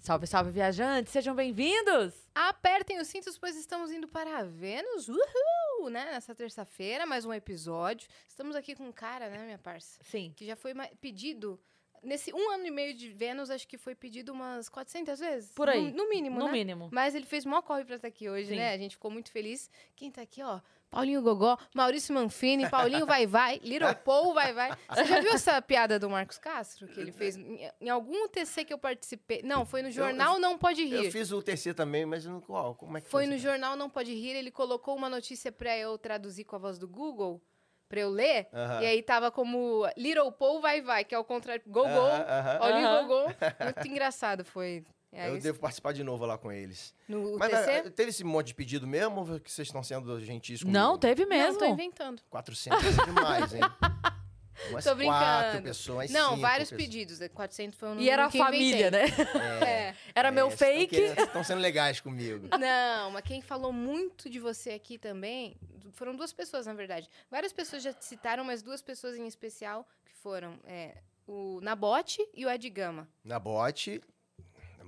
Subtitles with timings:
[0.00, 1.12] Salve, salve, viajantes!
[1.12, 2.14] Sejam bem-vindos!
[2.34, 5.08] Apertem os cintos, pois estamos indo para Vênus.
[5.08, 5.90] Uhul!
[5.90, 6.12] Né?
[6.12, 8.08] Nessa terça-feira, mais um episódio.
[8.26, 9.98] Estamos aqui com um cara, né, minha parça?
[10.04, 10.32] Sim.
[10.34, 11.60] Que já foi pedido.
[12.02, 15.52] Nesse um ano e meio de Vênus, acho que foi pedido umas 400 vezes.
[15.52, 15.90] Por aí.
[15.90, 16.52] No, no mínimo, No né?
[16.52, 16.88] mínimo.
[16.92, 18.56] Mas ele fez mó corre pra estar aqui hoje, Sim.
[18.56, 18.72] né?
[18.72, 19.70] A gente ficou muito feliz.
[19.96, 20.60] Quem tá aqui, ó?
[20.90, 24.70] Paulinho Gogó, Maurício Manfini, Paulinho Vai Vai, Little Paul Vai Vai.
[24.88, 26.88] Você já viu essa piada do Marcos Castro?
[26.88, 29.42] Que ele fez em, em algum TC que eu participei.
[29.42, 31.04] Não, foi no Jornal Não Pode Rir.
[31.04, 32.74] Eu fiz o TC também, mas não, qual?
[32.74, 33.34] Como é que Foi foi?
[33.34, 36.78] no Jornal Não Pode Rir, ele colocou uma notícia pra eu traduzir com a voz
[36.78, 37.38] do Google,
[37.88, 38.48] pra eu ler.
[38.52, 38.82] Aham.
[38.82, 41.62] E aí tava como Little Paul Vai Vai, que é o contrário.
[41.66, 41.86] Go, go.
[41.88, 42.58] Aham, aham.
[42.60, 43.04] Olha Aham.
[43.04, 43.34] o go, go.
[43.64, 44.84] Muito engraçado foi.
[45.10, 45.44] É, Eu isso.
[45.44, 46.94] devo participar de novo lá com eles.
[47.08, 47.70] No Mas TC?
[47.86, 50.78] ah, teve esse monte de pedido mesmo ou que vocês estão sendo gentis comigo?
[50.78, 51.58] Não, teve Não, mesmo.
[51.58, 52.20] tô inventando.
[52.28, 53.62] 400 é demais, hein?
[54.70, 55.62] Umas Tô quatro brincando.
[55.62, 56.86] pessoas, Não, cinco vários pessoas.
[56.88, 57.20] pedidos.
[57.20, 59.04] é 400 foi um E era a que família, né?
[59.06, 59.40] inventei.
[59.68, 59.94] É.
[60.14, 60.96] Era meu É, tão fake.
[60.96, 62.48] Estão sendo legais comigo.
[62.58, 65.56] Não, mas quem falou muito de você aqui também,
[65.92, 67.08] foram duas pessoas, na verdade.
[67.30, 72.26] Várias pessoas já te citaram, mas duas pessoas em especial, que foram é, o Nabote
[72.34, 73.08] e o Ed Gama.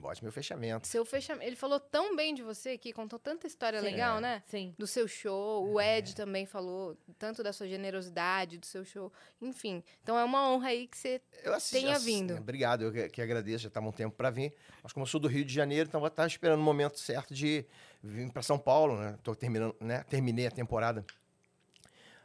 [0.00, 0.86] Bote, meu fechamento.
[0.88, 1.46] Seu fechamento.
[1.46, 3.84] Ele falou tão bem de você que contou tanta história Sim.
[3.84, 4.20] legal, É.
[4.20, 4.42] né?
[4.46, 4.74] Sim.
[4.78, 5.70] Do seu show.
[5.70, 9.12] O Ed também falou tanto da sua generosidade, do seu show.
[9.40, 9.84] Enfim.
[10.02, 11.20] Então é uma honra aí que você.
[11.44, 12.34] Eu assisti, Tenha ass- vindo.
[12.36, 14.54] Obrigado, eu que, que agradeço, já estava um tempo para vir.
[14.82, 17.34] Mas como eu sou do Rio de Janeiro, então vou estar esperando o momento certo
[17.34, 17.64] de
[18.02, 19.18] vir para São Paulo, né?
[19.22, 20.02] Tô terminando, né?
[20.08, 21.04] Terminei a temporada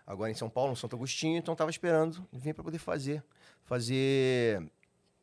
[0.08, 3.24] agora em São Paulo, no Santo Agostinho, então estava esperando vir para poder fazer,
[3.64, 4.62] fazer,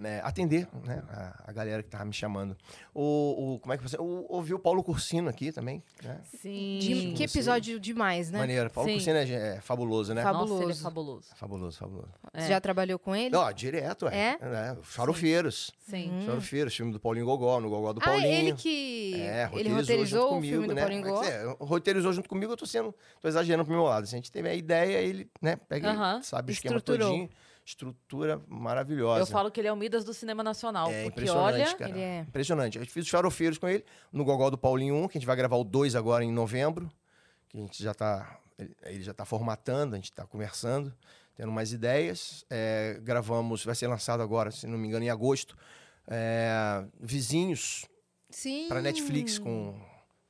[0.03, 1.03] né, atender, né?
[1.08, 2.56] A, a galera que tava me chamando.
[2.92, 3.97] O, o como é que você?
[3.98, 6.20] O, ouvi o Paulo Cursino aqui também, né?
[6.41, 6.78] Sim.
[6.81, 8.39] De- que episódio demais, né?
[8.41, 8.69] Maneiro.
[8.70, 8.97] Paulo Sim.
[8.97, 10.22] Cursino é, é fabuloso, né?
[10.22, 10.53] Fabuloso.
[10.55, 11.28] Nossa, ele é fabuloso.
[11.36, 12.09] Fabuloso, fabuloso.
[12.34, 12.41] É.
[12.41, 13.34] Você já trabalhou com ele?
[13.36, 14.39] Ó, direto, é.
[14.41, 14.44] É?
[14.44, 14.77] né?
[14.81, 15.72] Os Farofeiros.
[15.89, 16.25] Sim.
[16.27, 18.27] Farofeiros, filme do Paulinho Gogó, no Gogó do ah, Paulinho.
[18.27, 19.15] ele que.
[19.15, 20.81] É, ele roteirizou junto roteirizou o comigo, filme do né?
[20.81, 21.22] Paulinho Gogó.
[21.25, 22.93] É, roteirizou junto comigo, eu tô sendo.
[23.21, 24.06] tô exagerando pro meu lado.
[24.06, 26.22] Se a gente teve a ideia, ele, né, pega, e Aham.
[26.22, 27.31] sabe o esquema todinho.
[27.65, 29.21] Estrutura maravilhosa.
[29.23, 30.89] Eu falo que ele é o Midas do cinema nacional.
[30.91, 31.75] É porque impressionante, olha.
[31.77, 31.91] cara.
[31.91, 32.78] Ele é- Impressionante.
[32.78, 35.37] Eu fiz os farofeiros com ele no Gogó do Paulinho 1, que a gente vai
[35.37, 36.91] gravar o 2 agora em novembro.
[37.49, 38.39] Que a gente já tá.
[38.84, 40.93] Ele, já tá formatando, a gente tá conversando,
[41.37, 42.45] tendo mais ideias.
[42.51, 45.56] É, gravamos, vai ser lançado agora, se não me engano, em agosto.
[46.09, 47.84] é, Vizinhos
[48.31, 48.67] Sim.
[48.69, 49.81] para Netflix com,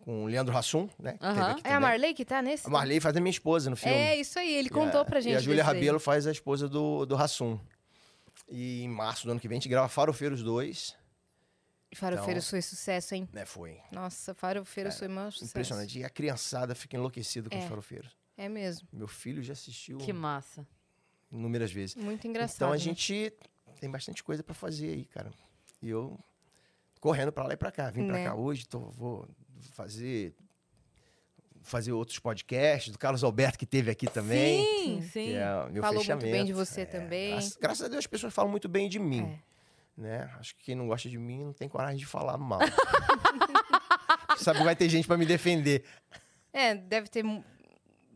[0.03, 1.13] com o Leandro Hassum, né?
[1.19, 1.81] teve aqui É a.
[1.81, 2.67] Marley que tá nesse?
[2.67, 3.97] A Marley faz a minha esposa no filme.
[3.97, 4.53] É, isso aí.
[4.55, 5.33] Ele E contou a- pra gente.
[5.33, 5.65] E a Júlia.
[5.65, 7.59] Rabelo faz a esposa do, do Hassum.
[8.49, 10.97] E em março do ano que vem a gente grava Farofeiros 2.
[11.95, 13.29] Farofeiros Então- foi sucesso, hein?
[13.33, 13.79] Né, foi.
[13.93, 15.51] Nossa, Farofeiros foi maior sucesso.
[15.51, 15.99] Impressionante.
[15.99, 17.61] E a criançada fica enlouquecida com É.
[17.61, 18.11] os farofeiros.
[18.37, 18.89] É mesmo.
[18.93, 20.67] Meu filho já assistiu Que massa.
[21.31, 21.95] inúmeras vezes.
[21.95, 22.57] Muito engraçado.
[22.57, 22.79] Então a né?
[22.79, 23.33] gente
[23.79, 25.31] tem bastante coisa pra fazer aí, cara.
[25.83, 26.19] E eu
[26.99, 27.91] correndo pra lá e pra cá.
[27.91, 28.25] Vim pra Né.
[28.25, 29.29] cá hoje, tô, vou
[29.71, 30.35] fazer
[31.65, 34.65] fazer outros podcasts do Carlos Alberto que teve aqui também.
[34.65, 35.33] Sim, sim.
[35.35, 36.27] É meu Falou fechamento.
[36.27, 37.31] muito bem de você É, também.
[37.31, 39.23] Graças, graças a Deus as pessoas falam muito bem de mim.
[39.39, 39.53] É.
[40.01, 40.31] Né?
[40.41, 42.59] Acho que quem não gosta de mim não tem coragem de falar mal.
[44.39, 45.85] Sabe que vai ter gente pra me defender.
[46.53, 47.23] É, deve ter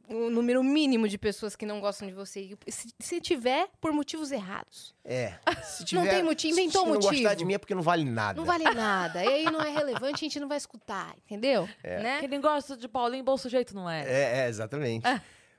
[0.08, 2.56] um número mínimo de pessoas que não gostam de você.
[2.68, 4.94] Se, se tiver, por motivos errados.
[5.04, 5.34] É.
[5.62, 7.12] Se Não tiver, tem motivo, inventou se não motivo.
[7.12, 8.38] gostar de mim é porque não vale nada.
[8.38, 9.24] Não vale nada.
[9.24, 11.68] E aí não é relevante, a gente não vai escutar, entendeu?
[11.82, 12.26] Né?
[12.28, 14.02] Quem gosta de Paulinho, bom sujeito, não é?
[14.06, 15.06] É, é, exatamente.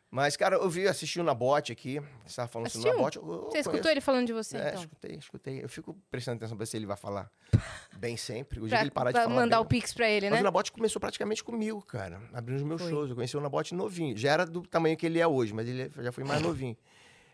[0.10, 2.00] Mas, cara, eu vi, assisti o Nabote aqui.
[2.00, 2.94] Você estava falando sobre o?
[2.96, 3.18] Nabote.
[3.18, 3.90] eu- eu Você escutou conheço.
[3.90, 4.82] ele falando de você, É, então?
[4.82, 5.64] escutei, escutei.
[5.64, 7.30] Eu fico prestando atenção pra ver se ele vai falar
[8.00, 8.60] bem sempre.
[8.60, 10.36] O dia Pra, que ele parar de falar mandar bem, o pix pra ele, Mas
[10.38, 10.42] né?
[10.42, 12.22] o Nabote começou praticamente comigo, cara.
[12.34, 12.90] Abrindo os meus Foi.
[12.90, 13.10] shows.
[13.10, 14.16] Eu conheci o Nabote novinho.
[14.16, 16.78] Já era do tamanho que ele é hoje, mas ele já foi mais novinho.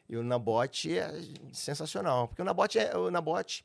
[0.09, 1.11] E o Nabote é
[1.51, 2.27] sensacional.
[2.27, 2.97] Porque o Nabote é.
[2.97, 3.63] O Nabote,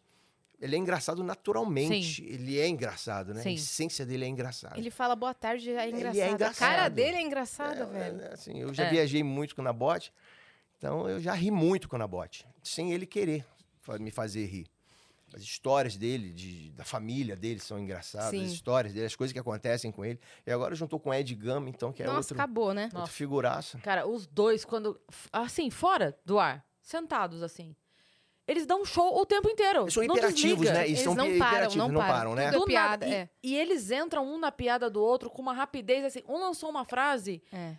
[0.61, 2.23] ele é engraçado naturalmente.
[2.25, 3.43] Ele é engraçado, né?
[3.43, 3.51] Sim.
[3.51, 4.77] A essência dele é engraçado.
[4.79, 6.23] Ele fala boa tarde, é Ele é engraçado.
[6.23, 6.69] A engraçado.
[6.69, 8.21] cara dele é engraçada, É, velho.
[8.23, 8.91] é, assim, eu já É.
[8.91, 10.13] viajei muito com o Nabote,
[10.77, 13.45] então eu já ri muito com o Nabote, sem ele querer
[14.01, 14.67] me fazer rir.
[15.35, 18.45] As histórias dele, de- da família dele são engraçadas, Sim.
[18.47, 20.19] as histórias dele, as coisas que acontecem com ele.
[20.47, 22.85] E agora juntou com o Ed Gama, então, que é Nossa, outro, acabou, né?
[22.85, 23.13] outro Nossa.
[23.13, 23.79] figuraça.
[23.81, 24.99] Cara, os dois, quando.
[25.31, 27.77] Assim, fora do ar, sentados assim.
[28.49, 29.83] Eles dão show o tempo inteiro.
[29.83, 30.73] Eles são não imperativos, desliga.
[30.73, 30.79] né?
[30.87, 32.15] Eles, Eles são não param, não não param.
[32.15, 32.51] param, né?
[32.51, 33.07] Tudo- Do nada.
[33.07, 33.29] piada, E, é.
[33.43, 36.23] e eles entram um na piada do outro com uma rapidez assim.
[36.27, 37.43] Um lançou uma frase.
[37.53, 37.75] É.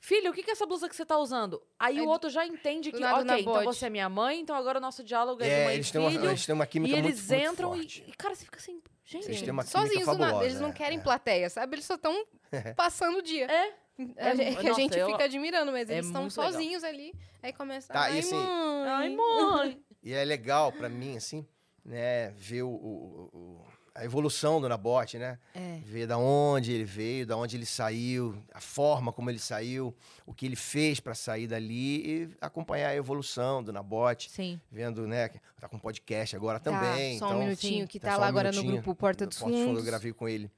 [0.00, 1.62] Filho, o que que é essa blusa que você tá usando?
[1.78, 3.64] Aí Aí o outro já entende que, nada ok, então bote.
[3.64, 5.92] você é minha mãe, então agora o nosso diálogo é, de É, mãe eles e
[5.92, 6.26] têm, uma, filho.
[6.28, 8.04] eles têm uma química e muito, eles muito entram e, forte.
[8.06, 9.24] e, cara, você fica assim, gente.
[9.26, 11.02] Eles têm uma química Sozinhos do nada, fabulosa, eles não é, querem é.
[11.02, 11.76] plateia, sabe?
[11.76, 12.22] Eles só estão
[12.76, 13.46] passando o dia.
[13.50, 13.72] É.
[14.18, 16.20] A É gente- mu- que a nossa, gente eu- fica admirando, mas é eles estão
[16.22, 16.52] muito legal.
[16.52, 17.14] sozinhos ali.
[17.42, 17.92] Aí começa.
[17.92, 18.88] Tá, Ai, assim- mãe.
[18.88, 19.80] Ai, mãe.
[20.04, 21.44] E é legal pra mim, assim,
[21.84, 23.64] né, ver o, o- o-
[23.96, 25.38] a evolução do Nabote, né?
[25.54, 25.78] É.
[25.84, 29.94] Ver da onde ele veio, da onde ele saiu, a forma como ele saiu,
[30.26, 34.60] o que ele fez para sair dali e acompanhar a evolução do Nabote, Sim.
[34.70, 35.28] vendo, né?
[35.28, 37.18] que Tá com podcast agora Tá, também.
[37.20, 39.52] Só então, um minutinho, que tá tá lá um agora no grupo Porta dos Porta
[39.52, 39.78] dos Fundos, Fundos.
[39.84, 40.50] Eu gravei com ele,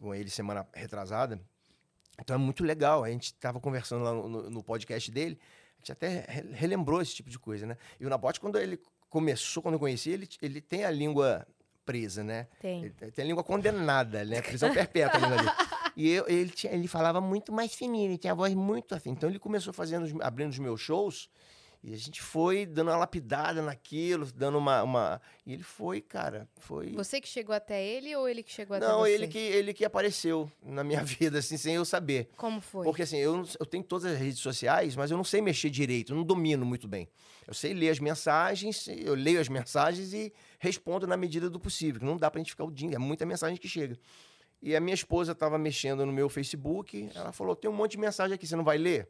[0.00, 1.38] com ele semana retrasada.
[2.20, 3.02] Então é muito legal.
[3.02, 5.36] A gente tava conversando lá no, no- no podcast dele,
[5.82, 7.76] gente até re- relembrou esse tipo de coisa, né?
[7.98, 8.80] E o Nabote, quando ele
[9.10, 11.46] começou, quando eu conheci, ele, ele tem a língua
[11.84, 12.46] presa, né?
[12.60, 12.84] Tem.
[12.84, 14.40] Ele tem a língua condenada, né?
[14.40, 15.50] Prisão perpétua a língua dele.
[15.96, 19.10] E eu- ele, tinha- ele falava muito mais fininho, ele tinha a voz muito assim.
[19.10, 21.28] Então ele começou fazendo, abrindo os meus shows.
[21.84, 24.84] E a gente foi dando uma lapidada naquilo, dando uma.
[24.84, 25.20] uma...
[25.44, 26.92] E ele foi, cara, foi.
[26.92, 29.10] Você que chegou até ele ou ele que chegou até Não, você?
[29.12, 32.30] ele que, ele que apareceu na minha vida, assim, sem eu saber.
[32.36, 32.84] Como foi?
[32.84, 35.70] Porque assim, eu, não- eu tenho todas as redes sociais, mas eu não sei mexer
[35.70, 37.08] direito, eu não domino muito bem.
[37.48, 42.00] Eu sei ler as mensagens, eu leio as mensagens e respondo na medida do possível,
[42.06, 43.98] não dá pra gente ficar o dia, é muita mensagem que chega.
[44.62, 47.98] E a minha esposa estava mexendo no meu Facebook, ela falou: tem um monte de
[47.98, 49.08] mensagem aqui, você não vai ler?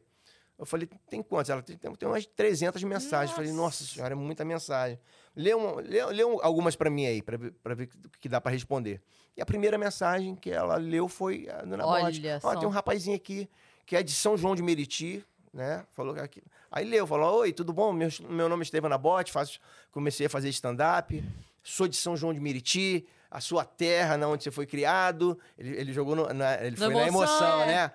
[0.57, 1.49] Eu falei, tem quantas?
[1.49, 3.31] Ela tem, tem umas 300 mensagens.
[3.31, 4.99] Eu falei, nossa senhora, é muita mensagem.
[5.35, 8.51] Lê, um, lê, lê um- algumas para mim aí, para ver, o que dá para
[8.51, 9.01] responder.
[9.35, 12.03] E a primeira mensagem que ela leu foi a Dona Olha.
[12.47, 13.49] Ó, tem um rapazinho aqui
[13.85, 15.85] que é de São João de Meriti, né?
[15.91, 16.43] Falou que aqui.
[16.71, 17.91] Aí leu, falou: Oi, tudo bom?
[17.91, 19.59] Meu, meu nome é Estevana Bote, faço,
[19.91, 21.23] comecei a fazer stand-up,
[21.63, 25.37] sou de São João de Meriti, a sua terra, na onde você foi criado.
[25.57, 27.65] Ele, ele jogou no, na, ele Na foi na emoção, emoção, é.
[27.65, 27.91] né?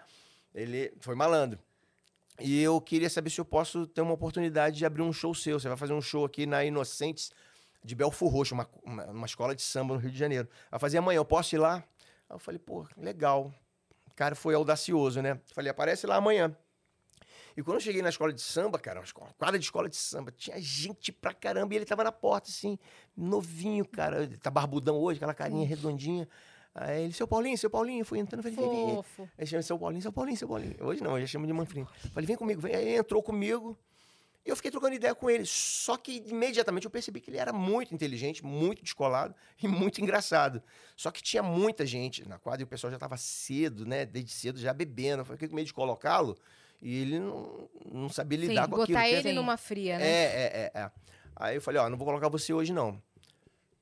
[0.55, 1.59] Ele foi malandro.
[2.41, 5.59] E eu queria saber se eu posso ter uma oportunidade de abrir um show seu.
[5.59, 7.33] Você vai fazer um show aqui na Inocentes
[7.85, 10.49] de Belfort Roxo, uma, uma, uma escola de samba no Rio de Janeiro.
[10.71, 11.77] Vai fazer amanhã, eu posso ir lá?
[12.29, 13.53] Aí eu falei, pô, legal.
[14.11, 15.41] O cara foi audacioso, né?
[15.53, 16.55] Falei, aparece lá amanhã.
[17.57, 19.97] E quando eu cheguei na escola de samba, cara, uma escola- quadra de escola de
[19.97, 22.79] samba, tinha gente pra caramba e ele tava na porta, assim,
[23.17, 24.23] novinho, cara.
[24.23, 26.29] Ele tá barbudão hoje, aquela carinha redondinha.
[26.81, 29.29] Aí ele, seu Paulinho, seu Paulinho, fui entrando, falei, vem, vem.
[29.37, 30.77] Aí chama seu Paulinho, seu Paulinho, seu Paulinho.
[30.81, 31.85] Hoje não, eu já chamo de Manfrim.
[32.13, 32.75] Falei, vem comigo, vem.
[32.75, 33.77] Aí ele entrou comigo
[34.47, 35.45] e eu fiquei trocando ideia com ele.
[35.45, 40.63] Só que imediatamente eu percebi que ele era muito inteligente, muito descolado e muito engraçado.
[40.97, 44.07] Só que tinha muita gente na quadra e o pessoal já estava cedo, né?
[44.07, 45.23] Desde cedo já bebendo.
[45.23, 46.39] Eu fiquei com medo de colocá-lo
[46.81, 48.99] e ele não, não sabia lidar Sim, com aquilo.
[48.99, 49.35] Botar ele Sim.
[49.35, 50.07] numa fria, né?
[50.07, 50.91] é, é, é, é.
[51.35, 53.01] Aí eu falei, ó, não vou colocar você hoje, não.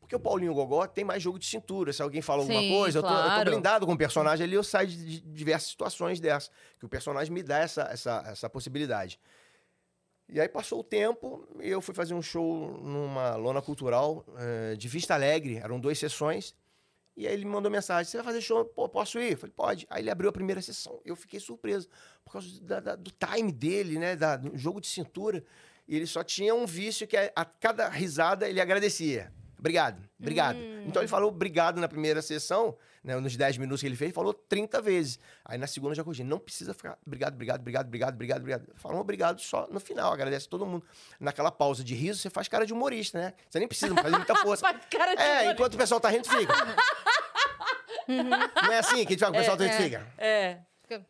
[0.06, 1.92] Porque o Paulinho Gogó tem mais jogo de cintura.
[1.92, 3.50] Se alguém fala alguma Sim, coisa, eu, tô, eu tô claro.
[3.50, 6.48] blindado com o personagem ali, eu saio de, diversas situações dessas.
[6.78, 9.18] Que o personagem me dá essa, essa, essa possibilidade.
[10.28, 14.76] E aí passou o tempo, e eu fui fazer um show numa lona cultural eh,
[14.76, 16.54] de Vista Alegre, eram duas sessões.
[17.16, 18.64] E aí ele me mandou mensagem: Você vai fazer show?
[18.64, 19.32] Pô, posso ir?
[19.32, 19.86] Eu falei: Pode.
[19.90, 21.00] Aí ele abriu a primeira sessão.
[21.04, 21.88] Eu fiquei surpreso,
[22.24, 24.14] por causa da- da- do time dele, né?
[24.14, 25.42] Da, do jogo de cintura.
[25.88, 29.32] E ele só tinha um vício que a, a cada risada ele agradecia.
[29.66, 30.58] Obrigado, obrigado.
[30.86, 34.32] Então ele falou obrigado na primeira sessão, né, nos 10 minutos que ele fez, falou
[34.32, 35.18] 30 vezes.
[35.44, 36.22] Aí na segunda eu já corrigi.
[36.22, 38.66] Não precisa ficar obrigado, obrigado, obrigado, obrigado, obrigado, obrigado.
[38.76, 40.84] Falou obrigado só no final, agradece todo mundo.
[41.18, 43.34] Naquela pausa de riso, você faz cara de humorista, né?
[43.50, 44.60] Você nem precisa fazer muita força.
[44.62, 45.52] Faz cara de É, humorista.
[45.52, 46.54] enquanto o pessoal tá rindo, fica.
[48.08, 50.06] Não é assim que a gente fala que o pessoal tá rindo, fica.
[50.18, 50.58] É.
[50.82, 51.04] Fica-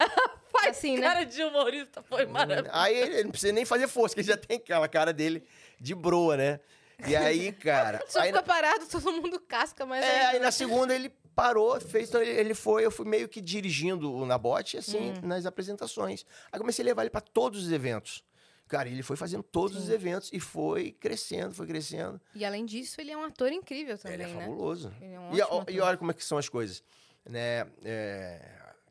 [0.50, 1.02] Faz Assim, né?
[1.02, 2.70] cara de humorista, foi maravilhoso.
[2.72, 5.44] Aí ele não precisa nem fazer força, que ele já tem aquela cara dele
[5.78, 6.58] de broa, né?
[7.06, 8.02] E aí, cara.
[8.08, 11.80] Só aí, fica parado, todo mundo casca, mas É, aí- aí na segunda ele parou,
[11.80, 15.14] fez, então ele, foi, eu fui meio que dirigindo o Nabote, assim, Hum.
[15.22, 16.26] nas apresentações.
[16.50, 18.24] Aí comecei a levar ele para todos os eventos.
[18.66, 22.20] Cara, ele foi fazendo todos os eventos e foi crescendo, foi crescendo.
[22.34, 24.40] E além disso, ele é um ator incrível também, ele é né?
[24.44, 24.92] fabuloso.
[25.00, 26.82] Ele é um e, ó- e olha como é que são as coisas.
[27.24, 27.66] Né?
[27.84, 28.42] É,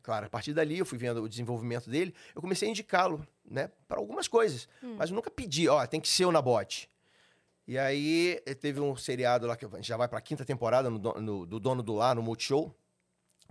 [0.02, 3.70] claro, a partir dali eu fui vendo o desenvolvimento dele, eu comecei a indicá-lo, né,
[3.86, 4.68] para algumas coisas.
[4.82, 4.96] Hum.
[4.98, 6.88] Mas eu nunca pedi, ó, tem que ser o Nabote.
[7.68, 10.42] E aí eh, teve um seriado lá que a gente já vai para a quinta
[10.42, 12.74] temporada no, do- no- do Dono do Lar, no Multishow,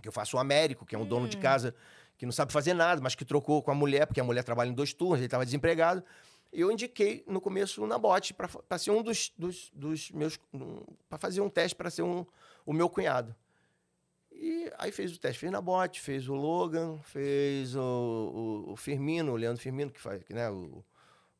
[0.02, 1.28] que eu faço o Américo, que é um dono Hum.
[1.28, 1.72] de casa
[2.16, 4.68] que não sabe fazer nada, mas que trocou com a mulher, porque a mulher trabalha
[4.70, 6.02] em dois turnos, ele estava desempregado.
[6.52, 10.36] E eu indiquei no começo o Nabote para ser um dos, dos, dos meus.
[11.08, 12.26] para fazer um teste para ser um,
[12.66, 13.32] o meu cunhado.
[14.32, 17.80] E aí fez o teste, fez Nabote, fez o Logan, fez o,
[18.66, 20.84] o, o Firmino, o Leandro Firmino, que faz, né, o,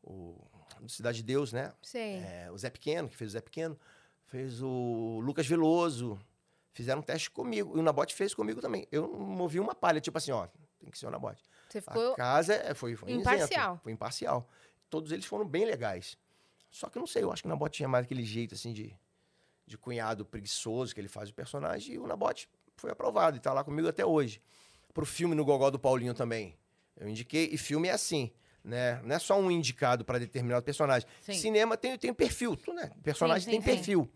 [0.02, 0.36] o
[0.86, 1.72] Cidade de Deus, né?
[1.82, 2.16] Sei.
[2.18, 3.78] É, o Zé Pequeno, que fez o Zé Pequeno,
[4.26, 6.18] fez o Lucas Veloso,
[6.72, 7.76] fizeram um teste comigo.
[7.76, 8.86] E o Nabote fez comigo também.
[8.92, 10.46] Eu não movi uma palha, tipo assim, ó,
[10.78, 11.42] tem que ser o Nabote.
[11.68, 12.12] Você ficou.
[12.12, 13.80] A casa é- foi, foi isento, Imparcial.
[13.82, 14.48] foi imparcial.
[14.90, 16.16] Todos eles foram bem legais.
[16.70, 18.72] Só que eu não sei, eu acho que o Nabote tinha mais aquele jeito, assim,
[18.72, 18.94] de,
[19.66, 21.94] de cunhado preguiçoso que ele faz o personagem.
[21.94, 24.40] E o Nabote foi aprovado e tá lá comigo até hoje.
[24.94, 26.56] Pro filme no Gogó do Paulinho também.
[26.96, 28.32] Eu indiquei, e filme é assim,
[28.68, 29.00] né?
[29.04, 31.08] Não é só um indicado para determinado personagem.
[31.22, 31.32] Sim.
[31.34, 32.90] Cinema tem, tem perfil, tu, né?
[33.02, 33.76] Personagem Sim, tem sim, sim.
[33.76, 34.10] perfil.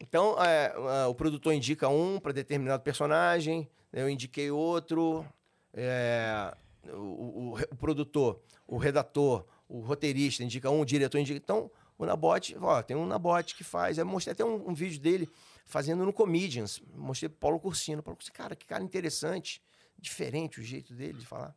[0.00, 5.24] Então, é, ah, o produtor indica um para determinado personagem, eu indiquei outro.
[5.72, 6.54] é,
[6.92, 11.38] o, o- o produtor, o redator, o roteirista indica um, o diretor indica.
[11.42, 13.96] Então, o Nabote, ó, tem um Nabote que faz.
[13.98, 15.28] Eu mostrei até um, um vídeo dele
[15.64, 16.82] fazendo no Comedians.
[16.94, 18.02] Mostrei pro Paulo Cursino.
[18.02, 19.62] Paulo Cursino, cara, que cara interessante,
[19.98, 21.54] diferente o jeito dele de falar.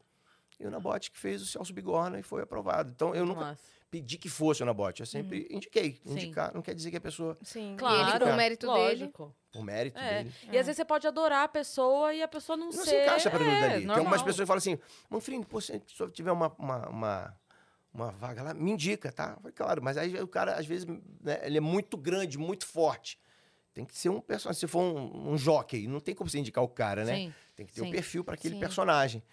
[0.59, 2.91] E o Nabote que fez o Celso Bigorna e foi aprovado.
[2.93, 3.61] Então, eu nunca Massa.
[3.91, 5.01] pedi que fosse o Nabote.
[5.01, 5.99] Eu sempre indiquei.
[6.03, 6.13] Sim.
[6.13, 7.75] Indicar não quer dizer que a pessoa, Sim.
[7.77, 8.79] Claro, ele, com o mérito dele.
[8.79, 9.35] lógico.
[9.51, 10.23] por mérito É.
[10.23, 12.85] dele, E às vezes você pode adorar a pessoa e a pessoa não, não ser...
[12.89, 13.73] se encaixa para é, dali.
[13.77, 14.05] Tem normal.
[14.07, 17.37] umas pessoas que falam assim, Manfrim, pô, se se tiver uma, uma, uma,
[17.93, 19.35] uma vaga lá, me indica, tá?
[19.35, 20.87] Falei, claro, mas aí o cara, às vezes,
[21.21, 23.19] né, ele é muito grande, muito forte.
[23.75, 24.59] Tem que ser um personagem.
[24.59, 27.15] Se for um, um jockey, não tem como você indicar o cara, né?
[27.15, 27.33] Sim.
[27.55, 27.87] Tem que ter sim.
[27.87, 28.59] um perfil para aquele Sim.
[28.59, 29.23] personagem.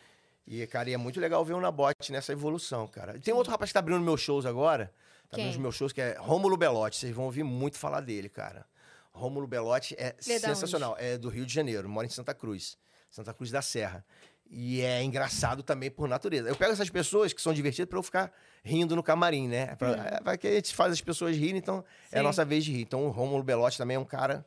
[0.46, 3.16] E, cara, e é muito legal ver o Nabote nessa evolução, cara.
[3.16, 4.92] E tem outro rapaz que tá abrindo meus shows agora.
[5.30, 5.50] Tá abrindo Quem?
[5.50, 6.98] os meus shows, que é Rômulo Belotti.
[6.98, 8.66] Vocês vão ouvir muito falar dele, cara.
[9.10, 10.96] Rômulo Belotti é Ele é sensacional.
[10.98, 12.76] É do Rio de Janeiro, mora em Santa Cruz.
[13.10, 14.04] Santa Cruz da Serra.
[14.50, 16.48] E é engraçado também por natureza.
[16.48, 18.32] Eu pego essas pessoas que são divertidas para eu ficar
[18.62, 19.74] rindo no camarim, né?
[19.76, 22.24] Pra, é, vai que a gente faz as pessoas rirem, então é a Sim.
[22.24, 22.82] nossa vez de rir.
[22.82, 24.44] Então o Rômulo Belotti também é um cara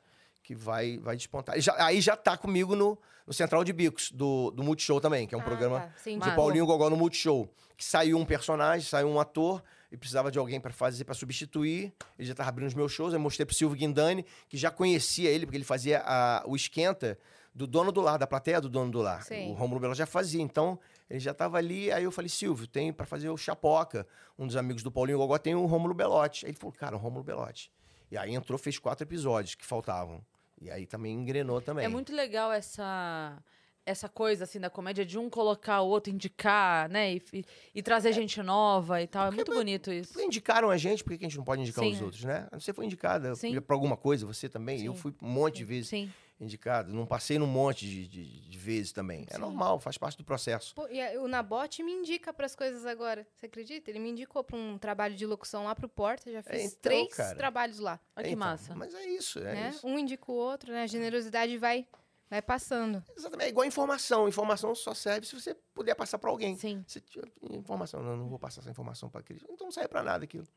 [0.48, 1.60] que vai, vai despontar.
[1.60, 5.36] Já- aí já tá comigo no, no Central de Bicos, do, do Multishow também, que
[5.36, 5.92] é um Ah, programa tá.
[5.98, 6.32] Sim, do.
[6.38, 7.50] Paulinho Gogó no Multishow.
[7.76, 9.62] Que saiu um personagem, saiu um ator,
[9.92, 11.92] e precisava de alguém para fazer, para substituir.
[12.18, 15.30] Ele já tava abrindo os meus shows, eu mostrei pro Silvio Guindani, que já conhecia
[15.30, 17.20] ele, porque ele fazia a- o esquenta
[17.54, 19.24] do dono do lar, da plateia do dono do lar.
[19.24, 19.52] Sim.
[19.52, 22.94] O Romulo Belo já fazia, então ele já tava ali, aí eu falei, Silvio, tem
[22.94, 24.08] para fazer o Chapoca.
[24.40, 26.46] Um dos amigos do Paulinho Gogó tem o Rômulo Belotti.
[26.46, 27.70] Aí ele falou, cara, o Rômulo Belotti.
[28.10, 30.22] E aí entrou, fez quatro episódios que faltavam.
[30.62, 31.86] E aí também engrenou também.
[31.86, 33.38] É muito legal essa
[33.86, 37.14] essa coisa assim da comédia de um colocar o outro, indicar, né?
[37.14, 37.46] E, e-
[37.76, 39.28] e trazer gente nova e tal.
[39.28, 40.12] É muito bonito isso.
[40.12, 41.92] Porque indicaram a gente, por que a gente não pode indicar Sim.
[41.94, 42.50] os outros, né?
[42.52, 43.62] Você foi indicada Sim.
[43.62, 44.84] pra alguma coisa, você também.
[44.84, 45.00] Eu Sim.
[45.00, 46.12] fui um monte de vezes Sim.
[46.40, 46.94] Indicado.
[46.94, 49.26] Não passei num monte de, de- de vezes também.
[49.30, 49.42] É Sim.
[49.42, 50.76] normal, faz parte do processo.
[50.76, 53.28] Pô, e a- o Nabote me indica pras coisas agora.
[53.36, 53.90] Você acredita?
[53.90, 56.32] Ele me indicou pra um trabalho de locução lá pro Porta.
[56.32, 57.36] Já fiz então, três cara.
[57.36, 58.00] trabalhos lá.
[58.16, 58.76] Olha que Então, massa.
[58.76, 59.70] Mas é isso, é né?
[59.70, 59.86] isso.
[59.88, 60.84] Um indica o outro, né?
[60.84, 61.88] A generosidade vai,
[62.30, 63.04] vai passando.
[63.18, 63.48] Exatamente.
[63.48, 64.28] É igual informação.
[64.28, 66.56] Informação só serve se você puder passar pra alguém.
[66.58, 66.84] Sim.
[66.88, 69.42] Se tiver informação, não, não vou passar essa informação pra Cris.
[69.50, 70.48] Então não serve pra nada aquilo.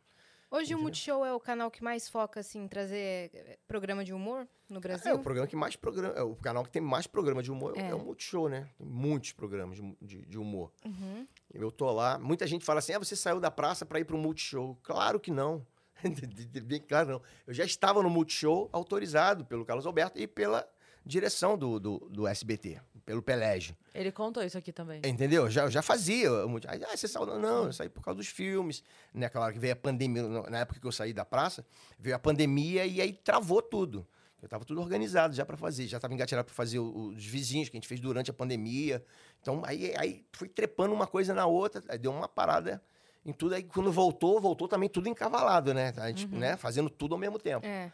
[0.51, 4.13] Hoje o Multishow é o canal que mais foca, assim, em trazer eh, programa de
[4.13, 5.15] humor no É Brasil?
[5.15, 6.13] o programa que mais programa.
[6.17, 7.89] É o canal que tem mais programa de humor é, É.
[7.91, 8.69] é o Multishow, né?
[8.77, 10.73] Tem muitos programas de, de- de humor.
[10.85, 11.25] Uhum.
[11.55, 12.19] Eu tô lá.
[12.19, 14.77] Muita gente fala assim: ah, você saiu da praça para ir pro Multishow.
[14.83, 15.65] Claro que não.
[16.65, 17.23] Bem claro, não.
[17.47, 20.69] Eu já estava no Multishow autorizado pelo Carlos Alberto e pela
[21.07, 22.81] direção do, do, do SBT,
[23.11, 23.77] pelo Pelégio.
[23.93, 25.03] Ele contou isso aqui também.
[25.05, 25.51] Entendeu?
[25.51, 26.31] Já, eu já fazia.
[26.47, 27.27] Multi- Ah, você saiu.
[27.41, 28.85] Não, eu saí por causa dos filmes.
[29.13, 29.29] Né?
[29.29, 30.23] Claro que veio a pandemia.
[30.49, 31.67] Na época que eu saí da praça,
[31.99, 34.07] veio a pandemia e aí travou tudo.
[34.41, 35.89] Eu estava tudo organizado já para fazer.
[35.89, 39.05] Já estava engatilhado para fazer os vizinhos que a gente fez durante a pandemia.
[39.43, 41.83] Então, aí, aí fui trepando uma coisa na outra.
[41.89, 42.81] Aí deu uma parada
[43.27, 43.57] em tudo.
[43.57, 45.93] Aí quando voltou, voltou também tudo encavalado, né?
[45.97, 46.57] A gente, né?
[46.57, 47.67] Fazendo tudo ao mesmo tempo.
[47.67, 47.91] É.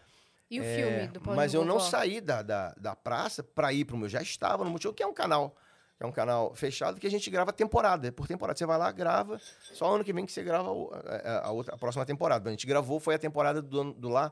[0.50, 3.72] E o É, filme do Paulinho Mas eu não saí da, da, da praça para
[3.72, 4.08] ir pro meu.
[4.08, 5.56] Já estava no Multishow, que é um canal.
[5.96, 8.12] que É um canal fechado que a gente grava temporada.
[8.12, 8.56] Por temporada.
[8.58, 9.40] Você vai lá, grava.
[9.72, 12.48] Só ano que vem que você grava a, a- outra, a próxima temporada.
[12.48, 14.30] A gente gravou, foi a temporada do, ano- do lá.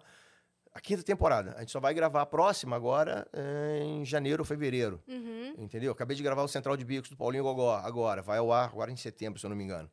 [0.73, 1.55] A quinta temporada.
[1.57, 5.01] A gente só vai gravar a próxima agora é, em janeiro ou fevereiro.
[5.09, 5.55] Uhum.
[5.59, 5.93] Entendeu?
[5.93, 8.23] Acabei de gravar o Central de Bicos do Paulinho Gogó agora.
[8.23, 9.89] Vai ao ar agora em setembro, se eu não me engano.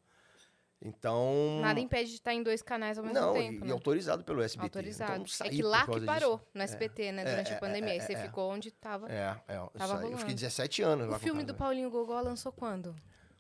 [0.84, 1.60] Então.
[1.62, 3.72] Nada impede de estar em dois canais ao mesmo não, tempo, e, né?
[3.74, 4.66] autorizado pelo SBT.
[4.66, 5.12] Autorizado.
[5.24, 6.06] Então, não é que lá que disso.
[6.06, 7.90] parou, no SBT, né, É, durante é, a pandemia.
[7.90, 8.18] é, Aí você é.
[8.24, 9.08] ficou onde tava.
[9.12, 9.58] É, é.
[9.58, 10.34] eu Tava saí- eu fiquei rolando.
[10.34, 12.96] 17 anos lá o filme do Paulinho Gogó lançou quando?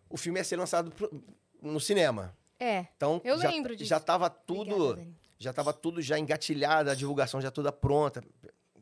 [0.10, 1.24] O filme ia ser lançado pro-
[1.62, 2.36] no cinema.
[2.60, 2.86] É.
[2.95, 3.89] Então, Eu já, lembro disso.
[3.89, 5.07] já tava tudo, Obrigada,
[5.39, 8.24] já tava tudo já engatilhado, a divulgação já toda pronta,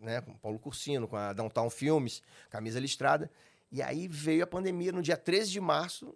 [0.01, 3.32] né, com o Paulo Cursino, com a Downtown Filmes, camisa listrada.
[3.72, 6.13] E aí veio a pandemia no dia 13 de março,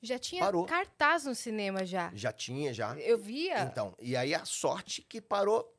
[0.00, 0.64] Já tinha Parou.
[0.64, 2.10] cartaz no cinema já.
[2.14, 2.96] já tinha já.
[2.98, 3.62] Eu via.
[3.62, 5.74] Então, e aí a sorte que parou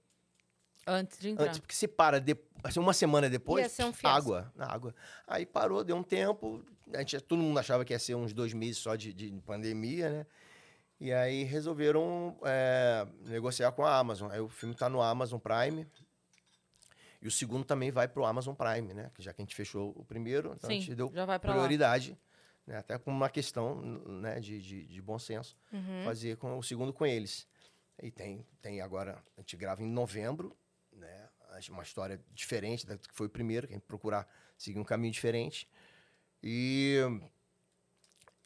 [0.86, 1.46] Antes de entrar.
[1.46, 4.34] antes, porque se para de, assim, uma semana depois, Ia ser um fiasco.
[4.34, 4.94] água, na água.
[5.28, 8.54] Aí parou, deu um tempo, a gente, todo mundo achava que ia ser uns dois
[8.54, 10.26] meses só de, de pandemia, né?
[11.00, 14.30] E aí resolveram é, negociar com a Amazon.
[14.32, 15.88] Aí o filme tá no Amazon Prime.
[17.22, 19.12] E o segundo também vai pro Amazon Prime, né?
[19.14, 21.38] Que já que a gente fechou o primeiro, então a Sim, gente deu já vai
[21.40, 21.64] pra lá.
[22.70, 22.78] Né?
[22.78, 24.40] Até como uma questão né?
[24.40, 26.04] de, de, de bom senso Uhum.
[26.06, 27.48] fazer com o segundo com eles.
[28.02, 30.56] E tem, tem agora, a gente grava em novembro,
[30.94, 31.28] né?
[31.72, 35.12] Uma história diferente da que foi o primeiro, que a gente procurar seguir um caminho
[35.12, 35.68] diferente.
[36.44, 37.00] E,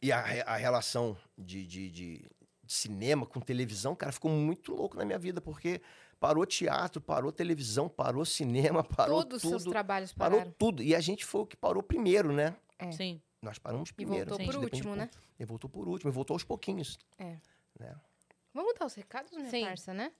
[0.00, 2.30] e a, a relação de, de, de,
[2.62, 5.82] de cinema, com televisão, cara, ficou muito louco na minha vida, porque
[6.18, 9.72] parou teatro, parou televisão, parou cinema, parou Todos os seus tudo.
[9.72, 10.54] trabalhos Parou pararam.
[10.58, 10.82] tudo.
[10.82, 12.56] E a gente foi o que parou primeiro, né?
[12.78, 12.90] É.
[12.90, 13.20] Sim.
[13.44, 14.30] Nós paramos E primeiro.
[14.30, 15.10] voltou Isso por depende último, né?
[15.38, 16.98] E voltou por último, e voltou aos pouquinhos.
[17.18, 17.38] É.
[17.78, 17.94] Né?
[18.52, 19.64] Vamos dar os recados, minha Sim.
[19.64, 20.12] parça, né?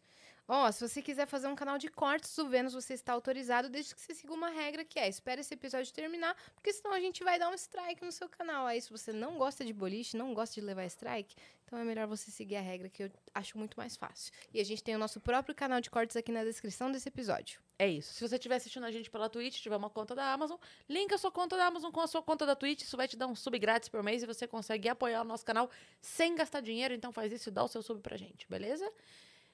[0.47, 3.95] Ó, se você quiser fazer um canal de cortes do Vênus, você está autorizado, desde
[3.95, 7.25] que você siga uma regra que é, espere esse episódio terminar, porque senão a gente
[7.25, 8.67] vai dar um strike no seu canal.
[8.67, 12.07] Aí, se você não gosta de boliche, não gosta de levar strike, então é melhor
[12.07, 14.35] você seguir a regra, que eu acho muito mais fácil.
[14.53, 17.64] E a gente tem o nosso próprio canal de cortes aqui na descrição desse episódio.
[17.79, 18.15] É isso.
[18.15, 20.57] Se você estiver assistindo a gente pela Twitch, tiver uma conta da Amazon,
[20.89, 22.83] linka a sua conta da Amazon com a sua conta da Twitch.
[22.83, 25.45] Isso vai te dar um sub grátis por mês e você consegue apoiar o nosso
[25.45, 25.69] canal
[26.01, 26.95] sem gastar dinheiro.
[26.95, 28.89] Então faz isso e dá o seu sub pra gente, beleza?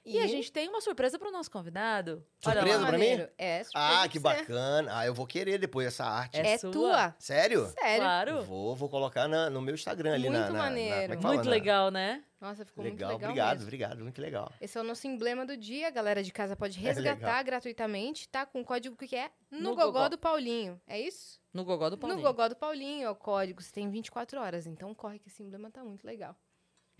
[0.05, 2.25] E, a gente tem uma surpresa pro nosso convidado.
[2.41, 3.11] Surpresa pra mim?
[3.11, 3.29] Maneiro.
[3.37, 4.91] É, surpresa Ah, que bacana.
[4.99, 6.39] Ah, eu vou querer depois essa arte.
[6.41, 7.15] É, É tua.
[7.19, 7.67] Sério?
[7.79, 8.01] Sério.
[8.03, 8.43] Claro.
[8.45, 10.65] Vou, vou colocar na- no meu Instagram ali na- Muito na, na.
[10.65, 10.93] maneiro.
[10.95, 11.35] como é que fala?
[11.35, 12.25] Muito Na- legal, né?
[12.41, 13.65] Nossa, ficou Legal, muito legal obrigado, mesmo.
[13.65, 14.51] obrigado, muito legal.
[14.63, 15.89] Esse é o nosso emblema do dia.
[15.89, 17.45] A galera de casa pode É resgatar legal.
[17.45, 18.47] gratuitamente, tá?
[18.47, 20.09] Com o código que é no, No gogó Gogó.
[20.09, 20.81] do Paulinho.
[20.87, 21.39] É isso?
[21.53, 22.23] No Gogó do Paulinho.
[22.23, 23.61] No gogó do Paulinho é o código.
[23.61, 24.67] Você tem 24 horas.
[24.67, 26.35] Então corre que esse emblema tá muito legal.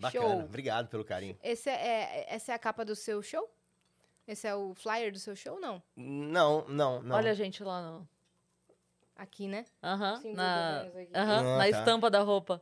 [0.01, 0.39] Bacana, Show.
[0.45, 1.37] obrigado pelo carinho.
[1.43, 3.49] Esse é, é- essa é a capa do seu show?
[4.27, 5.59] Esse é o flyer do seu show?
[5.59, 5.81] Não.
[5.95, 7.15] Não, não, não.
[7.15, 8.07] Olha a gente lá no...
[9.15, 9.65] Aqui, né?
[9.83, 11.11] Aham, Símbolo na, da Vênus aqui.
[11.15, 11.69] aham, Ah, na tá.
[11.69, 12.61] estampa da roupa.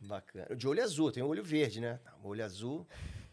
[0.00, 0.54] Bacana.
[0.56, 1.98] De olho azul, tem o olho verde, né?
[2.22, 2.86] O olho azul,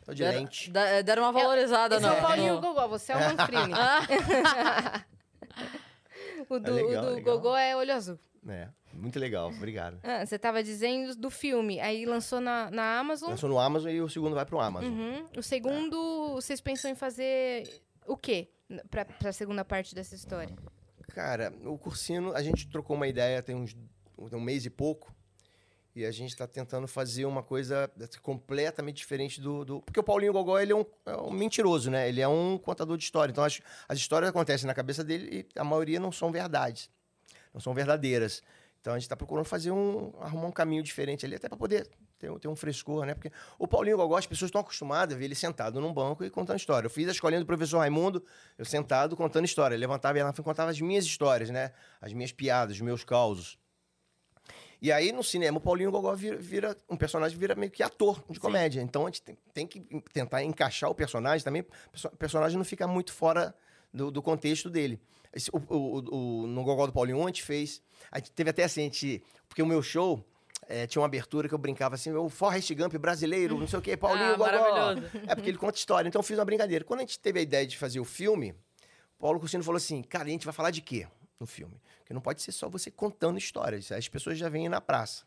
[0.03, 0.71] tô de Deram, lente.
[0.71, 2.11] da- deram uma valorizada Esse no...
[2.13, 3.73] é o Paulinho no- Gogó, você é o Manfrini.
[6.49, 7.21] O do, legal, o do.
[7.21, 8.19] Gogó é olho azul.
[8.47, 9.99] É, muito legal, obrigado.
[10.03, 11.79] Ah, você tava dizendo do filme.
[11.79, 13.29] Aí lançou na, na Amazon.
[13.29, 14.91] Lançou no Amazon e o segundo vai pro Amazon.
[14.91, 15.25] Uhum.
[15.37, 18.49] O segundo, vocês pensam em fazer o quê?
[18.89, 20.53] Pra, pra segunda parte dessa história?
[21.09, 23.75] Cara, o Cursino, a gente trocou uma ideia tem uns
[24.17, 25.15] um mês e pouco.
[25.95, 27.89] E a gente está tentando fazer uma coisa
[28.21, 29.65] completamente diferente do.
[29.65, 32.07] do- Porque o Paulinho Gogó ele é um, é um mentiroso, né?
[32.07, 33.31] Ele é um contador de história.
[33.31, 36.89] Então as, as histórias acontecem na cabeça dele e a maioria não são verdades.
[37.51, 38.43] Não são verdadeiras.
[38.87, 40.13] Então a gente está procurando fazer um.
[40.21, 43.13] arrumar um caminho diferente ali, até para poder ter, um- ter um frescor, né?
[43.13, 46.29] Porque o Paulinho Gogó, as pessoas estão acostumadas a ver ele sentado num banco e
[46.29, 46.85] contando história.
[46.85, 48.23] Eu fiz a escolinha do professor Raimundo,
[48.57, 49.75] eu sentado contando história.
[49.75, 51.73] Eu levantava e ela contava as minhas histórias, né?
[51.99, 53.59] As minhas piadas, os meus causos.
[54.81, 57.83] E aí, no cinema, o Paulinho Gogó vira, vira- um personagem que vira meio que
[57.83, 58.79] ator de comédia.
[58.81, 59.81] Então, a gente tem, tem que
[60.13, 61.61] tentar encaixar o personagem também.
[62.13, 63.53] O personagem não fica muito fora
[63.93, 64.97] do, do contexto dele.
[65.37, 67.81] Esse- o, o- o- no Gogó do Paulinho, gente fez...
[68.11, 69.23] A gente teve até assim, a gente...
[69.47, 70.23] Porque o meu show...
[70.67, 73.81] eh, tinha uma abertura que eu brincava assim, o Forrest Gump brasileiro, não sei o
[73.81, 75.09] quê, Paulinho Ah, maravilhoso.
[75.27, 76.07] É porque ele conta história.
[76.07, 76.83] Então eu fiz uma brincadeira.
[76.83, 78.53] Quando a gente teve a ideia de fazer o filme,
[79.19, 81.07] Paulo Cursino falou assim: cara, a gente vai falar de quê
[81.39, 81.79] no filme?
[81.99, 83.91] Porque não pode ser só você contando histórias.
[83.91, 85.23] As pessoas já vêm na praça.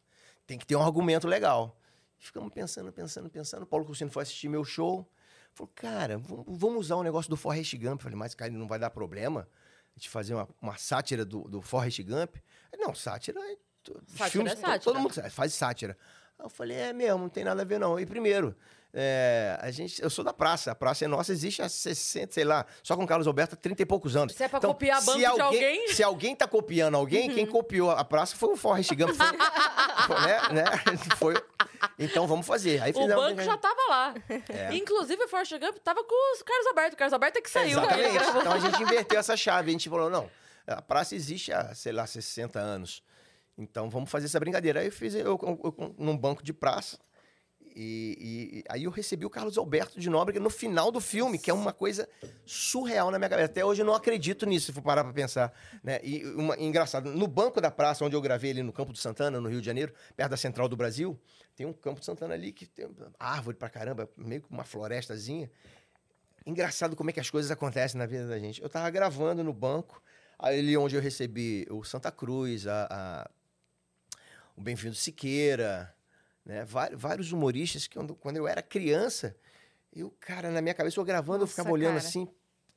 [0.47, 1.79] Tem que ter um argumento legal.
[2.19, 3.65] Ficamos pensando, pensando, pensando.
[3.67, 5.09] Paulo Cursino foi assistir meu show.
[5.53, 8.01] Falou, cara, vamos usar o negócio do Forrest Gump.
[8.01, 9.49] Eu falei, mas, cara, não vai dar problema
[9.97, 12.37] a gente fazer uma, uma sátira do, do Forrest Gump?
[12.79, 13.57] Não, sátira é.
[14.07, 14.81] Sátira filmes, é sátira.
[14.81, 15.97] Todo mundo faz sátira.
[16.39, 17.99] Aí eu falei, é mesmo, não tem nada a ver, não.
[17.99, 18.57] E primeiro,
[18.93, 22.45] é, a gente, eu sou da praça, a praça é nossa, existe há 60, sei
[22.45, 24.35] lá, só com o Carlos Alberto há 30 e poucos anos.
[24.35, 27.91] Se é pra copiar banco se de alguém, Se alguém tá copiando alguém, quem copiou
[27.91, 29.15] a praça foi o Forrest Gump.
[29.15, 29.27] Foi,
[30.07, 30.65] foi, né, né?
[31.17, 31.50] Foi-
[31.99, 32.83] então vamos fazer.
[32.83, 34.15] Aí o banco já tava lá.
[34.49, 34.75] É.
[34.75, 36.95] Inclusive, o Forrest Gump tava com o Carlos Alberto.
[36.95, 37.79] O Carlos Alberto é que saiu.
[37.79, 38.39] ele Exatamente.
[38.41, 39.71] Então a gente inverteu essa chave.
[39.71, 40.31] A gente falou, não,
[40.67, 43.03] a praça existe há, sei lá, 60 anos.
[43.59, 44.81] Então vamos fazer essa brincadeira.
[44.81, 46.99] Aí eu fiz eu, eu- eu- num banco de praça.
[47.75, 48.17] E,
[48.61, 51.55] e- aí eu recebi o Carlos Alberto de Nóbrega no final do filme, que é
[51.55, 52.09] uma coisa
[52.45, 53.47] surreal na minha cabeça.
[53.51, 55.53] Até hoje eu não acredito nisso, se for parar pra pensar.
[55.83, 56.01] Né?
[56.03, 59.41] E uma, engraçado, no banco da praça, onde eu gravei ali no Campo do Santana,
[59.41, 61.19] no Rio de Janeiro, perto da Central do Brasil,
[61.57, 65.51] tem um Campo do Santana ali que tem árvore pra caramba, meio que uma florestazinha.
[66.47, 68.63] Engraçado como é que as coisas acontecem na vida da gente.
[68.63, 70.03] Eu tava gravando no banco,
[70.39, 73.31] ali onde eu recebi o Santa Cruz, a, a-
[74.57, 75.95] o Bem-vindo Siqueira,
[76.45, 76.65] né?
[76.65, 79.37] Vários humoristas que quando, quando eu era criança,
[79.93, 82.07] eu, cara, na minha cabeça, eu gravando, eu Nossa, ficava olhando cara.
[82.07, 82.29] assim,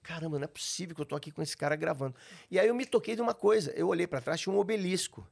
[0.01, 2.15] caramba, não é possível que eu tô aqui com esse cara gravando.
[2.49, 5.27] E aí eu me toquei de uma coisa, eu olhei para trás, tinha um obelisco.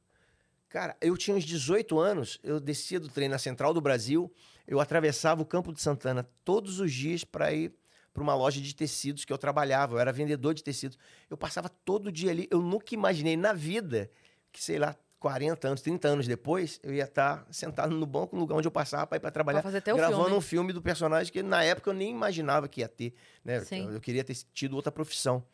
[0.70, 4.32] Cara, eu tinha uns 18 anos, eu descia do trem na Central do Brasil,
[4.66, 7.74] eu atravessava o Campo de Santana todos os dias para ir
[8.14, 10.98] para uma loja de tecidos que eu trabalhava, eu era vendedor de tecidos.
[11.30, 14.10] Eu passava todo dia ali, eu nunca imaginei na vida
[14.52, 18.42] que, sei lá, 40 anos, 30 anos depois, eu ia estar sentado no banco, no
[18.42, 19.70] lugar onde eu passava para ir para trabalhar, Pra
[20.08, 20.38] gravando filme.
[20.38, 23.14] um filme do personagem que na época eu nem imaginava que ia ter,
[23.46, 23.64] né?
[23.72, 25.46] Eu, eu queria ter tido outra profissão.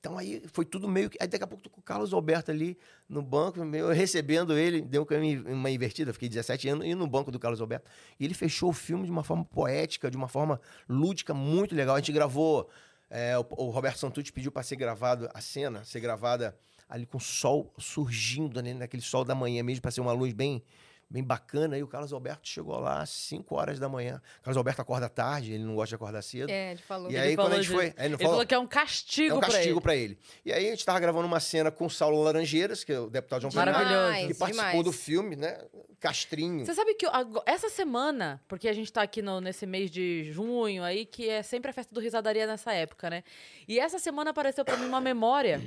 [0.00, 1.16] Então aí foi tudo meio que.
[1.20, 2.76] Aí daqui a pouco tô com o Carlos Alberto ali
[3.08, 5.06] no banco, meio recebendo ele, deu
[5.46, 7.88] uma invertida, fiquei 17 anos, e no banco do Carlos Alberto.
[8.18, 11.94] E ele fechou o filme de uma forma poética, de uma forma lúdica, muito legal.
[11.94, 12.68] A gente gravou.
[13.08, 17.18] É, o, o, Roberto Santucci pediu para ser gravado a cena, ser gravada ali com
[17.18, 20.62] o sol surgindo, né, naquele sol da manhã mesmo, para ser uma luz bem
[21.10, 21.76] bem bacana.
[21.76, 24.20] Aí o Carlos Alberto chegou lá às 5 horas da manhã.
[24.40, 26.50] O Carlos Alberto acorda tarde, ele não gosta de acordar cedo.
[26.50, 27.08] É, ele falou.
[27.08, 27.94] E ele aí, falou quando a gente de- foi.
[27.96, 30.18] Aí Ele falou, falou que é um castigo, é um castigo pra pra ele.
[30.44, 33.08] E aí a gente tava gravando uma cena com o Saulo Laranjeiras, que é o
[33.10, 34.28] deputado João Plenário, Maravilhoso.
[34.28, 34.84] Que participou demais.
[34.84, 35.58] do filme, né?
[36.00, 36.66] Castrinho.
[36.66, 37.06] Você sabe que
[37.46, 41.42] essa semana, porque a gente tá aqui no- nesse mês de junho aí, que é
[41.42, 43.22] sempre a festa do Risadaria nessa época, né?
[43.68, 45.62] E essa semana apareceu pra mim uma memória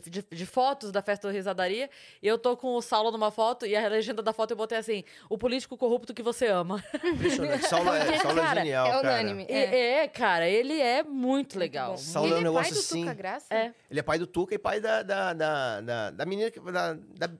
[0.00, 1.88] de, de- de fotos da festa do Risadaria.
[2.22, 4.78] E eu tô com o Saulo numa foto e a legenda da foto eu botei
[4.78, 6.82] assim: o político corrupto que você ama.
[7.04, 7.66] Impressionante.
[7.68, 9.00] Saulo é, Saulo é cara, genial, é cara.
[9.20, 9.46] unânime.
[9.48, 10.04] E- É.
[10.04, 10.08] É.
[10.08, 11.92] cara, ele é muito legal.
[11.92, 11.96] Bom.
[11.98, 13.00] Saulo ele é um é pai negócio do assim.
[13.02, 13.54] Tuca Graça?
[13.54, 13.74] É.
[13.90, 16.58] Ele é pai do Tuca e pai da, da, da, da, da menina que.
[16.60, 17.30] Da, da...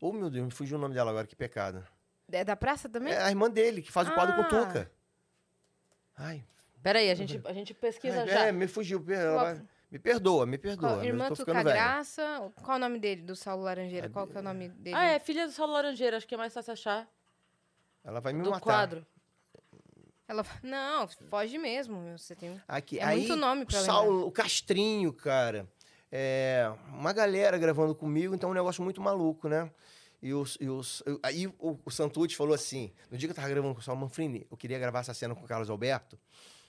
[0.00, 1.86] Oh, meu Deus, me fugiu o nome dela agora, que pecado.
[2.32, 3.12] É da praça também?
[3.12, 4.48] É a irmã dele, que faz o quadro com o Ah.
[4.66, 4.90] Tuca.
[6.16, 6.42] Ai,
[6.82, 8.46] Peraí, a gente, a gente pesquisa ai, já.
[8.46, 9.04] é, me fugiu.
[9.08, 10.94] ela vai- Me perdoa, me perdoa.
[10.94, 11.64] Qual- irmã Tuca velho.
[11.66, 12.50] Graça.
[12.62, 14.06] Qual o nome dele, do Saulo Laranjeira?
[14.06, 14.96] É- Qual que é o nome dele?
[14.96, 17.06] Ah, é, filha do Saulo Laranjeira, acho que é mais fácil achar.
[18.02, 18.62] Ela vai me do matar.
[18.62, 19.06] quadro.
[20.26, 22.00] Ela Não, foge mesmo.
[22.00, 22.58] meu, Você tem...
[22.66, 25.68] Aqui, É aí, muito nome pra Saulo, o Castrinho, cara.
[26.10, 29.70] É, uma galera gravando comigo, então é um negócio muito maluco, né?
[30.22, 33.36] E, os, e os, eu- aí o, o Santucci falou assim: no dia que eu
[33.36, 36.18] tava gravando com o Saulo Manfrini, eu queria gravar essa cena com o Carlos Alberto,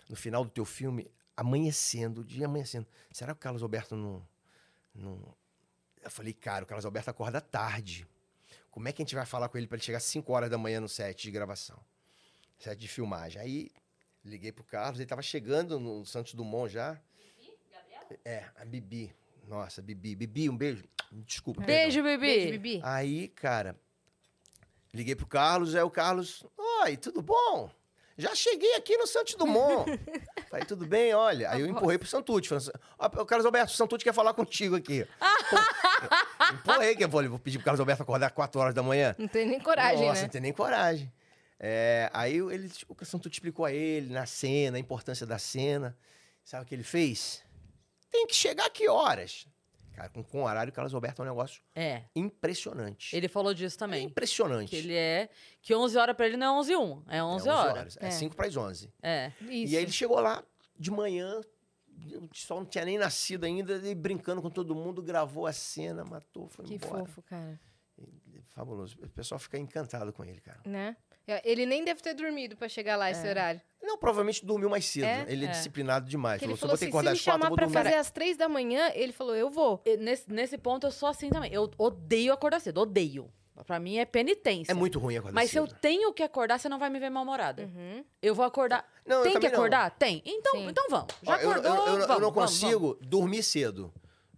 [0.10, 2.88] no final do teu filme, amanhecendo, o dia amanhecendo.
[3.12, 4.28] Será que o Carlos Alberto não.
[4.94, 5.36] não...
[6.02, 8.08] Eu falei, cara, o Carlos Alberto acorda tarde.
[8.70, 10.50] Como é que a gente vai falar com ele para ele chegar às 5 horas
[10.50, 11.80] da manhã no set de gravação?
[12.58, 13.42] Set de filmagem.
[13.42, 13.72] Aí
[14.24, 17.00] liguei pro Carlos, ele tava chegando no Santos Dumont já.
[18.24, 19.14] É, a Bibi.
[19.48, 20.16] Nossa, Bibi.
[20.16, 20.84] Bibi, um beijo.
[21.12, 21.62] Desculpa.
[21.62, 21.76] perdão.
[21.76, 22.18] Beijo, Bibi.
[22.18, 22.82] Beijo, Bibi.
[22.84, 23.80] Aí, cara,
[24.94, 26.46] liguei pro Carlos, aí o Carlos,
[26.82, 27.70] oi, tudo bom?
[28.18, 29.86] Já cheguei aqui no Santos Dumont.
[30.54, 31.16] Falei, tudo bem?
[31.16, 31.50] Olha.
[31.50, 32.48] Aí eu empurrei pro Santucci.
[32.48, 35.04] Falei, assim, ó, o Carlos Alberto, o Santucci quer falar contigo aqui.
[36.54, 39.16] empurrei, que eu falei, vou pedir pro Carlos Alberto acordar 4 horas da manhã.
[39.18, 40.22] Não tem nem coragem, Nossa, né?
[40.22, 41.12] não tem nem coragem.
[41.60, 45.98] É, aí ele, o Santucci explicou a ele na cena, a importância da cena.
[46.44, 47.44] Sabe o que ele fez?
[48.12, 49.48] Tem que chegar a que horas?
[49.94, 52.04] Cara, com, com horário, o Carlos Alberto é um negócio É.
[52.16, 53.16] impressionante.
[53.16, 54.06] Ele falou disso É também.
[54.06, 54.70] impressionante.
[54.70, 55.30] Que ele é.
[55.62, 57.04] Que 11 horas pra ele não é 11 h 1.
[57.10, 57.98] É 11, horas.
[58.02, 58.12] É É.
[58.12, 58.92] 5 para as 11.
[59.02, 59.32] É.
[59.42, 59.74] Isso.
[59.74, 60.44] E aí ele chegou lá
[60.78, 61.40] de manhã,
[62.16, 66.04] o sol não tinha nem nascido ainda, e brincando com todo mundo, gravou a cena,
[66.04, 67.06] matou, foi Que embora.
[67.06, 67.60] fofo, cara.
[68.50, 68.98] Fabuloso.
[69.02, 70.60] O pessoal fica encantado com ele, cara.
[70.66, 70.96] Né?
[71.44, 73.62] Ele nem deve ter dormido pra chegar lá esse horário.
[73.82, 75.06] Não, provavelmente dormiu mais cedo.
[75.06, 75.26] É?
[75.28, 75.52] Ele é, É.
[75.52, 76.42] disciplinado demais.
[76.42, 77.48] Ele Falou, falou se eu assim, vou ter que se me acordar quatro, eu chamar
[77.50, 79.82] vou pra fazer às três da manhã, ele falou, eu vou.
[79.86, 81.52] E Nesse, nesse ponto eu sou assim também.
[81.54, 82.80] Eu odeio acordar cedo.
[82.82, 83.30] Odeio.
[83.68, 84.72] Pra mim é penitência.
[84.72, 85.78] É muito ruim acordar Mas se eu cedo.
[85.80, 87.64] tenho que acordar, você não vai me ver mal-humorada.
[87.64, 88.04] Uhum.
[88.22, 88.84] Eu vou acordar.
[89.06, 89.58] Não, eu Tem que também não.
[89.60, 89.92] acordar?
[89.92, 90.22] Tem.
[90.26, 90.68] Então, Sim.
[90.70, 91.08] então vamos.
[91.26, 91.72] Ó, Já eu, acordou?
[91.72, 93.94] eu, eu, eu vamos, não vamos, consigo dormir cedo.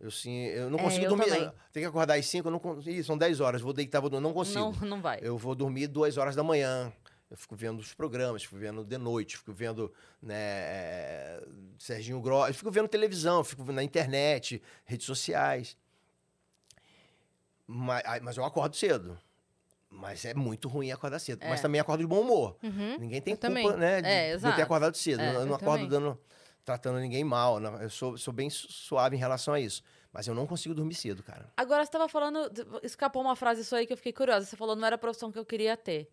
[0.06, 1.26] Eu, sim, eu não É, consigo eu dormir.
[1.26, 1.52] também.
[1.74, 3.04] Tem que acordar às 5, eu não consigo.
[3.04, 4.34] São 10 horas, vou deitar, vou, não vamos.
[4.34, 4.60] consigo.
[4.82, 5.20] Não, não vai.
[5.22, 6.94] Eu vou dormir duas horas da manhã.
[7.32, 9.92] Eu fico vendo os programas, fico vendo de noite, fico vendo
[10.22, 11.44] né, é,
[11.80, 15.76] Serginho Gross, eu fico vendo televisão, fico vendo na internet, redes sociais.
[17.68, 19.18] Mas, mas eu acordo cedo.
[19.90, 21.42] Mas é muito ruim acordar cedo.
[21.44, 21.50] É.
[21.50, 22.58] Mas também acordo de bom humor.
[22.62, 22.98] Uhum.
[23.00, 23.78] Ninguém tem Eu culpa, também.
[23.78, 25.22] né, de, É, de eu ter acordado cedo.
[25.22, 25.90] É, eu eu não acordo também.
[25.90, 26.20] dando,
[26.64, 27.60] tratando ninguém mal.
[27.60, 27.82] não.
[27.82, 29.82] Eu sou, sou bem su- suave em relação a isso.
[30.16, 31.52] Mas eu não consigo dormir cedo, cara.
[31.58, 32.40] Agora, você tava falando.
[32.82, 34.46] Escapou uma frase isso aí que eu fiquei curiosa.
[34.46, 36.10] Você falou não era a profissão que eu queria ter.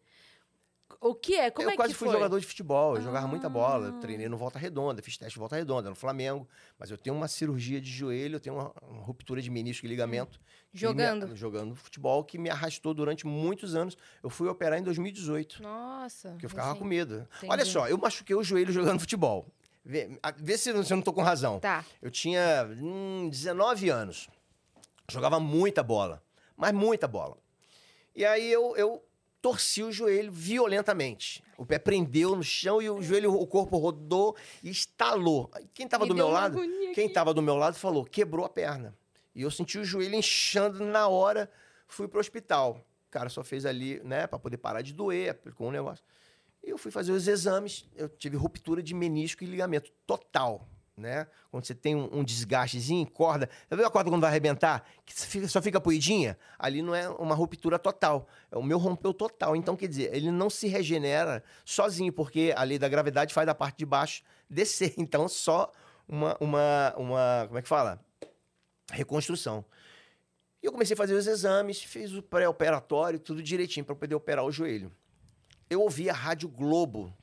[1.00, 1.52] O que é?
[1.52, 2.16] Como eu é quase que fui foi?
[2.16, 4.00] jogador de futebol, eu jogava muita bola, eu Ah.
[4.00, 6.46] treinei no Volta Redonda, fiz teste de Volta Redonda, no Flamengo,
[6.78, 9.88] mas eu tenho uma cirurgia de joelho, eu tenho uma, uma ruptura de menisco e
[9.88, 10.38] ligamento.
[10.70, 11.28] que Jogando.
[11.28, 13.96] Me, jogando futebol, que me arrastou durante muitos anos.
[14.22, 16.30] Eu fui operar em 2018, Nossa.
[16.30, 16.80] porque eu ficava assim.
[16.80, 17.26] com medo.
[17.38, 17.52] Entendi.
[17.52, 19.46] Olha só, eu machuquei o joelho jogando futebol.
[19.84, 21.58] Vê, vê se, eu- não tô com razão.
[21.58, 21.84] Tá.
[22.00, 24.28] Eu tinha hum, 19 anos.
[25.10, 26.22] Jogava muita bola.
[26.56, 27.36] Mas muita bola.
[28.14, 29.02] E aí eu, eu
[29.40, 31.42] torci o joelho violentamente.
[31.58, 35.50] O pé prendeu no chão e o joelho, o corpo rodou e estalou.
[35.74, 36.58] Quem estava Me do meu lado,
[36.94, 38.96] quem estava do meu lado falou: quebrou a perna.
[39.34, 41.50] E eu senti o joelho inchando na hora,
[41.88, 42.80] fui pro hospital.
[43.08, 46.04] O cara só fez ali, né, para poder parar de doer, aplicou um negócio.
[46.62, 51.26] Eu fui fazer os exames, eu tive ruptura de menisco e ligamento total, né?
[51.50, 53.48] Quando você tem um, um desgastezinho, corda.
[53.70, 54.86] Já viu a corda quando vai arrebentar?
[55.04, 56.38] Que só fica, só fica poidinha?
[56.58, 58.28] Ali não é uma ruptura total.
[58.50, 59.56] É, O meu rompeu total.
[59.56, 63.54] Então, quer dizer, ele não se regenera sozinho, porque a lei da gravidade faz da
[63.54, 64.94] parte de baixo descer.
[64.98, 65.72] Então, só
[66.08, 66.36] uma.
[66.40, 68.00] uma, uma como é que fala?
[68.92, 69.64] reconstrução.
[70.62, 74.44] E eu comecei a fazer os exames, fiz o pré-operatório, tudo direitinho para poder operar
[74.44, 74.92] o joelho.
[75.72, 77.16] Eu ouvi a Rádio Globo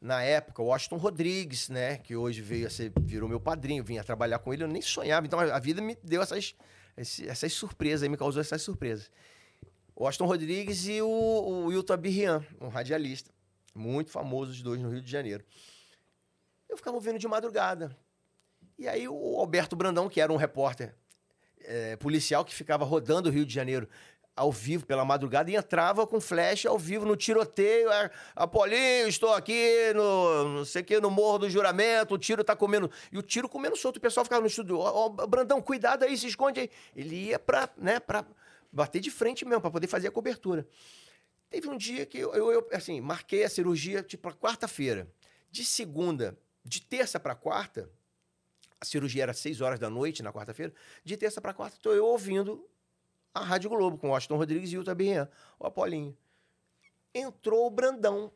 [0.00, 4.02] na época, o Washington Rodrigues, né, que hoje veio a ser, virou meu padrinho, vinha
[4.02, 5.26] trabalhar com ele, eu nem sonhava.
[5.26, 6.54] Então a vida me deu essas,
[6.96, 9.10] essas surpresas, aí, me causou essas surpresas.
[9.94, 13.30] O Washington Rodrigues e o, o Wilton Abirrian, um radialista,
[13.74, 15.44] muito famoso os dois no Rio de Janeiro.
[16.66, 17.94] Eu ficava ouvindo de madrugada.
[18.78, 20.94] E aí o Alberto Brandão, que era um repórter
[21.60, 23.88] eh, policial que ficava rodando o Rio de Janeiro
[24.36, 27.90] ao vivo pela madrugada e entrava com flash ao vivo no tiroteio.
[27.90, 32.56] É, Apolinho, estou aqui no, não sei que, no Morro do Juramento, o tiro tá
[32.56, 32.90] comendo.
[33.12, 33.98] E o tiro comendo solto.
[33.98, 34.78] O pessoal ficava no estúdio.
[34.78, 36.70] Ó, ó, Brandão, cuidado aí, se esconde aí.
[36.96, 38.24] Ele ia pra, né, pra
[38.72, 40.66] bater de frente mesmo, pra poder fazer a cobertura.
[41.48, 45.06] Teve um dia que eu, eu- eu, assim, marquei a cirurgia, tipo, quarta-feira.
[45.48, 47.88] De segunda, de terça pra quarta,
[48.80, 50.72] a cirurgia era seis horas da noite na quarta-feira.
[51.04, 52.68] De terça pra quarta, tô eu ouvindo
[53.34, 56.16] a Rádio Globo com o Washington Rodrigues e o Tabian, o Apolinho.
[57.12, 58.30] Entrou o Brandão.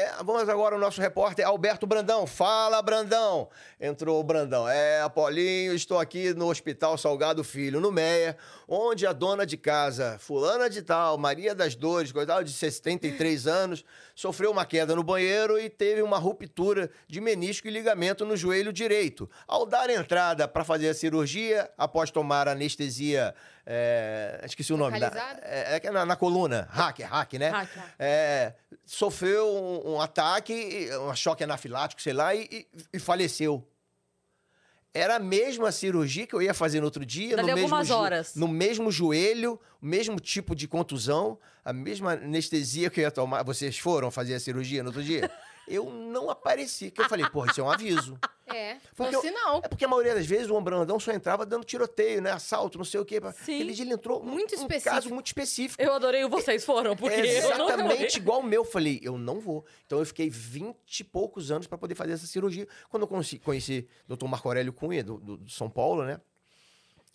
[0.00, 2.24] É, vamos agora o nosso repórter Alberto Brandão.
[2.24, 3.48] Fala, Brandão.
[3.80, 4.68] Entrou o Brandão.
[4.68, 8.36] É, Apolinho, estou aqui no Hospital Salgado Filho, no Meia,
[8.68, 13.84] onde a dona de casa, fulana de tal, Maria das Dores, coitada de 73 anos,
[14.14, 18.72] sofreu uma queda no banheiro e teve uma ruptura de menisco e ligamento no joelho
[18.72, 19.28] direito.
[19.48, 23.34] Ao dar entrada para fazer a cirurgia, após tomar anestesia,
[23.70, 24.98] é, esqueci o nome.
[24.98, 27.50] Da, é, é na, na coluna, hack, é hack, né?
[27.50, 27.94] Hack, hack.
[27.98, 28.54] É,
[28.86, 33.68] sofreu um, um ataque, um choque anafilático, sei lá, e, e- faleceu.
[34.94, 38.34] Era a mesma cirurgia que eu ia fazer no outro dia, Dali no mesmo, horas.
[38.34, 43.42] no mesmo joelho, o mesmo tipo de contusão, a mesma anestesia que eu ia tomar.
[43.42, 45.30] Vocês foram fazer a cirurgia no outro dia?
[45.68, 48.18] Eu não apareci, que eu falei, porra, isso é um aviso.
[48.50, 49.60] É, foi Porque um eu- sinal.
[49.62, 52.30] É porque a maioria das vezes o Brandão só entrava dando tiroteio, né?
[52.32, 53.20] Assalto, não sei o quê.
[53.44, 53.66] Sim.
[53.70, 54.94] Dia ele entrou Muito um específico.
[54.94, 55.82] caso muito específico.
[55.82, 58.64] Eu adorei o vocês foram, porque É eu exatamente igual o meu.
[58.64, 59.66] Falei, eu não vou.
[59.84, 62.66] Então eu fiquei 20 e poucos anos para poder fazer essa cirurgia.
[62.88, 64.24] Quando eu conheci, conheci o Dr.
[64.24, 66.18] Marco Aurélio Cunha, do, do- do São Paulo, né?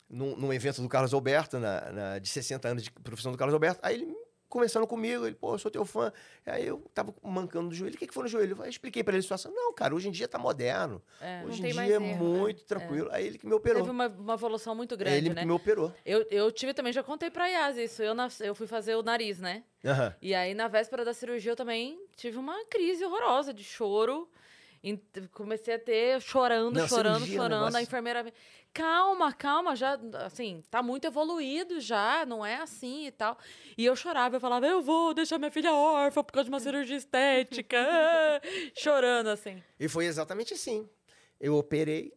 [0.08, 3.56] Num, num evento do Carlos Alberto, na, na- de 60 anos de profissão do Carlos
[3.56, 3.80] Alberto.
[3.82, 4.16] Aí ele
[4.54, 6.14] conversando comigo, ele, pô, eu sou teu fã.
[6.46, 7.96] Aí eu tava mancando do joelho.
[7.96, 8.56] O que, que foi no joelho?
[8.60, 9.52] Eu expliquei para ele a situação.
[9.54, 11.02] Não, cara, hoje em dia tá moderno.
[11.20, 11.44] É.
[11.46, 13.10] Hoje em dia é erro, muito tranquilo.
[13.12, 13.82] Aí ele que me operou.
[13.82, 15.42] Teve uma, uma evolução muito É grande, ele né?
[15.42, 15.92] que me operou.
[16.06, 18.04] Eu, eu tive também, já contei pra Yas isso.
[18.04, 19.64] Eu, nas- eu fui fazer o nariz, né?
[19.84, 20.14] Aham.
[20.22, 24.30] E aí, na véspera da cirurgia, eu também tive uma crise horrorosa de choro.
[25.32, 27.76] Comecei a ter chorando, Não, chorando, cirurgia chorando.
[27.76, 28.34] A enfermeira.
[28.74, 33.38] Calma, calma, já, assim, tá muito evoluído já, não é assim e tal.
[33.78, 36.60] E eu chorava, eu falava, eu vou deixar minha filha órfã por causa de uma
[36.60, 37.78] cirurgia estética.
[38.76, 39.62] Chorando, assim.
[39.80, 40.90] E foi exatamente assim.
[41.40, 42.14] Eu operei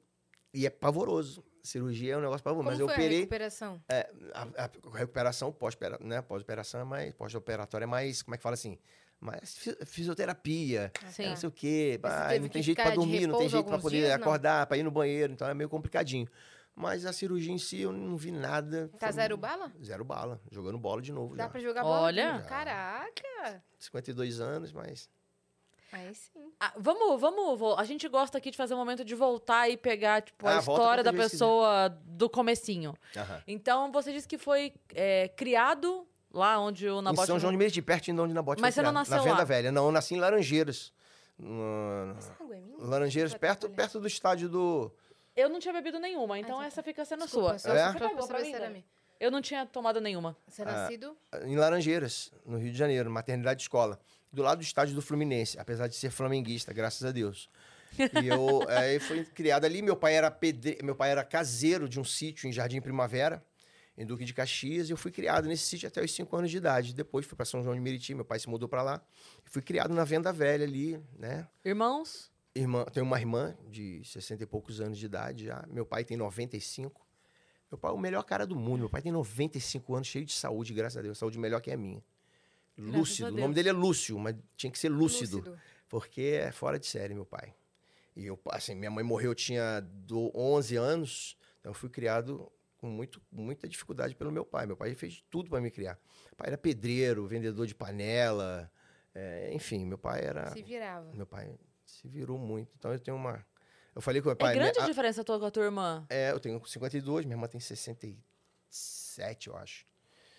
[0.52, 1.44] e é pavoroso.
[1.62, 3.18] Cirurgia é um negócio pavoroso, Como mas eu foi a operei.
[3.20, 3.82] recuperação?
[3.88, 5.54] é, a, a recuperação
[6.00, 7.12] né, pós-operação é mais.
[7.12, 8.22] Pós-operatória é mais.
[8.22, 8.78] Como é que fala assim?
[9.20, 10.92] Mais fi- fisioterapia.
[11.10, 11.28] Sim.
[11.28, 11.98] Não sei o quê.
[12.02, 14.12] Mas ah, não que tem jeito de dormir, não tem jeito pra alguns poder dias,
[14.12, 16.28] acordar, pra ir no banheiro, então é meio complicadinho.
[16.74, 18.90] Mas a cirurgia em si eu não vi nada.
[18.98, 19.72] Tá zero bala?
[19.82, 20.38] Zero bala.
[20.50, 21.50] Jogando bola de novo Dá já.
[21.50, 22.02] pra jogar bola?
[22.02, 22.42] Olha.
[22.46, 23.64] Caraca!
[23.78, 25.08] 52 anos, mas.
[25.90, 26.52] Aí sim.
[26.60, 30.20] Ah, vamos, vamos, a gente gosta aqui de fazer um momento de voltar e pegar,
[30.20, 32.92] tipo, a Ah, volta história da vezes pessoa do comecinho.
[33.16, 33.42] Aham.
[33.46, 36.05] Então, você disse que foi é, criado
[36.36, 37.26] lá onde o Em Nabote...
[37.26, 39.36] São João de Meriti, pertinho de onde Nabote Mas foi você não nasceu Na Venda
[39.38, 39.44] lá?
[39.44, 39.72] Velha.
[39.72, 40.92] Não, eu nasci em Laranjeiras.
[41.38, 42.76] No- Essa água é minha?
[42.78, 44.92] Laranjeiras, perto, perto do estádio do...
[45.36, 47.72] Eu não tinha bebido nenhuma, então tá essa fica sendo Desculpa, sua.
[47.78, 47.92] É?
[47.92, 48.84] Você pra- pegou mim.
[49.20, 50.36] Eu não tinha tomado nenhuma.
[50.48, 50.72] Você é Ah.
[50.72, 51.16] nascido?
[51.44, 53.98] Em Laranjeiras, no Rio de Janeiro, maternidade escola.
[54.32, 57.48] Do lado do estádio do Fluminense, apesar de ser flamenguista, graças a Deus.
[57.98, 59.80] E eu aí fui criado ali.
[59.82, 60.78] Meu pai era pedre...
[60.82, 63.42] meu pai era caseiro de um sítio em Jardim Primavera,
[63.96, 66.56] em Duque de Caxias, e eu fui criado nesse sítio até os 5 anos de
[66.58, 66.94] idade.
[66.94, 69.02] Depois fui para São João de Meriti, meu pai se mudou para lá.
[69.44, 71.48] E fui criado na Venda Velha ali, né?
[71.64, 72.30] Irmãos?
[72.54, 75.64] Irmã, tenho uma irmã de 60 e poucos anos de idade já.
[75.68, 77.06] Meu pai tem 95.
[77.70, 78.80] Meu pai é o melhor cara do mundo.
[78.80, 81.18] Meu pai tem 95 anos, cheio de saúde, graças a Deus.
[81.18, 82.02] Saúde melhor que a minha.
[82.76, 83.28] Graças Lúcido.
[83.28, 85.38] O nome dele é Lúcio, mas tinha que ser lúcido.
[85.38, 85.58] Lúcido.
[85.88, 87.54] Porque é fora de série, meu pai.
[88.14, 91.36] E eu, assim, minha mãe morreu, eu tinha do 11 anos.
[91.60, 92.50] Então eu fui criado
[92.86, 94.66] com muito, muita dificuldade pelo meu pai.
[94.66, 95.98] Meu pai fez tudo para me criar.
[96.26, 98.70] Meu pai era pedreiro, vendedor de panela.
[99.14, 100.50] é, enfim, meu pai era...
[100.52, 101.10] Se virava.
[101.14, 102.70] Meu pai se virou muito.
[102.78, 103.44] Então eu tenho uma.
[103.94, 104.54] Eu falei com o meu É pai.
[104.54, 106.04] grande minha- a diferença tua com a tua irmã.
[106.10, 109.86] É, eu tenho 52, minha irmã tem 67, eu acho.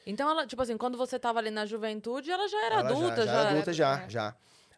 [0.05, 3.15] Então, ela, tipo assim, quando você tava ali na juventude, ela já era Ela adulta,
[3.17, 3.39] já, já.
[3.39, 4.10] era adulta, já, É.
[4.10, 4.36] já.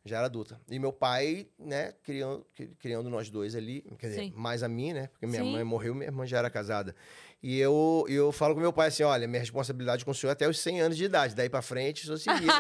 [0.09, 0.59] Já era adulta.
[0.69, 4.33] E meu pai, né, criando, cri- criando nós dois ali, quer dizer, Sim.
[4.35, 5.07] mais a mim, né?
[5.07, 5.51] Porque minha Sim.
[5.53, 6.95] mãe morreu, minha irmã já era casada.
[7.41, 10.33] E eu, eu falo com meu pai assim: olha, minha responsabilidade com o senhor é
[10.33, 11.33] até os 100 anos de idade.
[11.35, 12.53] Daí pra frente, o senhor se vira.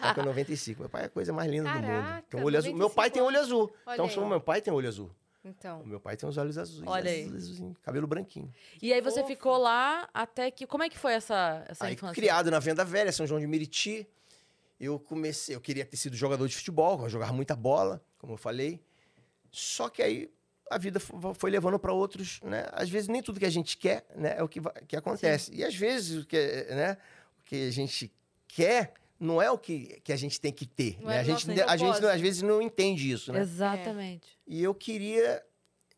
[0.00, 0.80] tá com 95.
[0.80, 1.86] Meu pai é a coisa mais linda do mundo.
[1.86, 2.70] Caraca, Tem um olho azul.
[2.72, 3.72] Meu 95 pai tem olho azul.
[3.86, 4.10] Olha então, aí.
[4.12, 5.10] só o meu pai tem olho azul.
[5.44, 5.80] Então.
[5.80, 6.86] O meu pai tem os olhos azuis.
[6.86, 7.26] Olha aí.
[7.82, 8.52] cabelo branquinho.
[8.82, 9.28] E aí você Fofo.
[9.32, 10.66] ficou lá até que.
[10.66, 12.14] Como é que foi essa, essa Aí, infância?
[12.14, 14.06] criado na Venda Velha, São João de Meriti,
[14.80, 18.36] eu comecei, eu queria ter sido jogador de futebol, eu jogava muita bola, como eu
[18.38, 18.80] falei.
[19.52, 20.30] Só que aí
[20.70, 22.66] a vida fo- foi levando para outros, né?
[22.72, 25.52] Às vezes nem tudo que a gente quer, né, é o que, que acontece.
[25.54, 26.36] E às vezes o que,
[26.70, 26.96] né,
[27.40, 28.10] o que a gente
[28.48, 31.16] quer não é o que, que a gente tem que ter, Não né?
[31.16, 33.40] é a o gente, a gente às vezes não entende isso, né?
[33.40, 34.38] Exatamente.
[34.46, 35.44] E eu queria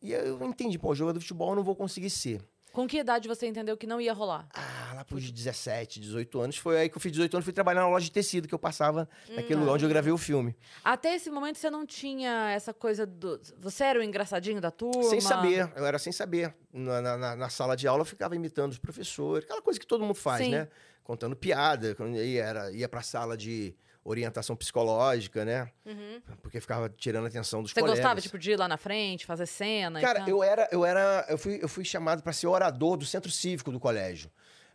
[0.01, 2.42] e eu entendi, pô, jogador de futebol eu não vou conseguir ser.
[2.73, 4.49] Com que idade você entendeu que não ia rolar?
[4.55, 6.57] Ah, lá pros 17, 18 anos.
[6.57, 8.59] Foi aí que eu fiz 18 anos, fui trabalhar na loja de tecido que eu
[8.59, 10.57] passava naquele lugar onde eu gravei o filme.
[10.83, 13.39] Até esse momento você não tinha essa coisa do.
[13.59, 15.03] Você era o engraçadinho da turma?
[15.05, 16.55] Sem saber, eu era sem saber.
[16.73, 19.87] Na, na- na- na sala de aula eu ficava imitando os professores, aquela coisa que
[19.87, 20.53] todo mundo faz, Sim.
[20.53, 20.69] né?
[21.05, 25.71] Contando piada, quando ia, era, ia pra sala de orientação psicológica, né?
[25.87, 26.21] Uhum.
[26.43, 27.99] Porque ficava tirando a atenção dos Você colegas.
[28.01, 29.99] gostava, tipo, de ir lá na frente, fazer cena?
[29.99, 30.29] e Cara, tal?
[30.29, 33.71] eu era, eu era, eu fui, eu fui chamado para ser orador do centro cívico
[33.71, 34.31] do colégio.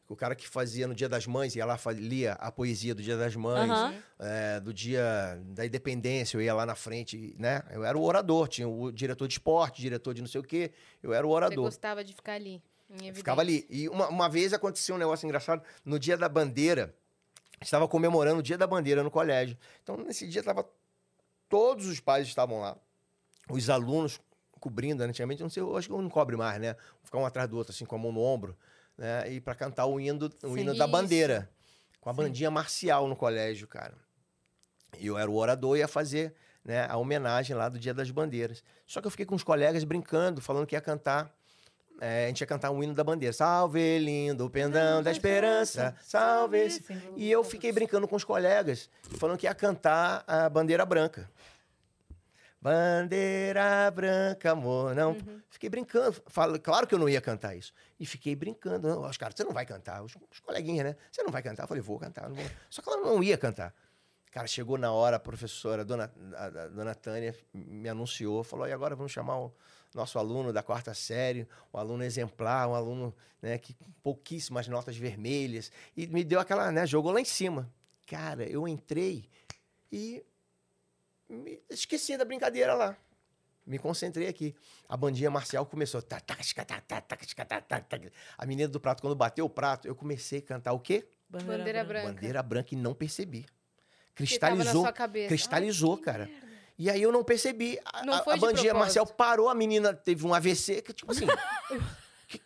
[0.09, 3.17] O cara que fazia no Dia das Mães, ia lá, lia a poesia do Dia
[3.17, 3.93] das Mães, Aham.
[4.19, 7.61] é, do Dia da Independência, eu ia lá na frente, né?
[7.71, 10.71] Eu era o orador, tinha o diretor de esporte, diretor de não sei o quê,
[11.03, 11.65] eu era o Você orador.
[11.65, 12.61] gostava de ficar ali.
[12.89, 13.15] Em evidência.
[13.15, 13.67] Ficava ali.
[13.69, 15.61] E uma, uma vez aconteceu um negócio engraçado.
[15.83, 16.95] No dia da bandeira,
[17.61, 19.57] estava comemorando o dia da bandeira no colégio.
[19.83, 20.67] Então, nesse dia, tava,
[21.49, 22.77] todos os pais estavam lá.
[23.49, 24.19] Os alunos
[24.59, 25.09] cobrindo, né?
[25.09, 26.75] antigamente, não sei, eu acho que não cobre mais, né?
[27.03, 28.57] Ficar um atrás do outro, assim, com a mão no ombro,
[28.97, 29.31] né?
[29.31, 30.59] E para cantar o hino, o Sim.
[30.59, 31.49] hino da bandeira.
[32.01, 32.21] Com a Sim.
[32.21, 33.95] bandinha marcial no colégio, cara.
[34.97, 38.11] E eu era o orador e ia fazer né, a homenagem lá do Dia das
[38.11, 38.63] Bandeiras.
[38.85, 41.33] Só que eu fiquei com os colegas brincando, falando que ia cantar.
[41.99, 43.33] É, a gente ia cantar um hino da bandeira.
[43.33, 46.57] Salve, lindo pendão da esperança, salve.
[46.57, 46.83] esse-"
[47.15, 51.29] E eu fiquei brincando com os colegas, falando que ia cantar a bandeira branca.
[52.59, 55.15] Bandeira branca, amor, não.
[55.49, 56.21] Fiquei brincando.
[56.27, 57.71] Falo, claro que eu não ia cantar isso.
[57.99, 58.87] E fiquei brincando.
[58.87, 60.03] Não, Os caras, você não vai cantar.
[60.03, 60.95] Os, os coleguinhas, né?
[61.11, 61.63] Você não vai cantar.
[61.63, 62.27] Eu falei, vou cantar.
[62.29, 62.43] vou.
[62.69, 63.73] Só que ela não ia cantar.
[64.31, 68.67] Cara, chegou na hora, a professora, a dona, a, a dona Tânia, me anunciou, falou,
[68.67, 69.53] e agora vamos chamar o
[69.93, 74.97] nosso aluno da quarta série, um aluno exemplar, um aluno né, que com pouquíssimas notas
[74.97, 75.71] vermelhas.
[75.95, 77.71] E me deu aquela, né, jogou lá em cima.
[78.05, 79.29] Cara, eu entrei
[79.91, 80.23] e
[81.29, 82.97] me esqueci da brincadeira lá.
[83.65, 84.55] Me concentrei aqui.
[84.87, 86.01] A bandinha marcial começou.
[88.37, 91.05] A menina do prato, quando bateu o prato, eu comecei a cantar o quê?
[91.29, 92.07] Bandeira branca.
[92.07, 93.45] Bandeira branca e não percebi.
[94.15, 94.83] Cristalizou.
[94.83, 95.27] sua cabeça.
[95.27, 96.25] cristalizou, Ai, cara.
[96.25, 96.56] merda.
[96.77, 97.79] E aí eu não percebi.
[97.85, 101.25] A, Não a- bandinha marcial parou, a menina teve um AVC, que tipo assim.
[102.27, 102.41] que, que,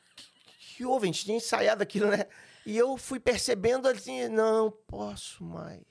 [0.77, 1.05] que houve?
[1.05, 2.25] A gente tinha ensaiado aquilo, né?
[2.65, 5.83] E eu fui percebendo assim, não posso mais.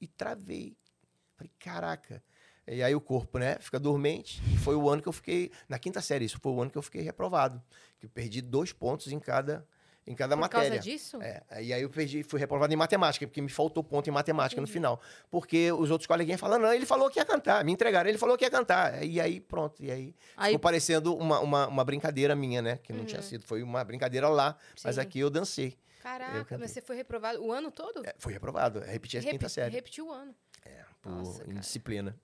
[0.00, 0.76] E travei.
[1.36, 2.22] Falei, caraca.
[2.66, 4.42] E aí o corpo, né, fica dormente.
[4.52, 5.52] E foi o ano que eu fiquei.
[5.68, 7.62] Na quinta série, isso foi o ano que eu fiquei reprovado.
[8.00, 9.68] Que eu perdi dois pontos em cada,
[10.06, 10.68] em cada Por matéria.
[10.70, 11.20] causa disso?
[11.22, 14.60] É, e aí eu perdi, fui reprovado em matemática, porque me faltou ponto em matemática
[14.60, 15.00] no final.
[15.30, 17.64] Porque os outros coleguinhas falaram, não, ele falou que ia cantar.
[17.64, 19.02] Me entregaram, ele falou que ia cantar.
[19.04, 19.82] E aí, pronto.
[19.82, 22.78] E aí, Aí- ficou parecendo uma, uma, uma brincadeira minha, né?
[22.82, 23.44] Que não tinha sido.
[23.46, 25.00] Foi uma brincadeira lá, mas Sim.
[25.00, 25.68] aqui eu dancei.
[25.98, 26.58] Eu Caraca, cantei.
[26.58, 28.04] mas você foi reprovado o ano todo?
[28.06, 28.80] É, fui reprovado.
[28.80, 29.70] Repeti a quinta série.
[29.74, 30.34] Repetiu o ano.
[31.00, 32.14] Por Nossa, indisciplina.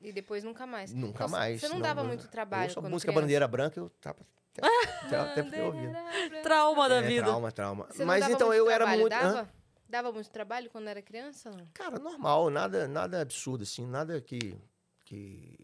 [0.00, 0.92] E depois nunca mais.
[0.92, 1.60] Nunca mais.
[1.60, 3.20] Você não não, dava eu- muito trabalho Eu só música criança?
[3.20, 4.18] bandeira branca, eu tava.
[4.58, 4.66] Até,
[5.06, 5.96] até, até fui ouvindo.
[6.42, 7.24] Trauma da É, vida.
[7.24, 7.86] trauma, trauma.
[7.90, 9.12] Você Mas dava então muito eu era trabalho, muito.
[9.14, 9.32] Hã?
[9.32, 9.50] Dava?
[9.88, 11.50] Dava muito trabalho quando era criança?
[11.50, 11.66] Não?
[11.72, 14.58] Cara, normal, nada, nada absurdo, assim, nada que,
[15.04, 15.58] que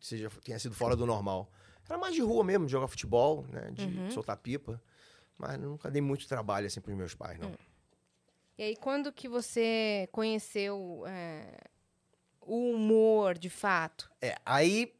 [0.00, 1.50] seja, tenha sido fora do normal.
[1.88, 3.70] Era mais de rua mesmo, de jogar futebol, né?
[3.70, 4.10] De Uhum.
[4.10, 4.80] soltar pipa.
[5.38, 7.54] Mas nunca dei muito trabalho, assim, pros meus pais, não.
[8.58, 11.58] E aí, quando que você conheceu é,
[12.40, 14.10] o humor, de fato?
[14.20, 14.92] É, aí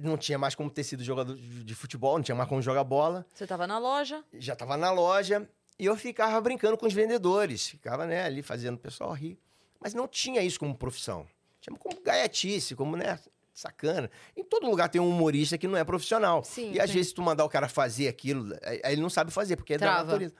[0.00, 3.26] não tinha mais como ter sido jogador de futebol, não tinha mais como jogar bola.
[3.34, 4.24] Você tava na loja.
[4.34, 5.48] Já tava na loja
[5.78, 7.68] e eu ficava brincando com os vendedores.
[7.68, 9.38] Ficava, né, ali fazendo o pessoal rir.
[9.80, 11.26] Mas não tinha isso como profissão.
[11.60, 13.18] Tinha como gaiatice, como, né,
[13.58, 14.10] sacana.
[14.36, 16.42] Em todo lugar tem um humorista que não é profissional.
[16.44, 16.96] Sim, e às sim.
[16.96, 19.86] vezes tu mandar o cara fazer aquilo, aí ele não sabe fazer, porque é da
[19.86, 20.04] Trava.
[20.04, 20.34] natureza.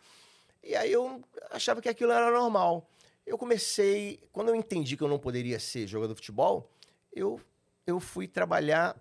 [0.62, 2.88] E aí eu achava que aquilo era normal.
[3.26, 6.70] Eu comecei, quando eu entendi que eu não poderia ser jogador de futebol,
[7.12, 7.40] eu,
[7.86, 8.96] eu fui trabalhar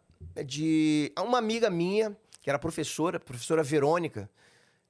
[0.46, 4.30] de uma amiga minha, que era professora, professora Verônica,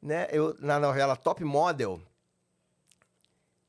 [0.01, 0.27] né?
[0.31, 2.01] Eu, na novela Top Model,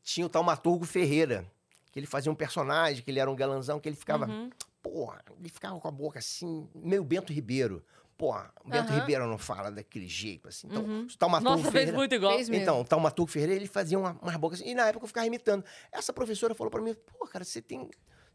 [0.02, 1.44] tinha o taumaturgo Ferreira,
[1.92, 4.50] que ele fazia um personagem, que ele era um galanzão, que ele ficava, Uhum.
[4.82, 7.84] porra, ele ficava com a boca assim, meio Bento Ribeiro.
[8.16, 8.98] Porra, o Bento Aham.
[9.00, 10.66] Ribeiro não fala daquele jeito, assim.
[10.66, 11.06] Então, Uhum.
[11.06, 11.96] o Taumaturgo Nossa, fez Ferreira...
[11.96, 12.34] muito igual.
[12.34, 12.48] Fez.
[12.48, 15.26] Então, o Taumaturgo Ferreira, ele fazia uma, umas bocas assim, e na época eu ficava
[15.26, 15.64] imitando.
[15.92, 17.88] Essa professora falou pra mim, pô, cara, você tem,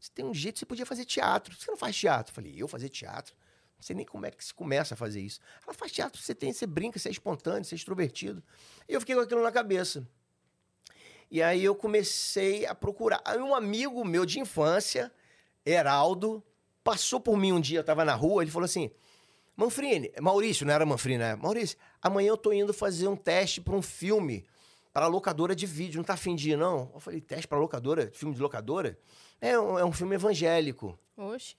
[0.04, 1.56] você tem um jeito, você podia fazer teatro.
[1.58, 2.32] Você não faz teatro?
[2.32, 3.34] Eu falei, eu fazer teatro?
[3.78, 5.40] Não sei nem como é que se começa a fazer isso.
[5.66, 8.44] Ela faz teatro, você tem, você brinca, você é espontâneo, você é extrovertido.
[8.90, 10.06] E eu fiquei com aquilo na cabeça.
[11.32, 13.22] E aí eu comecei a procurar.
[13.24, 15.10] Aí um amigo meu de infância,
[15.66, 16.44] Heraldo,
[16.84, 18.92] passou por mim um dia, eu tava na rua, ele falou assim:
[19.56, 21.36] Manfrini, Maurício, não era Manfrini, né?
[21.38, 24.46] Maurício, amanhã eu tô indo fazer um teste para um filme
[24.94, 26.92] para locadora de vídeo, não tá afim de ir, não?
[26.94, 28.12] Eu falei, teste para locadora?
[28.14, 28.98] Filme de locadora?
[29.42, 30.98] É um, é um filme evangélico.
[31.18, 31.56] Oxe.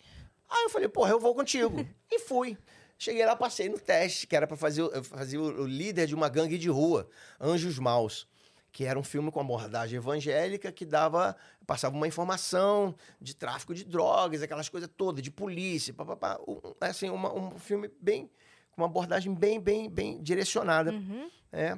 [0.49, 1.85] Aí eu falei, porra, eu vou contigo.
[2.11, 2.57] e fui.
[2.97, 6.57] Cheguei lá, passei no teste, que era pra fazer, o, o líder de uma gangue
[6.57, 7.09] de rua,
[7.41, 8.27] Anjos Maus,
[8.71, 13.85] que era um filme com abordagem evangélica que dava, passava uma informação de tráfico de
[13.85, 16.39] drogas, aquelas coisas todas, de polícia, papapá.
[16.47, 18.31] Um, assim, uma- um filme bem,
[18.71, 21.29] com uma abordagem bem, bem, bem direcionada Uhum.
[21.53, 21.77] é,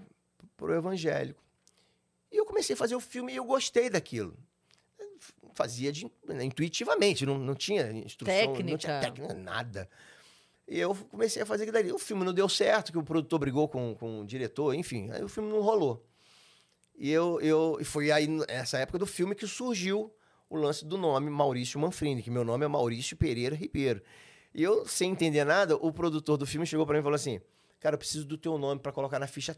[0.57, 1.43] pro evangélico.
[2.31, 4.37] E eu comecei a fazer o filme e eu gostei daquilo.
[5.55, 9.01] Fazia de- né, intuitivamente, não, não tinha instrução, não tinha Técnica.
[9.01, 9.89] técnica, nada.
[10.69, 11.93] E eu comecei a fazer aquilo dali.
[11.93, 15.23] O filme não deu certo, que o produtor brigou com, com o diretor, enfim, aí
[15.23, 16.05] o filme não rolou.
[16.99, 20.13] E eu, eu e foi aí nessa época do filme que surgiu
[20.51, 24.03] o lance do nome Maurício Manfrini, que meu nome é Maurício Pereira Ribeiro.
[24.55, 27.41] E eu, sem entender nada, o produtor do filme chegou para mim e falou assim:
[27.81, 29.55] Cara, eu preciso do teu nome para colocar na ficha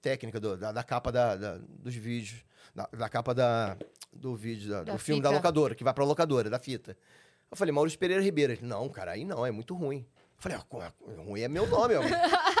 [0.00, 2.44] técnica do- da, da capa da- da- dos vídeos,
[2.74, 3.76] da, capa da,
[4.12, 5.36] do vídeo, do filme da fita.
[5.38, 6.96] locadora, que vai pra locadora, da fita.
[7.50, 8.52] Eu falei, Maurício Pereira Ribeiro.
[8.52, 10.06] Ele, não, cara, aí não, é muito ruim.
[10.36, 10.82] Eu falei, ah, co-
[11.24, 11.94] ruim é meu nome.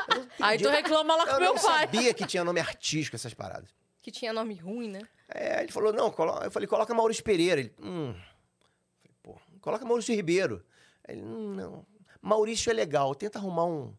[0.08, 1.80] Eu Aí tu reclama lá com Eu meu não pai.
[1.80, 3.68] sabia que tinha nome artístico essas paradas.
[4.00, 5.00] Que tinha nome ruim, né?
[5.28, 6.40] É, ele falou, não, colo...
[6.44, 7.60] eu falei, coloca Maurício Pereira.
[7.60, 8.14] Ele, hum.
[8.14, 10.64] Falei, pô, coloca Maurício Ribeiro.
[11.08, 11.86] Ele, hum, não.
[12.22, 13.92] Maurício é legal, tenta arrumar um,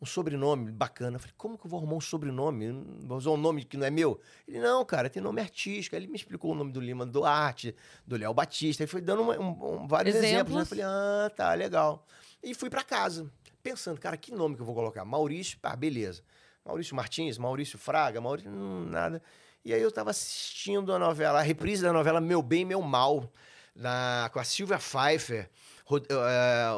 [0.00, 1.16] um sobrenome bacana.
[1.16, 2.70] Eu falei, como que eu vou arrumar um sobrenome?
[3.06, 4.20] Vou usar um nome que não é meu?
[4.46, 5.96] Ele, não, cara, tem nome artístico.
[5.96, 7.74] Aí ele me explicou o nome do Lima Duarte,
[8.06, 8.82] do Léo Batista.
[8.82, 10.54] Ele foi dando uma- um- um- vários exemplos.
[10.54, 10.60] né?
[10.60, 10.68] Eu Exemplos.
[10.68, 12.06] falei, ah, tá, legal.
[12.42, 13.30] E fui pra casa,
[13.62, 15.04] pensando, cara, que nome que eu vou colocar?
[15.04, 16.22] Maurício, ah, beleza.
[16.64, 19.22] Maurício Martins, Maurício Fraga, Maurício, hum, nada.
[19.64, 23.32] E aí eu tava assistindo a novela, a reprise da novela Meu Bem, Meu Mal,
[23.74, 25.48] na, com a Silvia Pfeiffer,
[25.84, 26.06] Rod-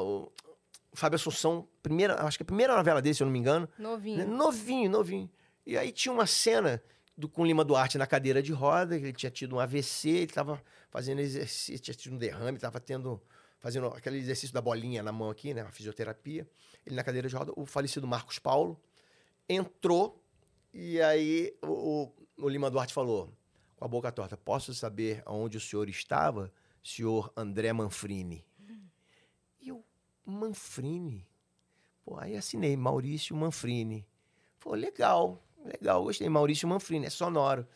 [0.01, 0.33] o
[0.95, 3.68] Fábio Assunção, primeira, acho que a primeira novela dele, se eu não me engano.
[3.78, 3.84] Né?
[3.84, 4.26] Novinho.
[4.28, 5.30] Novinho, novinho.
[5.66, 6.82] E aí tinha uma cena
[7.16, 10.24] do, com Lima Duarte na cadeira de roda, que ele tinha tido um AVC, ele
[10.24, 13.20] estava fazendo exercício, tinha tido um derrame, estava tendo,
[13.59, 16.49] fazendo aquele exercício da bolinha na mão aqui, né, a fisioterapia.
[16.86, 18.80] Ele na cadeira de roda, o falecido Marcos Paulo
[19.49, 20.22] entrou
[20.72, 21.66] e aí o,
[22.05, 23.32] o- o Lima Duarte falou,
[23.76, 28.45] com a boca torta, posso saber aonde o senhor estava, senhor André Manfrini?
[29.61, 29.84] E eu,
[30.24, 31.26] Manfrini?
[32.09, 34.06] Pô, aí assinei, Maurício Manfrini.
[34.59, 37.68] Pô, legal, legal, gostei, Maurício Manfrini, é sonoro.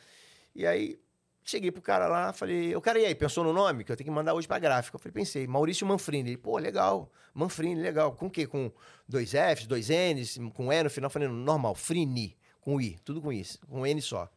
[0.54, 0.98] E aí,
[1.44, 3.84] cheguei pro cara lá, falei, o cara, e aí, pensou no nome?
[3.84, 4.96] Que eu tenho que mandar hoje pra gráfica.
[4.96, 6.30] Eu falei, pensei, Maurício Manfrini.
[6.30, 8.12] Ele, pô, legal, Manfrini, legal.
[8.12, 8.46] Com o quê?
[8.46, 8.72] Com
[9.06, 13.30] dois Fs, dois Ns, com E no final, falei, normal, Frini, com I, tudo com
[13.30, 14.30] isso, com N só.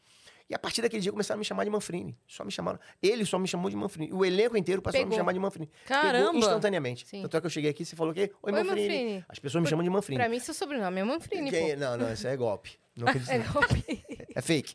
[0.50, 2.16] E a partir daquele dia começaram a me chamar de Manfrini.
[2.28, 2.80] Só me chamaram.
[3.02, 4.14] Ele só me chamou de Manfrini.
[4.14, 5.18] O elenco inteiro passou a me Pegou.
[5.18, 5.70] chamar de Manfrini.
[5.88, 6.26] Caramba!
[6.28, 7.08] Pegou instantaneamente.
[7.08, 7.22] Sim.
[7.24, 8.32] Tanto é que eu cheguei aqui, você falou o quê?
[8.44, 8.88] Oi, Oi, Manfrini.
[8.88, 9.26] Manfrini.
[9.28, 10.20] As pessoas me chamam de Manfrini.
[10.22, 11.80] Pra mim, seu sobrenome é Manfrini, Quem- pô.
[11.80, 12.78] Não, não, isso é golpe.
[12.96, 13.30] Não acredito.
[13.32, 14.06] É golpe.
[14.36, 14.74] É fake.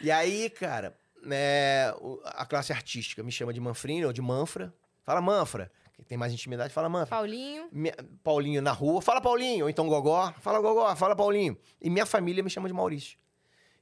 [0.00, 0.96] E aí, cara,
[1.30, 1.94] é,
[2.24, 4.72] a classe artística me chama de Manfrini ou de Manfra.
[5.02, 5.70] Fala Manfra.
[5.94, 7.16] Quem tem mais intimidade, fala Manfra.
[7.16, 7.68] Paulinho.
[7.70, 7.94] Minha-
[8.24, 9.64] Paulinho na rua, fala Paulinho.
[9.66, 11.56] Ou então Gogó, fala Gogó, fala Paulinho.
[11.80, 13.18] E minha família me chama de Maurício.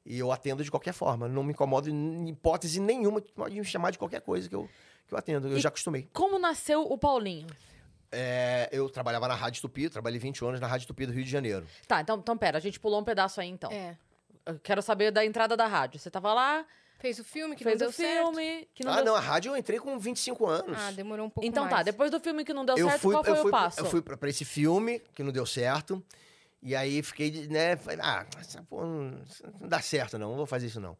[0.04, 1.26] E eu atendo de qualquer forma.
[1.28, 3.20] Não me incomodo em hipótese nenhuma.
[3.20, 4.68] Pode me chamar de qualquer coisa que eu,
[5.08, 5.48] que eu atendo.
[5.48, 6.08] Eu E- já acostumei.
[6.12, 7.46] Como nasceu o Paulinho?
[8.12, 11.30] É, eu trabalhava na Rádio Tupi, trabalhei 20 anos na Rádio Tupi do Rio de
[11.30, 11.66] Janeiro.
[11.88, 13.72] Tá, então, então pera, a gente pulou um pedaço aí então.
[13.72, 13.96] É.
[14.46, 15.98] Eu quero saber da entrada da rádio.
[15.98, 16.64] Você tava lá,
[17.00, 18.24] Fez o filme que fez não deu o certo.
[18.32, 20.78] filme, que não ah, deu não, a rádio eu entrei com 25 anos.
[20.78, 21.76] Ah, demorou um pouco Então mais.
[21.76, 23.50] tá, depois do filme que não deu eu certo, fui, qual foi eu fui, o
[23.50, 23.80] passo?
[23.80, 26.02] Eu fui pra, pra esse filme, que não deu certo.
[26.64, 27.76] E aí fiquei, né?
[27.76, 29.22] Falei, ah, essa porra não,
[29.60, 30.96] não dá certo, não, não vou fazer isso, não.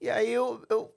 [0.00, 0.94] E aí eu, eu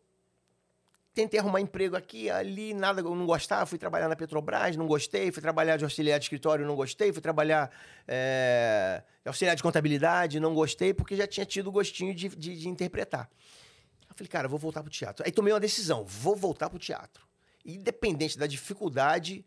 [1.13, 3.65] tentei arrumar emprego aqui, ali, nada, eu não gostava.
[3.65, 5.29] Fui trabalhar na Petrobras, não gostei.
[5.29, 7.11] Fui trabalhar de auxiliar de escritório, não gostei.
[7.11, 7.69] Fui trabalhar
[8.07, 13.29] é, auxiliar de contabilidade, não gostei, porque já tinha tido gostinho de, de, de interpretar.
[14.09, 15.25] Eu falei, cara, eu vou voltar pro teatro.
[15.25, 17.27] Aí tomei uma decisão, vou voltar pro teatro.
[17.65, 19.43] Independente da dificuldade,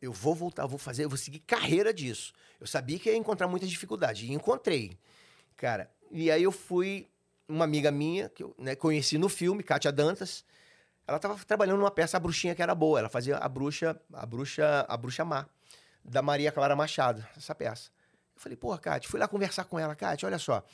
[0.00, 2.32] eu vou voltar, vou fazer, eu vou seguir carreira disso.
[2.60, 4.98] Eu sabia que ia encontrar muitas dificuldades, e encontrei.
[5.56, 7.08] Cara, e aí eu fui,
[7.48, 10.44] uma amiga minha, que eu né, conheci no filme, Kátia Dantas,
[11.06, 12.98] ela estava trabalhando numa peça, a bruxinha que era boa.
[13.00, 15.46] Ela fazia a bruxa, a bruxa, a bruxa má,
[16.04, 17.90] da Maria Clara Machado, essa peça.
[18.34, 20.64] Eu falei, porra, Cátia, fui lá conversar com ela, Cátia, olha só.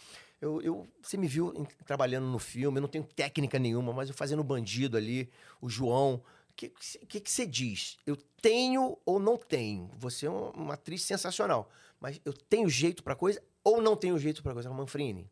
[0.41, 4.09] Eu, eu, você me viu em- trabalhando no filme, eu não tenho técnica nenhuma, mas
[4.09, 5.31] eu fazendo bandido ali,
[5.61, 6.17] o João.
[6.51, 6.73] O que,
[7.09, 7.97] que, que você diz?
[8.07, 8.17] Eu
[8.47, 9.91] tenho ou não tenho?
[9.99, 11.69] Você é uma, atriz sensacional,
[11.99, 14.71] mas eu tenho jeito pra coisa ou não tenho jeito pra coisa?
[14.71, 15.29] Manfrini,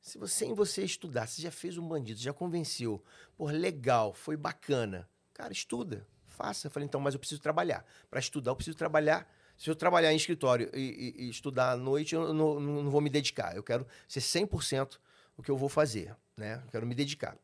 [0.00, 3.00] se você em você estudar, você já fez um bandido, já convenceu,
[3.36, 5.08] pô, legal, foi bacana.
[5.32, 6.66] Cara, estuda, faça.
[6.66, 7.84] Eu falei, então, mas eu preciso trabalhar.
[8.10, 9.30] Para estudar, eu preciso trabalhar.
[9.56, 12.90] Se eu trabalhar em escritório e, e- e estudar à noite, eu não, não- não
[12.90, 13.54] vou me dedicar.
[13.54, 15.00] Eu quero ser 100%
[15.36, 16.60] o que eu vou fazer, né?
[16.64, 17.36] Eu quero me dedicar.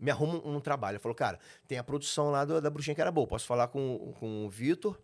[0.00, 0.94] Me arruma um, um trabalho.
[0.96, 3.26] Ele falou, cara, tem a produção lá do- da Bruxinha que era boa.
[3.26, 4.98] Posso falar com, com o Vitor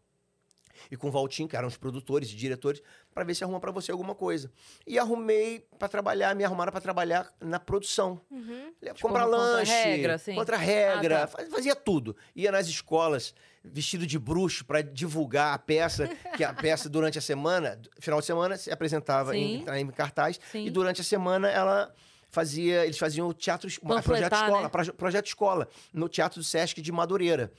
[0.91, 2.83] e com o Valtinho, que eram os produtores e diretores,
[3.15, 4.51] para ver se arruma para você alguma coisa.
[4.85, 8.21] E arrumei para trabalhar, me arrumaram para trabalhar na produção.
[8.31, 8.73] Uhum.
[9.01, 10.35] comprar no lanche, contra-regra, assim?
[10.35, 11.27] contra-regra, Ah, tá.
[11.29, 12.17] faz- fazia tudo.
[12.35, 17.23] Ia nas escolas vestido de bruxo para divulgar a peça, que a peça durante a
[17.23, 20.67] semana, final de semana se apresentava em, em cartaz Sim.
[20.67, 21.95] e durante a semana ela
[22.35, 24.69] fazia, eles faziam o teatro, es- uma- projeto escola, né?
[24.69, 27.53] proje- projeto escola no Teatro do Sesc de Madureira.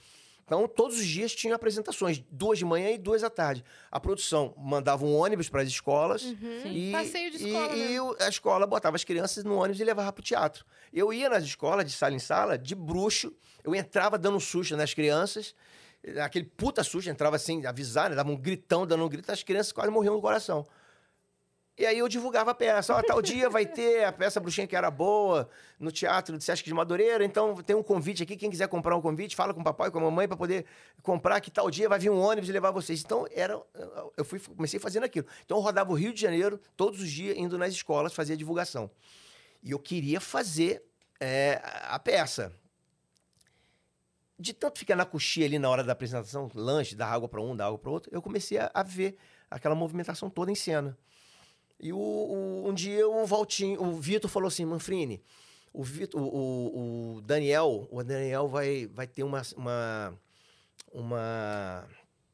[0.43, 3.63] Então, todos os dias tinham apresentações, duas de manhã e duas à tarde.
[3.89, 6.61] A produção mandava um ônibus para as escolas Uhum.
[6.67, 8.01] e, Passeio de e- escola, e né?
[8.01, 10.63] o- a escola botava as crianças no ônibus e levava para o teatro.
[10.93, 13.33] Eu ia nas escolas, de sala em sala, de bruxo.
[13.63, 15.55] Eu entrava dando um susto nas crianças.
[16.23, 18.15] Aquele puta susto, entrava assim, avisar, né?
[18.15, 20.63] dava um gritão, dando um grito, as crianças quase morriam do coração.
[21.77, 22.95] E aí eu divulgava a peça.
[22.95, 26.63] Ó, tal dia vai ter a peça Bruxinha que era boa no Teatro do Sesc
[26.63, 27.25] de Madureira.
[27.25, 28.37] Então tem um convite aqui.
[28.37, 30.65] Quem quiser comprar um convite, fala com o papai e com a mamãe para poder
[31.03, 33.03] comprar que tal dia vai vir um ônibus levar vocês.
[33.03, 33.61] Então era,
[34.15, 35.27] eu fui, comecei fazendo aquilo.
[35.43, 38.89] Então eu rodava o Rio de Janeiro todos os dias, indo nas escolas fazer divulgação.
[39.61, 40.81] E eu queria fazer
[41.19, 42.53] é, a peça.
[44.39, 47.55] De tanto ficar na coxia ali na hora da apresentação, lanche, dar água para um,
[47.55, 49.17] dar água para outro, eu comecei a ver
[49.49, 50.97] aquela movimentação toda em cena.
[51.79, 55.21] E o, o- um dia o Valtinho, o Vitor falou assim, Manfrini,
[55.73, 60.17] o, Vitor, o, o- Daniel, o Daniel vai, vai ter uma, uma,
[60.93, 61.87] uma,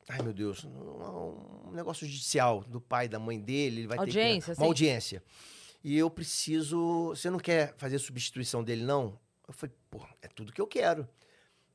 [0.07, 4.47] ai meu Deus, um, um negócio judicial do pai, da mãe dele, ele vai Audiência,
[4.47, 4.61] ter que, sim.
[4.61, 5.23] uma audiência.
[5.83, 9.17] E eu preciso, você não quer fazer substituição dele não?
[9.47, 11.07] Eu falei, pô, é tudo que eu quero.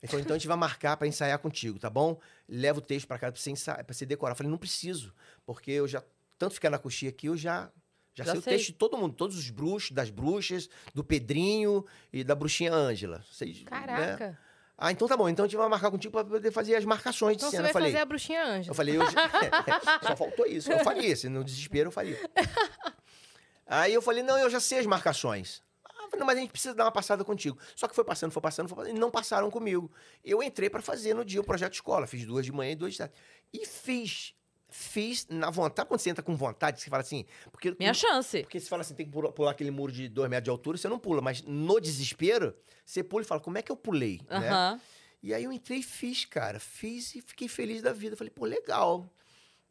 [0.00, 2.20] Ele falou, então a gente vai marcar para ensaiar contigo, tá bom?
[2.48, 4.32] Leva o texto para casa para você ensaiar, para você decorar.
[4.32, 5.12] Eu falei, não preciso,
[5.44, 6.02] porque eu já
[6.38, 7.70] tanto ficar na coxinha aqui, eu já
[8.14, 8.52] já, Já sei, sei.
[8.54, 12.72] o texto de todo mundo, todos os bruxos, das bruxas, do Pedrinho e da bruxinha
[12.72, 13.22] Ângela.
[13.42, 13.64] Né?
[13.66, 14.38] Caraca.
[14.78, 15.28] Ah, então tá bom.
[15.28, 17.62] Então a gente vai marcar contigo para poder fazer as marcações de Então você cena.
[17.64, 18.70] vai eu falei, fazer a bruxinha anja.
[18.70, 19.20] eu falei, eu já...
[20.02, 20.70] só faltou isso.
[20.72, 22.18] Eu faria, se no desespero eu faria.
[23.66, 25.62] Aí eu falei, não, eu já sei as marcações.
[25.84, 27.58] Ah, falei, mas a gente precisa dar uma passada contigo.
[27.74, 29.90] Só que foi passando, foi passando, foi passando, e não passaram comigo.
[30.24, 32.06] Eu entrei para fazer no dia o projeto escola.
[32.06, 33.14] Fiz duas de manhã e duas de tarde.
[33.52, 34.34] E fiz.
[34.78, 35.88] Fiz na vontade.
[35.88, 37.24] Quando você entra com vontade, você fala assim.
[37.50, 38.42] Porque, Minha chance.
[38.42, 40.76] porque você fala assim, tem que pular, pular aquele muro de dois metros de altura,
[40.76, 41.22] você não pula.
[41.22, 42.54] Mas no desespero,
[42.84, 44.20] você pula e fala, como é que eu pulei?
[44.28, 44.80] né?
[45.22, 46.60] E aí eu entrei e fiz, cara.
[46.60, 48.16] Fiz e fiquei feliz da vida.
[48.18, 49.10] Falei, pô, legal.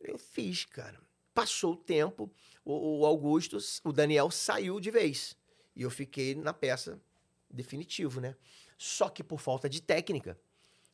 [0.02, 1.00] Eu fiz, cara.
[1.36, 2.32] Passou o tempo,
[2.64, 5.38] o, o Augusto, o Daniel saiu de vez.
[5.76, 7.00] E eu fiquei na peça
[7.50, 8.36] definitivo, né?
[8.76, 10.36] Só que por falta de técnica.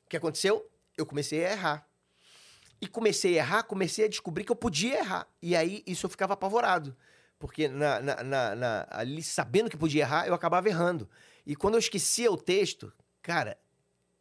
[0.05, 0.69] O que aconteceu?
[0.97, 1.87] Eu comecei a errar.
[2.81, 5.27] E comecei a errar, comecei a descobrir que eu podia errar.
[5.41, 6.97] E aí isso eu ficava apavorado.
[7.37, 11.07] Porque na, na- na- na- ali, sabendo que podia errar, eu acabava errando.
[11.45, 13.57] E quando eu esquecia o texto, cara,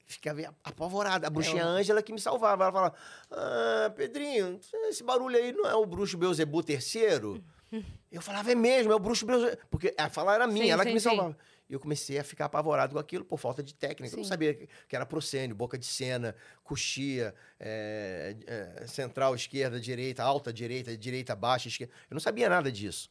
[0.06, 1.26] ficava apavorado.
[1.26, 2.64] A bruxinha É, eu- Ângela que me salvava.
[2.64, 2.94] Ela falava:
[3.30, 7.42] Ah, Pedrinho, esse barulho aí não é o bruxo Beuzebu terceiro?
[8.10, 9.56] Eu falava, é mesmo, é o bruxo Beuzebu.
[9.70, 11.36] Porque a fala era minha, Sim, ela sim, que me sim.
[11.70, 14.12] E eu comecei a ficar apavorado com aquilo por falta de técnica.
[14.12, 14.28] Eu não Sim.
[14.28, 18.34] sabia que- era proscênio, boca de cena, coxia, é,
[18.82, 21.94] é, central, esquerda, direita, alta, direita, direita, baixa, esquerda.
[22.10, 23.08] Eu não sabia nada disso.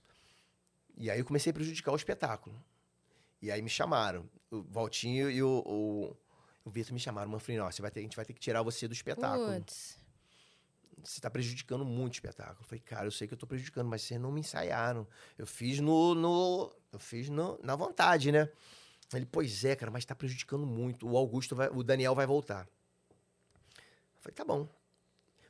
[0.97, 2.61] E aí eu comecei a prejudicar o espetáculo.
[3.41, 4.29] E aí me chamaram.
[4.51, 6.17] O Valtinho e o, o,
[6.65, 7.31] o Vitor me chamaram.
[7.33, 9.53] Ó, você vai ter, a gente vai ter que tirar você do espetáculo.
[9.61, 9.97] Putz.
[11.03, 12.57] Você tá prejudicando muito o espetáculo.
[12.61, 15.07] Eu falei, cara, eu sei que eu tô prejudicando, mas vocês não me ensaiaram.
[15.37, 16.13] Eu fiz no.
[16.15, 18.49] no eu fiz no- na vontade, né?
[19.13, 21.07] Ele, pois é, cara, mas tá prejudicando muito.
[21.09, 21.69] O Augusto vai.
[21.69, 22.67] O Daniel vai voltar.
[23.09, 24.67] Eu falei, tá bom.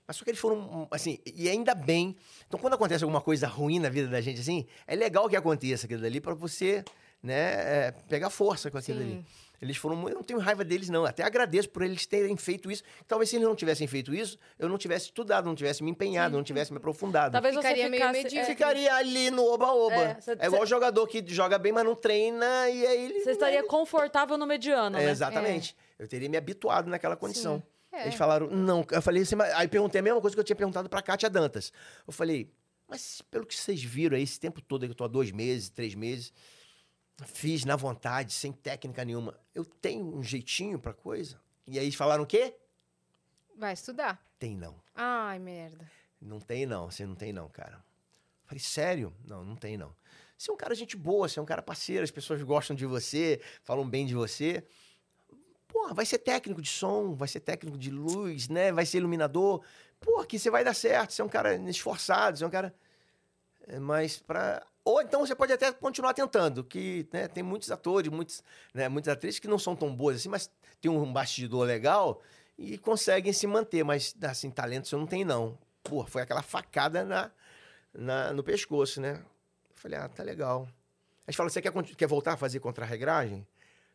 [0.08, 2.16] Mas só que eles foram, assim, e ainda bem.
[2.48, 5.86] Então, quando acontece alguma coisa ruim na vida da gente, assim, é legal que aconteça
[5.86, 6.84] aquilo dali pra você,
[7.22, 9.06] né, é, pegar força com aquilo Sim.
[9.06, 9.26] ali.
[9.62, 10.14] Eles foram muito.
[10.14, 11.06] Eu não tenho raiva deles, não.
[11.06, 12.82] Até agradeço por eles terem feito isso.
[13.08, 16.36] Talvez se eles não tivessem feito isso, eu não tivesse estudado, não tivesse me empenhado,
[16.38, 17.32] não tivesse me aprofundado.
[17.34, 18.24] Talvez Ficaria você meio ficasse...
[18.24, 18.40] medíocre.
[18.52, 19.96] é, Ficaria ali no oba-oba.
[19.96, 23.20] É, É, igual cê- o jogador que joga bem, mas não treina, e aí ele.
[23.22, 25.12] Você estaria confortável no mediano, É, né?
[25.12, 25.76] exatamente.
[25.98, 27.62] Eu teria me habituado naquela condição.
[27.92, 28.04] É.
[28.04, 28.86] Eles falaram, não.
[28.92, 31.30] Eu falei assim, mas- aí perguntei a mesma coisa que eu tinha perguntado pra Kátia
[31.30, 31.74] Dantas.
[32.08, 32.50] Eu falei,
[32.88, 35.70] mas pelo que vocês viram aí, esse tempo todo que eu tô há dois meses,
[35.70, 36.32] três meses,
[37.26, 39.40] fiz na vontade, sem técnica nenhuma.
[39.54, 41.40] Eu tenho um jeitinho pra coisa?
[41.68, 42.56] E aí falaram o quê?
[43.56, 44.22] Vai estudar.
[44.38, 44.76] Tem não.
[44.96, 45.90] Ai, merda.
[46.22, 47.84] Não tem não, você não tem não, cara.
[48.46, 49.14] Falei, sério?
[49.26, 49.94] Não, não tem não.
[50.38, 52.86] Você é um cara gente boa, você é um cara parceiro, as pessoas gostam de
[52.86, 54.64] você, falam bem de você.
[55.68, 58.72] Porra, vai ser técnico de som, vai ser técnico de luz, né?
[58.72, 59.64] Vai ser iluminador.
[60.00, 62.74] Pô, aqui você vai dar certo, você é um cara esforçado, você é um cara...
[63.68, 64.66] É, Mas pra...
[64.90, 69.14] Ou então você pode até continuar tentando, que né, tem muitos atores, muitos, né, muitas
[69.14, 70.50] atrizes que não são tão boas assim, mas
[70.82, 72.24] tem um bastidor legal
[72.58, 73.84] e conseguem se manter.
[73.84, 75.56] Mas, assim, talento você não tem, não.
[75.84, 77.30] Pô, foi aquela facada na,
[77.94, 79.22] na- no pescoço, né?
[79.70, 80.68] Eu falei, ah, tá legal.
[81.28, 83.46] Aí falou, você quer, quer voltar a fazer contra-regragem?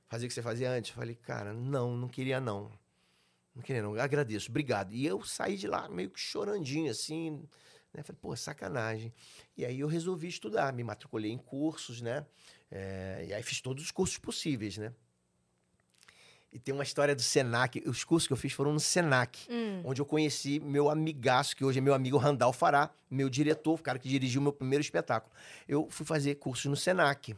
[0.07, 0.93] Fazer o que você fazia antes?
[0.93, 2.71] Eu falei, cara, não, não queria não.
[3.53, 4.93] Não queria não, agradeço, obrigado.
[4.93, 7.43] E eu saí de lá meio que chorandinho, assim,
[7.95, 8.03] né?
[8.03, 9.13] Falei, pô, sacanagem.
[9.57, 12.27] E aí eu resolvi estudar, me matriculei em cursos, né?
[12.71, 14.93] É, e aí fiz todos os cursos possíveis, né?
[16.53, 19.83] E tem uma história do Senac, os cursos que eu fiz foram no Senac Hum.
[19.85, 23.83] onde eu conheci meu amigaço, que hoje é meu amigo Randall Fará, meu diretor, o
[23.83, 25.35] cara que dirigiu meu primeiro espetáculo.
[25.67, 27.35] Eu fui fazer cursos no Senac.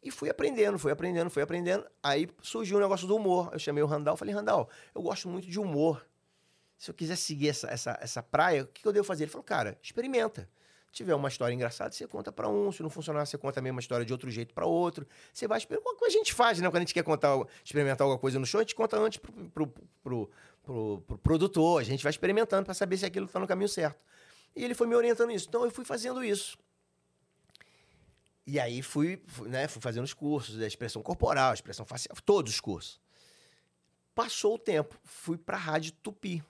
[0.00, 1.84] E fui aprendendo, fui aprendendo, fui aprendendo.
[2.00, 3.50] Aí surgiu o negócio do humor.
[3.52, 6.06] Eu chamei o Randall falei, Randall, eu gosto muito de humor.
[6.78, 9.24] Se eu quiser seguir essa, essa, essa praia, o que eu devo fazer?
[9.24, 10.48] Ele falou, cara, experimenta.
[10.88, 12.72] Se tiver uma história engraçada, você conta pra um.
[12.72, 15.06] Se não funcionar, você conta a mesma história de outro jeito pra outro.
[15.32, 15.94] Você vai experimentar.
[16.02, 16.68] A gente faz, né?
[16.68, 19.32] Quando a gente quer contar, experimentar alguma coisa no show, a gente conta antes pro,
[19.32, 19.66] pro,
[20.02, 20.30] pro,
[20.62, 21.80] pro- pro produtor.
[21.80, 24.00] A gente vai experimentando pra saber se aquilo tá no caminho certo.
[24.54, 25.46] E ele foi me orientando nisso.
[25.48, 26.56] Então eu fui fazendo isso.
[28.46, 32.60] E aí fui, né, fui fazendo os cursos da expressão corporal, expressão facial, todos os
[32.60, 33.00] cursos.
[34.14, 36.42] Passou o tempo, fui pra Rádio Tupi.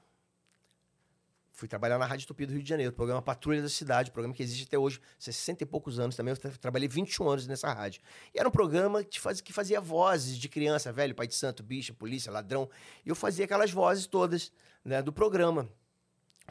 [1.57, 4.43] Fui trabalhar na Rádio Tupi do Rio de Janeiro, programa Patrulha da Cidade, programa que
[4.43, 6.33] existe até hoje, 60 e poucos anos também.
[6.33, 8.03] Eu tra- trabalhei 21 anos nessa rádio.
[8.35, 11.63] E era um programa que fazia, que fazia vozes de criança, velho, pai de santo,
[11.63, 12.69] bicha, polícia, ladrão.
[13.07, 14.53] E eu fazia aquelas vozes todas
[14.85, 15.67] né, do programa.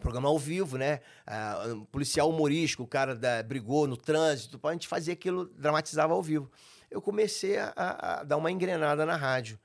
[0.01, 1.01] Programa ao vivo, né?
[1.24, 6.22] Ah, policial humorístico, o cara da, brigou no trânsito, a gente fazia aquilo, dramatizava ao
[6.24, 6.51] vivo.
[6.89, 9.60] Eu comecei a- a dar uma engrenada na rádio.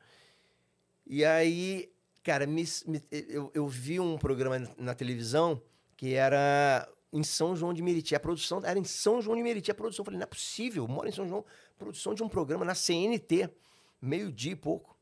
[1.06, 1.90] E aí,
[2.30, 5.60] cara, me- me- eu, eu vi um programa na televisão
[5.96, 8.14] que era em São João de Meriti.
[8.14, 9.70] A produção era em São João de Meriti.
[9.70, 11.44] A produção, eu falei, não é possível, moro em São João.
[11.78, 13.50] Produção de um programa na CNT,
[14.00, 14.96] meio-dia e pouco.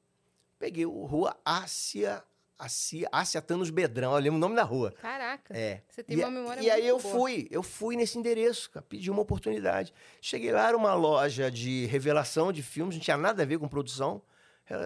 [0.58, 2.22] Peguei o Rua Ácia,
[2.58, 4.90] Ácia, Ácia Tanos Bedrão, eu lembro o nome da rua.
[4.92, 5.54] Caraca.
[5.56, 5.82] É.
[5.88, 7.14] Você tem e, uma memória E aí eu boa.
[7.14, 9.92] fui, eu fui nesse endereço, cara, pedi uma oportunidade.
[10.20, 13.68] Cheguei lá, era uma loja de revelação de filmes, não tinha nada a ver com
[13.68, 14.20] produção,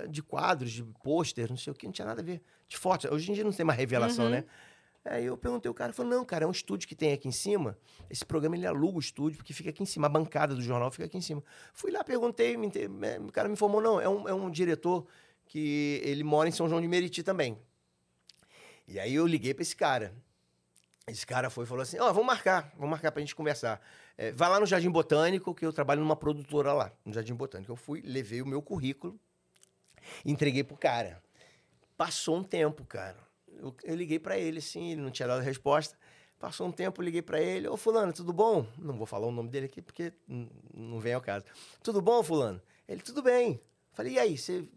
[0.09, 2.41] de quadros, de pôster, não sei o que, não tinha nada a ver.
[2.68, 3.11] De fotos.
[3.11, 4.30] Hoje em dia não tem mais revelação, Uhum.
[4.30, 4.45] né?
[5.05, 7.33] Aí eu perguntei o cara, falou, não, cara, é um estúdio que tem aqui em
[7.33, 7.76] cima.
[8.09, 10.91] Esse programa ele aluga o estúdio, porque fica aqui em cima, a bancada do jornal
[10.93, 11.43] fica aqui em cima.
[11.72, 12.68] Fui lá, perguntei, me
[13.26, 15.05] o cara me informou, não, é um, é um diretor
[15.47, 17.59] que ele mora em São João de Meriti também.
[18.87, 20.14] E aí eu liguei pra esse cara.
[21.09, 23.80] Esse cara foi e falou assim: Ó, vamos marcar, vamos marcar pra gente conversar.
[24.16, 27.72] É, vai lá no Jardim Botânico, que eu trabalho numa produtora lá, no Jardim Botânico.
[27.72, 29.18] Eu fui, levei o meu currículo,
[30.24, 31.22] entreguei pro cara.
[31.96, 33.16] Passou um tempo, cara.
[33.48, 35.96] Eu, eu liguei pra ele, assim, ele não tinha dado resposta.
[36.38, 38.66] Passou um tempo, liguei pra ele: Ô, Fulano, tudo bom?
[38.76, 40.12] Não vou falar o nome dele aqui porque
[40.74, 41.44] não vem ao caso.
[41.82, 42.61] Tudo bom, Fulano?
[42.88, 43.61] Ele, tudo bem.
[43.92, 44.68] Falei: e aí, você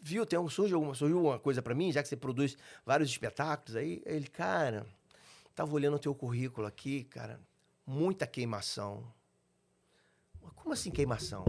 [0.00, 0.26] viu?
[0.26, 3.76] Tem algum, surgiu, alguma, surgiu alguma coisa pra mim, já que você produz vários espetáculos
[3.76, 4.02] aí?
[4.04, 4.84] Ele, cara.
[5.54, 7.38] Tava olhando o teu currículo aqui, cara.
[7.86, 9.04] Muita queimação.
[10.56, 11.44] Como assim queimação?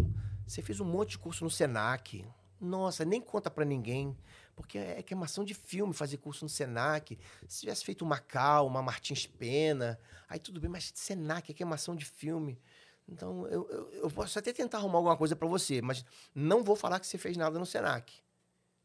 [0.45, 2.23] Você fez um monte de curso no Senac.
[2.63, 4.17] Nossa, nem conta pra ninguém.
[4.55, 7.17] Porque é queimação de filme fazer curso no Senac.
[7.47, 9.99] Se tivesse feito uma Cal, uma Martins Pena,
[10.29, 12.59] aí tudo bem, mas Senac é queimação de filme.
[13.07, 16.75] Então, eu, eu, eu posso até tentar arrumar alguma coisa pra você, mas não vou
[16.75, 18.13] falar que você fez nada no Senac.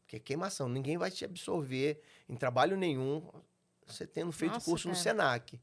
[0.01, 0.67] Porque é queimação.
[0.67, 3.23] Ninguém vai te absorver em trabalho nenhum
[3.85, 5.03] você tendo feito Nossa, curso no cara.
[5.03, 5.55] Senac.
[5.55, 5.61] Aí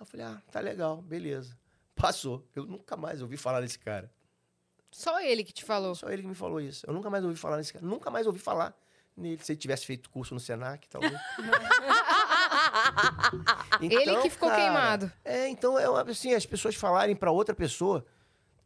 [0.00, 1.56] eu falei, ah, tá legal, beleza.
[1.94, 2.44] Passou.
[2.56, 4.10] Eu nunca mais ouvi falar desse cara.
[4.92, 5.94] Só ele que te falou.
[5.94, 6.84] Só ele que me falou isso.
[6.86, 7.84] Eu nunca mais ouvi falar desse cara.
[7.84, 8.76] Nunca mais ouvi falar
[9.16, 9.42] nele.
[9.42, 11.12] Se ele tivesse feito curso no Senac, talvez.
[13.80, 15.12] ele que ficou cara, queimado.
[15.24, 18.04] É, então, é uma- assim, as pessoas falarem pra outra pessoa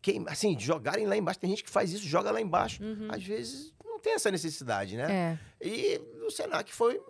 [0.03, 1.39] queima, assim, jogarem lá embaixo.
[1.41, 2.83] Tem gente que faz isso, joga lá embaixo.
[2.83, 3.09] Uhum.
[3.11, 5.39] Às vezes não tem essa necessidade, né?
[5.63, 5.65] É.
[5.65, 7.01] E o Senac foi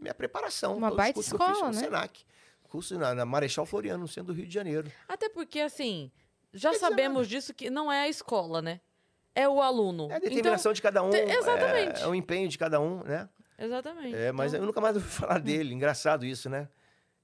[0.00, 0.76] minha preparação.
[0.76, 1.88] Uma Todos os baita cursos que eu fiz escola, foi né?
[1.88, 2.24] no Senac.
[2.68, 4.90] Curso na, na Marechal Floriano, no centro do Rio de Janeiro.
[5.08, 6.10] Até porque, assim,
[6.56, 8.80] já dizer, sabemos disso que não é a escola, né?
[9.34, 10.10] É o aluno.
[10.10, 11.10] É a determinação de cada um.
[11.10, 12.02] te- é- exatamente.
[12.02, 13.28] É, o empenho de cada um, né?
[13.54, 14.14] Então, exatamente.
[14.14, 15.74] É, mas Então, eu nunca mais ouvi falar dele.
[15.74, 16.68] Engraçado isso, né?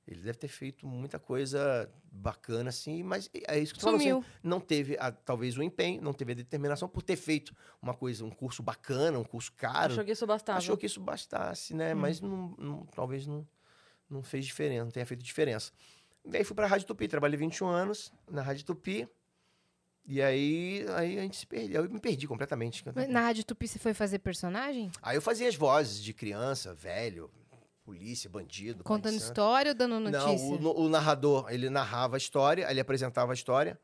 [0.06, 4.24] Ele deve ter feito muita coisa bacana, assim, mas é isso que tô falando, assim,
[4.42, 8.24] não teve, a- talvez, o empenho, não teve a determinação por ter feito uma coisa,
[8.24, 9.92] um curso bacana, um curso caro.
[9.92, 10.58] Achou que isso bastava.
[10.58, 11.94] Achou que isso bastasse, né?
[11.94, 13.46] Mas não, não- talvez não,
[14.10, 15.70] não fez diferença, não tenha feito diferença.
[16.24, 19.08] E aí fui pra Rádio Tupi, trabalhei 21 anos na Rádio Tupi.
[20.04, 21.84] E aí, aí a gente se perdeu.
[21.84, 22.84] Eu me perdi completamente.
[23.08, 24.90] Na Rádio Tupi você foi fazer personagem?
[25.00, 27.30] Aí eu fazia as vozes de criança, velho,
[27.84, 28.82] polícia, bandido.
[28.82, 30.58] Contando história ou dando notícia?
[30.58, 33.78] Não, o, o narrador, ele narrava a história, ele apresentava a história.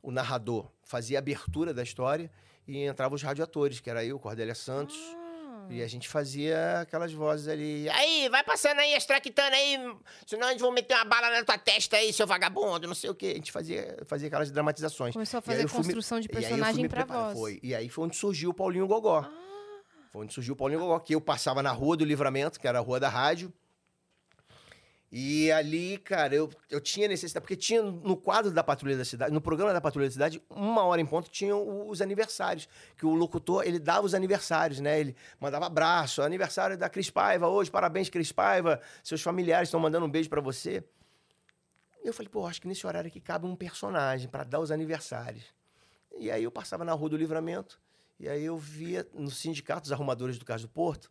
[0.00, 2.30] O narrador fazia a abertura da história
[2.68, 4.96] e entravam os radioatores, que era eu, Cordélia Santos.
[4.96, 5.23] Ah.
[5.70, 7.88] E a gente fazia aquelas vozes ali.
[7.90, 9.78] Aí, vai passando aí, extractando aí,
[10.26, 13.10] senão a gente vai meter uma bala na tua testa aí, seu vagabundo, não sei
[13.10, 13.28] o quê.
[13.32, 15.12] A gente fazia, fazia aquelas dramatizações.
[15.14, 17.38] Começou a fazer fui me- construção de personagem pra preparar- voz.
[17.38, 17.60] Foi.
[17.62, 19.20] E aí foi onde surgiu o Paulinho Gogó.
[19.26, 19.30] Ah.
[20.12, 22.78] Foi onde surgiu o Paulinho Gogó, que eu passava na Rua do Livramento, que era
[22.78, 23.52] a Rua da Rádio.
[25.16, 29.32] E ali, cara, eu, eu tinha necessidade, porque tinha no quadro da Patrulha da Cidade,
[29.32, 32.68] no programa da Patrulha da Cidade, uma hora em ponto, tinham os aniversários.
[32.96, 34.98] Que o locutor, ele dava os aniversários, né?
[34.98, 40.04] Ele mandava abraço, aniversário da Cris Paiva hoje, parabéns, Cris Paiva, seus familiares estão mandando
[40.04, 40.82] um beijo pra você.
[42.02, 45.44] Eu falei, pô, acho que nesse horário aqui cabe um personagem pra dar os aniversários.
[46.18, 47.80] E aí eu passava na Rua do Livramento,
[48.18, 51.08] e aí eu via no sindicato dos arrumadores do Cais do Porto,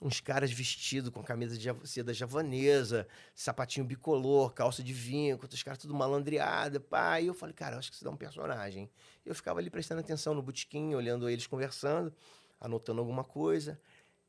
[0.00, 5.78] uns caras vestidos com camisa de seda javanesa, sapatinho bicolor, calça de vinho, os caras
[5.78, 7.20] tudo malandreado, pá.
[7.20, 8.88] E eu falei, cara, acho que isso dá um personagem.
[9.26, 12.12] Eu ficava ali prestando atenção no botequim, olhando eles conversando,
[12.60, 13.80] anotando alguma coisa.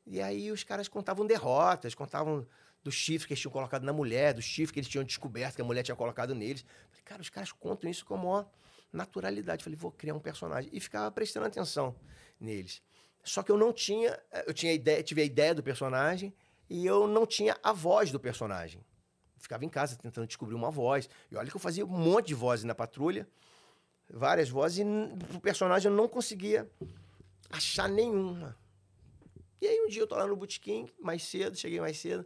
[0.06, 2.48] E aí os caras contavam derrotas, contavam
[2.84, 5.62] do chifre que eles tinham colocado na mulher, do chifre que eles tinham descoberto que
[5.62, 6.66] a mulher tinha colocado neles.
[6.90, 8.50] Falei, cara, os caras contam isso com a maior
[8.92, 9.64] naturalidade.
[9.64, 10.70] Falei, vou criar um personagem.
[10.74, 11.96] E ficava prestando atenção
[12.40, 12.82] neles.
[13.30, 16.34] Só que eu não tinha, eh, eu tinha ideia, tive a ideia do personagem
[16.68, 18.84] e eu não tinha a voz do personagem.
[19.38, 21.08] Ficava em casa tentando descobrir uma voz.
[21.30, 23.30] E olha que eu fazia um monte de vozes na patrulha,
[24.10, 26.68] várias vozes, e o personagem eu não conseguia
[27.52, 28.58] achar nenhuma.
[29.62, 32.26] E aí um dia eu tô lá no botequim, mais cedo, cheguei mais cedo.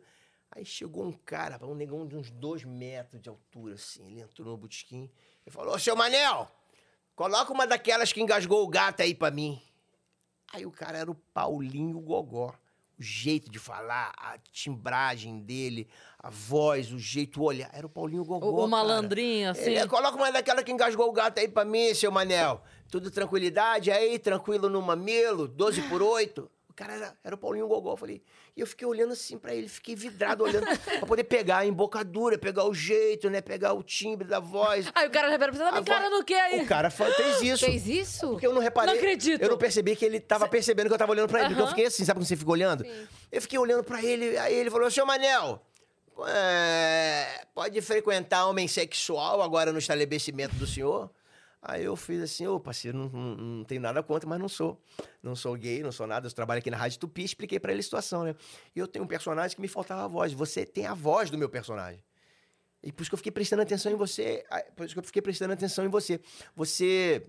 [0.52, 4.06] Aí chegou um cara, um negão de uns dois metros de altura, assim.
[4.08, 5.12] Ele entrou no botequim
[5.46, 6.50] e falou: Ô, seu Manel,
[7.14, 9.62] coloca uma daquelas que engasgou o gato aí pra mim.
[10.54, 12.54] Aí o cara era o Paulinho Gogó.
[13.00, 15.88] O jeito de falar, a timbragem dele,
[16.20, 17.72] a voz, o jeito, o olhar.
[17.74, 18.46] Era o Paulinho Gogó.
[18.46, 19.72] O, o malandrinho, assim.
[19.72, 22.62] Ele, coloca uma daquela que engasgou o gato aí pra mim, seu Manel.
[22.92, 26.48] Tudo tranquilidade aí, tranquilo no mamilo, 12 por 8.
[26.74, 27.92] O cara era, era o Paulinho Gogó.
[27.94, 28.24] Eu falei,
[28.58, 30.66] e eu fiquei olhando assim pra ele, fiquei vidrado olhando
[30.98, 33.42] pra poder pegar a embocadura, pegar o jeito, né?
[33.42, 34.90] Pegar o timbre da voz.
[34.96, 36.62] Aí o cara já me A encarando o quê aí?
[36.62, 37.64] O cara fez isso.
[37.64, 38.28] Fez isso?
[38.30, 38.92] Porque eu não reparei.
[38.92, 39.40] Não acredito.
[39.40, 41.50] Eu não percebi que ele tava percebendo que eu tava olhando pra ele.
[41.50, 41.76] Porque eu Aham.
[41.76, 42.84] fiquei assim, sabe quando você fica olhando?
[42.84, 43.08] Sim.
[43.32, 45.62] Eu fiquei olhando pra ele, aí ele falou: Seu Manel,
[46.28, 51.12] é, pode frequentar homem sexual agora no estabelecimento do senhor?
[51.66, 54.78] Aí eu fiz assim, ô parceiro, não, não, não tenho nada contra, mas não sou.
[55.22, 56.28] Não sou gay, não sou nada.
[56.28, 58.36] Eu trabalho aqui na Rádio Tupi, expliquei pra ele a situação, né?
[58.76, 60.34] E eu tenho um personagem que me faltava a voz.
[60.34, 62.04] Você tem a voz do meu personagem.
[62.84, 64.44] E por isso que eu fiquei prestando atenção em você.
[64.76, 66.20] Por isso que eu fiquei prestando atenção em você.
[66.54, 67.26] Você.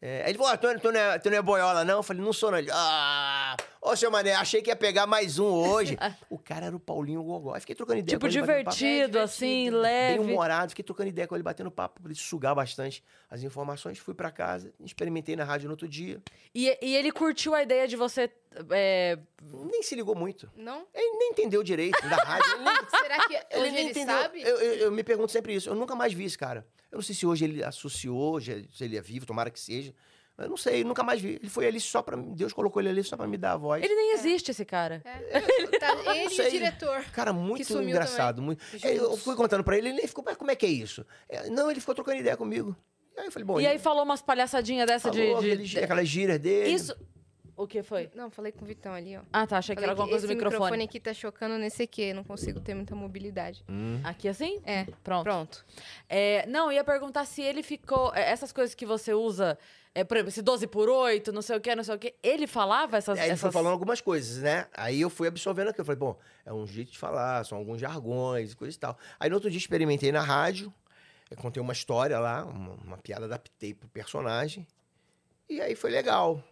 [0.00, 1.96] É, aí ele falou: ah, tu, tu, não é, tu não é boiola, não?
[1.96, 2.58] Eu falei: não sou, não.
[2.58, 5.96] Ele, ah, ô seu Mané, achei que ia pegar mais um hoje.
[6.30, 7.54] o cara era o Paulinho Gogó.
[7.54, 8.40] Aí fiquei trocando ideia Tipo, com ele.
[8.40, 8.76] batendo papo.
[8.76, 10.18] divertido, assim, leve.
[10.18, 13.98] Bem humorado, fiquei trocando ideia com ele, batendo papo, pra ele sugar bastante as informações.
[13.98, 16.20] Fui pra casa, experimentei na rádio no outro dia.
[16.54, 18.30] E, e ele curtiu a ideia de você.
[18.70, 20.50] é, Nem se ligou muito.
[20.56, 20.86] Não?
[20.94, 22.52] Ele nem entendeu direito da rádio.
[22.54, 24.40] Ele nem, Será que hoje nem ele, sabe?
[24.42, 25.68] Eu, eu- eu me pergunto sempre isso.
[25.68, 26.66] Eu nunca mais vi esse cara.
[26.90, 29.92] Eu não sei se hoje ele associou, se ele é vivo, tomara que seja.
[30.36, 31.34] Eu não sei, nunca mais vi.
[31.40, 32.16] Ele foi ali só pra.
[32.16, 33.82] Deus colocou ele ali só pra me dar a voz.
[33.84, 35.00] Ele nem existe, esse cara.
[35.04, 35.40] É.
[35.78, 37.04] Tá, ele e diretor.
[37.12, 38.40] Cara, muito sumiu engraçado.
[38.42, 38.62] Muito...
[38.72, 38.84] Juntos.
[38.84, 41.04] Eu fui contando pra ele, ele nem ficou, mas como é que é isso?
[41.28, 42.76] É, não, ele ficou trocando ideia comigo.
[43.16, 43.60] E aí eu falei, bom.
[43.60, 45.56] e aí falou umas palhaçadinhas dessa falou de.
[45.58, 46.70] de- aquelas gírias dele.
[46.70, 46.96] Isso.
[47.56, 48.10] O que foi?
[48.14, 49.20] Não, falei com o Vitão ali, ó.
[49.32, 49.58] Ah, tá.
[49.58, 50.82] Achei que Falei era alguma coisa do esse microfone.
[50.82, 53.64] aqui tá chocando nesse aqui, não consigo ter muita mobilidade.
[53.68, 54.00] Hum.
[54.02, 54.60] Aqui assim?
[54.64, 55.22] É, Pronto.
[55.24, 55.66] pronto.
[56.08, 58.12] É, não, ia perguntar se ele ficou.
[58.14, 59.56] é, Essas coisas que você usa,
[59.94, 62.14] é, por exemplo, esse 12 por 8, não sei o que, não sei o que.
[62.22, 63.16] Ele falava essas.
[63.18, 63.52] Aí ele foi essas...
[63.52, 64.66] falando algumas coisas, né?
[64.76, 65.82] Aí eu fui absorvendo aquilo.
[65.82, 68.98] Eu falei, bom, é um jeito de falar, são alguns jargões e coisa e tal.
[69.20, 70.74] Aí no outro dia experimentei na rádio.
[71.30, 74.66] Eu contei uma história lá, uma, uma piada, adaptei pro personagem.
[75.48, 76.42] E aí foi legal.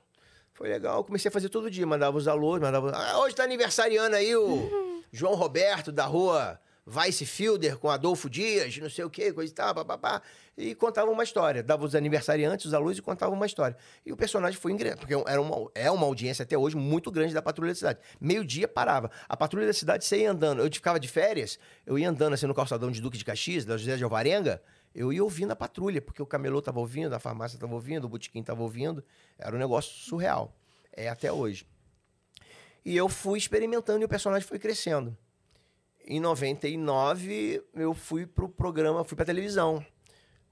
[0.63, 1.03] Foi legal.
[1.03, 1.85] Comecei a fazer todo dia.
[1.85, 2.93] Mandava os alôs, mandava.
[2.95, 6.57] Ah, hoje tá aniversariando aí o João Roberto da rua
[6.87, 10.23] Vice Fielder com Adolfo Dias, não sei o quê, coisa e tal, papapá.
[10.57, 11.65] E contava uma história.
[11.65, 13.77] Dava os aniversariantes, os alunos e contava uma história.
[14.07, 17.35] E o personagem foi ingresso, porque era uma, é uma audiência até hoje muito grande
[17.35, 17.99] da Patrulha da Cidade.
[18.21, 19.11] Meio-dia parava.
[19.29, 20.63] A Patrulha da Cidade, você ia andando.
[20.63, 23.77] Eu ficava de férias, eu ia andando assim no calçadão de Duque de Caxias, da
[23.77, 24.63] José de Alvarenga,
[24.95, 28.09] eu ia ouvindo a patrulha, porque o camelô tava ouvindo, a farmácia tava ouvindo, o
[28.09, 29.03] botequim tava ouvindo.
[29.39, 30.55] Era um negócio surreal.
[30.93, 31.67] É até hoje.
[32.85, 35.17] E eu fui experimentando e o personagem foi crescendo.
[36.05, 39.85] Em 99, eu fui pro programa, fui pra televisão.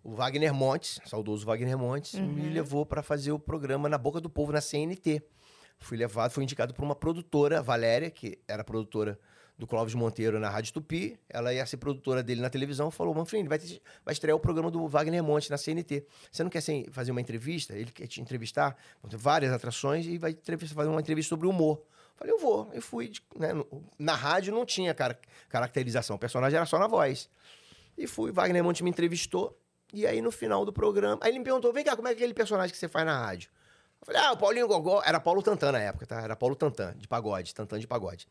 [0.02, 4.30] O Wagner Montes, saudoso Wagner Montes, me levou para fazer o programa Na Boca do
[4.30, 5.22] Povo, na CNT.
[5.78, 9.18] Fui levado, fui indicado por uma produtora, Valéria, que era produtora
[9.60, 11.20] do Clóvis Monteiro na Rádio Tupi.
[11.28, 12.90] Ela ia ser produtora dele na televisão.
[12.90, 13.58] Falou, Manfrini, vai,
[14.04, 16.04] vai estrear o programa do Wagner Montes na CNT.
[16.32, 17.74] Você não quer ser- fazer uma entrevista?
[17.76, 18.74] Ele quer te entrevistar.
[19.04, 20.34] Várias atrações e vai
[20.74, 21.82] fazer uma entrevista sobre humor.
[22.16, 22.70] Falei, eu vou.
[22.72, 23.12] Eu fui.
[23.36, 23.50] né,
[23.98, 25.18] na rádio não tinha cara-
[25.50, 26.16] caracterização.
[26.16, 27.28] O personagem era só na voz.
[27.98, 28.32] E fui.
[28.32, 29.56] Wagner Montes me entrevistou.
[29.92, 31.18] E aí, no final do programa...
[31.20, 33.50] Aí ele me perguntou, vem cá, como é aquele personagem que você faz na rádio?
[34.00, 35.02] Eu falei, ah, o Paulinho Gogó...
[35.04, 36.20] Era Paulo Tantan na época, tá?
[36.22, 37.52] Era Paulo Tantan, de pagode.
[37.54, 38.26] Tantan de pagode.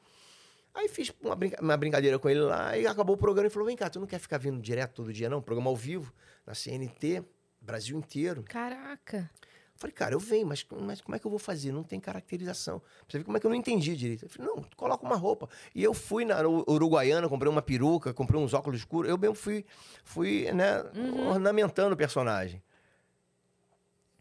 [0.73, 3.67] Aí fiz uma, brinca- uma brincadeira com ele lá e acabou o programa e falou:
[3.67, 5.41] vem cá, tu não quer ficar vindo direto todo dia, não?
[5.41, 6.13] Programa ao vivo,
[6.45, 7.23] na CNT,
[7.61, 8.43] Brasil inteiro.
[8.47, 9.29] Caraca.
[9.75, 11.71] Falei, cara, eu venho, mas, mas como é que eu vou fazer?
[11.71, 12.79] Não tem caracterização.
[12.79, 14.25] Pra Você vê como é que eu não entendi direito.
[14.25, 15.47] Eu falei, não, coloca uma roupa.
[15.73, 19.09] E eu fui na Uru- Uruguaiana, comprei uma peruca, comprei uns óculos escuros.
[19.09, 19.65] Eu mesmo fui,
[20.03, 20.83] fui né,
[21.29, 22.61] ornamentando o personagem.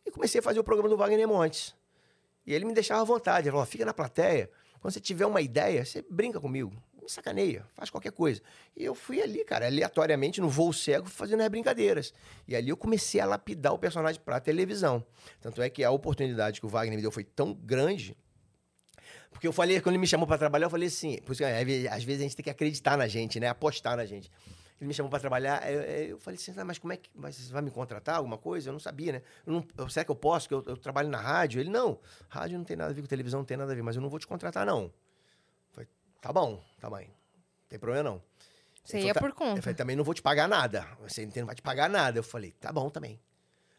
[0.07, 1.75] E comecei a fazer o programa do Wagner Montes.
[2.47, 3.49] E ele me deixava à vontade.
[3.49, 4.49] Ele falou, fica na plateia.
[4.89, 6.73] Quando você tiver uma ideia, você brinca comigo.
[7.03, 8.41] Me sacaneia, faz qualquer coisa.
[8.75, 12.15] E eu fui ali, cara, aleatoriamente, no voo cego, fazendo as brincadeiras.
[12.47, 15.05] E ali eu comecei a lapidar o personagem pra televisão.
[15.43, 18.17] Tanto é que a oportunidade que o Wagner me deu foi tão grande.
[19.31, 21.89] Porque eu falei, quando ele me chamou pra trabalhar, eu falei assim, por isso que,
[21.89, 23.47] às vezes a gente tem que acreditar na gente, né?
[23.47, 24.31] Apostar na gente.
[24.81, 27.35] Ele me chamou pra trabalhar, eu, eu falei assim, "Ah, mas como é que mas
[27.37, 28.69] você vai me contratar alguma coisa?
[28.69, 29.23] Eu não sabia, né?
[29.45, 30.47] Eu não, eu- será que eu posso?
[30.49, 31.61] Que eu, eu trabalho na rádio?
[31.61, 31.99] Ele, não,
[32.29, 34.03] rádio não tem nada a ver com televisão, não tem nada a ver, mas eu
[34.03, 34.85] não vou te contratar, não.
[34.85, 34.93] Eu
[35.73, 35.89] falei,
[36.21, 37.07] tá bom, tá mãe.
[37.07, 38.23] Não tem problema, não.
[38.85, 39.63] Você ia falou, por "Tá." Eu conta.
[39.63, 40.87] falei, também não vou te pagar nada.
[41.01, 42.19] Você não vai te pagar nada.
[42.21, 43.21] Eu falei, tá bom também.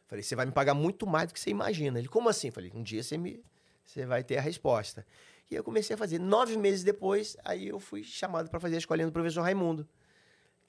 [0.07, 1.97] Falei, você vai me pagar muito mais do que você imagina.
[1.97, 2.51] Ele, como assim?
[2.51, 3.41] Falei, um dia você, me,
[3.85, 5.05] você vai ter a resposta.
[5.49, 6.19] E eu comecei a fazer.
[6.19, 9.87] Nove meses depois, aí eu fui chamado para fazer a escolinha do professor Raimundo.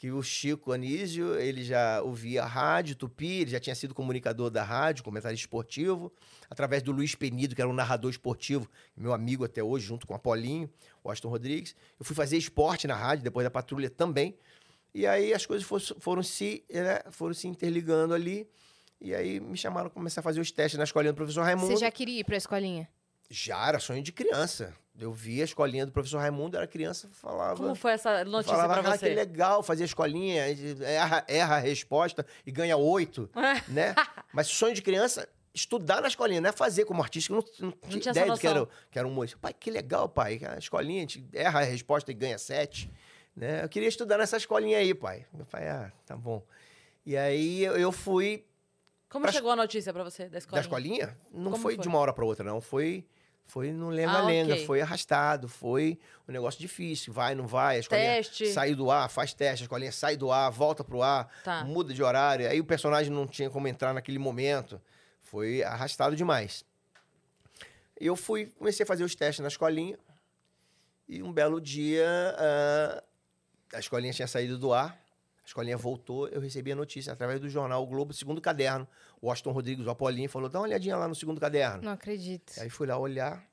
[0.00, 4.48] Que o Chico Anísio, ele já ouvia a rádio Tupi, ele já tinha sido comunicador
[4.48, 6.10] da rádio, comentarista esportivo,
[6.48, 10.14] através do Luiz Penido, que era um narrador esportivo, meu amigo até hoje, junto com
[10.14, 10.70] o Apolinho,
[11.04, 11.76] o Aston Rodrigues.
[11.98, 14.34] Eu fui fazer esporte na rádio, depois da patrulha também.
[14.94, 18.48] E aí as coisas foram, foram se, né, foram se interligando ali.
[19.02, 21.66] E aí me chamaram para começar a fazer os testes na escolinha do professor Raimundo.
[21.66, 22.88] Você já queria ir pra escolinha?
[23.28, 24.74] Já era sonho de criança.
[24.98, 27.56] Eu via a escolinha do professor Raimundo, era criança, falava.
[27.56, 30.44] Como foi essa notícia falava, pra ah, que legal, fazia a escolinha,
[30.82, 33.30] erra, erra a resposta e ganha oito,
[33.68, 33.94] né?
[34.32, 37.88] Mas sonho de criança, estudar na escolinha, não é fazer como artista, eu não, não
[37.88, 39.38] tinha, ideia do que era, que era um humorista.
[39.40, 42.90] Pai, que legal, pai, a escolinha, a gente erra a resposta e ganha sete,
[43.34, 43.64] né?
[43.64, 45.24] Eu queria estudar nessa escolinha aí, pai.
[45.32, 46.44] Meu pai, ah, tá bom.
[47.06, 48.44] E aí eu fui
[49.08, 50.60] Como pra- chegou a notícia pra você da escola?
[50.60, 51.16] da escolinha?
[51.32, 51.78] Não foi, foi?
[51.78, 52.60] de uma hora para outra, não.
[52.60, 53.06] Foi,
[53.50, 54.66] foi no lenga-lenga, Ah, ok.
[54.66, 55.98] foi arrastado, foi
[56.28, 57.12] um negócio difícil.
[57.12, 58.46] Vai, não vai, a escolinha Teste.
[58.52, 61.64] sai do ar, faz teste, a escolinha sai do ar, volta pro ar, Tá.
[61.64, 62.48] muda de horário.
[62.48, 64.80] Aí o personagem não tinha como entrar naquele momento.
[65.20, 66.64] Foi arrastado demais.
[67.98, 69.98] Eu fui, comecei a fazer os testes na escolinha.
[71.08, 72.06] E um belo dia,
[72.38, 73.02] ah,
[73.74, 74.96] a escolinha tinha saído do ar.
[75.42, 78.86] A escolinha voltou, eu recebi a notícia através do jornal o Globo, segundo caderno.
[79.22, 81.82] O Aston Rodrigues, o Apolinho, falou: dá uma olhadinha lá no segundo caderno.
[81.82, 82.52] Não acredito.
[82.58, 83.44] Aí fui lá olhar,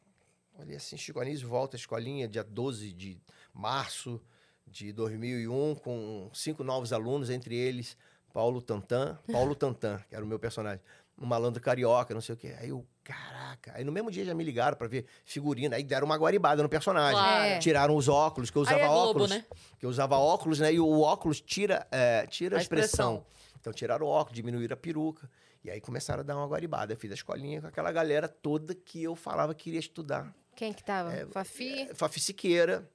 [0.58, 3.20] olhei assim, Chico Anísio volta à escolinha, dia 12 de
[3.54, 4.22] março
[4.66, 7.98] de 2001, com cinco novos alunos, entre eles
[8.34, 10.82] Paulo Tantan, Paulo Tantan, que era o meu personagem,
[11.18, 12.56] um malandro carioca, não sei o quê.
[12.60, 13.72] Aí eu, caraca.
[13.76, 16.70] Aí no mesmo dia já me ligaram pra ver figurina, aí deram uma guaribada no
[16.70, 17.20] personagem.
[17.20, 17.44] Claro.
[17.46, 17.60] É.
[17.60, 19.30] Tiraram os óculos, que eu usava é Globo, óculos.
[19.30, 19.46] né?
[19.80, 20.74] Que eu usava óculos, né?
[20.74, 23.16] E o óculos tira, é, tira a, A expressão.
[23.16, 23.26] expressão.
[23.60, 25.30] Então tiraram o óculos, diminuíram a peruca.
[25.68, 26.94] E aí começaram a dar uma guaribada.
[26.94, 30.34] Eu fiz a escolinha com aquela galera toda que eu falava que queria estudar.
[30.56, 31.14] Quem que tava?
[31.14, 31.90] É, Fafi?
[31.94, 32.90] Fafi Siqueira,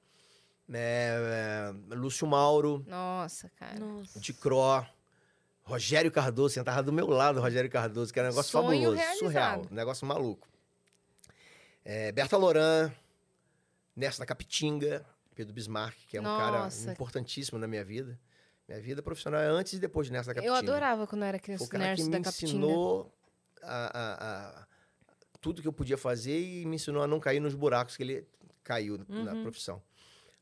[0.67, 3.79] né, é, Lúcio Mauro, Nossa, cara.
[3.79, 4.19] Nossa.
[4.19, 4.83] Ticró,
[5.61, 9.19] Rogério Cardoso, sentava do meu lado Rogério Cardoso, que era um negócio Sonho fabuloso, realizado.
[9.19, 10.47] surreal, um negócio maluco.
[11.85, 12.91] É, Berta Loran,
[13.95, 15.05] Nessa da Capitinga,
[15.35, 16.91] Pedro Bismarck, que é um cara Nossa.
[16.91, 18.19] importantíssimo na minha vida.
[18.67, 20.71] Minha vida profissional é antes e depois de Nessa da Eu Capitinga.
[20.71, 23.13] adorava quando eu era Foi criança o cara que me ensinou
[23.61, 24.67] a, a- a-
[25.41, 28.27] tudo que eu podia fazer e me ensinou a não cair nos buracos que ele
[28.63, 29.43] caiu na Uhum.
[29.43, 29.81] profissão.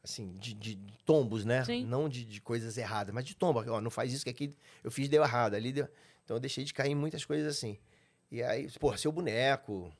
[0.03, 1.63] Assim, de, de- tombos, né?
[1.63, 1.85] Sim.
[1.85, 3.63] Não de, de coisas erradas, mas de tombo.
[3.67, 5.53] Ó, não faz isso que aqui eu fiz deu errado.
[5.55, 5.87] Ali deu...
[6.23, 7.77] Então eu deixei de cair em muitas coisas assim.
[8.31, 9.91] E aí, pô, seu boneco.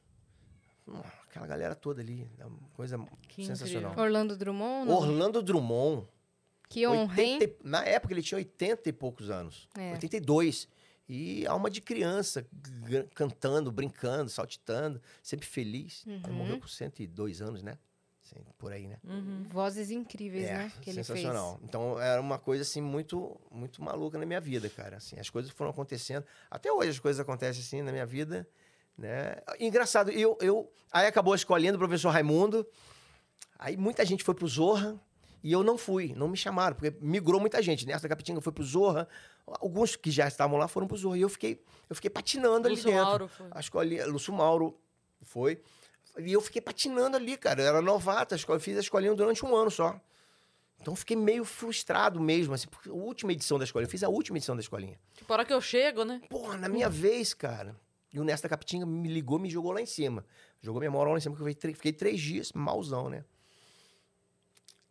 [0.87, 2.29] hum, Aquela galera toda ali.
[2.39, 2.45] é
[2.75, 2.97] coisa
[3.27, 3.91] Que sensacional.
[3.91, 4.03] incrível.
[4.03, 4.87] Orlando Drummond?
[4.89, 4.95] não?
[4.97, 6.07] Orlando Drummond.
[6.71, 7.33] Que honra, hein?
[7.39, 9.67] 80 na época ele tinha 80 e poucos anos.
[9.77, 9.91] É.
[9.91, 10.67] 82.
[11.09, 12.47] E alma de criança,
[13.13, 16.03] cantando, brincando, saltitando, sempre feliz.
[16.07, 16.33] Ele Uhum.
[16.33, 17.77] morreu com 102 anos, né?
[18.21, 18.97] Sim, por aí, né?
[19.03, 19.43] Uhum.
[19.49, 20.71] Vozes incríveis, é, né?
[20.81, 21.59] Que ele sensacional.
[21.63, 24.97] Então era uma coisa assim muito muito maluca na minha vida, cara.
[24.97, 26.23] Assim, as coisas foram acontecendo.
[26.49, 28.47] Até hoje as coisas acontecem assim na minha vida,
[28.97, 29.35] né?
[29.59, 32.65] Engraçado, eu, eu aí acabou a escolinha do professor Raimundo.
[33.59, 34.97] Aí muita gente foi pro Zorra
[35.43, 37.85] e eu não fui, não me chamaram, porque migrou muita gente.
[37.85, 39.07] Nessa Capitinga foi pro Zorra.
[39.45, 42.75] Alguns que já estavam lá foram pro Zorra e eu fiquei eu fiquei patinando ali
[42.75, 43.05] Lúcio dentro.
[43.05, 43.47] Mauro foi.
[43.51, 44.77] A escolinha, Lúcio Mauro
[45.23, 45.61] foi.
[46.17, 47.61] E eu fiquei patinando ali, cara.
[47.61, 49.99] Eu era novato, a escola- eu fiz a escolinha durante um ano só.
[50.79, 54.03] Então eu fiquei meio frustrado mesmo, assim, porque a última edição da escolinha, eu fiz
[54.03, 54.99] a última edição da escolinha.
[55.15, 56.21] Tipo, a hora que eu chego, né?
[56.29, 57.75] Porra, na minha vez, cara.
[58.13, 60.25] E o Nesta Capitinga me ligou, me jogou lá em cima.
[60.59, 63.23] Jogou minha moral lá em cima, porque eu fiquei, três- fiquei três dias, malzão, né?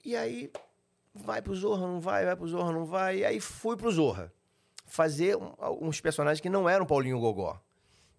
[0.04, 0.50] E aí,
[1.14, 3.18] vai pro Zorra, não vai, vai pro Zorra, não vai.
[3.18, 4.32] E aí fui pro Zorra.
[4.86, 7.60] Fazer um- uns personagens que não eram Paulinho Gogó.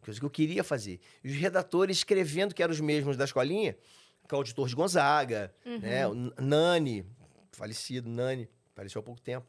[0.01, 0.99] Coisa que eu queria fazer.
[1.23, 3.73] E os redatores escrevendo que eram os mesmos da escolinha,
[4.27, 6.07] que é o auditor de Gonzaga, né?
[6.07, 7.05] O Nani,
[7.51, 9.45] falecido Nani, faleceu há pouco tempo.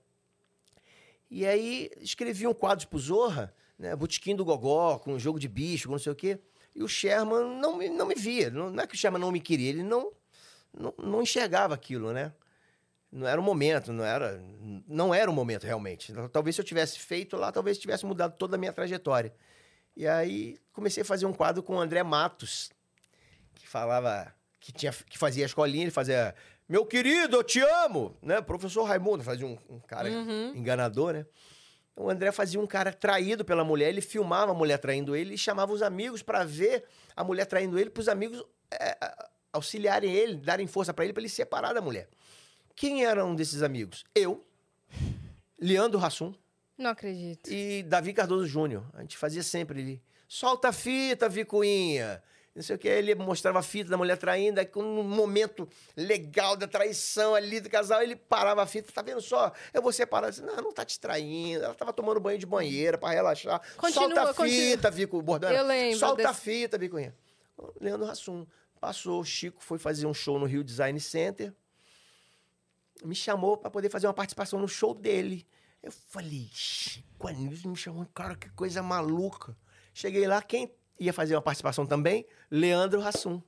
[1.31, 3.95] E aí escreviam quadros pro Zorra, né?
[3.97, 6.39] Botequim do Gogó, com jogo de bicho, com não sei o quê.
[6.75, 8.51] E o Sherman não me, não me via.
[8.51, 10.11] Não, não é que o Sherman não me queria, ele não,
[10.73, 12.33] não, não enxergava aquilo, né?
[13.11, 14.43] Não era o momento, não era,
[14.89, 16.15] não era o momento realmente.
[16.33, 19.35] Talvez se eu tivesse feito lá, talvez tivesse mudado toda a minha trajetória.
[19.95, 22.71] E aí comecei a fazer um quadro com o André Matos,
[23.55, 26.35] que falava que tinha que fazia a escolinha, ele fazia
[26.67, 28.41] meu querido, eu te amo, né?
[28.41, 30.55] Professor Raimundo fazia um, um cara Uhum.
[30.55, 31.27] enganador, né?
[31.95, 35.39] O André fazia um cara traído pela mulher, ele filmava a mulher traindo ele e
[35.39, 38.97] chamava os amigos para ver a mulher traindo ele, para os amigos é,
[39.53, 42.09] auxiliarem ele, darem força para ele, para ele se separar da mulher.
[42.75, 44.05] Quem era um desses amigos?
[44.15, 44.45] Eu,
[45.61, 46.35] Leandro Hassum
[46.77, 47.51] Não acredito.
[47.53, 48.85] e Davi Cardoso Júnior.
[48.95, 50.03] A gente fazia sempre ele.
[50.29, 52.23] Solta a fita, Vicuinha.
[52.55, 52.89] Não sei o que.
[52.89, 54.59] Ele mostrava a fita da mulher traindo.
[54.61, 58.91] Aí, quando um momento legal da traição ali do casal, ele parava a fita.
[58.93, 59.53] Tá vendo só?
[59.73, 60.27] Eu vou separar.
[60.29, 61.65] Eu disse, não, não tá te traindo.
[61.65, 63.61] Ela tava tomando banho de banheira pra relaxar.
[63.77, 64.49] Continua, Solta a continua.
[64.49, 65.19] fita, Vico.
[65.19, 65.51] o Bordão.
[65.51, 67.15] Eu lembro Solta a desse- fita, Vicuinha.
[67.81, 68.47] Leandro Hassum.
[68.83, 71.55] Passou, o Chico foi fazer um show no Rio Design Center.
[73.05, 75.47] Me chamou pra poder fazer uma participação no show dele.
[75.81, 79.57] Eu falei, Chico Anísio me chamou, cara, que coisa maluca.
[79.95, 82.27] Cheguei lá, quem ia fazer uma participação também?
[82.51, 83.41] Leandro Hassum.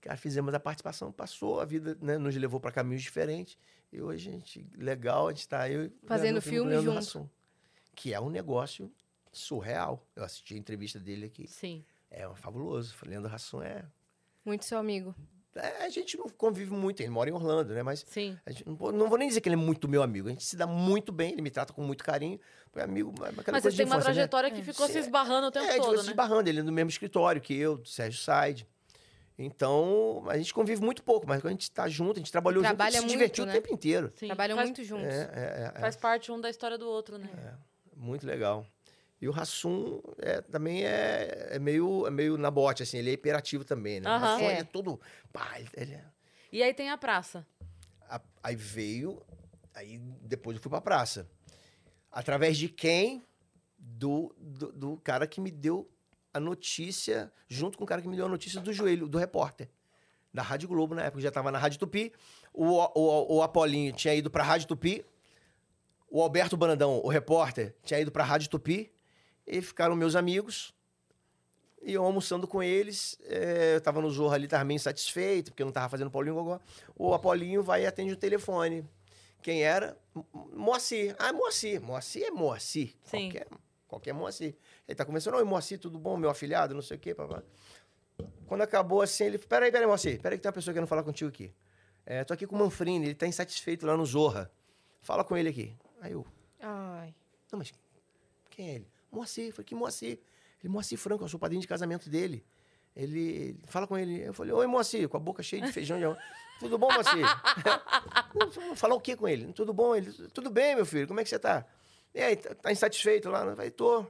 [0.00, 3.56] Cara, fizemos a participação, passou, a vida né, nos levou para caminhos diferentes.
[3.92, 6.98] E hoje, a gente, legal, a gente está eu Fazendo filme Leandro junto.
[6.98, 7.28] Hassum,
[7.94, 8.92] que é um negócio
[9.30, 10.04] surreal.
[10.16, 11.46] Eu assisti a entrevista dele aqui.
[11.46, 11.84] Sim.
[12.10, 12.96] É um fabuloso.
[13.06, 13.84] Leandro Hassum é,
[14.48, 15.14] Muito seu amigo.
[15.54, 17.82] é, A gente não convive muito, ele mora em Orlando, né?
[17.82, 18.36] Mas Sim.
[18.46, 20.28] a gente não, vou- não vou nem dizer que ele é muito meu amigo.
[20.28, 22.40] A gente se dá muito bem, ele me trata com muito carinho.
[22.74, 24.02] É amigo, aquela Mas coisa você de tem uma né?
[24.02, 24.92] trajetória que ficou Sim.
[24.94, 26.10] se esbarrando o tempo é, a gente todo, foi se né?
[26.12, 28.66] esbarrando, ele é no mesmo escritório que eu, do Sérgio Said.
[29.36, 32.62] Então, a gente convive muito pouco, mas quando a gente tá junto, a gente trabalhou
[32.62, 33.52] junto, a Trabalha gente se muito, divertiu né?
[33.52, 34.12] o tempo inteiro.
[34.16, 34.26] Sim.
[34.26, 35.06] Trabalham faz, muito juntos.
[35.06, 35.80] É, é, é, é.
[35.80, 37.28] Faz parte um da história do outro, né?
[37.96, 38.66] Muito legal.
[39.20, 43.12] E o Hassum é, também é, é, meio, é meio na bote, assim, ele é
[43.14, 44.08] hiperativo também, né?
[44.08, 44.34] O Aham.
[44.34, 44.60] Hassum, ele É.
[44.60, 45.00] é todo...
[45.32, 46.04] Pá, ele- ele é-
[46.52, 47.44] E aí tem a praça.
[48.08, 49.20] A- aí veio,
[49.74, 51.28] aí depois eu fui pra praça.
[52.10, 53.22] Através de quem?
[53.80, 55.88] Do, do, do cara que me deu
[56.34, 59.68] a notícia, junto com o cara que me deu a notícia do joelho, do repórter.
[60.32, 62.12] Da Rádio Globo na época, já estava na Rádio Tupi.
[62.52, 62.64] O,
[62.98, 65.04] o, o Apolinho tinha ido pra Rádio Tupi.
[66.10, 68.90] O Alberto Brandão, o repórter, tinha ido pra Rádio Tupi.
[69.48, 70.74] E ficaram meus amigos.
[71.80, 75.62] E eu almoçando com eles, eh, eu tava no Zorro ali, tava meio insatisfeito, porque
[75.62, 76.60] eu não tava fazendo Paulinho Gogó.
[76.96, 78.84] O Apolinho vai e atende o telefone.
[79.40, 79.96] Quem era?
[80.52, 81.14] Moacir.
[81.18, 81.80] Ah, Moacir.
[81.80, 82.94] Moacir é Moacir.
[83.04, 83.30] Sim.
[83.30, 83.48] Qualquer,
[83.86, 84.56] qualquer Moacir.
[84.86, 86.16] Ele tá conversando, oi, Moacir, tudo bom?
[86.16, 87.14] Meu afilhado, não sei o quê.
[87.14, 87.42] Papá.
[88.46, 89.38] Quando acabou assim, ele...
[89.38, 90.20] Peraí, peraí, Moacir.
[90.20, 91.54] Peraí que tem uma pessoa querendo falar contigo aqui.
[92.04, 94.50] É, tô aqui com o Manfrini, ele tá insatisfeito lá no Zorra.
[95.00, 95.76] Fala com ele aqui.
[96.00, 96.26] Aí eu...
[96.60, 97.14] Ai.
[97.52, 97.72] Não, mas
[98.50, 98.88] quem é ele?
[99.10, 99.52] Moacir.
[99.52, 100.18] Falei, que Moacir?
[100.62, 102.44] Ele, Moacir Franco, eu sou padrinho de casamento dele.
[102.94, 104.22] Ele, fala com ele.
[104.22, 106.04] Eu falei, oi, Moacir, com a boca cheia de feijão de.
[106.58, 107.24] Tudo bom, Moacir?
[108.74, 109.52] Falar o quê com ele?
[109.52, 109.94] Tudo bom?
[109.94, 111.64] Ele, tudo bem, meu filho, como é que você tá?
[112.12, 113.44] E aí, tá, tá insatisfeito lá?
[113.44, 114.04] Eu falei, tô.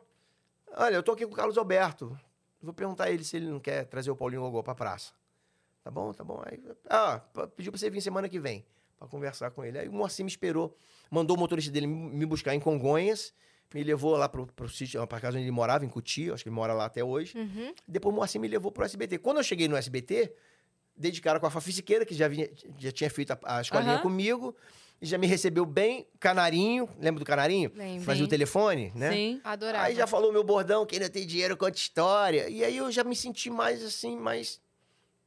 [0.74, 2.18] Olha, eu tô aqui com o Carlos Alberto.
[2.62, 5.12] Vou perguntar a ele se ele não quer trazer o Paulinho Gogó pra praça.
[5.84, 6.42] Tá bom, tá bom.
[6.44, 7.20] Aí, ah,
[7.54, 8.64] pediu pra você vir semana que vem
[8.98, 9.78] pra conversar com ele.
[9.78, 10.76] Aí o Moacir me esperou,
[11.10, 13.32] mandou o motorista dele me buscar em Congonhas,
[13.74, 16.48] me levou lá pro, pro sítio, pra casa onde ele morava, em Cuti, acho que
[16.48, 17.36] ele mora lá até hoje.
[17.36, 17.74] Uhum.
[17.86, 19.18] Depois o Moacir me levou pro SBT.
[19.18, 20.32] Quando eu cheguei no SBT,
[20.96, 22.48] dei de cara com a Fafi Siqueira, que já, vinha,
[22.78, 24.02] já tinha feito a, a escolinha Aham.
[24.02, 24.56] comigo,
[25.00, 26.06] e já me recebeu bem.
[26.18, 27.70] Canarinho, lembra do Canarinho?
[27.74, 28.04] Lembro.
[28.04, 29.12] Fazia o telefone, né?
[29.12, 29.40] Sim.
[29.44, 29.84] Adorava.
[29.84, 32.48] Aí já falou meu bordão, quem não tem dinheiro conta história.
[32.48, 34.60] E aí eu já me senti mais assim, mais,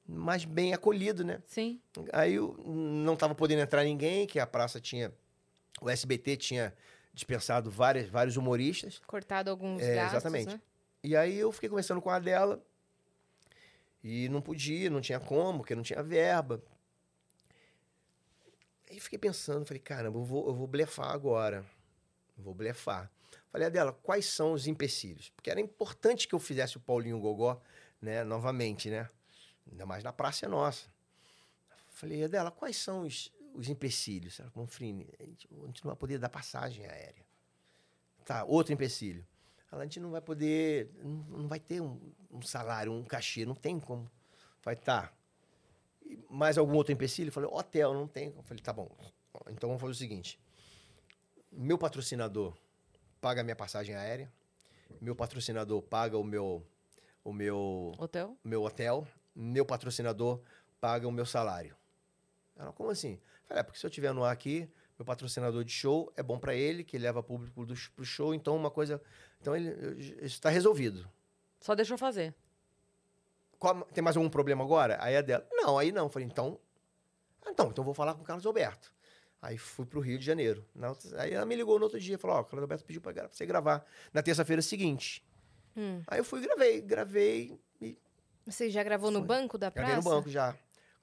[0.06, 1.42] mais bem acolhido, né?
[1.46, 1.80] Sim.
[2.12, 5.14] Aí eu não tava podendo entrar ninguém, que a praça tinha.
[5.80, 6.74] O SBT tinha
[7.14, 9.00] dispensado várias, vários humoristas.
[9.06, 10.54] Cortado alguns É, gastos, exatamente.
[10.54, 10.62] né?
[11.04, 12.64] E aí eu fiquei conversando com a dela.
[14.04, 16.62] E não podia, não tinha como, porque não tinha verba.
[18.90, 21.66] Aí fiquei pensando, falei, caramba, eu vou, eu vou blefar agora.
[22.38, 23.10] Vou blefar.
[23.52, 25.30] Falei a dela, quais são os empecilhos?
[25.30, 27.62] Porque era importante que eu fizesse o Paulinho Gogó,
[28.02, 29.10] né, novamente, né?
[29.70, 30.88] Ainda mais na praça é nossa.
[31.90, 34.40] Falei a dela, quais são os, os empecilhos?
[34.40, 37.26] Ela falou, Frine, a gente, a gente não vai poder dar passagem aérea.
[38.26, 39.26] Tá, outro empecilho.
[39.72, 42.00] Ela, a gente não vai poder, não, não vai ter um,
[42.30, 44.10] um salário, um cachê, não tem como.
[44.60, 45.12] Falei, tá.
[46.06, 47.30] E mais algum outro empecilho?
[47.30, 48.34] Eu Falei, hotel, não tem.
[48.36, 48.90] Eu falei, tá bom.
[49.50, 50.40] Então vamos fazer o seguinte.
[51.52, 52.56] Meu patrocinador
[53.20, 54.32] paga a minha passagem aérea.
[55.00, 56.66] Meu patrocinador paga o meu,
[57.24, 58.38] o meu, Hotel?
[58.44, 59.08] meu hotel.
[59.34, 60.42] Meu patrocinador
[60.82, 61.76] paga o meu salário.
[62.58, 63.20] Ela, como assim?
[63.54, 66.56] É, porque se eu estiver no ar aqui, meu patrocinador de show é bom para
[66.56, 69.02] ele, que leva público do, pro show, então uma coisa.
[69.40, 71.10] Então ele, isso está resolvido.
[71.60, 72.34] Só deixou fazer.
[73.60, 74.98] Qual- tem mais algum problema agora?
[75.02, 76.06] Aí a dela, não, aí não.
[76.06, 76.60] Eu Falei, então.
[77.46, 78.92] Ah, então, então eu vou falar com o Carlos Alberto.
[79.42, 80.64] Aí fui pro Rio de Janeiro.
[80.74, 83.02] Na outra- aí ela me ligou no outro dia, falou: Ó, o Carlos Alberto pediu
[83.02, 85.24] pra, você gravar na terça-feira seguinte.
[85.76, 86.02] Hum.
[86.08, 87.98] Aí eu fui e gravei, gravei e
[88.46, 89.28] Você já gravou no Foi.
[89.28, 89.88] banco da praça?
[89.92, 90.56] gravei no banco já.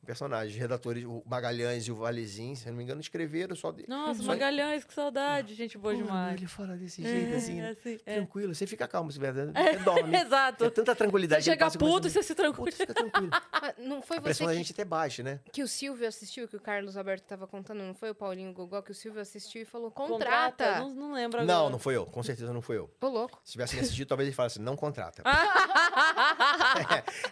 [0.07, 3.70] Personagens, redatores, o Magalhães e o Valezinho, se não me engano, escreveram só.
[3.70, 3.84] De...
[3.86, 5.55] Nossa, Só- Magalhães, que saudade.
[5.55, 6.34] Gente boa Pô, demais.
[6.38, 7.76] Ele fala desse jeito, assim, É, né?
[7.78, 8.14] assim, é.
[8.14, 10.16] Tranquilo, você fica calmo, você, você dorme.
[10.16, 10.64] Exato.
[10.64, 11.44] É tanta tranquilidade.
[11.44, 12.64] Você chega passa puto e você se tranquila.
[12.66, 13.30] Puto, fica tranquilo.
[13.61, 15.40] Ah, não foi A você da que, gente até baixa, né?
[15.53, 18.80] que o Silvio assistiu, que o Carlos Alberto estava contando, não foi o Paulinho Gogó,
[18.80, 20.78] que o Silvio assistiu e falou, contrata.
[20.78, 21.70] Não, não lembro Não, agora.
[21.70, 22.07] não foi eu.
[22.07, 22.88] Com certeza não foi eu.
[23.01, 23.40] Ô, louco.
[23.44, 25.22] Se tivesse assistido, talvez ele falasse, não contrata.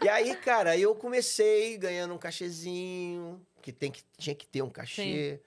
[0.02, 2.55] E aí, cara, eu comecei ganhando um cachezinho,
[3.62, 5.40] que, tem que tinha que ter um cachê.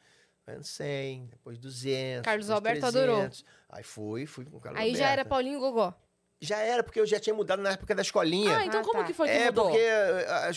[0.45, 2.23] Ganhando 100, depois 200.
[2.23, 3.17] Carlos depois Alberto adorou.
[3.17, 3.45] 300.
[3.69, 5.29] Aí fui, fui com o Carlos Aí já era Alberto.
[5.29, 5.93] Paulinho Gogó.
[6.41, 8.57] Já era, porque eu já tinha mudado na época da escolinha.
[8.57, 9.03] Ah, então Ah, como tá.
[9.03, 9.65] que foi que é, mudou?
[9.65, 10.51] porque eh, a-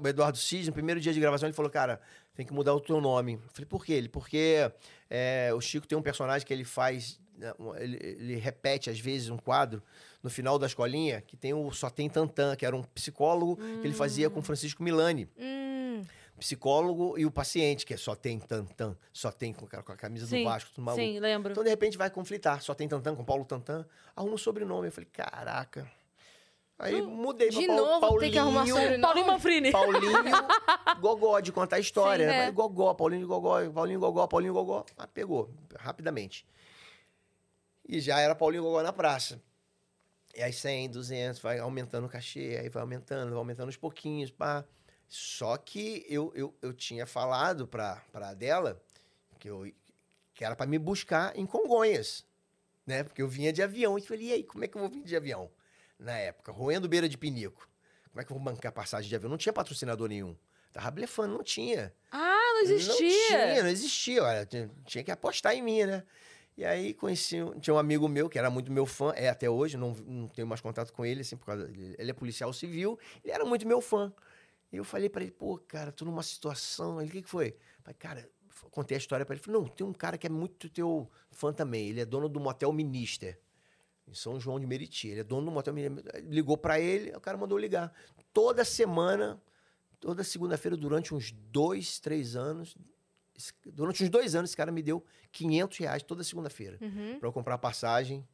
[0.00, 2.00] o Eduardo, Cis, no primeiro dia de gravação, ele falou, cara,
[2.34, 3.34] tem que mudar o teu nome.
[3.34, 3.94] Eu falei, por quê?
[3.94, 4.70] Ele, porque
[5.10, 9.30] eh, o Chico tem um personagem que ele faz, né, ele, ele repete, às vezes,
[9.30, 9.82] um quadro
[10.22, 13.86] no final da escolinha, que tem o Só Tem Tantan, que era um psicólogo que
[13.88, 15.28] ele fazia com Francisco Milani.
[15.36, 16.02] Hum,
[16.40, 19.96] Psicólogo e o paciente, que é Só Tem Tantan, só tem com, a- com a
[19.96, 21.04] camisa Sim, do Vasco, tudo maluco.
[21.04, 21.52] Sim, lembro.
[21.52, 22.62] Então, de repente, vai conflitar.
[22.62, 23.86] Só tem Tantan com Paulo Tantan.
[24.16, 24.88] Arruma um sobrenome.
[24.88, 25.88] Eu falei, caraca.
[26.78, 29.02] Aí mudei pra de Paulo, novo tem que arrumar Paulinho- sobrenome.
[29.02, 29.70] Paulinho Manfrini.
[29.70, 30.12] Paulinho
[31.00, 32.24] Gogó, de contar a história.
[32.24, 32.46] Sim, né?
[32.46, 32.50] é.
[32.50, 34.86] Gogó, Paulinho Gogó, Paulinho Gogó, Paulinho Gogó.
[34.96, 36.46] Ah, pegou, rapidamente.
[37.86, 39.40] E já era Paulinho Gogó na praça.
[40.34, 44.30] E aí 100, 200, vai aumentando o cachê, aí vai aumentando, vai aumentando uns pouquinhos,
[44.30, 44.64] pá.
[45.12, 48.80] Só que eu, eu, eu tinha falado pra, pra dela
[49.40, 49.68] que, eu,
[50.32, 52.24] que era pra me buscar em Congonhas,
[52.86, 53.02] né?
[53.02, 53.98] Porque eu vinha de avião.
[53.98, 55.50] E falei, e aí, como é que eu vou vir de avião?
[55.98, 57.68] Na época, roendo beira de pinico.
[58.12, 59.28] Como é que eu vou bancar passagem de avião?
[59.28, 60.36] Não tinha patrocinador nenhum.
[60.72, 61.92] Tava blefando, não tinha.
[62.12, 62.88] Ah, não existia.
[62.88, 62.96] Não
[63.48, 64.22] tinha, não existia.
[64.22, 66.04] Olha, tinha, tinha que apostar em mim, né?
[66.56, 69.48] E aí conheci, um- tinha um amigo meu que era muito meu fã, é até
[69.50, 72.52] hoje, não, não tenho mais contato com ele, assim, por causa, ele, ele é policial
[72.52, 74.12] civil, ele era muito meu fã.
[74.72, 77.00] E eu falei pra ele, pô, cara, tô numa situação.
[77.00, 77.56] Ele, o que, que foi?
[77.82, 78.30] Falei, cara,
[78.70, 79.42] contei a história pra ele.
[79.42, 81.88] Falei, não, tem um cara que é muito teu fã também.
[81.88, 83.38] Ele é dono do motel Minister,
[84.06, 85.08] em São João de Meriti.
[85.08, 86.24] Ele é dono do motel Minister.
[86.28, 87.92] Ligou pra ele, o cara mandou ligar.
[88.32, 89.42] Toda semana,
[89.98, 92.76] toda segunda-feira, durante uns dois, três anos,
[93.66, 97.18] durante uns dois anos, esse cara me deu 500 reais toda segunda-feira uhum.
[97.18, 98.26] pra eu comprar passagem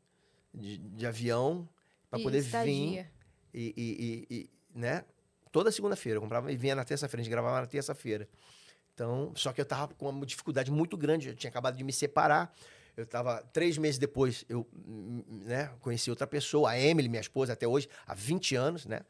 [0.53, 1.67] de, de avião
[2.11, 3.11] pra E poder vir
[3.55, 5.05] e, e- e- e, né?
[5.57, 8.29] Toda segunda-feira eu comprava e vinha na terça-feira, a gente gravava na terça-feira.
[8.93, 11.95] Então, só que eu tava com uma dificuldade muito grande, eu tinha acabado de me
[11.95, 12.55] separar.
[12.95, 14.69] Eu tava, três meses depois, eu
[15.27, 19.01] né, conheci outra pessoa, a Emily, minha esposa, até hoje, há 20 anos, né?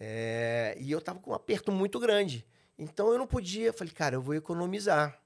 [0.00, 2.44] É, e eu tava com um aperto muito grande.
[2.76, 3.68] Então eu não podia.
[3.68, 5.16] Eu Falei, cara, eu vou economizar.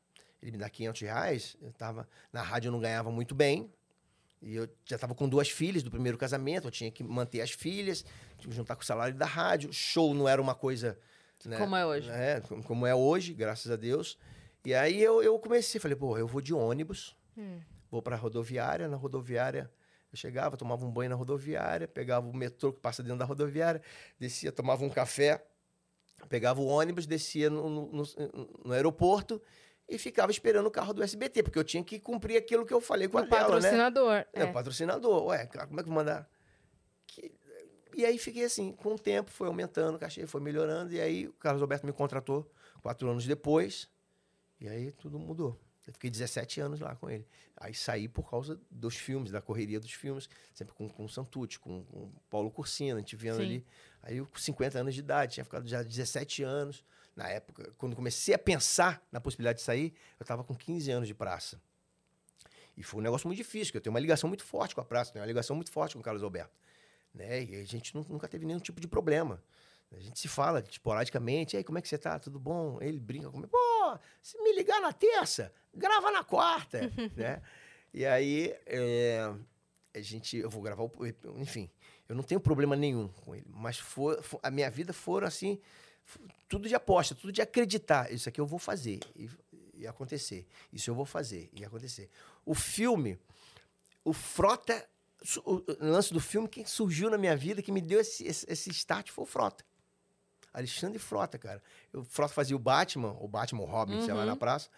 [0.43, 1.57] Ele me dá 500 reais.
[1.63, 3.73] Eu tava, na rádio eu não ganhava muito bem.
[4.47, 6.69] E eu já estava com duas filhas do primeiro casamento.
[6.69, 8.05] Eu tinha que manter as filhas,
[8.39, 9.73] tinha que juntar com o salário da rádio.
[9.73, 10.97] Show não era uma coisa.
[11.45, 12.09] né, Como é hoje.
[12.11, 14.17] é, como- é hoje, graças a Deus.
[14.65, 17.59] E aí eu, eu comecei, falei, pô, eu vou de ônibus, Hum.
[17.91, 19.71] vou pra rodoviária, na rodoviária
[20.13, 23.83] eu chegava, tomava um banho na rodoviária, pegava o metrô que passa dentro da rodoviária,
[24.19, 25.45] descia, tomava um café,
[26.29, 29.41] pegava o ônibus, descia no, no- no- no aeroporto
[29.89, 32.81] e ficava esperando o carro do SBT, porque eu tinha que cumprir aquilo que eu
[32.81, 33.29] falei com O a né?
[33.29, 34.13] patrocinador.
[34.13, 34.45] É, É.
[34.45, 35.27] o patrocinador.
[35.27, 36.29] Ué, como é que eu vou mandar?
[37.07, 37.33] Que-
[37.95, 41.29] E aí fiquei assim, com o tempo foi aumentando, o cachê foi melhorando, e aí
[41.29, 42.51] o Carlos Alberto me contratou
[42.83, 43.89] quatro anos depois,
[44.61, 45.59] e aí tudo mudou.
[45.87, 47.27] Eu fiquei 17 anos lá com ele.
[47.57, 51.59] Aí saí por causa dos filmes, da correria dos filmes, sempre com, com o Santucci,
[51.61, 53.43] com, com o Paulo Cursino, a gente vendo Sim.
[53.45, 53.67] ali.
[54.03, 56.85] Aí eu com 50 anos de idade, tinha ficado já 17 anos.
[57.17, 61.09] Na época, quando comecei a pensar na possibilidade de sair, eu estava com 15 anos
[61.09, 61.59] de praça.
[62.77, 64.85] E foi um negócio muito difícil, porque eu tenho uma ligação muito forte com a
[64.85, 66.53] praça, tenho uma ligação muito forte com o Carlos Alberto.
[67.15, 67.45] Né?
[67.45, 69.43] E a gente nu- nunca teve nenhum tipo de problema.
[69.91, 72.19] A gente se fala esporadicamente, e aí, como é que você tá?
[72.19, 72.77] Tudo bom?
[72.83, 76.81] Ele brinca comigo, pô, se me ligar na terça, grava na quarta,
[77.17, 77.41] né?
[77.95, 79.33] E aí, é,
[79.95, 80.93] a gente, eu vou gravar, o,
[81.37, 81.71] enfim,
[82.09, 85.59] eu não tenho problema nenhum com ele, mas for, for- a minha vida foram assim,
[86.49, 89.29] tudo de aposta, tudo de acreditar, isso aqui eu vou fazer e,
[89.75, 92.09] e acontecer, isso eu vou fazer e acontecer.
[92.45, 93.19] O filme,
[94.05, 94.89] o Frota,
[95.45, 98.71] o, lance do filme que surgiu na minha vida, que me deu esse, esse, esse
[98.71, 99.65] start foi o Frota.
[100.53, 101.63] Alexandre Frota, cara.
[101.93, 104.27] O Frota fazia o Batman, o Batman, o Robin, sei lá, Uhum.
[104.27, 104.71] na praça.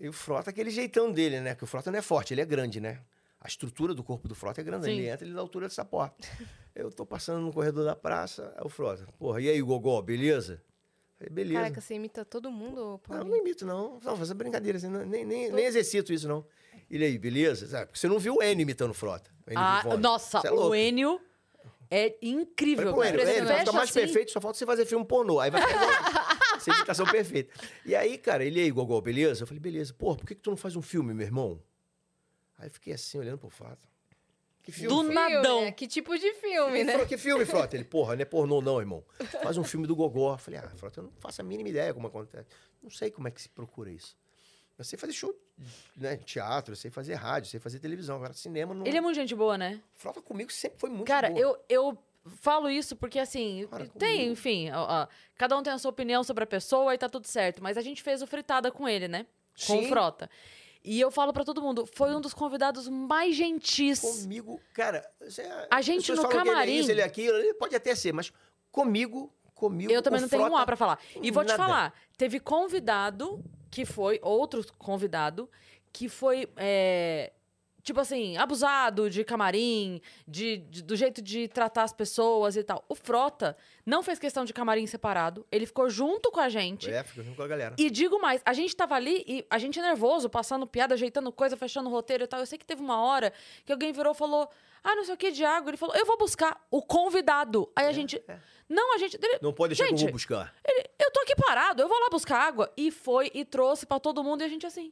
[0.00, 1.54] E o Frota, aquele jeitão dele, né?
[1.54, 3.00] Que o Frota não é forte, ele é grande, né?
[3.44, 4.92] A estrutura do corpo do Frota é grande, Sim.
[4.92, 6.16] ele entra ele da altura dessa porta.
[6.74, 9.06] Eu tô passando no corredor da praça, é o Frota.
[9.18, 10.60] Porra, e aí, Gogó, beleza?
[11.16, 11.60] Falei, beleza.
[11.60, 14.00] Caraca, você imita todo mundo, Não, não imito, não.
[14.02, 16.44] Não, fazer brincadeira, assim, não- nem, nem, nem exercito isso, não.
[16.90, 17.68] Ele aí, beleza?
[17.68, 17.86] Sabe?
[17.86, 19.30] Porque você não viu o Enio imitando o Frota.
[19.46, 20.02] o Enio Ah, Vivone.
[20.02, 20.74] nossa, é o.
[20.74, 21.20] Enio
[21.90, 22.92] é Falei incrível.
[22.94, 23.20] pro Enio.
[23.20, 25.38] Enio, vai ficar mais assim, perfeito, só falta você fazer filme pornô.
[25.38, 25.74] Aí vai ficar
[26.56, 27.52] essa imitação perfeita.
[27.86, 29.42] E aí, cara, ele aí, Gogol, beleza?
[29.44, 29.92] Eu falei, beleza.
[29.94, 31.62] Porra, por que, que tu não faz um filme, meu irmão?
[32.64, 33.86] Aí fiquei assim, olhando pro Frota.
[34.62, 34.88] Que filme?
[34.88, 35.30] Do Frota?
[35.30, 35.60] nadão.
[35.66, 35.72] né?
[35.72, 36.92] Que tipo de filme, Ele né?
[36.92, 37.76] falou, que filme, Frota?
[37.76, 39.04] Ele, porra, não é pornô não, irmão.
[39.42, 40.32] Faz um filme do Gogó.
[40.32, 42.48] Eu falei, ah, Frota, eu não faço a mínima ideia como acontece.
[42.82, 44.16] Não sei como é que se procura isso.
[44.78, 45.32] Eu sei fazer show,
[45.96, 48.16] né, teatro, eu sei fazer rádio, eu sei fazer televisão.
[48.16, 48.86] Agora, cinema não...
[48.86, 49.80] Ele é muito gente boa, né?
[49.94, 51.38] Frota comigo sempre foi muito Cara, boa.
[51.40, 51.98] eu, eu
[52.40, 54.32] falo isso porque, assim, Cara, tem, comigo.
[54.32, 57.26] enfim, ó, ó, cada um tem a sua opinião sobre a pessoa e tá tudo
[57.28, 57.62] certo.
[57.62, 59.26] Mas a gente fez o fritada com ele, né?
[59.66, 59.84] Com Sim.
[59.84, 60.28] o Frota.
[60.84, 64.00] E eu falo pra todo mundo, foi um dos convidados mais gentis.
[64.00, 65.02] Comigo, cara...
[65.18, 68.12] Você, A gente no camarim- Ele é isso, ele é aquilo, ele pode até ser,
[68.12, 68.30] mas
[68.70, 69.90] comigo, comigo...
[69.90, 70.98] Eu também não tenho um A pra falar.
[71.22, 71.62] E vou te nada.
[71.62, 75.48] falar, teve convidado que foi, outro convidado,
[75.90, 77.32] que foi, é,
[77.84, 82.82] tipo assim, abusado de camarim, de, de- do jeito de tratar as pessoas e tal.
[82.88, 83.56] O Frota
[83.86, 86.90] não fez questão de camarim separado, ele ficou junto com a gente.
[86.90, 87.76] É, fica junto com a galera.
[87.78, 91.30] E digo mais, a gente tava ali e a gente é nervoso, passando piada, ajeitando
[91.30, 92.40] coisa, fechando roteiro e tal.
[92.40, 93.32] Eu sei que teve uma hora
[93.64, 94.48] que alguém virou e falou:
[94.82, 95.68] Ah, não sei o que, Diago.
[95.68, 97.70] Ele falou: Eu vou buscar o convidado.
[97.76, 98.16] Aí a gente.
[98.26, 98.38] é.
[98.66, 99.18] Não, a gente.
[99.22, 100.54] ele- Não pode deixar que eu Gente, vou buscar.
[100.66, 102.72] ele- eu tô aqui parado, eu vou lá buscar água.
[102.78, 104.90] E foi e trouxe pra todo mundo e a gente assim.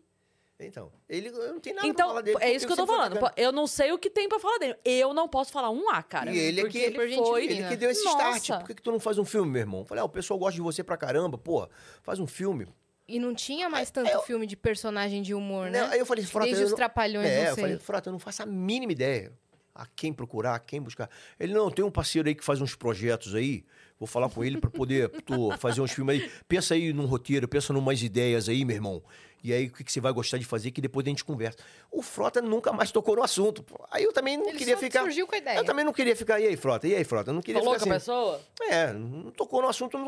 [0.66, 2.38] Então, ele, eu não tenho nada pra Então, falar dele.
[2.40, 3.18] é isso que eu tô falando.
[3.36, 4.76] Eu não sei o que tem pra falar dele.
[4.84, 6.32] Eu não posso falar um A, cara.
[6.32, 7.44] E ele é que- ele foi.
[7.46, 8.36] Ele que deu esse Nossa.
[8.38, 8.60] start.
[8.60, 9.84] Por que, que tu não faz um filme, meu irmão?
[9.84, 11.68] Falei, ah, o pessoal gosta de você pra caramba, pô.
[12.02, 12.66] Faz um filme.
[13.08, 15.80] E não tinha mais tanto eu- filme de personagem de humor, né?
[15.82, 16.76] Não, Aí eu falei, Frota, Desde eu os não...
[16.76, 19.32] Trapalhões, É, não eu falei, Frota, eu não faço a mínima ideia
[19.74, 21.10] a quem procurar, a quem buscar.
[21.38, 23.64] Ele, não, tem um parceiro aí que faz uns projetos aí,
[23.98, 26.30] vou falar com ele pra poder tu, fazer uns filmes aí.
[26.46, 29.02] Pensa aí num roteiro, pensa numas ideias aí, meu irmão.
[29.42, 31.58] E aí, o que, que você vai gostar de fazer, que depois a gente conversa.
[31.90, 33.62] O Frota nunca mais tocou no assunto.
[33.62, 33.84] pô.
[33.90, 35.00] Aí eu também não Ele queria ficar...
[35.00, 35.58] surgiu com a ideia.
[35.58, 36.86] Eu também não queria ficar, e aí, Frota?
[36.86, 37.30] E aí, Frota?
[37.30, 38.06] Eu não queria Falou com ficar a assim.
[38.06, 38.40] pessoa?
[38.70, 39.98] É, não tocou no assunto,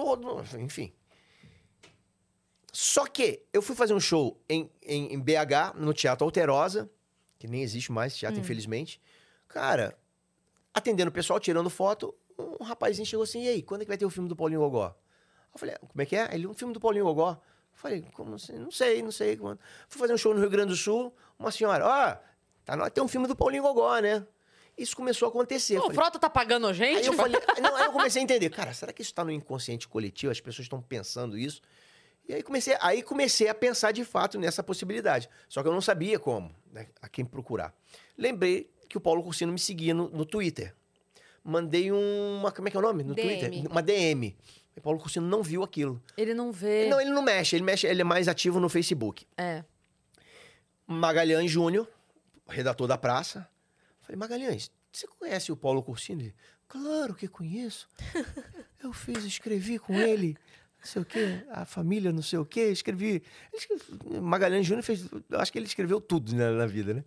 [0.59, 0.93] enfim.
[2.73, 6.90] Só que eu fui fazer um show em, em, em BH, no Teatro Alterosa,
[7.39, 9.01] que nem existe mais esse teatro, infelizmente.
[9.48, 9.97] Cara,
[10.73, 13.97] atendendo o pessoal, tirando foto, um rapazinho chegou assim, e aí, quando é que vai
[13.98, 14.94] ter o filme do Paulinho Gogó?
[15.52, 16.28] Eu falei, como é que é?
[16.32, 17.40] Ele, um filme do Paulinho Gogó.
[17.85, 18.55] Falei, como assim?
[18.55, 19.36] Não sei, não sei.
[19.36, 19.59] Quando.
[19.90, 22.16] Fui fazer um show no Rio Grande do Sul, uma senhora, ó,
[22.65, 24.27] tá, tem um filme do Paulinho Gogó, né?
[24.77, 25.78] Isso começou a acontecer.
[25.78, 27.01] O Frota tá pagando a gente?
[27.01, 29.31] Aí eu falei, não, aí eu comecei a entender, cara, será que isso está no
[29.31, 30.32] inconsciente coletivo?
[30.32, 31.61] As pessoas estão pensando isso?
[32.27, 35.28] E aí comecei, aí comecei a pensar de fato nessa possibilidade.
[35.47, 37.74] Só que eu não sabia como, né, a quem procurar.
[38.16, 40.74] Lembrei que o Paulo Cursino me seguia no, no Twitter.
[41.44, 42.51] mandei uma.
[42.51, 43.05] Como é que é o nome?
[43.05, 43.28] No DM.
[43.28, 43.70] Twitter?
[43.70, 44.35] Uma DM.
[44.76, 46.02] E Paulo Cursino não viu aquilo.
[46.16, 46.88] Ele não vê.
[46.88, 49.26] Não, ele não mexe, ele mexe, ele é mais ativo no Facebook.
[49.36, 49.64] É.
[50.86, 51.88] Magalhães Júnior,
[52.48, 53.48] redator da praça.
[54.02, 56.22] Falei, Magalhães, você conhece o Paulo Cursino?
[56.22, 56.34] Ele,
[56.68, 57.88] claro que conheço.
[58.82, 60.36] Eu fiz, escrevi com ele,
[60.78, 63.22] não sei o quê, a família não sei o quê, escrevi.
[63.51, 67.02] Ele Magalhães Júnior fez, eu acho que ele escreveu tudo na, na vida, né?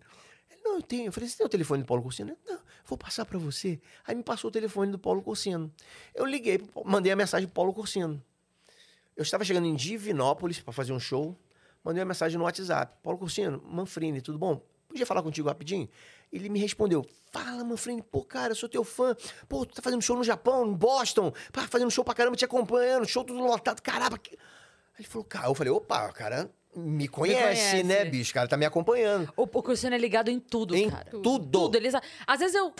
[0.68, 1.06] Não, eu tenho.
[1.06, 2.30] Eu falei, você tem o telefone do Paulo Cursino?
[2.30, 3.80] Ele, Não, vou passar pra você.
[4.06, 5.72] Aí me passou o telefone do Paulo Cursino.
[6.14, 8.22] Eu liguei, mandei a mensagem pro Paulo Cursino.
[9.16, 11.34] Eu estava chegando em Divinópolis para fazer um show.
[11.82, 12.98] Mandei uma mensagem no WhatsApp.
[13.02, 14.62] Paulo Cursino, Manfrini, tudo bom?
[14.86, 15.88] Podia falar contigo rapidinho?
[16.30, 19.16] Ele me respondeu: Fala, Manfrini, pô, cara, eu sou teu fã.
[19.48, 21.32] Pô, tu tá fazendo show no Japão, em Boston.
[21.50, 23.80] Pá, fazendo show pra caramba, te acompanhando, show tudo lotado.
[23.80, 24.20] Caramba.
[24.98, 27.82] ele falou: Cara, eu falei: opa, cara me conhece, conhece.
[27.82, 28.32] né, bicho?
[28.34, 29.32] Cara tá me acompanhando.
[29.36, 31.10] O, o Cursino é ligado em tudo, em cara.
[31.10, 31.46] tudo.
[31.50, 31.76] Tudo.
[31.76, 31.88] Ele,
[32.26, 32.72] às vezes eu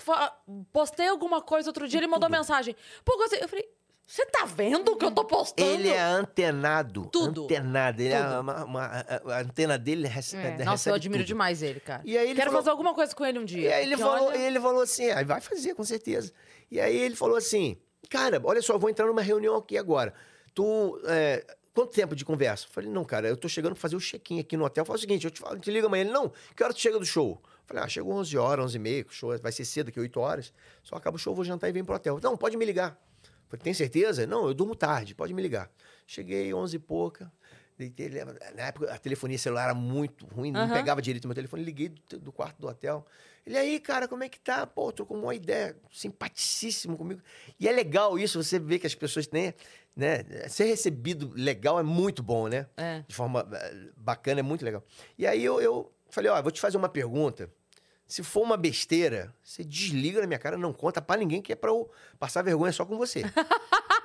[0.73, 2.75] postei alguma coisa outro dia, ele mandou mensagem.
[3.05, 3.69] Pô, eu falei,
[4.07, 5.69] você tá vendo o que eu tô postando?
[5.69, 7.09] Ele é antenado.
[7.13, 7.45] Tudo.
[7.45, 8.01] Antenado.
[8.01, 8.41] Ele é Tudo.
[8.41, 10.41] uma- uma- a, antena dele rece- É.
[10.43, 11.27] recebe Nossa, eu admiro tudo.
[11.29, 12.01] demais ele, cara.
[12.05, 13.69] E aí ele Quero falou- fazer alguma coisa com ele um dia.
[13.69, 16.33] E aí ele falou, olha- ele falou assim, aí vai fazer, com certeza.
[16.71, 17.77] E aí ele falou assim,
[18.09, 20.15] cara, olha só, eu vou entrar numa reunião aqui agora.
[20.55, 21.45] Tu, é,
[21.79, 22.67] quanto tempo de conversa?
[22.69, 24.85] Falei, não, cara, eu tô chegando pra fazer o check-in aqui no hotel.
[24.85, 26.03] Fala o seguinte, eu te, falo, te ligo amanhã.
[26.03, 27.41] Ele, não, que hora tu chega do show?
[27.67, 30.19] Falei, ah, chegou 11 horas, 11 e meia, o show vai ser cedo, aqui 8
[30.19, 30.53] horas.
[30.83, 32.19] Só acaba o show, vou jantar e venho pro hotel.
[32.21, 33.01] Não, pode me ligar.
[33.47, 34.27] Falei, tem certeza?
[34.27, 35.71] Não, eu durmo tarde, pode me ligar.
[36.05, 37.33] Cheguei 11 e pouca.
[38.57, 40.75] Na época, a telefonia celular era muito ruim, não Aham.
[40.75, 41.63] pegava direito o meu telefone.
[41.63, 43.07] Liguei do, do quarto do hotel.
[43.47, 44.67] Ele aí, cara, como é que tá?
[44.67, 47.23] Pô, tô com uma ideia, simpaticíssimo comigo.
[47.59, 49.55] E é legal isso, você vê que as pessoas têm,
[49.97, 50.25] né?
[50.49, 52.67] Ser recebido legal é muito bom, né?
[52.77, 53.05] É.
[53.07, 54.85] De forma eh, bacana, é muito legal.
[55.17, 57.51] E aí eu, eu falei, ó, vou te fazer uma pergunta.
[58.07, 61.57] Se for uma besteira, você desliga na minha cara, não conta pra ninguém que é
[61.57, 63.23] pra eu passar vergonha só com você.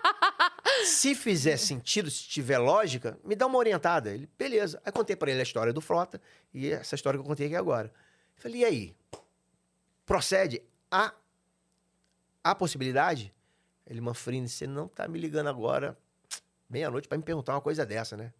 [0.85, 4.11] se fizer sentido, se tiver lógica, me dá uma orientada.
[4.11, 4.81] Ele, beleza.
[4.85, 6.21] Aí contei pra ele a história do Frota
[6.53, 7.91] e essa história que eu contei aqui agora.
[8.35, 8.95] Eu falei, e aí?
[10.05, 10.61] Procede?
[10.91, 11.13] Há,
[12.43, 13.33] há possibilidade?
[13.85, 15.97] Ele, Manfrini, você não tá me ligando agora,
[16.69, 18.33] meia-noite, pra me perguntar uma coisa dessa, né?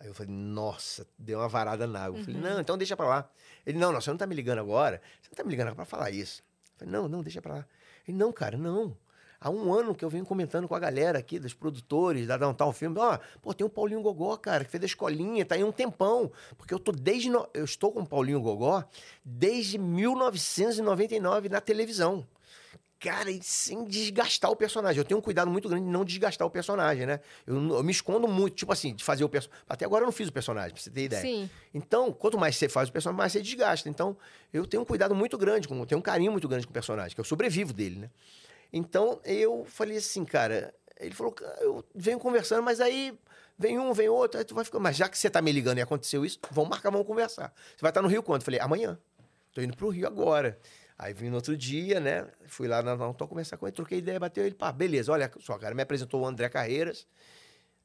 [0.00, 2.20] Aí eu falei, nossa, deu uma varada na água.
[2.20, 3.30] Eu falei, não, então deixa pra lá.
[3.66, 5.02] Ele, não, não, você não tá me ligando agora.
[5.20, 6.42] Você não tá me ligando agora pra falar isso.
[6.72, 7.66] Eu falei, não, não, deixa pra lá.
[8.06, 8.96] Ele, não, cara, não.
[9.40, 12.72] Há um ano que eu venho comentando com a galera aqui, dos produtores, da Downtown
[12.72, 12.94] Film.
[12.98, 16.30] Ó, pô, tem o Paulinho Gogó, cara, que fez a escolinha, tá aí um tempão.
[16.56, 17.30] Porque eu tô desde.
[17.30, 18.82] no- Eu estou com o Paulinho Gogó
[19.24, 22.26] desde 1999 na televisão.
[23.00, 24.98] Cara, e sem desgastar o personagem.
[24.98, 27.20] Eu tenho um cuidado muito grande de não desgastar o personagem, né?
[27.46, 29.62] Eu, eu me escondo muito, tipo assim, de fazer o personagem.
[29.68, 31.22] Até agora eu não fiz o personagem, pra você ter ideia.
[31.22, 31.48] Sim.
[31.72, 33.88] Então, quanto mais você faz o personagem, mais você desgasta.
[33.88, 34.16] Então,
[34.52, 36.74] eu tenho um cuidado muito grande, com, eu tenho um carinho muito grande com o
[36.74, 38.10] personagem, que eu sobrevivo dele, né?
[38.72, 43.18] Então, eu falei assim, cara, ele falou, "Cara, eu venho conversando, mas aí
[43.58, 45.78] vem um, vem outro, aí tu vai ficar, mas já que você tá me ligando
[45.78, 47.52] e aconteceu isso, vamos marcar, vamos conversar.
[47.76, 48.42] Você vai estar no Rio quando?
[48.42, 48.98] Eu falei, amanhã.
[49.52, 50.58] Tô indo pro Rio agora.
[50.98, 52.26] Aí vim no outro dia, né?
[52.46, 55.56] Fui lá na Não conversar com ele, troquei ideia, bateu ele, pá, beleza, olha só,
[55.56, 57.06] cara, me apresentou o André Carreiras.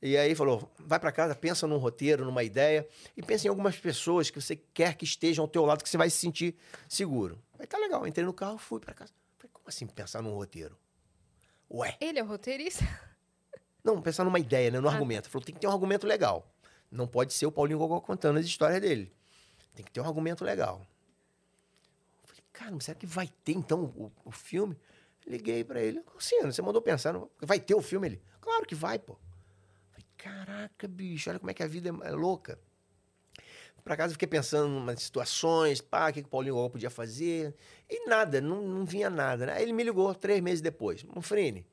[0.02, 3.78] E aí falou: vai pra casa, pensa num roteiro, numa ideia, e pensa em algumas
[3.78, 6.58] pessoas que você quer que estejam ao teu lado, que você vai se sentir
[6.90, 7.40] seguro.
[7.58, 9.14] Aí tá legal, entrei no carro, fui pra casa.
[9.64, 10.78] Como assim pensar num roteiro?
[11.72, 12.84] Ué, Ele é o roteirista?
[13.84, 14.80] não, pensar numa ideia, né?
[14.82, 15.30] No Ah, argumento.
[15.30, 16.46] Falou, tem que ter um argumento legal.
[16.92, 19.12] Não pode ser o Paulinho Gogó contando as histórias dele.
[19.74, 20.86] Tem que ter um argumento legal.
[22.26, 24.78] Falei, cara, será que vai ter então o, o filme?
[25.26, 28.08] Liguei pra ele, Luciano, você mandou pensar, não- vai ter o filme?
[28.10, 29.18] Ele, claro que vai, pô.
[29.92, 32.60] Falei, caraca, bicho, olha como é que a vida é, é louca.
[33.84, 36.90] Pra casa, fiquei pensando em umas situações, pá, o que, que o Paulinho Gogó podia
[36.90, 37.54] fazer.
[37.90, 39.54] E nada, não, não vinha nada, né?
[39.54, 41.04] Aí ele me ligou três meses depois.
[41.04, 41.66] Manfrini,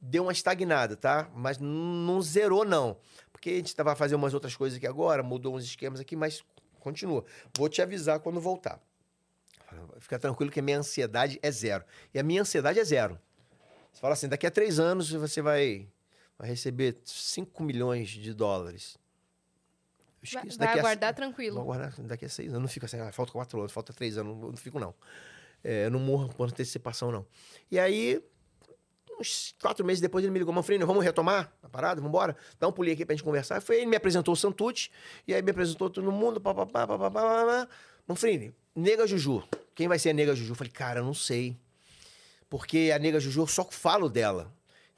[0.00, 1.28] deu uma estagnada, tá?
[1.34, 2.96] Mas não zerou, não.
[3.30, 6.42] Porque a gente estava fazendo umas outras coisas aqui agora, mudou uns esquemas aqui, mas
[6.78, 7.24] continua.
[7.56, 8.80] Vou te avisar quando voltar.
[9.98, 11.84] Fica tranquilo que a minha ansiedade é zero.
[12.12, 13.20] E a minha ansiedade é zero.
[13.92, 15.88] Você fala assim, daqui a três anos você vai,
[16.38, 18.96] vai receber 5 milhões de dólares.
[20.22, 21.54] Vai, esqueço, vai daqui a- aguardar tranquilo.
[21.56, 22.54] Vou aguardar daqui a seis anos.
[22.58, 24.94] Eu não fico assim, ah, falta quatro anos, falta três anos, não, não fico, não.
[25.64, 27.26] É, eu não morro por antecipação, não.
[27.70, 28.22] E aí,
[29.18, 31.96] uns quatro meses depois, ele me ligou, Manfrini, vamos retomar a parada?
[32.00, 32.36] Vamos embora?
[32.58, 33.60] Dá um pulinho aqui pra gente conversar.
[33.60, 34.90] Foi ele me apresentou o Santucci,
[35.26, 37.68] e aí me apresentou todo mundo, papapá, papapá, papapá.
[38.06, 39.42] Manfrini, Nega Juju.
[39.74, 40.52] Quem vai ser a Nega Juju?
[40.52, 41.56] Eu falei, cara, eu não sei.
[42.48, 44.52] Porque a Nega Juju, eu só falo dela.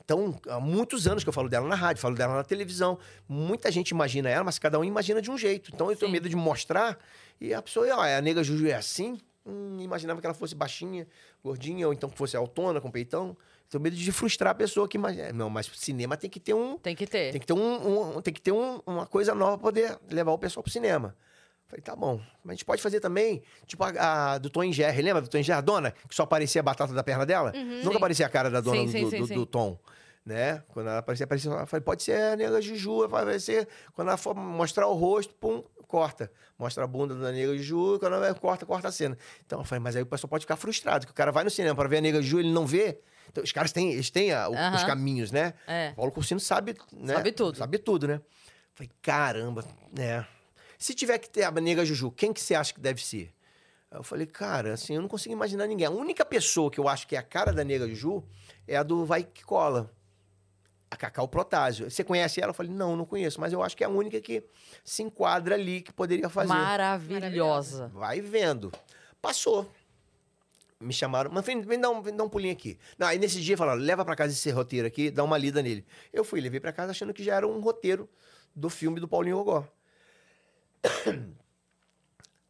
[0.04, 2.98] Então, há muitos anos que eu falo dela na rádio, falo dela na televisão.
[3.28, 5.70] Muita gente imagina ela, mas cada um imagina de um jeito.
[5.72, 6.12] Então, eu tenho Sim.
[6.12, 6.98] medo de mostrar
[7.40, 9.18] e a pessoa, ó, a nega Juju é assim.
[9.44, 11.04] hum, imaginava que ela fosse baixinha,
[11.42, 13.36] gordinha, ou então que fosse autona, com peitão.
[13.68, 15.32] Tenho medo de frustrar a pessoa que imagina.
[15.32, 16.78] Não, mas cinema tem que ter um.
[16.78, 17.32] Tem que ter.
[17.32, 20.30] Tem que ter, um, um- tem que ter um- uma coisa nova pra poder levar
[20.32, 21.16] o pessoal pro cinema.
[21.72, 22.20] Falei, tá bom.
[22.44, 25.00] Mas a gente pode fazer também, tipo a, a do Tom Jerry.
[25.00, 25.56] Lembra do Tom Jerry?
[25.58, 27.50] A dona, que só aparecia a batata da perna dela?
[27.50, 27.96] Nunca Sim.
[27.96, 29.78] aparecia a cara da dona Sim, do, sim, do- do- do Tom.
[30.24, 30.62] Né?
[30.68, 31.50] Quando ela aparecia, aparecia.
[31.50, 33.08] Eu falei, pode ser a nega Juju.
[33.08, 33.66] Vai ser.
[33.94, 36.30] Quando ela for mostrar o rosto, pum, corta.
[36.58, 39.16] Mostra a bunda da nega Juju, quando ela corta, corta a cena.
[39.46, 41.50] Então eu falei, mas aí o pessoal pode ficar frustrado, que o cara vai no
[41.50, 43.00] cinema para ver a nega Juju, ele não vê.
[43.30, 44.86] Então, os caras têm, eles têm a- o- os Aham.
[44.86, 45.54] caminhos, né?
[45.66, 45.92] É.
[45.92, 47.14] Paulo Cursino sabe, né?
[47.14, 47.56] Sabe tudo.
[47.56, 48.20] Sabe tudo, né?
[48.74, 49.64] Falei, caramba,
[49.96, 50.26] né?
[50.82, 53.32] Se tiver que ter a nega Juju, quem que você acha que deve ser?
[53.88, 55.86] Aí eu falei, cara, assim, eu não consigo imaginar ninguém.
[55.86, 58.24] A única pessoa que eu acho que é a cara da nega Juju
[58.66, 59.88] é a do Vai Que Cola.
[60.90, 61.88] A Cacau Protásio.
[61.88, 62.50] Você conhece ela?
[62.50, 63.40] Eu falei, não, não conheço.
[63.40, 64.42] Mas eu acho que é a única que
[64.84, 66.48] se enquadra ali, que poderia fazer.
[66.48, 67.86] Maravilhosa.
[67.94, 68.72] Vai vendo.
[69.20, 69.70] Passou.
[70.80, 72.76] Me chamaram, mas vem, vem, dar um, vem dar um pulinho aqui.
[72.98, 75.86] Não, aí nesse dia falaram, leva pra casa esse roteiro aqui, dá uma lida nele.
[76.12, 78.09] Eu fui, levei pra casa achando que já era um roteiro
[78.52, 79.64] do filme do Paulinho Gogó.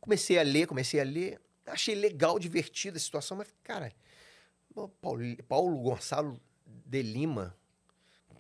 [0.01, 1.41] Comecei a ler, comecei a ler.
[1.67, 3.93] Achei legal, divertida a situação, mas, cara,
[5.01, 7.57] Paulo, Paulo Gonçalo de Lima.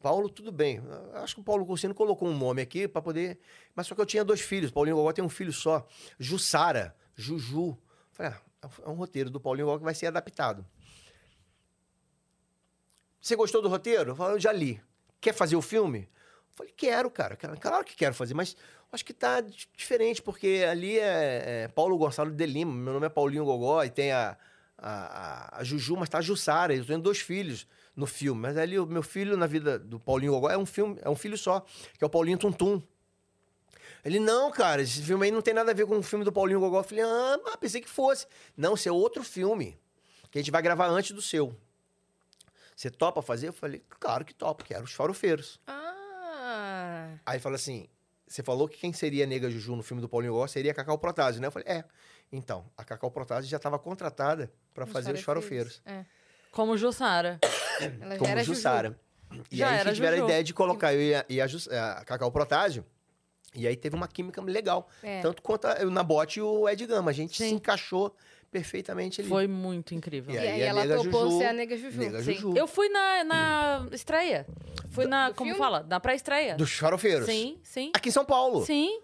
[0.03, 0.81] Paulo, tudo bem.
[1.15, 3.39] Acho que o Paulo Cursino colocou um nome aqui pra poder.
[3.75, 4.71] Mas só que eu tinha dois filhos.
[4.73, 5.87] Paulinho Gogó tem um filho só.
[6.19, 7.79] Jussara, Juju.
[8.11, 10.67] Falei, ah, é um roteiro do Paulinho Gogó que vai ser adaptado.
[13.21, 14.11] Você gostou do roteiro?
[14.11, 14.83] Eu falei, eu já li.
[15.21, 16.01] Quer fazer o filme?
[16.01, 17.37] Eu falei, quero, cara.
[17.37, 18.57] Claro que quero fazer, mas
[18.93, 23.07] acho que tá di- diferente, porque ali é, é Paulo Gonçalo de Lima, meu nome
[23.07, 24.37] é Paulinho Gogó, e tem a,
[24.79, 27.67] a, a- Juju, mas tá a Jussara, eu tenho dois filhos
[27.97, 28.41] no filme.
[28.41, 31.17] Mas ali o meu filho na vida do Paulinho Gogó é um filme, é um
[31.17, 31.61] filho só,
[31.99, 32.83] que é o Paulinho Tuntum.
[34.05, 36.33] Ele, não, cara, esse filme aí não tem nada a ver com o filme do
[36.33, 36.81] Paulinho Gogó.
[36.81, 38.27] Eu falei, ah, pensei que fosse.
[38.57, 39.79] Não, esse é outro filme,
[40.31, 41.57] que a gente vai gravar antes do seu.
[42.75, 43.49] Você topa fazer?
[43.49, 45.61] Eu falei, claro que topa, que era os farofeiros.
[45.69, 47.15] Ah.
[47.25, 47.87] Aí ele falou assim:
[48.33, 50.75] você falou que quem seria a Nega Juju no filme do Paulinho Gogó seria a
[50.75, 51.47] Cacau Protásio, né?
[51.49, 51.85] Eu falei, é.
[52.33, 55.83] Então, a Cacau Protásio já estava contratada para fazer os farofeiros.
[55.85, 56.05] É.
[56.51, 57.39] Como Jussara.
[58.01, 58.55] Ela já Como era Juju.
[58.55, 58.99] Jussara.
[59.51, 60.25] E Já aí tiveram Juju.
[60.25, 62.85] a ideia de colocar eu e a, e a, Jus- a Cacau Protásio.
[63.55, 64.89] E aí teve uma química legal.
[65.03, 65.21] É.
[65.21, 67.11] Tanto quanto a, o Nabote e o Ed Gama.
[67.11, 67.55] A gente se Sim.
[67.57, 68.15] encaixou
[68.53, 69.29] perfeitamente ali.
[69.29, 70.33] Foi muito incrível.
[70.35, 71.99] E E aí aí a ela nega topou Juju- ser a nega Juju.
[71.99, 72.35] Nega Sim.
[72.35, 72.55] Juju.
[72.57, 74.47] Eu fui na, na estreia.
[74.91, 75.31] Fui na.
[75.31, 75.59] do como filme?
[75.59, 75.85] fala?
[75.89, 76.55] Na pré-estreia.
[76.55, 77.27] Dos farofeiros.
[77.27, 77.91] Sim, sim.
[77.95, 78.65] Aqui em São Paulo.
[78.65, 79.01] Sim.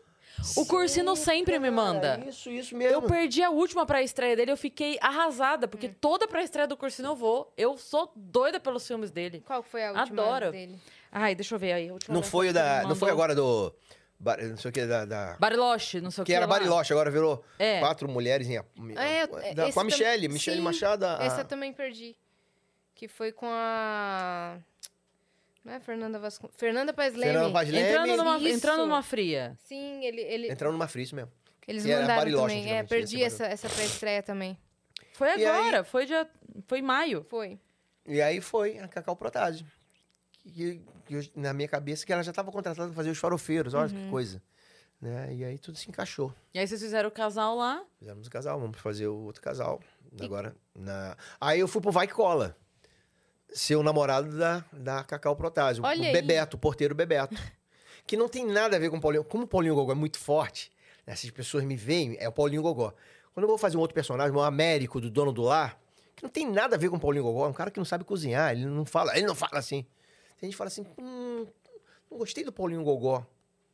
[0.56, 2.16] O Cursino sempre me manda.
[2.16, 2.92] Cara, Isso, isso mesmo.
[2.94, 7.16] Eu perdi a última pré-estreia dele, eu fiquei arrasada, porque toda pré-estreia do Cursino eu
[7.16, 7.52] vou.
[7.56, 9.42] Eu sou doida pelos filmes dele.
[9.44, 10.52] Qual foi a última Adoro.
[10.52, 10.78] dele?
[11.10, 11.88] Ai, deixa eu ver aí.
[11.88, 12.82] a última Não foi da.
[12.84, 13.74] Não foi agora do.
[14.20, 15.04] Bar- Não sei o que, da.
[15.04, 16.32] da- Bariloche, não sei o que.
[16.32, 16.52] que era lá.
[16.52, 17.78] Bariloche, agora virou É.
[17.78, 18.56] quatro mulheres em.
[18.56, 21.04] É, da- com a tam- Michelle, Michelle Sim, Machado.
[21.04, 22.16] a- Essa eu também perdi.
[22.96, 24.58] Que foi com a.
[25.64, 26.56] Não é Fernanda Vasconcelos?
[26.58, 27.32] Fernanda Paes Leme.
[27.32, 27.88] Fernanda Paz Leme.
[27.88, 28.48] Entrando numa, Isso.
[28.48, 29.56] entrando numa fria.
[29.64, 31.30] Sim, ele, ele, Entrando numa fria, isso mesmo.
[31.66, 32.72] eles que mandaram Bariloche, também.
[32.72, 34.58] É, perdi essa, essa pré-estreia também.
[35.12, 36.28] Foi E aí- agora, foi dia.
[36.66, 37.24] Foi em maio.
[37.28, 37.58] Foi.
[38.06, 39.64] E aí foi a Cacau Protásio.
[40.50, 43.74] Que, que eu- na minha cabeça que ela já estava contratada para fazer os farofeiros,
[43.74, 44.04] olha Uhum.
[44.04, 44.42] que coisa.
[45.00, 45.34] Né?
[45.34, 46.34] E aí tudo se encaixou.
[46.52, 47.84] E aí vocês fizeram o casal lá.
[47.98, 49.80] Fizemos o casal, vamos fazer o outro casal.
[50.20, 51.16] Agora, na...
[51.40, 52.56] Aí eu fui pro Vai Que Cola.
[53.52, 55.82] Ser o namorado da, da Cacau Protásio.
[55.84, 56.12] Olha o aí.
[56.12, 57.34] Bebeto, o porteiro Bebeto.
[58.06, 59.24] que não tem nada a ver com o Paulinho.
[59.24, 60.70] Como o Paulinho Gogó é muito forte,
[61.06, 62.92] né, essas pessoas me veem, é o Paulinho Gogó.
[63.32, 65.80] Quando eu vou fazer um outro personagem, um Américo, do dono do lar,
[66.16, 67.84] que não tem nada a ver com o Paulinho Gogó, é um cara que não
[67.84, 69.86] sabe cozinhar, ele não fala, ele não fala assim.
[70.38, 71.46] Tem gente que fala assim, hum,
[72.10, 73.26] não gostei do Paulinho Gogó.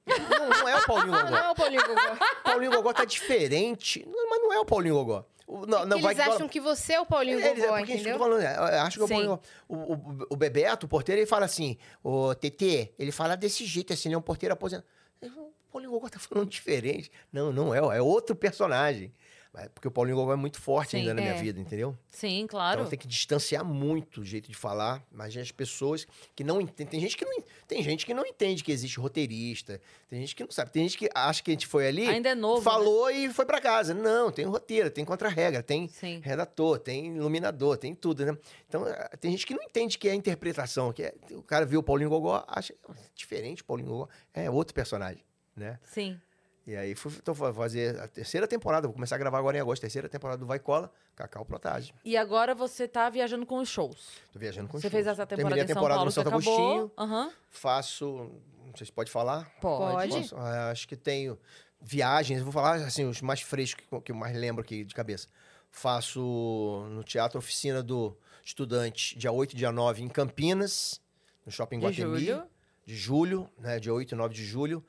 [0.06, 1.30] Não, não é o Paulinho Gogó.
[1.30, 2.16] não é o Paulinho Gogó.
[2.42, 4.06] Paulinho Gogó tá diferente.
[4.30, 5.24] Mas não é o Paulinho Gogó.
[5.46, 8.08] Não, não, Eles acham que você é o Paulinho Eles- é Gogó, porque isso que
[8.10, 8.18] eu entendeu?
[8.18, 9.08] falando, é, eu acho que é o.
[9.08, 9.42] Paulinho Gogó.
[9.68, 13.92] O, o, o Bebeto, o porteiro, ele fala assim, o TT, ele fala desse jeito,
[13.92, 14.86] assim, ele é um porteiro aposentado.
[15.22, 17.10] O Paulinho Gogó tá falando diferente.
[17.30, 19.12] Não, não é, é outro personagem.
[19.54, 21.40] Mas Porque o Paulinho Gogó é muito forte Sim, ainda na minha é.
[21.40, 21.96] vida, entendeu?
[22.10, 22.80] Sim, claro.
[22.80, 25.00] Então tem que distanciar muito o jeito de falar.
[25.12, 26.90] Mas as pessoas que não entendem.
[26.90, 29.80] Tem gente que não, tem gente que não entende que existe roteirista.
[30.10, 30.72] Tem gente que não sabe.
[30.72, 32.58] Tem gente que acha que a gente foi ali, Ainda é novo.
[32.58, 32.64] né?
[32.64, 33.94] falou e foi pra casa.
[33.94, 36.20] Não, tem roteiro, tem contra-regra, tem Sim.
[36.22, 38.36] redator, tem iluminador, tem tudo, né?
[38.68, 40.92] Então eh, tem gente que não entende que é interpretação.
[40.92, 42.74] Que é- o cara viu o Paulinho Gogó, acha
[43.14, 44.08] diferente o Paulinho Gogó.
[44.34, 45.22] É outro personagem,
[45.56, 45.78] né?
[45.84, 46.20] Sim.
[46.66, 49.60] E aí fui tô fa- fazer a terceira temporada, vou começar a gravar agora em
[49.60, 51.94] agosto, terceira temporada do Vai Cola, Cacau Protagem.
[52.04, 54.08] E agora você tá viajando com os shows.
[54.32, 54.92] Tô viajando com você shows.
[54.92, 56.54] fez essa temporada Terminei em a São temporada Paulo no Santo acabou.
[56.54, 57.30] Agostinho, Aham.
[57.50, 58.30] faço,
[58.66, 59.50] não sei se pode falar.
[59.60, 59.92] Pode.
[60.10, 60.22] Pode.
[60.22, 60.36] Posso?
[60.36, 61.38] Ah, acho que tenho
[61.82, 64.94] viagens, vou falar assim, os mais frescos que eu- que eu mais lembro aqui de
[64.94, 65.28] cabeça.
[65.70, 71.00] faço no Teatro Oficina do Estudante, dia 8 e dia 9, em Campinas,
[71.44, 72.18] no Shopping De Guatemi.
[72.20, 72.44] julho.
[72.86, 73.78] De julho, né?
[73.80, 74.84] Dia 8 e 9 de julho,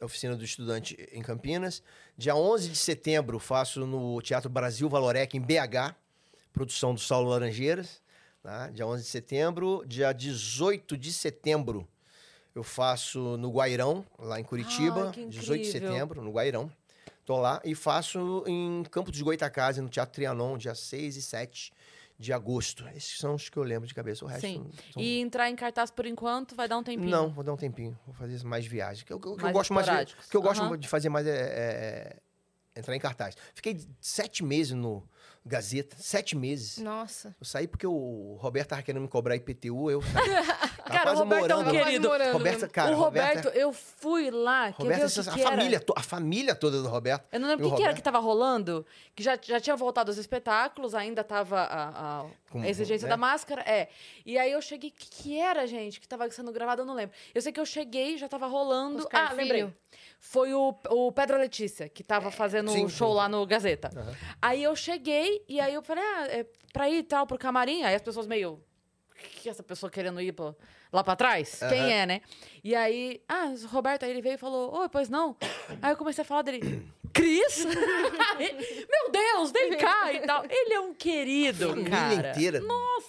[0.00, 1.82] Oficina do Estudante em Campinas.
[2.16, 5.94] Dia 11 de setembro, faço no Teatro Brasil Valorec, em BH,
[6.52, 8.02] produção do Saulo Laranjeiras.
[8.42, 8.68] Tá?
[8.70, 9.84] Dia 11 de setembro.
[9.86, 11.88] Dia 18 de setembro,
[12.54, 15.10] eu faço no Guairão, lá em Curitiba.
[15.12, 16.70] Que 18 de setembro, no Guairão.
[17.24, 21.72] Tô lá e faço em Campo dos Goitacazes, no Teatro Trianon, dia 6 e 7
[22.18, 22.86] de agosto.
[22.94, 24.24] Esses são os que eu lembro de cabeça.
[24.24, 24.70] O resto Sim.
[24.92, 27.10] são- E entrar em cartaz por enquanto vai dar um tempinho.
[27.10, 27.98] não, vou dar um tempinho.
[28.06, 29.02] Vou fazer mais viagens.
[29.02, 30.78] O que eu, que eu gosto mais de, que eu gosto Aham.
[30.78, 32.16] de fazer mais é, é-
[32.74, 33.36] é entrar em cartaz.
[33.54, 35.06] Fiquei sete meses no
[35.46, 36.78] Gazeta, sete meses.
[36.78, 37.34] Nossa.
[37.38, 40.12] Eu saí porque o Roberto tava querendo me cobrar IPTU, eu saí.
[40.84, 41.64] Tava Cara, o Roberto é um morando.
[41.64, 42.08] Tava quase querido.
[42.32, 45.50] Roberto, cara, o Roberto, Roberto, eu fui lá, Roberto, essa- que a que era?
[45.50, 47.26] família, a família toda do Roberto.
[47.32, 48.84] Eu não lembro o que, que era que tava rolando,
[49.14, 53.10] que já, já tinha voltado os espetáculos, ainda tava a, a Com- exigência né?
[53.10, 53.88] da máscara, é.
[54.26, 56.94] E aí eu cheguei, o que, que era, gente, que tava sendo gravado, eu não
[56.94, 57.14] lembro.
[57.34, 58.98] Eu sei que eu cheguei, já tava rolando.
[58.98, 59.62] Oscar ah, lembrei.
[59.62, 59.74] Filho.
[60.18, 63.16] Foi o, o Pedro Letícia, que tava fazendo sim, o show sim.
[63.16, 63.90] lá no Gazeta.
[63.94, 64.12] Aham.
[64.40, 67.82] Aí eu cheguei, e aí eu falei, ah, é pra ir e tal, pro camarim.
[67.84, 68.60] Aí as pessoas meio.
[69.26, 70.54] O que é essa pessoa querendo ir pra-
[70.92, 71.58] lá pra trás?
[71.68, 71.90] Quem Aham.
[71.90, 72.20] é, né?
[72.62, 75.36] E aí, ah, o Roberto, aí ele veio e falou, oi, pois não.
[75.82, 77.64] Aí eu comecei a falar dele, Cris?
[78.38, 80.44] Meu Deus, vem cá e tal.
[80.48, 82.30] Ele é um querido, família cara.
[82.30, 82.60] inteira,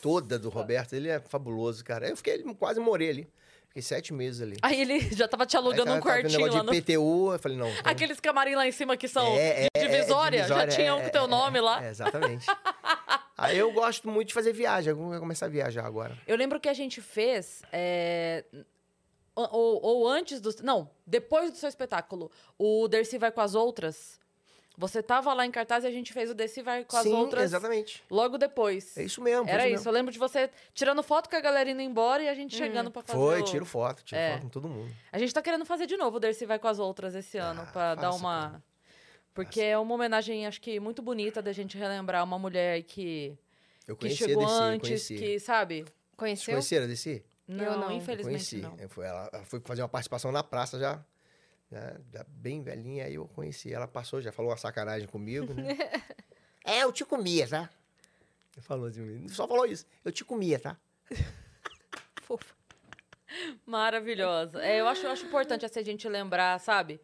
[0.02, 2.08] toda do Roberto, ele é fabuloso, cara.
[2.10, 3.28] Eu fiquei, quase morei ali.
[3.68, 4.58] Fiquei sete meses ali.
[4.62, 6.72] Aí ele já tava te alugando Aí um quartinho lá no...
[6.72, 7.70] de IPTU, eu falei, não.
[7.70, 10.74] então- Aqueles camarim lá em cima que são É, de é, é, divisória, já divisória,
[10.76, 11.84] tinham é, com teu é, nome lá.
[11.84, 12.46] É, exatamente.
[13.38, 14.92] Aí eu gosto muito de fazer viagem.
[14.92, 16.18] Eu vou começar a viajar agora.
[16.26, 17.62] Eu lembro que a gente fez.
[17.72, 18.46] é,
[19.36, 20.50] Ou, ou antes do.
[20.64, 22.32] Não, depois do seu espetáculo.
[22.58, 24.20] O Dercy vai com as outras.
[24.78, 27.14] Você tava lá em cartaz e a gente fez o Dercy vai com as Sim,
[27.14, 28.04] outras exatamente.
[28.12, 28.98] logo depois.
[28.98, 29.50] É isso mesmo.
[29.50, 29.88] Era isso.
[29.88, 32.92] Eu lembro de você tirando foto com a galera indo embora e a gente chegando
[32.92, 33.18] pra fazer.
[33.18, 34.34] Foi, o- tiro foto, tiro É.
[34.34, 34.94] foto com todo mundo.
[35.14, 37.62] A gente tá querendo fazer de novo o Dercy vai com as outras esse ano,
[37.62, 38.42] Ah, pra dar faça, uma.
[38.50, 38.64] cara.
[39.36, 43.38] Porque é uma homenagem, acho que muito bonita da gente relembrar uma mulher que,
[43.86, 45.18] Eu que chegou DC, antes, conheci.
[45.18, 45.82] que, sabe?
[45.82, 46.54] Vocês Conheceu?
[46.54, 47.24] conheceram a DC?
[47.46, 47.92] Não, não.
[47.92, 48.58] infelizmente conheci.
[48.62, 48.76] não.
[48.80, 51.04] Eu fui- ela, ela foi fazer uma participação na praça já,
[51.70, 53.74] já, já bem velhinha, aí eu conheci.
[53.74, 55.68] Ela passou, já falou uma sacanagem comigo, né?
[56.64, 57.70] é, eu te comia, tá?
[58.62, 59.86] Falou assim, só falou isso.
[60.06, 60.78] Eu te comia, tá?
[62.24, 62.56] Fofo.
[63.66, 64.64] Maravilhosa.
[64.64, 67.02] É, eu, acho, eu acho importante assim, a gente lembrar, sabe?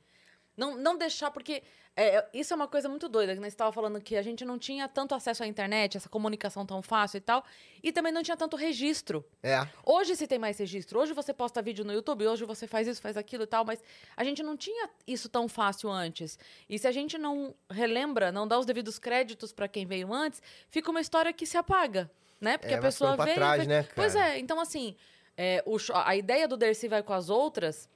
[0.56, 1.62] Não, não deixar, porque
[1.96, 4.58] é, isso é uma coisa muito doida, que você estava falando que a gente não
[4.58, 7.44] tinha tanto acesso à internet, essa comunicação tão fácil e tal,
[7.84, 9.26] e também não tinha tanto registro.
[9.44, 9.68] É.
[9.86, 11.00] Hoje se tem mais registro.
[11.00, 13.84] Hoje você posta vídeo no YouTube, hoje você faz isso, faz aquilo e tal, mas
[14.16, 16.40] a gente não tinha isso tão fácil antes.
[16.70, 20.42] E se a gente não relembra, não dá os devidos créditos para quem veio antes,
[20.70, 22.10] fica uma história que se apaga,
[22.40, 22.58] né?
[22.58, 23.36] Porque É, a pessoa veio.
[23.36, 24.96] trás, né, Pois é, então assim,
[25.38, 27.90] é, o a ideia do Dercy vai com as outras.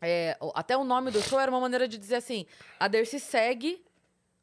[0.00, 2.46] É, até o nome do show era uma maneira de dizer assim:
[2.78, 3.84] a Dercy segue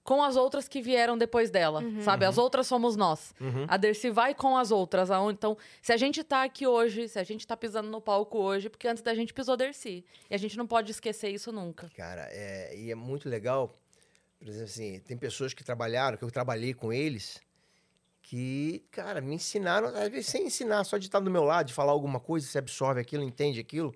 [0.03, 2.25] com as outras que vieram depois dela, sabe?
[2.25, 3.33] As outras somos nós.
[3.39, 3.65] Uhum.
[3.69, 5.09] A Dercy vai com as outras.
[5.09, 8.37] aonde- Então, se a gente tá aqui hoje, se a gente tá pisando no palco
[8.37, 10.03] hoje, porque antes da gente pisou Dercy.
[10.29, 11.89] E a gente não pode esquecer isso nunca.
[11.95, 13.73] Cara, é, e é muito legal.
[14.39, 17.39] Por exemplo, assim, tem pessoas que trabalharam, que eu trabalhei com eles,
[18.21, 21.73] que, cara, me ensinaram, às vezes sem ensinar, só de estar do meu lado, de
[21.73, 23.93] falar alguma coisa, você absorve aquilo, entende aquilo.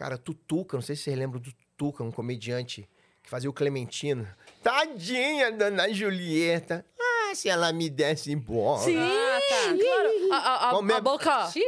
[0.00, 2.88] Cara, Tutuca, não sei se vocês lembram do Tutuca, um comediante
[3.22, 4.26] que fazia o Clementino.
[4.62, 6.86] Tadinha, dona Julieta.
[6.98, 8.78] Ah, se ela me desse bola.
[8.78, 8.96] Sim,
[9.50, 9.84] tá.
[9.84, 10.32] claro.
[10.32, 11.46] A, a- a- Como é- a boca.
[11.50, 11.64] Xiii,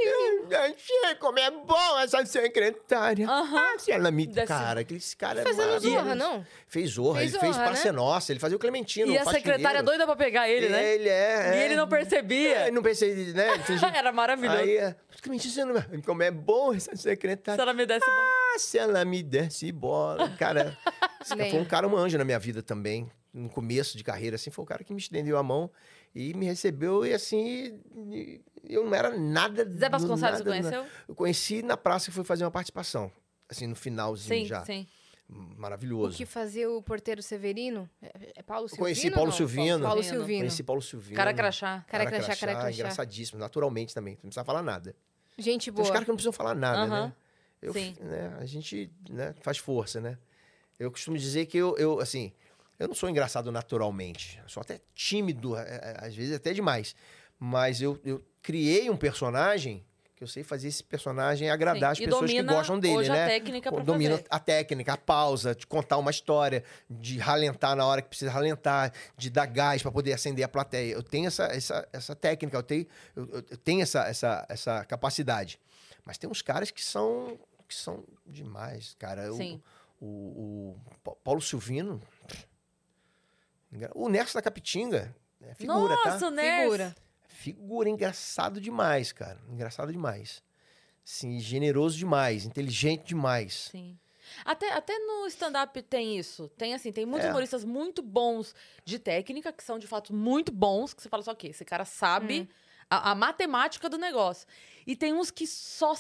[1.19, 3.29] Como é bom essa secretária.
[3.29, 3.59] Aham.
[3.75, 4.27] Ah, se ela me...
[4.27, 5.97] Desse- Cara, esse cara é Fazendo maravilhoso.
[5.97, 6.47] zorra, não?
[6.67, 7.93] Fez Zorra, Fez ele fez Zorra, né?
[7.93, 9.13] Nossa, ele fazia o Clementino.
[9.13, 9.85] E o a secretária faxineiro.
[9.87, 10.95] doida pra pegar ele, né?
[10.95, 11.55] Ele é.
[11.55, 11.65] E é.
[11.65, 12.57] ele não percebia.
[12.59, 13.53] É, ele não percebia, né?
[13.55, 14.59] Ele fingia- Era maravilhoso.
[14.59, 17.61] Aí, é, Clementino, como é bom essa Se secretária.
[17.63, 18.19] ela me desse bola.
[18.55, 20.29] Ah, se ela me desse bola.
[20.39, 20.77] Cara,
[21.25, 23.11] foi um cara, um anjo na minha vida também.
[23.33, 25.71] No começo de carreira, assim, foi o cara que me estendeu a mão
[26.15, 27.05] e me recebeu.
[27.05, 27.81] E assim,
[28.69, 29.65] eu não era nada.
[29.65, 30.87] Zé Vasconcelos, você nada, conheceu?
[31.09, 33.11] Eu conheci na praça e fui fazer uma participação.
[33.49, 34.65] Assim, no finalzinho Sim, já.
[34.65, 34.87] sim.
[35.29, 36.17] O Maravilhoso.
[36.17, 37.89] que fazia o porteiro Severino?
[38.03, 38.85] É, é Paulo Silvino?
[38.85, 39.37] conheci Paulo não?
[39.37, 39.85] Silvino.
[39.85, 40.21] Paulo Silvino.
[40.21, 40.41] Silvino.
[40.41, 41.17] Conheci Paulo Silvino.
[41.17, 41.85] Cara crachá.
[41.89, 42.71] Cara crachá, cara crachá.
[42.71, 44.15] Engraçadíssimo, naturalmente também.
[44.15, 44.95] Não precisa falar nada.
[45.39, 45.87] Gente Tem boa.
[45.87, 47.07] uns caras que não precisam falar nada, Aham.
[47.07, 47.13] né?
[47.63, 47.95] Eu, Sim.
[48.01, 48.37] né?
[48.41, 50.19] A gente né, faz força, né?
[50.79, 52.33] Eu costumo dizer que eu, eu, assim,
[52.83, 54.39] eu não sou engraçado naturalmente.
[54.43, 56.95] Eu sou até tímido, é, é, às vezes até demais.
[57.39, 59.85] Mas eu, eu criei um personagem,
[60.15, 63.11] que eu sei fazer esse personagem agradar Sim, as e pessoas que gostam dele, hoje
[63.11, 63.27] a né?
[63.27, 64.27] técnica pra Domina fazer.
[64.31, 68.93] a técnica, a pausa, de contar uma história, de ralentar na hora que precisa ralentar,
[69.17, 70.93] de dar gás para poder acender a plateia.
[70.93, 72.87] Eu tenho essa, essa, essa técnica, eu tenho,
[73.17, 75.59] eu, eu- tenho essa, essa, essa capacidade.
[76.05, 77.39] Mas tem uns caras que são,
[77.69, 79.33] que são demais, cara.
[79.33, 79.61] O- Sim.
[80.01, 82.01] O, o Pa- Paulo Silvino.
[83.95, 85.15] O Nerso da Capitinga.
[85.41, 86.11] É figura, tá?
[86.13, 86.63] Nossa, o Ners.
[86.63, 86.97] Figura.
[87.27, 89.41] Figura engraçado demais, cara.
[89.49, 90.43] Engraçado demais.
[91.05, 93.69] Sim, generoso demais, inteligente demais.
[93.73, 93.99] Sim.
[94.45, 96.49] Até, até no stand-up tem isso.
[96.57, 97.31] Tem assim, tem muitos É.
[97.31, 98.55] humoristas muito bons
[98.85, 101.85] de técnica, que são de fato muito bons, que você fala só que esse cara
[101.85, 102.49] sabe
[102.89, 104.47] a, a matemática do negócio.
[104.87, 105.93] E tem uns que só,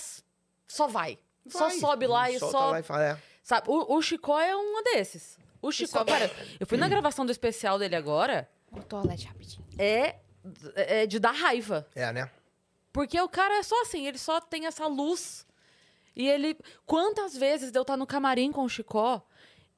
[0.68, 1.18] só vai.
[1.48, 2.70] Só Vai, sobe lá e só.
[2.70, 3.18] lá e fala, é.
[3.42, 3.68] Sabe?
[3.68, 5.36] O, o Chicó é um desses.
[5.62, 6.30] O Chicó, cara,
[6.60, 9.64] eu fui na gravação do especial dele agora, O toalete rapidinho.
[9.78, 10.16] é,
[10.74, 11.86] é de dar raiva.
[11.94, 12.28] É, né?
[12.92, 15.46] Porque o cara é só assim, ele só tem essa luz.
[16.14, 16.58] E ele.
[16.84, 19.22] Quantas vezes eu estar no camarim com o Chicó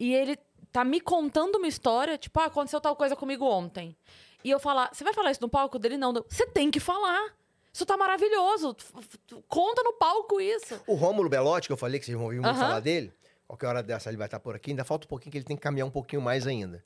[0.01, 0.37] e ele
[0.73, 3.97] tá me contando uma história, tipo, ah, aconteceu tal coisa comigo ontem.
[4.43, 5.97] E eu falar, você vai falar isso no palco dele?
[5.97, 7.33] Não, você tem que falar.
[7.73, 8.75] Isso tá maravilhoso.
[8.79, 10.81] F- f- Conta no palco isso.
[10.87, 13.13] O Rômulo Belotti, que eu falei que vocês vão ouvir muito falar dele,
[13.47, 14.71] qualquer hora dessa ele vai estar por aqui.
[14.71, 16.85] Ainda falta um pouquinho que ele tem que caminhar um pouquinho mais ainda.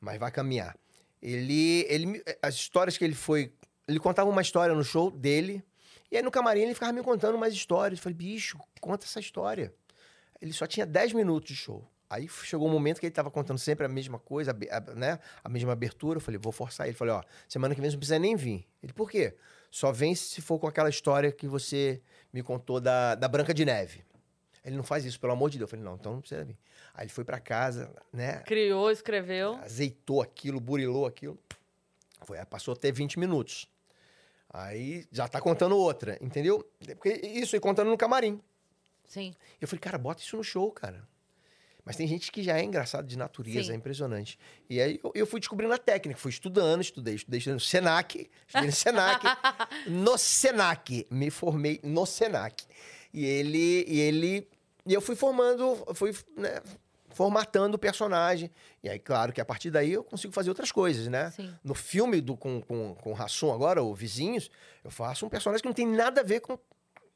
[0.00, 0.76] Mas vai caminhar.
[1.22, 3.52] Ele, ele, me- as histórias que ele foi.
[3.88, 5.62] Ele contava uma história no show dele.
[6.10, 7.98] E aí no camarim ele ficava me contando mais histórias.
[7.98, 9.72] Eu falei, bicho, conta essa história.
[10.40, 11.88] Ele só tinha 10 minutos de show.
[12.10, 15.18] Aí chegou um momento que ele estava contando sempre a mesma coisa, a- né?
[15.42, 16.18] A mesma abertura.
[16.18, 16.94] Eu falei, vou forçar ele.
[16.96, 18.66] Falei, ó, semana que vem você não precisa nem vir.
[18.82, 19.34] Ele, por quê?
[19.70, 22.00] Só vem se for com aquela história que você
[22.32, 24.04] me contou da, da Branca de Neve.
[24.64, 25.70] Ele não faz isso, pelo amor de Deus.
[25.70, 26.56] Eu falei, não, então não precisa vir.
[26.94, 28.38] Aí ele foi pra casa, né?
[28.40, 29.56] Criou, escreveu.
[29.56, 31.38] Azeitou aquilo, burilou aquilo.
[32.22, 33.68] Foi, passou até 20 minutos.
[34.48, 36.64] Aí já tá contando outra, entendeu?
[36.96, 38.40] Porque isso, e contando no camarim.
[39.06, 39.34] Sim.
[39.60, 41.06] Eu falei, cara, bota isso no show, cara.
[41.84, 43.72] Mas tem gente que já é engraçado de natureza, Sim.
[43.72, 44.38] é impressionante.
[44.70, 48.30] E aí eu, eu fui descobrindo a técnica, fui estudando, estudei, estudei, estudei no Senac,
[48.46, 49.26] estudei no Senac,
[49.86, 52.64] no Senac, me formei no Senac.
[53.12, 54.48] E ele, e ele,
[54.86, 56.60] e eu fui formando, fui né,
[57.14, 58.50] formatando o personagem.
[58.82, 61.30] E aí, claro que a partir daí eu consigo fazer outras coisas, né?
[61.30, 61.54] Sim.
[61.62, 64.50] No filme do, com, com, com o Rassum agora, o Vizinhos,
[64.82, 66.58] eu faço um personagem que não tem nada a ver com,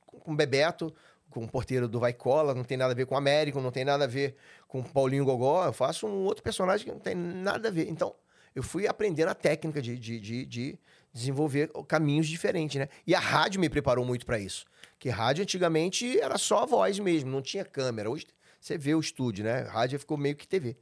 [0.06, 0.94] com, Bebeto,
[1.28, 3.72] com o porteiro do Vai Cola, não tem nada a ver com o Américo, não
[3.72, 4.36] tem nada a ver
[4.66, 5.66] com o Paulinho Gogó.
[5.66, 7.88] Eu faço um outro personagem que não tem nada a ver.
[7.88, 8.14] Então,
[8.54, 10.78] eu fui aprendendo a técnica de, de, de, de
[11.12, 12.88] desenvolver caminhos diferentes, né?
[13.06, 14.64] E a rádio me preparou muito para isso.
[14.98, 18.10] Que rádio antigamente era só a voz mesmo, não tinha câmera.
[18.10, 18.26] Hoje
[18.60, 19.60] você vê o estúdio, né?
[19.62, 20.76] Rádio ficou meio que TV.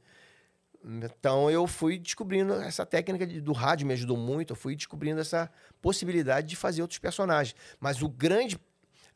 [0.83, 4.51] Então eu fui descobrindo essa técnica do rádio me ajudou muito.
[4.51, 7.55] Eu fui descobrindo essa possibilidade de fazer outros personagens.
[7.79, 8.57] Mas o grande,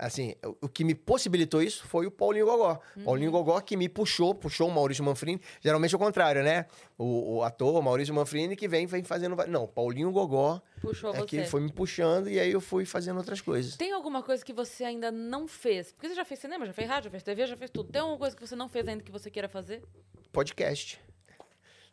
[0.02, 2.80] assim, o, que me possibilitou isso foi o Paulinho Gogó.
[3.06, 5.40] Paulinho Gogó que me puxou, puxou o Maurício Manfrini.
[5.61, 6.65] Geralmente é o contrário, né?
[6.98, 9.36] O, o ator o Maurício Manfrini que vem, vem fazendo.
[9.48, 11.26] Não, Paulinho Gogó Puxou é você.
[11.26, 13.78] que foi me puxando e aí eu fui fazendo outras coisas.
[13.78, 15.91] Tem alguma coisa que você ainda não fez?
[15.91, 17.91] Porque você já fez cinema, já fez rádio, já fez TV, já fez tudo.
[17.91, 19.84] Tem alguma coisa que você não fez ainda que você queira fazer?
[20.32, 20.99] Podcast.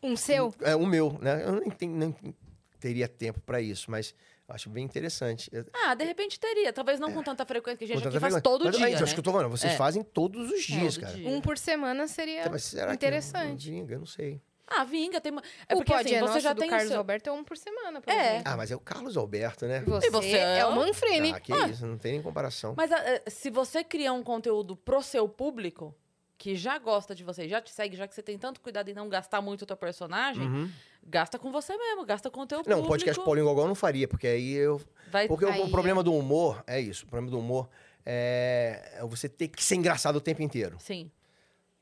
[0.03, 0.55] Um seu?
[0.61, 1.43] É o meu, né?
[1.45, 2.15] Eu nem, tenho- nem
[2.79, 4.15] teria tempo para isso, mas
[4.49, 5.51] acho bem interessante.
[5.85, 6.73] Ah, de repente teria.
[6.73, 8.09] Talvez não com tanta frequência que a gente É.
[8.09, 8.41] Aqui faz frequência.
[8.43, 9.03] todo Mas, dia, é, né?
[9.03, 9.77] Acho que eu tô falando, vocês É.
[9.77, 11.15] fazem todos os dias, Todo cara.
[11.17, 11.29] dia.
[11.29, 13.71] Um por semana seria Mas será que interessante.
[13.71, 13.89] não?
[13.91, 14.41] Eu não sei.
[14.71, 15.33] Ah, vinga, tem...
[15.33, 16.99] uma- É o porque Pode assim, é você já do tem o Carlos seu...
[16.99, 18.29] Alberto é um por semana, por É.
[18.35, 18.53] exemplo.
[18.53, 19.83] Ah, mas é o Carlos Alberto, né?
[19.87, 21.33] E você, E você é, é o Manfrini.
[21.33, 21.69] Ah, que Ah.
[21.69, 22.75] isso, não tem nem comparação.
[22.77, 25.95] Mas ah, eh, se você criar um conteúdo pro seu público,
[26.37, 28.95] que já gosta de você, já te segue, já que você tem tanto cuidado em
[28.95, 30.71] não gastar muito o teu personagem, Uhum.
[31.07, 32.89] Gasta com você mesmo, gasta com o teu Não, público.
[32.89, 34.81] podcast Paulinho Gogol eu não faria, porque aí eu.
[35.11, 35.27] Vai...
[35.27, 37.05] Porque o- Aí, o problema do humor é isso.
[37.05, 37.69] O problema do humor
[38.05, 40.77] é é você ter que ser engraçado o tempo inteiro.
[40.81, 41.11] Sim.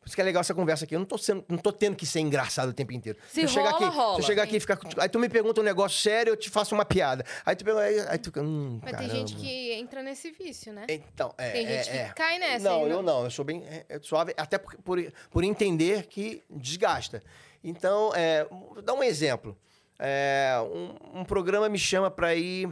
[0.06, 0.94] Por isso que é legal essa conversa aqui.
[0.94, 3.18] Eu não tô, sendo, não tô tendo que ser engraçado o tempo inteiro.
[3.28, 4.14] Se eu chegar rola, aqui, rola.
[4.14, 4.78] Se eu chegar aqui e ficar.
[4.98, 7.24] Aí tu me pergunta um negócio sério, eu te faço uma piada.
[7.44, 7.84] Aí tu pergunta.
[7.84, 8.40] Aí, aí tu fica.
[8.40, 9.10] Hum, Mas caramba.
[9.12, 10.86] tem gente que entra nesse vício, né?
[10.88, 11.50] Então, é.
[11.50, 12.12] Tem é, gente que é.
[12.14, 12.70] cai nessa.
[12.70, 13.24] Não, eu não.
[13.24, 17.20] Eu sou bem é, é suave, até por, por, por entender que desgasta.
[17.68, 18.46] Então, é,
[18.84, 19.58] dar um exemplo.
[19.98, 22.70] É, um, um programa me chama para ir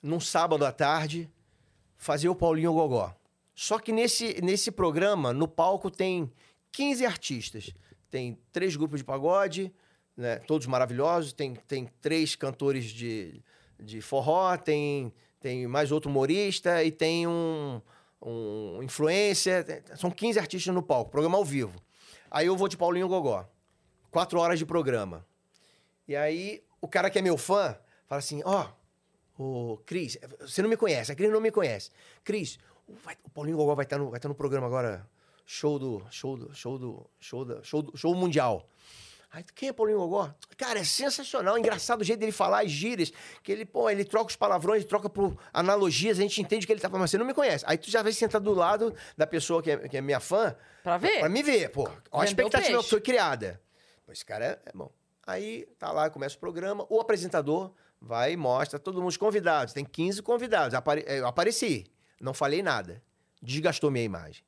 [0.00, 1.28] num sábado à tarde
[1.96, 3.12] fazer o Paulinho Gogó.
[3.52, 6.30] Só que nesse, nesse programa, no palco, tem
[6.70, 7.74] 15 artistas.
[8.08, 9.74] Tem três grupos de pagode,
[10.16, 11.32] né, todos maravilhosos.
[11.32, 13.42] Tem, tem três cantores de,
[13.76, 17.82] de forró, tem, tem mais outro humorista e tem um,
[18.24, 19.82] um influencer.
[19.96, 21.74] São 15 artistas no palco, programa ao vivo.
[22.30, 23.48] Aí eu vou de Paulinho Gogó.
[24.12, 25.26] Quatro horas de programa.
[26.06, 27.74] E aí o cara que é meu fã
[28.06, 28.68] fala assim: ó,
[29.38, 31.90] ô, Cris, você não me conhece, a Cris não me conhece.
[32.22, 32.92] Cris, o,
[33.24, 35.08] o Paulinho Gogó vai estar no, vai estar no programa agora,
[35.46, 38.68] show do, show do, show do, show do, show do, show mundial.
[39.32, 40.30] Aí, quem é Paulinho Gogó?
[40.58, 43.10] Cara, é sensacional, engraçado o jeito dele falar, as gírias,
[43.42, 46.72] que ele, pô, ele troca os palavrões, troca por analogias, a gente entende o que
[46.74, 47.64] ele tá falando, mas você não me conhece.
[47.66, 50.54] Aí tu já vai sentar do lado da pessoa que é, que é minha fã,
[50.82, 51.20] Pra ver?
[51.20, 51.88] Pra me ver, pô.
[52.10, 53.60] Ó, a expectativa que foi criada.
[54.04, 54.90] Pô, esse cara é, é bom.
[55.26, 56.84] Aí tá lá, começa o programa.
[56.88, 59.72] O apresentador vai e mostra todo mundo os convidados.
[59.72, 60.74] Tem 15 convidados.
[60.74, 61.86] Apare- é, Eu apareci.
[62.20, 63.02] Não falei nada.
[63.40, 64.44] Desgastou minha imagem.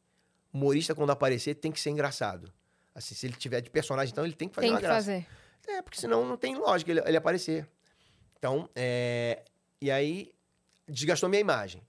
[0.53, 2.53] Humorista, quando aparecer, tem que ser engraçado.
[2.95, 4.95] Assim, se ele tiver de personagem, então ele tem que fazer Tem que graça.
[4.97, 5.27] fazer.
[5.67, 7.69] É, porque senão não tem lógica ele, ele aparecer.
[8.39, 9.43] Então, é...
[9.81, 10.33] E aí,
[10.89, 11.83] desgastou minha imagem.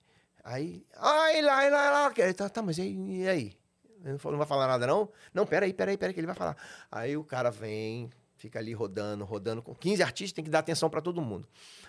[0.43, 2.07] Aí, ai, lá, lá, lá.
[2.07, 2.33] lá.
[2.35, 2.83] Tá, tá, mas e?
[2.83, 3.57] E aí?
[4.05, 5.09] Ele falou, não vai falar nada, não?
[5.33, 6.55] Não, peraí, peraí, peraí, que ele vai falar.
[6.91, 9.61] Aí o cara vem, fica ali rodando, rodando.
[9.61, 11.47] Com 15 artistas, tem que dar atenção pra todo mundo.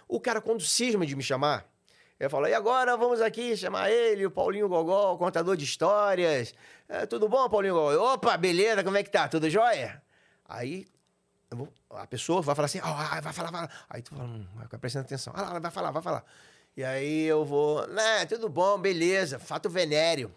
[0.09, 1.67] O cara, quando cisma de me chamar,
[2.19, 6.55] eu falo, e agora vamos aqui chamar ele, o Paulinho Gogó, o contador de histórias.
[6.89, 8.15] É, tudo bom, Paulinho Gogó?
[8.15, 9.29] Opa, beleza, como é que tá?
[9.29, 10.03] Tudo jóia?
[10.49, 10.87] Aí
[11.91, 13.85] a pessoa vai falar assim, ah, vai falar, vai falar.
[13.91, 14.47] Aí tu fala, hum,
[14.81, 15.33] prestando atenção.
[15.37, 16.25] Ah, vai falar, vai falar.
[16.77, 20.35] E aí eu vou, né, tudo bom, beleza, fato venéreo.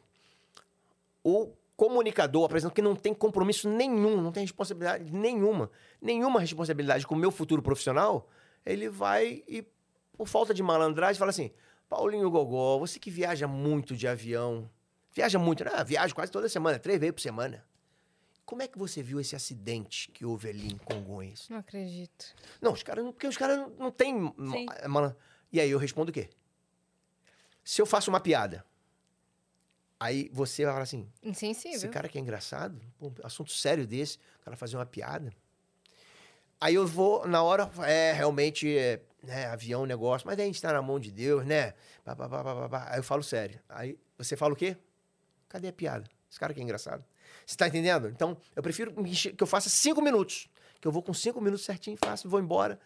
[1.24, 7.16] O comunicador, apresentando que não tem compromisso nenhum, não tem responsabilidade nenhuma, nenhuma responsabilidade com
[7.16, 8.28] o meu futuro profissional,
[8.66, 9.66] ele vai e,
[10.18, 11.52] por falta de malandragem, fala assim,
[11.88, 14.70] Paulinho Gogó, você que viaja muito de avião,
[15.14, 15.72] viaja muito, né?
[15.86, 17.66] Viaja quase toda semana, três vezes por semana.
[18.46, 21.48] Como é que você viu esse acidente que houve ali em Congonhas?
[21.48, 22.36] Não acredito.
[22.60, 23.14] Não, os caras não.
[23.14, 24.34] Porque os caras não, não têm.
[25.50, 26.30] E aí eu respondo o quê?
[27.64, 28.66] Se eu faço uma piada,
[30.00, 31.92] aí você vai falar assim: esse Insensível.
[31.92, 35.32] cara que é engraçado, pô, assunto sério desse, o cara fazer uma piada.
[36.62, 40.62] Aí eu vou, na hora, é, realmente, é, né, avião, negócio, mas aí a gente
[40.62, 41.74] tá na mão de Deus, né?
[42.04, 42.88] Pá, pá, pá.
[42.90, 43.60] Aí eu falo sério.
[43.70, 44.76] Aí você fala o quê?
[45.48, 46.06] Cadê a piada?
[46.30, 47.04] Esse cara que é engraçado.
[47.46, 48.10] Você tá entendendo?
[48.10, 50.50] Então, eu prefiro que eu faça cinco minutos.
[50.82, 52.80] Que eu vou com cinco minutos certinho, faço, vou embora.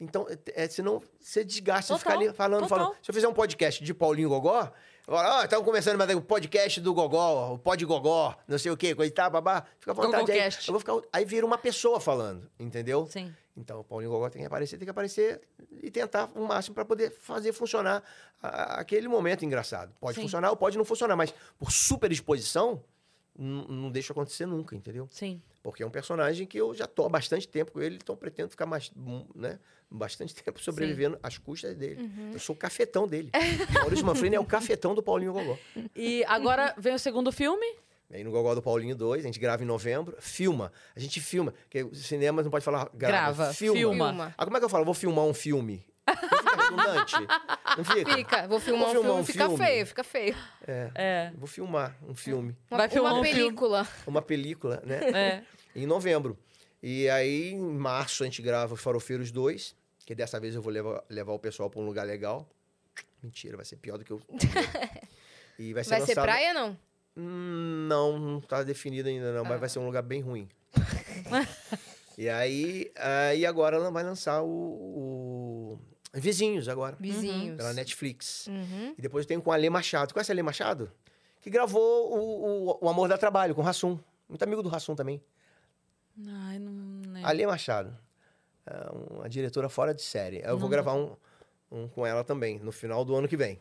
[0.00, 2.78] Então, é, é, senão você desgasta, você ficar ali falando, total.
[2.78, 2.96] falando.
[3.02, 4.72] Se eu fizer um podcast de Paulinho Gogó,
[5.16, 8.76] falo, ó, estamos começando mais o podcast do Gogó, o Pod Gogó, não sei o
[8.76, 9.64] quê, coisa e tal, babá.
[9.78, 10.38] Fica à vontade aí.
[10.66, 13.06] Eu vou ficar, aí vira uma pessoa falando, entendeu?
[13.10, 13.34] Sim.
[13.56, 15.40] Então, o Paulinho Gogó tem que aparecer, tem que aparecer
[15.82, 18.04] e tentar o máximo para poder fazer funcionar
[18.40, 19.92] a- aquele momento engraçado.
[20.00, 20.22] Pode Sim.
[20.22, 22.80] funcionar ou pode não funcionar, mas por super exposição,
[23.38, 25.08] não deixa acontecer nunca, entendeu?
[25.10, 25.40] Sim.
[25.62, 28.50] Porque é um personagem que eu já tô há bastante tempo com ele, então pretendo
[28.50, 29.58] ficar mais, hum, né,
[29.90, 32.02] bastante tempo sobrevivendo às custas dele.
[32.02, 32.30] Uhum.
[32.32, 33.30] Eu sou o cafetão dele.
[33.72, 35.56] Maurício Manfrini é o cafetão do Paulinho Gogó.
[35.94, 37.66] E agora vem o segundo filme.
[38.10, 40.72] Aí no Gogó do Paulinho 2, a gente grava em novembro, filma.
[40.96, 43.78] A gente filma, porque o cinema não pode falar grava, Grava, filma.
[43.78, 44.06] filma.
[44.08, 44.34] Filma.
[44.38, 44.84] Ah, como é que eu falo?
[44.84, 45.84] Vou filmar um filme.
[46.68, 47.14] Fica redundante?
[47.76, 48.14] Não fica?
[48.14, 49.64] Fica, vou filmar, Vou um, filmar filme, um fica filme.
[49.64, 50.36] feio, fica feio.
[50.66, 51.32] É.
[51.36, 53.38] Vou filmar um filme, Uma, Vai filmar uma um filme.
[53.40, 53.88] película.
[54.06, 54.98] uma película, né?
[55.10, 55.42] É.
[55.74, 56.38] em novembro.
[56.82, 59.74] E aí, em março, a gente grava os Farofeiros 2,
[60.06, 62.48] que dessa vez eu vou levar, levar o pessoal para um lugar legal.
[63.22, 64.20] Mentira, vai ser pior do que eu.
[65.58, 66.78] E vai ser Vai ser lançado- praia, não?
[67.16, 69.48] Não, não tá definido ainda não, Ah.
[69.48, 70.48] mas vai ser um lugar bem ruim.
[72.16, 75.78] e aí, aí agora ela vai lançar o, o
[76.14, 77.56] Vizinhos agora, Vizinhos.
[77.56, 78.46] pela Netflix.
[78.46, 78.94] Uhum.
[78.96, 80.12] E depois tem com o Ale Machado.
[80.14, 80.90] Conhece o Ale Machado?
[81.40, 83.98] Que gravou o, o, o Amor da Trabalho com o Rassum.
[84.28, 85.22] Muito amigo do Rassum também.
[86.26, 87.26] Ai, não lembro.
[87.28, 87.96] Ale Machado.
[88.66, 90.38] É uma diretora fora de série.
[90.44, 90.68] Eu vou Não.
[90.68, 91.16] gravar um,
[91.70, 93.58] um com ela também, no final do ano que vem.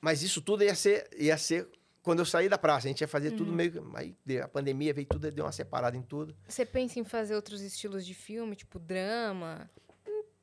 [0.00, 1.66] Mas isso tudo ia ser, ia ser
[2.02, 2.86] quando eu saí da praça.
[2.86, 3.56] A gente ia fazer tudo Uhum.
[3.56, 3.72] meio.
[3.72, 6.36] que- Aí a pandemia veio tudo, deu uma separada em tudo.
[6.46, 9.70] Você pensa em fazer outros estilos de filme, tipo drama?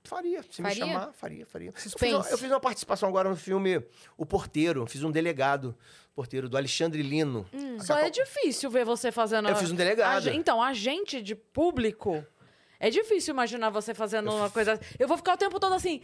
[0.04, 0.42] Faria.
[0.50, 0.86] Se Faria?
[0.86, 1.70] me chamar, faria, faria.
[1.70, 3.84] Eu fiz, uma, eu fiz uma participação agora no filme
[4.18, 4.86] O Porteiro.
[4.88, 5.76] Fiz um delegado.
[6.16, 7.48] Porteiro, do Alexandre Lino.
[7.80, 9.48] A Só Cacau- é difícil ver você fazendo.
[9.48, 10.28] Eu fiz um delegado.
[10.28, 12.26] A Então, agente de público.
[12.80, 14.80] É difícil imaginar você fazendo uma coisa.
[15.00, 16.02] Eu vou ficar o tempo todo assim.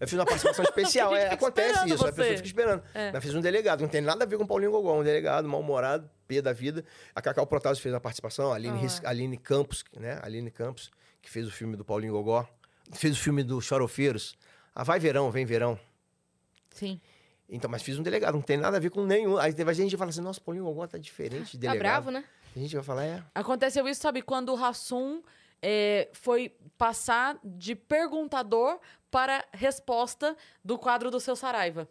[0.00, 1.12] Eu fiz uma participação especial.
[1.12, 2.12] A é, acontece isso, a você.
[2.12, 2.82] pessoa fica esperando.
[2.94, 3.12] É.
[3.12, 5.48] Mas fiz um delegado, não tem nada a ver com o Paulinho Gogol, um delegado
[5.48, 6.84] mal-humorado, pé da vida.
[7.14, 9.10] A Cacau Protásio fez a participação, a Aline, Ah.
[9.10, 10.18] Aline Campos, né?
[10.22, 10.90] Aline Campos,
[11.22, 12.46] que fez o filme do Paulinho Gogó,
[12.92, 14.36] fez o filme do Chorofeiros.
[14.74, 15.78] Ah, vai verão, vem verão.
[16.70, 17.00] Sim.
[17.48, 19.36] Então, mas fiz um delegado, não tem nada a ver com nenhum.
[19.38, 21.78] Aí a gente que fala assim, nossa, Paulinho Gogó tá diferente de Tá delegado.
[22.04, 22.24] bravo, né?
[22.54, 23.22] A gente vai falar, é.
[23.34, 25.22] Aconteceu isso, sabe, quando o Rassum
[25.62, 28.78] é, foi passar de perguntador
[29.10, 31.88] para resposta do quadro do seu Saraiva.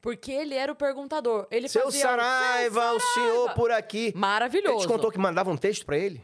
[0.00, 1.46] Porque ele era o perguntador.
[1.50, 4.08] Ele Seu fazia o- Saraiva, o senhor por aqui.
[4.08, 4.86] Ele Maravilhoso.
[4.86, 6.22] te contou que mandava um texto pra ele?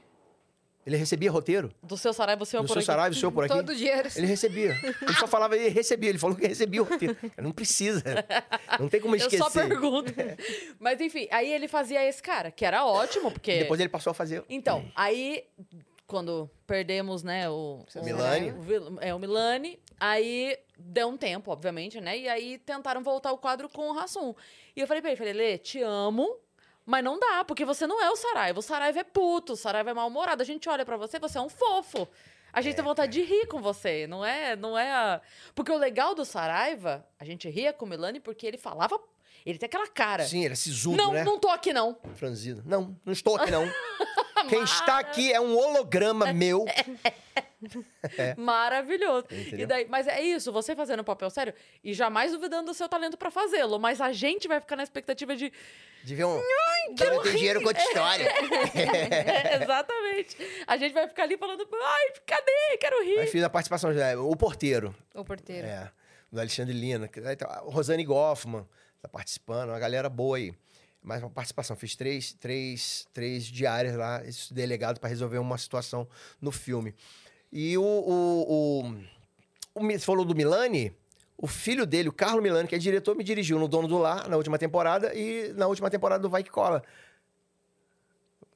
[0.84, 1.70] Ele recebia roteiro.
[1.82, 2.86] Do seu Saraiva, o seu Do por seu aqui.
[2.86, 3.54] Saraiva, o seu por aqui.
[3.54, 4.08] Todo dia era.
[4.16, 4.72] Ele recebia.
[5.00, 6.10] Ele só falava, ele recebia.
[6.10, 7.16] Ele falou que recebia o roteiro.
[7.40, 8.02] Não precisa.
[8.80, 9.38] Não tem como Eu esquecer.
[9.44, 10.12] só pergunto.
[10.80, 13.58] Mas enfim, aí ele fazia esse cara, que era ótimo, porque.
[13.60, 14.42] Depois ele passou a fazer.
[14.48, 15.44] Então, aí,
[16.06, 17.84] quando perdemos, né, o...
[17.94, 18.50] O Milani.
[18.50, 23.30] o Vil- é, o Milani, aí deu um tempo, obviamente, né, e aí tentaram voltar
[23.32, 24.34] o quadro com o Rassum.
[24.74, 26.36] E eu falei pra ele, falei, Lê, te amo,
[26.84, 28.58] mas não dá, porque você não é o Saraiva.
[28.58, 30.42] O Saraiva é puto, o Saraiva é mal-humorado.
[30.42, 32.08] A gente olha pra você, você é um fofo.
[32.52, 35.20] A gente tem vontade de rir com você, não é, não é a...
[35.54, 39.00] Porque o legal do Saraiva, a gente ria com o Milani porque ele falava...
[39.44, 40.24] Ele tem aquela cara.
[40.24, 41.24] Sim, ele é sisudo, não, né?
[41.24, 41.98] não tô aqui, não.
[42.14, 42.62] Franzido.
[42.64, 43.68] Não, não estou aqui, não.
[44.48, 46.64] Quem está aqui é um holograma meu.
[48.36, 49.26] Maravilhoso.
[49.30, 49.60] Entendeu?
[49.60, 52.88] E daí, mas é isso, você fazendo um papel sério e jamais duvidando do seu
[52.88, 53.78] talento pra fazê-lo.
[53.78, 55.52] Mas a gente vai ficar na expectativa de.
[56.04, 56.40] De ver um.
[56.96, 58.26] Quero ter dinheiro com outra história.
[58.74, 60.36] É, exatamente.
[60.66, 62.76] A gente vai ficar ali falando, ai, cadê?
[62.80, 63.26] Quero rir.
[63.28, 64.94] Fiz a participação, já, o porteiro.
[65.14, 65.66] O porteiro.
[65.66, 65.90] É,
[66.30, 67.06] do Alexandre Lina.
[67.08, 68.66] que- tá- O Rosane Goffman
[69.00, 70.52] tá participando, uma galera boa aí.
[71.04, 74.22] Mas uma participação, fiz três, três, três diárias lá,
[74.52, 76.08] delegado para resolver uma situação
[76.40, 76.94] no filme.
[77.52, 78.82] E o, o,
[79.74, 80.94] o, o Você falou do Milani?
[81.36, 84.28] O filho dele, o Carlo Milani, que é diretor, me dirigiu no Dono do Lar
[84.28, 86.82] na última temporada e na última temporada do Vai Que Cola.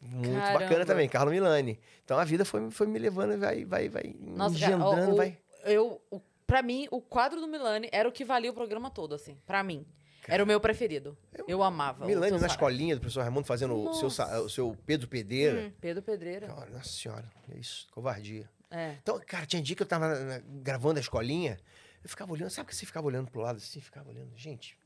[0.01, 0.60] Muito Caramba.
[0.60, 1.81] bacana também, Carlo Milani.
[2.05, 5.16] Então a vida foi, foi me levando, vai, vai, vai Nossa, cara, engendrando, o- o-
[5.16, 5.36] vai.
[5.64, 9.14] eu, o, pra mim, o quadro do Milani era o que valia o programa todo,
[9.16, 9.36] assim.
[9.44, 9.85] Pra mim.
[10.28, 11.16] Era o meu preferido.
[11.47, 12.05] Eu amava.
[12.05, 12.55] o Milani na Saraiva.
[12.55, 14.09] escolinha do professor Raimundo fazendo o seu,
[14.44, 15.73] o seu Pedro Pedreira.
[15.81, 16.47] Pedro Pedreira.
[16.48, 18.48] Cara, Nossa senhora, é isso, covardia.
[18.70, 18.97] É.
[19.02, 21.59] Então, cara, tinha dia que eu tava na- gravando a escolinha,
[22.02, 24.78] eu ficava olhando, sabe que você ficava olhando pro lado assim, ficava olhando, gente,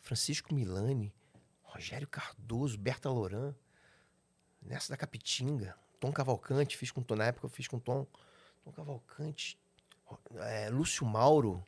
[0.00, 1.12] Francisco Milani,
[1.62, 3.54] Rogério Cardoso, Berta Loran,
[4.60, 8.06] Nessa da Capitinga, Tom Cavalcante, fiz com Tom, na época eu fiz com Tom,
[8.62, 9.58] Tom Cavalcante,
[10.36, 11.64] é, Lúcio Mauro,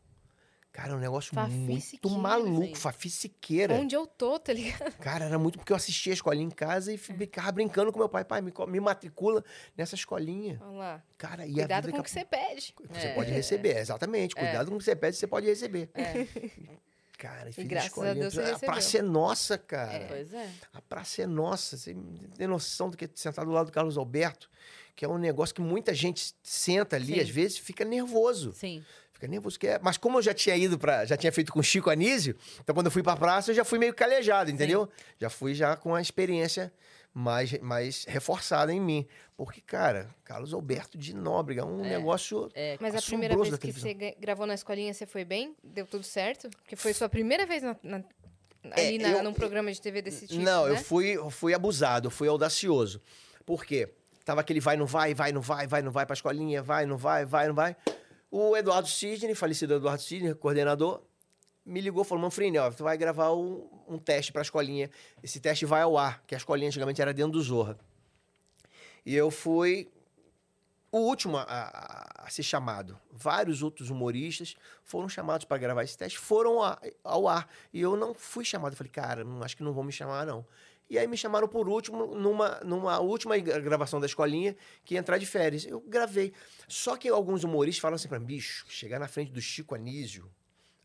[0.74, 2.74] cara, é um negócio Fafi muito Siqueira, maluco.
[2.76, 3.74] Fafi Siqueira.
[3.74, 4.92] Onde eu tô, tá ligado?
[4.98, 8.08] Cara, era muito porque eu assistia a escolinha em casa e ficava brincando com meu
[8.08, 8.24] pai.
[8.24, 9.42] Pai, me, me matricula
[9.76, 10.58] nessa escolinha.
[10.60, 11.02] Olha lá.
[11.16, 12.74] Cara, e a Cuidado com o que você pede.
[12.90, 13.14] você É.
[13.14, 14.34] pode receber, exatamente.
[14.34, 15.88] Cuidado com o que você pede, você pode receber.
[15.94, 16.26] É.
[17.16, 18.12] Cara, E graças a escolinha.
[18.26, 18.58] A recebeu.
[18.58, 20.04] praça é nossa, cara.
[20.08, 20.50] Pois é.
[20.74, 21.76] A praça é nossa.
[21.76, 21.96] Você
[22.36, 24.50] tem noção do que é sentar do lado do Carlos Alberto,
[24.96, 27.20] que é um negócio que muita gente senta ali, Sim.
[27.20, 28.52] às vezes fica nervoso.
[28.52, 28.84] Sim.
[29.24, 29.58] Fica nervoso.
[29.58, 29.78] Que é...
[29.82, 32.74] Mas como eu já tinha ido para, já tinha feito com o Chico Anísio, então
[32.74, 34.88] quando eu fui pra praça eu já fui meio calejado, entendeu?
[35.18, 36.72] Já fui já com a experiência
[37.12, 39.06] mais, mais reforçada em mim.
[39.36, 42.76] Porque, cara, Carlos Alberto de Nóbrega é um negócio É.
[42.80, 45.56] Mas a primeira vez que você gra- gravou na escolinha, você foi bem?
[45.62, 46.48] Deu tudo certo?
[46.50, 48.04] Porque foi sua primeira vez na, na-
[48.76, 50.82] É, ali na, eu- num programa de TV desse tipo, Não, eu né?
[50.82, 53.00] fui, eu fui abusado, eu fui audacioso.
[53.44, 53.88] Por quê?
[54.24, 56.96] Tava aquele vai, não vai, vai, não vai, vai, não vai pra escolinha, vai, não
[56.96, 57.76] vai, vai, não vai.
[58.36, 61.00] O Eduardo Sidney, falecido Eduardo Sidney, coordenador,
[61.64, 64.90] me ligou e falou, Manfrini, ó, tu vai gravar um, um teste pra escolinha.
[65.22, 67.78] Esse teste vai ao ar, que a escolinha antigamente era dentro do Zorra.
[69.06, 69.88] E eu fui
[70.90, 72.98] o último a, a- a ser chamado.
[73.12, 77.48] Vários outros humoristas foram chamados para gravar esse teste, foram a- ao ar.
[77.72, 78.72] E eu não fui chamado.
[78.72, 80.44] Eu falei, cara, acho que não vão me chamar, não.
[80.88, 84.54] E aí me chamaram por último, numa, numa última gra- gravação da escolinha,
[84.84, 85.64] que ia entrar de férias.
[85.64, 86.32] Eu gravei.
[86.68, 90.30] Só que alguns humoristas falam assim pra mim, bicho, chegar na frente do Chico Anísio,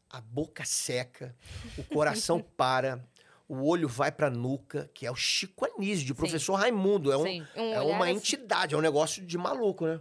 [0.09, 1.35] a boca seca,
[1.77, 3.05] o coração para,
[3.47, 7.11] o olho vai pra nuca, que é o Chico Anísio, de professor Raimundo.
[7.11, 7.47] É um, Sim.
[7.57, 8.15] Um é uma assim.
[8.15, 9.99] entidade, é um negócio de maluco, né?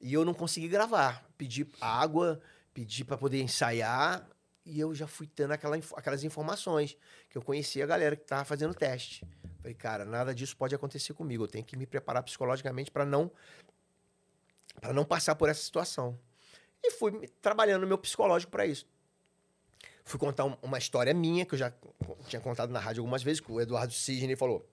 [0.00, 1.24] E eu não consegui gravar.
[1.36, 2.40] Pedi água,
[2.72, 4.26] pedi para poder ensaiar,
[4.64, 6.96] e eu já fui tendo aquela, aquelas informações,
[7.28, 9.24] que eu conhecia a galera que tava fazendo teste.
[9.58, 11.44] Falei, cara, nada disso pode acontecer comigo.
[11.44, 13.30] Eu tenho que me preparar psicologicamente para não
[14.80, 16.18] para não passar por essa situação.
[16.82, 18.86] E fui trabalhando no meu psicológico para isso.
[20.04, 21.72] Fui contar um- uma história minha, que eu já
[22.28, 24.68] tinha contado na rádio algumas vezes, que o Eduardo Sidney falou.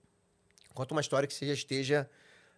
[0.73, 2.09] Conta uma história que você já esteja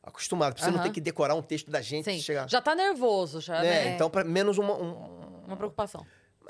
[0.02, 0.88] acostumado, pra você não Aham.
[0.88, 2.20] ter que decorar um texto da gente Sim.
[2.20, 2.50] chegar.
[2.50, 3.86] Já tá nervoso, já, né?
[3.86, 3.96] né?
[3.96, 6.06] Então, para menos uma, um- Uma preocupação.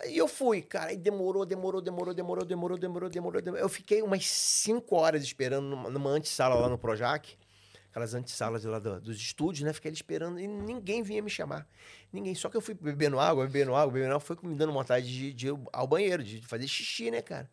[0.07, 3.63] E eu fui, cara, e demorou, demorou, demorou, demorou, demorou, demorou, demorou, demorou.
[3.63, 7.37] Eu fiquei umas cinco horas esperando numa, numa antessala lá no Projac,
[7.89, 9.71] aquelas antessalas lá do- dos estúdios, né?
[9.71, 11.67] Fiquei ali esperando e ninguém vinha me chamar.
[12.11, 12.33] Ninguém.
[12.35, 15.31] Só que eu fui bebendo água, bebendo água, bebendo água, foi me dando vontade de,
[15.33, 17.49] de ir ao banheiro, de fazer xixi, né, cara?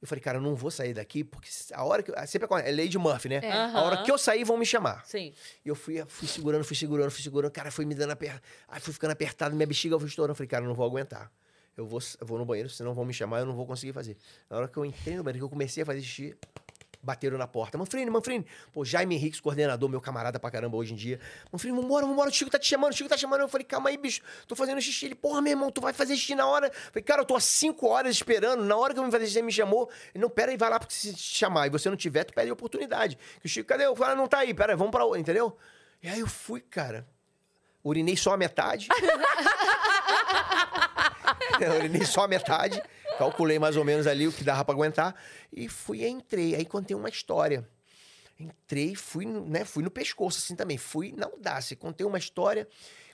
[0.00, 2.10] Eu falei, cara, eu não vou sair daqui, porque a hora que.
[2.10, 3.36] eu- Sempre é lei de Murphy, né?
[3.42, 3.52] É.
[3.52, 5.06] A hora que eu sair, vão me chamar.
[5.06, 5.32] Sim.
[5.64, 7.52] E eu fui, fui segurando, fui segurando, fui segurando.
[7.52, 8.42] Cara, foi me dando apertado.
[8.66, 10.32] Aí fui ficando apertado, minha bexiga foi estourando.
[10.32, 11.30] Eu falei, cara, eu não vou aguentar.
[11.76, 14.16] Eu vou, eu vou no banheiro, senão vão me chamar, eu não vou conseguir fazer.
[14.50, 16.36] Na hora que eu entrei no banheiro, que eu comecei a fazer xixi,
[17.02, 17.76] bateram na porta.
[17.76, 18.46] Manfrini, Manfrini.
[18.72, 21.18] Pô, Jaime Henriques, coordenador, meu camarada pra caramba hoje em dia.
[21.50, 23.40] Manfrini, vambora, vambora, o Chico tá te chamando, o Chico tá chamando.
[23.40, 25.06] Eu falei, calma aí, bicho, tô fazendo xixi.
[25.06, 26.68] Ele, porra, meu irmão, tu vai fazer xixi na hora.
[26.68, 29.26] Eu falei, cara, eu tô há cinco horas esperando, na hora que eu vim fazer
[29.26, 29.90] xixi, ele me chamou.
[30.14, 31.66] Ele, não, pera aí, vai lá pra se te chamar.
[31.66, 33.18] E você não tiver, tu pede a oportunidade.
[33.40, 33.84] Que o Chico, cadê?
[33.84, 35.56] Eu falei, ah, não tá aí, pera aí, vamos pra outra, entendeu?
[36.02, 37.06] E aí eu fui, cara.
[37.84, 38.88] Urinei só a metade.
[41.60, 42.82] eu urinei só a metade.
[43.18, 45.14] Calculei mais ou menos ali o que dava pra aguentar.
[45.52, 46.54] E fui e entrei.
[46.54, 47.68] Aí contei uma história.
[48.38, 50.78] Entrei, fui, né, fui no pescoço assim também.
[50.78, 51.76] Fui na audácia.
[51.76, 52.66] Contei uma história.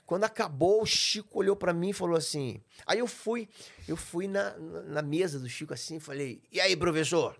[0.05, 2.59] Quando acabou, o Chico olhou pra mim e falou assim.
[2.85, 3.47] Aí eu fui,
[3.87, 7.39] eu fui na, na mesa do Chico assim e falei: E aí, professor?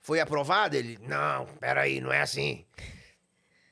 [0.00, 0.76] Foi aprovado?
[0.76, 2.66] Ele: Não, peraí, não é assim.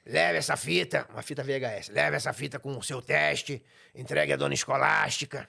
[0.06, 3.60] Leve essa fita, uma fita VHS, leve essa fita com o seu teste,
[3.92, 5.48] entregue à dona escolástica,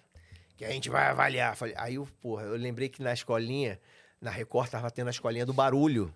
[0.57, 1.55] que a gente vai avaliar.
[1.55, 3.79] Falei, aí, eu, porra, eu lembrei que na escolinha,
[4.19, 6.13] na Record, tava tendo a escolinha do barulho,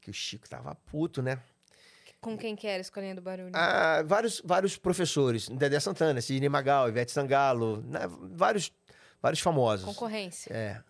[0.00, 1.38] que o Chico tava puto, né?
[2.20, 3.52] Com quem que era a escolinha do barulho?
[3.54, 8.00] Ah, vários, vários professores, Dedé Santana, Sidney Magal, Ivete Sangalo, né,
[8.32, 8.72] vários,
[9.20, 9.84] vários famosos.
[9.84, 10.50] Concorrência.
[10.50, 10.82] É.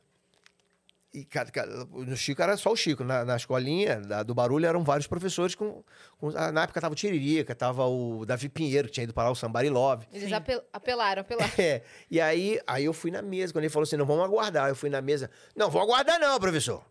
[1.15, 3.05] E cada, cada- no Chico era só o Chico.
[3.05, 5.85] Na, na escolinha da- do barulho eram vários professores com.
[6.19, 9.24] com- ah, na época tava o Tiririca, tava o Davi Pinheiro, que tinha ido para
[9.24, 10.07] lá, o Somebody Love.
[10.12, 11.53] Eles apel- apelaram, apelaram.
[11.57, 11.82] É.
[12.11, 13.53] E aí, aí eu fui na mesa.
[13.53, 14.69] Quando ele falou assim: não, vamos aguardar.
[14.69, 15.31] Eu fui na mesa.
[15.55, 16.85] Não, vou aguardar, não, professor.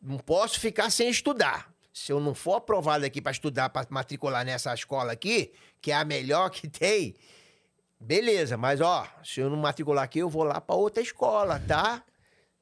[0.00, 1.68] Não posso ficar sem estudar.
[1.92, 5.94] Se eu não for aprovado aqui para estudar, para matricular nessa escola aqui, que é
[5.96, 7.14] a melhor que tem,
[8.00, 12.02] beleza, mas ó, se eu não matricular aqui, eu vou lá para outra escola, tá?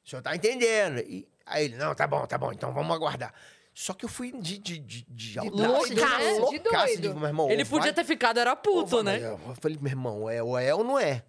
[0.05, 0.99] O senhor tá entendendo?
[0.99, 3.33] E aí ele, não, tá bom, tá bom, então vamos aguardar.
[3.73, 5.49] Só que eu fui de, de, de, de, né?
[5.49, 7.15] De loucaço, doido.
[7.15, 9.19] meu irmão, Ele podia vai- ter ficado, era puto, Pô, né?
[9.23, 11.23] Eu falei, meu irmão, é, ou é ou não é?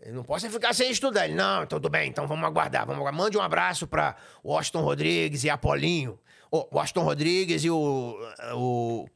[0.00, 1.24] Eu não posso ficar sem estudar.
[1.24, 2.84] Ele, não, tudo bem, então vamos aguardar.
[2.86, 3.18] Vamos aguardar.
[3.20, 4.14] Mande um abraço para
[4.44, 6.18] Washington Rodrigues e Apolinho.
[6.50, 8.16] O Washington Rodrigues e o,
[8.54, 9.06] o,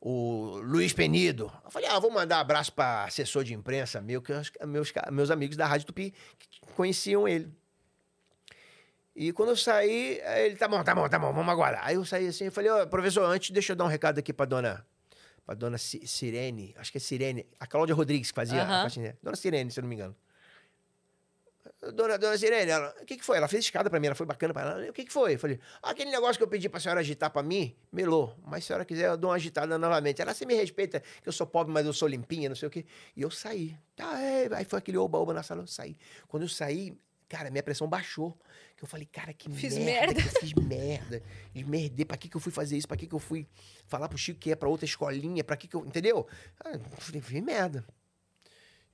[0.00, 1.50] o Luiz Penido.
[1.64, 5.30] Eu falei, ah, vou mandar abraço para assessor de imprensa meu, que os- meus, meus
[5.30, 7.50] amigos da Rádio Tupi que conheciam ele.
[9.14, 11.84] E quando eu saí, aí ele, tá bom, tá bom, tá bom, vamos aguardar.
[11.86, 14.32] Aí eu saí assim, eu falei, ó, professor, antes deixa eu dar um recado aqui
[14.32, 14.86] pra dona,
[15.44, 18.80] pra dona Sirene, acho que é Sirene, a Cláudia Rodrigues que fazia Aham.
[18.80, 19.18] a faxineira.
[19.22, 20.16] Dona Sirene, se eu não me engano.
[21.94, 23.36] Dona, dona Sirene, ela, o que que foi?
[23.36, 24.90] Ela fez escada pra mim, ela foi bacana pra ela.
[24.90, 25.34] O que que foi?
[25.34, 28.34] Eu falei, "Ah, aquele negócio que eu pedi pra senhora agitar pra mim, melou.
[28.44, 30.22] Mas se a senhora quiser, eu dou uma agitada novamente.
[30.22, 32.70] Ela, você me respeita, que eu sou pobre, mas eu sou limpinha, não sei o
[32.70, 32.86] quê.
[33.16, 33.76] E eu saí.
[33.94, 34.48] Tá, é.
[34.54, 35.96] Aí foi aquele oba-oba na sala, eu saí.
[36.28, 36.96] Quando eu saí,
[37.28, 38.36] cara, minha pressão baixou.
[38.82, 40.22] Eu falei, cara, que Fiz merda, merda.
[40.22, 41.22] que eu fiz merda.
[41.54, 42.88] Esmerdei, pra que que eu fui fazer isso?
[42.88, 43.46] Pra que que eu fui
[43.86, 45.44] falar pro Chico que ia pra outra escolinha?
[45.44, 45.86] Pra que que eu...
[45.86, 46.26] Entendeu?
[46.64, 47.86] Ah, eu falei, fiz merda.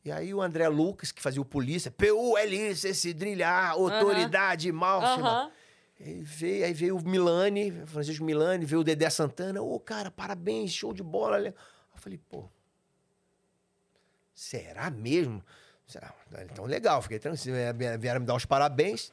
[0.05, 5.29] E aí o André Lucas, que fazia o polícia, P-U-L-I-C, Cidrilha, autoridade máxima.
[5.29, 5.53] Aham.
[6.01, 9.63] Aí veio, aí veio o Milani, Francisco Milani, veio o Dedé Santana.
[9.63, 11.39] Ô, cara, parabéns, show de bola.
[11.39, 11.55] Eu
[11.95, 12.47] falei, pô,
[14.35, 15.43] será mesmo?
[15.87, 16.15] Será?
[16.43, 17.57] Então, legal, fiquei tranquilo.
[17.99, 19.11] Vieram me dar os parabéns.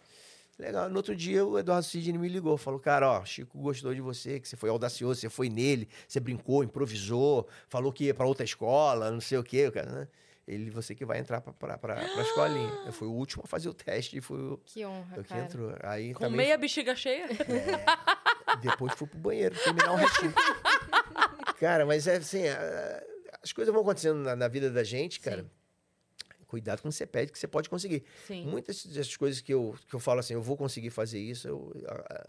[0.57, 0.89] Legal.
[0.89, 2.57] No outro dia, o Eduardo Sidney me ligou.
[2.57, 6.19] Falou, cara, ó, Chico gostou de você, que você foi audacioso, você foi nele, você
[6.19, 9.69] brincou, improvisou, falou que ia pra outra escola, não sei o quê.
[9.69, 10.07] Cara, né?
[10.47, 12.71] Ele, você que vai entrar pra, pra, pra, pra escolinha.
[12.85, 15.29] Eu fui o último a fazer o teste e fui o Que honra, eu que
[15.29, 15.41] cara.
[15.43, 15.75] entrou.
[15.81, 17.27] Aí Com também meia bexiga cheia.
[18.61, 20.33] depois fui pro banheiro terminar o restinho.
[21.59, 22.43] cara, mas é assim,
[23.43, 25.41] as coisas vão acontecendo na, na vida da gente, cara.
[25.41, 25.49] Sim.
[26.55, 28.03] Cuidado com o que você pede, que você pode conseguir.
[28.25, 28.45] Sim.
[28.45, 31.73] Muitas dessas coisas que eu, que eu falo assim, eu vou conseguir fazer isso, eu-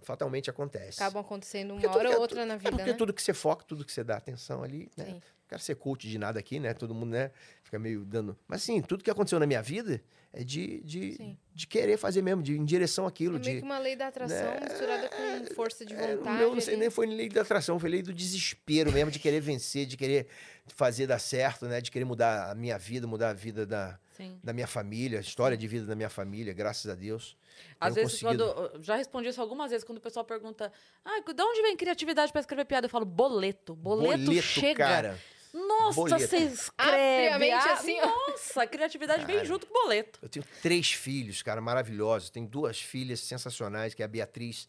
[0.03, 1.01] fatalmente acontece.
[1.01, 2.95] Acabam acontecendo uma Porque hora ou é- outra na É vida, porque né?
[2.95, 5.05] tudo que você foca, tudo que você dá atenção ali, né?
[5.05, 5.13] Sim.
[5.13, 6.75] Não quero ser coach de nada aqui, né?
[6.75, 7.31] Todo mundo, né?
[7.63, 8.37] Fica meio dando.
[8.49, 11.39] Mas assim, tudo que aconteceu na minha vida é de, de, Sim.
[11.55, 13.37] de querer fazer mesmo, de em direção àquilo.
[13.37, 13.49] É de...
[13.51, 14.61] meio que uma lei da atração né?
[14.69, 16.37] misturada com força de É, vontade.
[16.37, 16.81] o meu não sei, ali.
[16.81, 20.27] nem foi lei da atração, foi lei do desespero mesmo, de querer vencer, de querer
[20.67, 21.81] fazer dar certo, né?
[21.81, 24.39] De querer mudar a minha vida, mudar a vida da, Sim.
[24.43, 27.37] da minha família, a história de vida da minha família, graças a Deus.
[27.81, 28.45] Às vezes, conseguido.
[28.45, 28.75] quando.
[28.75, 30.73] eu Já respondi isso algumas vezes, quando o pessoal pergunta:
[31.05, 32.87] Ah, de onde vem criatividade pra escrever piada?
[32.87, 33.75] Eu falo, boleto.
[33.75, 34.85] Boleto, chega.
[34.85, 35.21] cara.
[35.53, 36.19] Nossa, Boleto.
[36.19, 37.51] você escreve.
[37.51, 37.99] Ah, assim.
[38.01, 40.19] Nossa, a criatividade vem junto com o boleto.
[40.23, 42.29] Eu tenho três filhos, cara, maravilhosos.
[42.29, 44.69] Tenho duas filhas sensacionais, que é a Beatriz,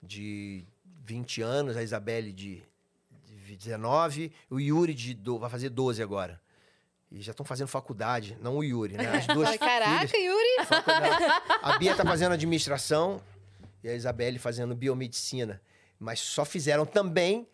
[0.00, 0.64] de
[1.04, 2.62] 20 anos, a Isabelle, de
[3.48, 5.38] de 19, o Yuri, de do...
[5.38, 6.40] vai fazer 12 agora.
[7.10, 9.06] E já estão fazendo faculdade, não o Yuri, né?
[9.08, 10.12] As duas Caraca, filhas.
[10.12, 10.64] Yuri!
[10.66, 11.24] Faculdade.
[11.62, 13.20] A Bia tá fazendo administração
[13.82, 15.60] e a Isabelle fazendo biomedicina.
[15.98, 17.48] Mas só fizeram também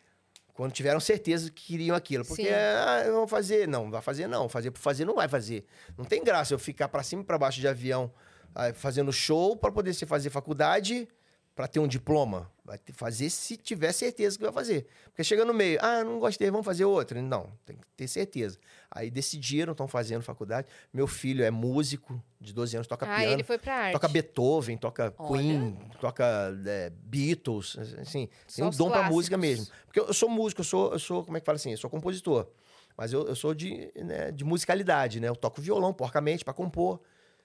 [0.53, 2.25] quando tiveram certeza que queriam aquilo.
[2.25, 2.53] Porque, Sim.
[2.53, 3.69] ah, vão fazer.
[3.69, 4.49] Não, não vai fazer não.
[4.49, 5.65] Fazer por fazer não vai fazer.
[5.97, 8.13] Não tem graça eu ficar pra cima e pra baixo de avião
[8.55, 11.09] ah, fazendo show pra poder se fazer faculdade
[11.55, 12.51] para ter um diploma?
[12.65, 14.87] Vai fazer se tiver certeza que vai fazer.
[15.07, 17.21] Porque chega no meio, ah, não gostei, vamos fazer outra.
[17.21, 18.59] Não, tem que ter certeza.
[18.91, 20.67] Aí decidiram, estão fazendo faculdade.
[20.93, 23.33] Meu filho é músico, de 12 anos, toca Ah, piano.
[23.35, 23.93] ele foi pra arte.
[23.93, 25.43] Toca Beethoven, toca Olha.
[25.43, 26.25] Queen, toca
[26.67, 29.59] é, Beatles, assim, Só tem um dom pra música clássicos.
[29.69, 29.75] mesmo.
[29.87, 31.91] Porque eu, sou músico, eu sou, eu sou, como é que fala assim, eu sou
[31.91, 32.49] compositor.
[32.97, 35.29] Mas eu, eu sou de, né, de musicalidade, né?
[35.29, 37.01] Eu toco violão porcamente pra compor,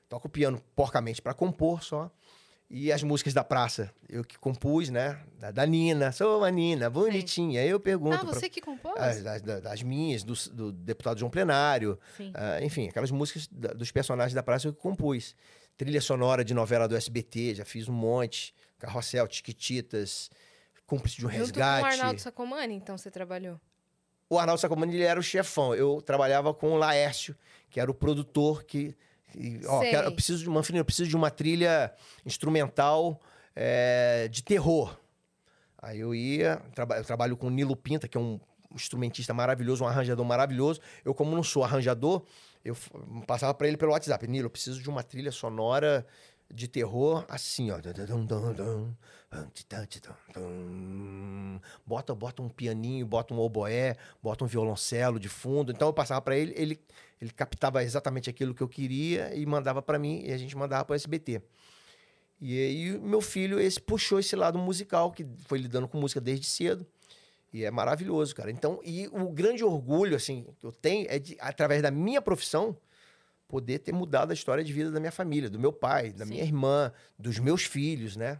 [0.07, 2.09] toco piano porcamente pra compor só.
[2.69, 5.19] E as músicas da praça, eu que compus, né?
[5.39, 7.61] Da, da Nina, sou uma Nina, bonitinha.
[7.61, 8.95] Aí eu pergunto Ah, pra- você que compôs?
[8.95, 12.31] as, das, das- das minhas, do, do deputado João Plenário, Sim.
[12.35, 15.35] ah, enfim, aquelas músicas da- dos personagens da praça eu que compus.
[15.77, 18.53] Trilha sonora de novela do SBT, já fiz um monte.
[18.77, 20.29] Carrossel, Tiquititas,
[20.85, 21.81] Cúmplice de um Junto Resgate.
[21.81, 23.59] com o Arnaldo Sacomani, então você trabalhou?
[24.29, 25.73] O Arnaldo Sacomani, ele era o chefão.
[25.73, 27.35] Eu trabalhava com o Laércio,
[27.69, 28.95] que era o produtor que...
[29.31, 31.93] que, ó, quero- eu preciso de uma eu preciso de uma trilha
[32.25, 33.19] instrumental
[33.55, 34.97] é, de terror.
[35.81, 38.39] Aí eu ia, traba- eu trabalho com o Nilo Pinta, que é um
[38.73, 40.79] instrumentista maravilhoso, um arranjador maravilhoso.
[41.03, 42.23] Eu, como não sou arranjador,
[42.63, 42.75] eu
[43.25, 44.27] passava para ele pelo WhatsApp.
[44.27, 46.05] Nilo, eu preciso de uma trilha sonora
[46.53, 47.79] de terror assim, ó.
[51.85, 55.71] Bota, bota um pianinho, bota um oboé, bota um violoncelo de fundo.
[55.71, 56.79] Então eu passava para ele, ele,
[57.21, 60.85] ele captava exatamente aquilo que eu queria e mandava para mim, e a gente mandava
[60.85, 61.41] para o SBT.
[62.41, 66.45] E aí meu filho esse puxou esse lado musical, que foi lidando com música desde
[66.45, 66.85] cedo.
[67.51, 68.51] E é maravilhoso, cara.
[68.51, 72.77] Então, e o grande orgulho, assim, que eu tenho é de, através da minha profissão,
[73.47, 76.33] poder ter mudado a história de vida da minha família, do meu pai, da Sim.
[76.33, 78.39] minha irmã, dos meus filhos, né?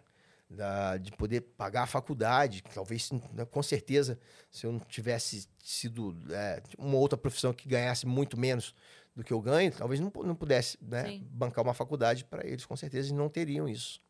[0.50, 2.64] Da- de poder pagar a faculdade.
[2.64, 4.20] que Talvez, né, com certeza,
[4.50, 8.74] se eu não tivesse sido é, uma outra profissão que ganhasse muito menos
[9.16, 12.76] do que eu ganho, talvez não, não pudesse né, bancar uma faculdade para eles, com
[12.76, 14.02] certeza, e não teriam isso.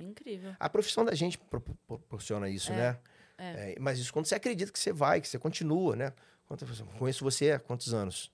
[0.00, 0.54] Incrível.
[0.58, 2.98] A profissão da gente pro- pro- proporciona isso, É, né?
[3.38, 3.72] é.
[3.72, 6.12] É, mas isso quando você acredita que você vai, que você continua, né?
[6.46, 6.66] Quanto-
[6.98, 8.30] Conheço você há quantos anos?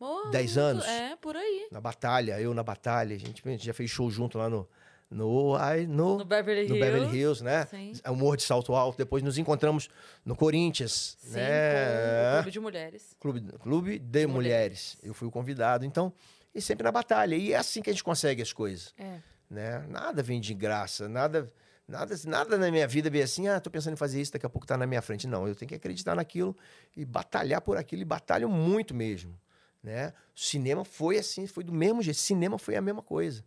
[0.00, 0.84] Oh, Dez muito- anos?
[0.86, 1.68] É, por aí.
[1.70, 3.14] Na batalha, eu na batalha.
[3.14, 4.68] A gente, a gente já fez show junto lá no,
[5.10, 6.80] no, ai, no, No Beverly no Hills.
[6.92, 7.66] Beverly Hills, né?
[7.66, 7.92] Sim.
[8.02, 8.96] É o Morro de Salto Alto.
[8.98, 9.88] Depois nos encontramos
[10.24, 12.34] no Corinthians, Sim, né?
[12.36, 13.16] Clube de Mulheres.
[13.20, 14.32] Clube, Clube de mulheres.
[14.34, 14.96] Mulheres.
[15.02, 15.84] Eu fui o convidado.
[15.84, 16.12] Então,
[16.54, 17.34] e sempre na batalha.
[17.36, 19.18] E é assim que a gente consegue as coisas É.
[19.50, 19.84] né?
[19.88, 21.52] Nada vem de graça, nada,
[21.86, 24.50] nada, nada na minha vida vem assim, ah, tô pensando em fazer isso, daqui a
[24.50, 25.26] pouco tá na minha frente.
[25.28, 26.56] Não, eu tenho que acreditar naquilo
[26.96, 29.38] e batalhar por aquilo e batalho muito mesmo,
[29.82, 30.12] né?
[30.34, 33.44] Cinema foi assim, foi do mesmo jeito, cinema foi a mesma coisa,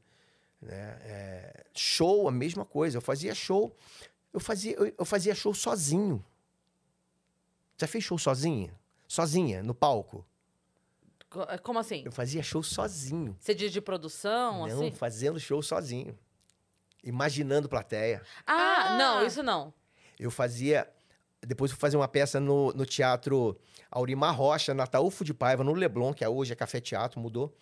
[0.61, 0.97] né?
[1.03, 2.97] É, show, a mesma coisa.
[2.97, 3.75] Eu fazia show,
[4.33, 6.23] eu fazia, eu, eu fazia show sozinho.
[7.79, 8.73] Já fez show sozinha?
[9.07, 10.25] Sozinha, no palco?
[11.29, 12.01] Co- Como assim?
[12.05, 13.35] Eu fazia show sozinho.
[13.39, 14.91] Você diz de produção, Não, assim?
[14.91, 16.17] fazendo show sozinho.
[17.03, 18.21] Imaginando plateia.
[18.45, 18.97] Ah, Ah!
[18.97, 19.73] não, isso não.
[20.19, 20.89] Eu fazia.
[21.41, 23.57] Depois eu fazia uma peça no, no teatro
[23.91, 27.55] Aurimar Rocha, na Taúfo de Paiva, no Leblon, que é hoje é Café Teatro, mudou.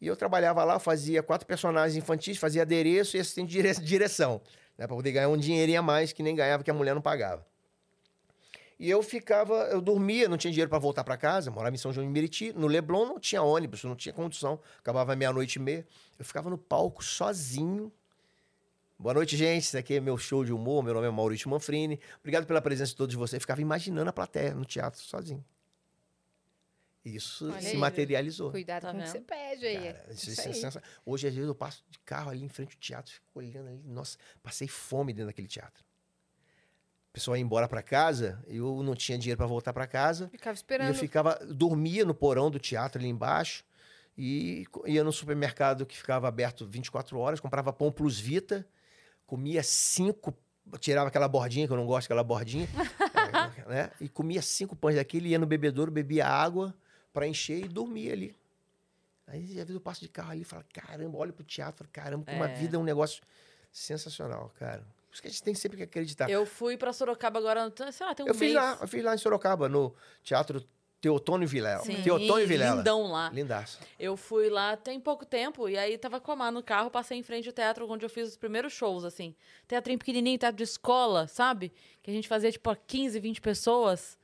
[0.00, 4.40] E eu trabalhava lá, fazia quatro personagens infantis, fazia adereço e assistente de dire- direção.
[4.78, 7.46] Né, poder ganhar um dinheirinho a mais que nem ganhava, que a mulher não pagava.
[8.78, 11.92] E eu ficava, eu dormia, não tinha dinheiro para voltar para casa, morava em São
[11.92, 12.50] João de Meriti.
[12.54, 15.86] No Leblon não tinha ônibus, não tinha condução, acabava meia-noite e meia.
[16.18, 17.92] Eu ficava no palco sozinho.
[18.98, 19.64] Boa noite, gente.
[19.64, 20.82] Esse aqui é meu show de humor.
[20.82, 22.00] Meu nome é Maurício Manfrini.
[22.20, 23.34] Obrigado pela presença de todos vocês.
[23.34, 25.44] Eu ficava imaginando a plateia no teatro sozinho.
[27.04, 28.50] Isso Olha se aí, materializou.
[28.50, 29.76] Cuidado Tá com o que você pede aí.
[29.94, 30.54] Cara, isso, Isso isso é aí.
[30.54, 33.68] sensa- Hoje, às vezes, eu passo de carro ali em frente ao teatro, fico olhando
[33.68, 33.82] ali.
[33.86, 35.82] Nossa, passei fome dentro daquele teatro.
[35.82, 40.28] A pessoa ia embora para casa, eu não tinha dinheiro para voltar para casa.
[40.28, 40.88] Ficava E esperando.
[40.88, 43.64] eu ficava, dormia no porão do teatro ali embaixo
[44.16, 48.64] e ia no supermercado que ficava aberto 24 horas, comprava pão plus vita,
[49.26, 50.32] comia cinco,
[50.78, 52.68] tirava aquela bordinha, que eu não gosto daquela bordinha,
[53.66, 53.90] né?
[54.00, 56.72] E comia cinco pães daquele, ia no bebedouro, bebia água
[57.12, 58.34] para encher e dormia ali.
[59.26, 61.90] Aí, às vezes, eu passo de carro ali e falo, caramba, olho pro teatro, falo,
[61.92, 62.54] caramba, como a É.
[62.54, 63.22] vida é um negócio
[63.70, 64.80] sensacional, cara.
[65.08, 66.28] Por isso que a gente tem sempre que acreditar.
[66.30, 68.54] Eu fui pra Sorocaba agora, sei lá, tem um Eu fiz mês.
[68.54, 70.64] lá, eu fiz lá em Sorocaba, no Teatro
[71.00, 71.82] Teotônio Vilela.
[71.82, 72.76] Sim, Teotônio Vilela.
[72.76, 73.30] lindão lá.
[73.30, 73.80] Lindaço.
[73.98, 77.16] Eu fui lá tem pouco tempo e aí tava com a Má no carro, passei
[77.18, 79.34] em frente ao teatro onde eu fiz os primeiros shows, assim.
[79.66, 81.72] Teatrinho pequenininho, teatro de escola, sabe?
[82.02, 84.18] Que a gente fazia, tipo, 15, 20 pessoas.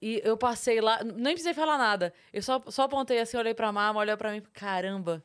[0.00, 2.14] E eu passei lá, nem precisei falar nada.
[2.32, 5.24] Eu só, só apontei assim, olhei pra Má, olhou pra mim, caramba.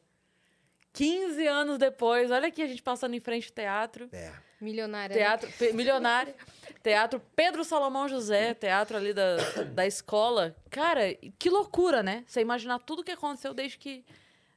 [0.94, 4.10] 15 anos depois, olha aqui a gente passando em frente ao teatro.
[4.12, 4.32] É.
[4.62, 5.16] Milionária.
[5.16, 5.22] né?
[5.22, 6.34] Teatro Pe- Milionário.
[6.82, 9.38] Teatro Pedro Salomão José, teatro ali da,
[9.74, 10.56] da escola.
[10.70, 12.24] Cara, que loucura, né?
[12.28, 14.06] Você imaginar tudo que aconteceu desde que,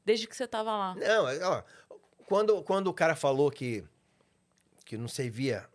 [0.04, 0.94] desde que você tava lá.
[0.94, 1.62] Não, ó,
[2.26, 3.84] quando, quando o cara falou que,
[4.84, 5.68] que não servia,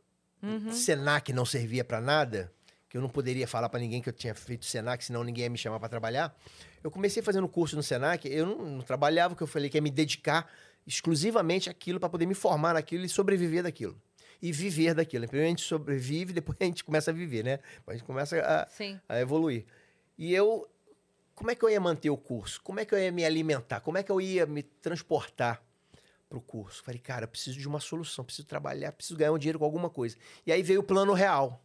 [0.43, 0.71] Uhum.
[0.71, 2.51] Senac não servia para nada,
[2.91, 5.49] que eu não poderia falar para ninguém que eu tinha feito Senac, senão ninguém ia
[5.49, 6.37] me chamar para trabalhar.
[6.83, 9.81] Eu comecei fazendo curso no Senac, eu não, não trabalhava, porque eu falei que ia
[9.81, 10.51] me dedicar
[10.85, 13.97] exclusivamente àquilo para poder me formar naquilo e sobreviver daquilo.
[14.41, 15.25] E viver daquilo.
[15.25, 17.59] Primeiro a gente sobrevive, depois a gente começa a viver, né?
[17.87, 18.67] A gente começa a,
[19.07, 19.63] a evoluir.
[20.17, 20.69] E eu,
[21.33, 22.59] como é que eu ia manter o curso?
[22.61, 23.79] Como é que eu ia me alimentar?
[23.79, 25.63] Como é que eu ia me transportar
[26.27, 26.83] para o curso?
[26.83, 29.89] Falei, cara, eu preciso de uma solução, preciso trabalhar, preciso ganhar um dinheiro com alguma
[29.89, 30.17] coisa.
[30.45, 31.63] E aí veio o plano real.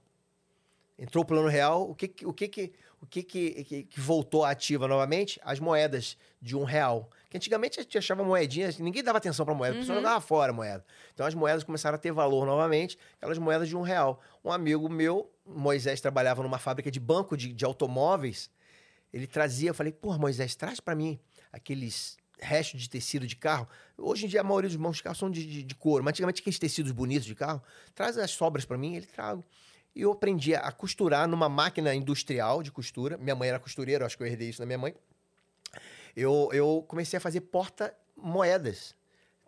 [0.99, 4.89] Entrou o plano real, o que o que, que, o que, que, que, voltou ativa
[4.89, 5.39] novamente?
[5.45, 7.11] As moedas de um real.
[7.29, 10.03] Que antigamente a gente achava moedinhas, ninguém dava atenção para moeda, a pessoa Uhum.
[10.03, 10.85] jogava fora a moeda.
[11.13, 14.23] Então as moedas começaram a ter valor novamente, aquelas moedas de um real.
[14.43, 18.51] Um amigo meu, Moisés, trabalhava numa fábrica de banco de, de automóveis.
[19.13, 21.19] Ele trazia, eu falei, porra, Moisés, traz para mim
[21.53, 23.69] aqueles restos de tecido de carro.
[23.99, 26.41] Hoje em dia a maioria dos bons carros são de, de, de couro, mas antigamente
[26.41, 27.63] aqueles tecidos bonitos de carro.
[27.95, 29.45] Traz as sobras para mim, ele trago.
[29.97, 33.17] E eu aprendi a costurar numa máquina industrial de costura.
[33.17, 34.95] Minha mãe era costureira, acho que eu herdei isso da minha mãe.
[36.15, 38.95] Eu, eu comecei a fazer porta-moedas.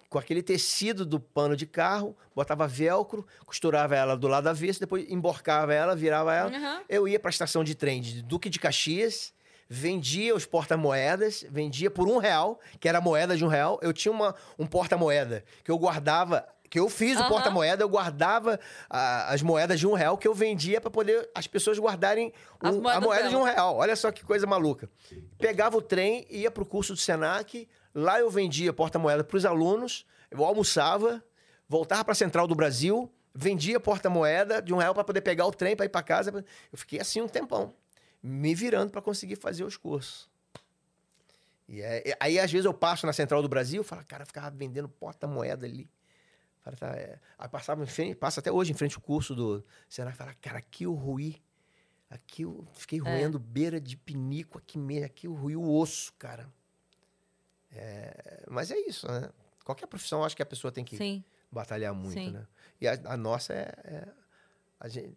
[0.09, 5.05] Com aquele tecido do pano de carro, botava velcro, costurava ela do lado avesso, depois
[5.11, 6.51] emborcava ela, virava ela.
[6.51, 6.85] Uhum.
[6.89, 9.35] Eu ia para a estação de trem de Duque de Caxias,
[9.69, 13.79] vendia os porta-moedas, vendia por um real, que era a moeda de um real.
[13.83, 17.29] Eu tinha uma, um porta-moeda que eu guardava, que eu fiz o Aham.
[17.29, 18.59] porta-moeda, eu guardava
[18.91, 22.33] ah, as moedas de um real que eu vendia para poder as pessoas guardarem
[22.63, 23.43] um- a moeda de dela.
[23.43, 23.77] um real.
[23.77, 24.89] Olha só que coisa maluca.
[25.39, 29.45] Pegava o trem, ia para o curso do Senac, lá eu vendia porta-moeda para os
[29.47, 31.25] alunos, eu almoçava,
[31.69, 35.53] voltava para a Central do Brasil, vendia porta-moeda de um real para poder pegar o
[35.53, 36.45] trem para ir para casa.
[36.73, 37.73] Eu fiquei assim um tempão,
[38.23, 40.29] me virando para conseguir fazer os cursos.
[41.69, 44.27] E é- e aí, às vezes, eu passo na Central do Brasil, falo, cara, eu
[44.27, 45.89] ficava vendendo porta-moeda ali.
[46.63, 47.19] Fala, tá, é.
[47.39, 50.59] Aí passava em frente, passa até hoje em frente o curso do Senac, fala, cara,
[50.59, 51.43] aqui eu ruí.
[52.11, 56.49] Aqui eu fiquei roendo beira de pinico aqui mesmo, aqui eu ruí o osso, cara.
[57.71, 59.29] É, mas é isso, né?
[59.65, 61.23] Qualquer profissão, acho que a pessoa tem que Sim.
[61.53, 62.31] batalhar muito, Sim.
[62.31, 62.47] né?
[62.81, 63.73] E a, a nossa é.
[63.85, 64.09] é-
[64.81, 65.15] a, gente,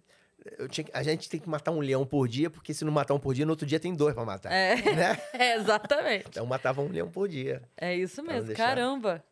[0.57, 3.13] eu tinha, a gente tem que matar um leão por dia, porque se não matar
[3.13, 4.51] um por dia, no outro dia tem dois pra matar.
[4.51, 4.76] É.
[4.76, 5.18] Né?
[5.34, 6.26] É, exatamente.
[6.27, 7.61] Então matava um leão por dia.
[7.77, 8.53] É isso mesmo.
[8.53, 9.23] Caramba.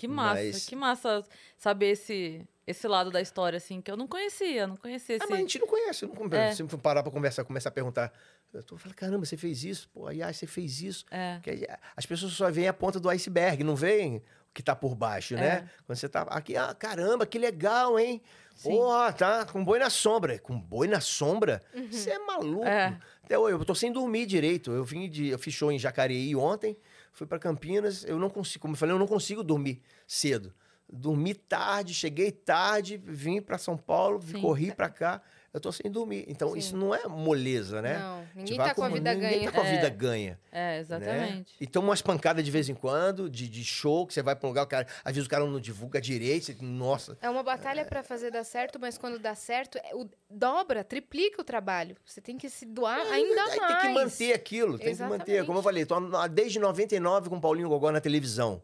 [0.00, 1.22] Que massa, Mas- que massa
[1.58, 5.24] saber esse, esse lado da história, assim, que eu não conhecia, não conhecia esse...
[5.24, 6.06] Ah, mas a gente não conhece.
[6.06, 6.62] Não, conversa.
[6.62, 6.66] É.
[6.68, 8.10] Se parar pra conversar, começar a perguntar.
[8.52, 9.90] Eu tô falando, caramba, você fez isso?
[9.92, 11.04] Pô, aí, ah, você fez isso.
[11.10, 11.34] É.
[11.34, 14.22] Porque as pessoas só veem a ponta do iceberg, não veem o
[14.54, 15.36] que tá por baixo, É.
[15.36, 15.70] né?
[15.86, 18.22] Quando você tá aqui, ah, caramba, que legal, hein?
[18.62, 20.38] Pô, tá com boi na sombra.
[20.38, 21.62] Com boi na sombra?
[21.90, 22.64] Você é maluco.
[22.64, 22.98] É.
[23.22, 24.70] Até hoje, eu tô sem dormir direito.
[24.72, 25.28] Eu vim de.
[25.28, 26.76] Eu fiz show em Jacareí ontem,
[27.12, 28.04] fui pra Campinas.
[28.04, 30.52] Eu não consigo, como eu falei, eu não consigo dormir cedo.
[30.92, 34.40] Dormi tarde, cheguei tarde, vim pra São Paulo, Sim.
[34.40, 35.22] corri pra cá.
[35.52, 36.24] Eu tô sem dormir.
[36.28, 36.58] Então, Sim.
[36.58, 37.98] isso não é moleza, né?
[37.98, 39.50] Não, gente ninguém tá com a vida ninguém ganha.
[39.50, 39.70] tá com a É.
[39.76, 40.38] vida ganha.
[40.52, 40.78] É, né?
[40.78, 41.54] exatamente.
[41.60, 44.46] E toma umas pancadas de vez em quando, de, de show, que você vai pra
[44.46, 47.18] um lugar, o cara, às vezes o cara não divulga direito, você, nossa.
[47.20, 51.40] É uma batalha pra fazer dar certo, mas quando dá certo, é o- dobra, triplica
[51.40, 51.96] o trabalho.
[52.04, 53.82] Você tem que se doar ainda Aí mais.
[53.82, 55.14] tem que manter aquilo, tem que manter.
[55.32, 55.46] Exatamente.
[55.46, 55.96] Como eu falei, tô
[56.28, 58.62] desde 99 com o Paulinho Gogó na televisão.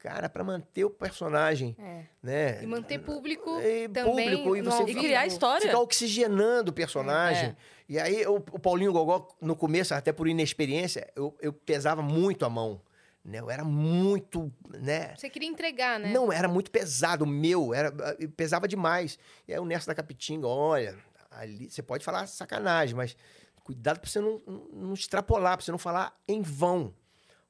[0.00, 2.04] Cara, pra manter o personagem, É.
[2.22, 2.62] né?
[2.62, 5.32] E manter público E também público, e você E fica- criar vivo.
[5.34, 5.66] história.
[5.66, 7.50] Ficar oxigenando o personagem.
[7.50, 7.56] É.
[7.86, 12.46] E aí, o, o Paulinho Gogó, no começo, até por inexperiência, eu, eu pesava muito
[12.46, 12.80] a mão.
[13.22, 13.40] Né?
[13.40, 15.14] Eu era muito, né?
[15.14, 16.10] Você queria entregar, né?
[16.10, 19.18] Não, era muito pesado, o meu, era, eu pesava demais.
[19.46, 20.96] E aí o Nessa da Capitinga, olha,
[21.30, 23.14] ali você pode falar sacanagem, mas
[23.62, 26.94] cuidado pra você não, não, não extrapolar, pra você não falar em vão.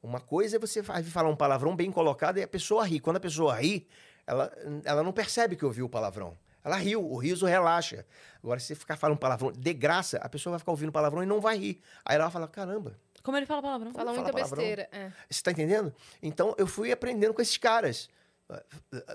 [0.02, 3.00] Uma coisa é você fa- falar um palavrão bem colocado e a pessoa ri.
[3.00, 3.86] Quando a pessoa ri,
[4.26, 4.50] ela,
[4.84, 6.36] ela não percebe que ouviu o palavrão.
[6.64, 8.04] Ela riu, o riso relaxa.
[8.42, 11.26] Agora, se você ficar falando palavrão de graça, a pessoa vai ficar ouvindo palavrão e
[11.26, 11.80] não vai rir.
[12.04, 13.92] Aí ela vai falar, caramba, Como ele fala palavrão?
[13.92, 14.56] Fala Fala muita palavrão.
[14.58, 14.88] besteira.
[14.92, 15.10] é.
[15.28, 15.92] você tá entendendo?
[16.22, 18.08] Então eu fui aprendendo com esses caras.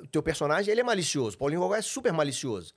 [0.02, 1.38] O teu personagem, ele é malicioso.
[1.38, 2.74] Paulinho Gogó é super malicioso.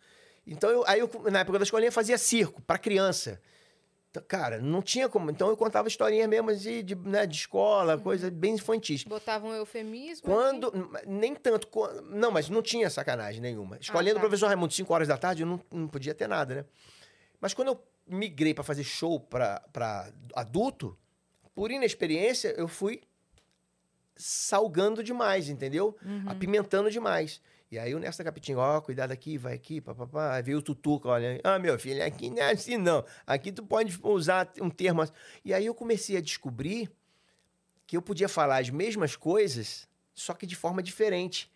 [0.46, 3.40] Então, eu- aí eu, na época da escolinha, fazia circo pra criança.
[4.18, 5.30] Então, cara, não tinha como.
[5.30, 9.04] Então eu contava historinhas mesmo de, de, né, de escola, coisa bem infantis.
[9.04, 10.24] Botava um eufemismo.
[10.24, 10.72] Quando.
[11.06, 11.68] Nem tanto.
[12.10, 13.78] Não, mas não tinha sacanagem nenhuma.
[13.80, 14.20] Escolinha Ah, tá.
[14.20, 16.64] professor Raimundo, 5 horas da tarde, eu não, não podia ter nada, né?
[17.40, 20.98] Mas quando eu migrei pra fazer show pra adulto,
[21.54, 23.00] por inexperiência, eu fui
[24.16, 25.96] salgando demais, entendeu?
[26.26, 27.40] Apimentando demais.
[27.70, 30.34] E aí o Nesta Capitinho, ó, cuidado aqui, vai aqui, papapá.
[30.34, 33.04] Aí veio o Tutuca, olha, ah, meu filho, aqui não é assim não.
[33.26, 35.12] Aqui tu pode usar um termo assim.
[35.44, 36.90] E aí eu comecei a descobrir
[37.86, 41.50] que eu podia falar as mesmas coisas, só que de forma diferente.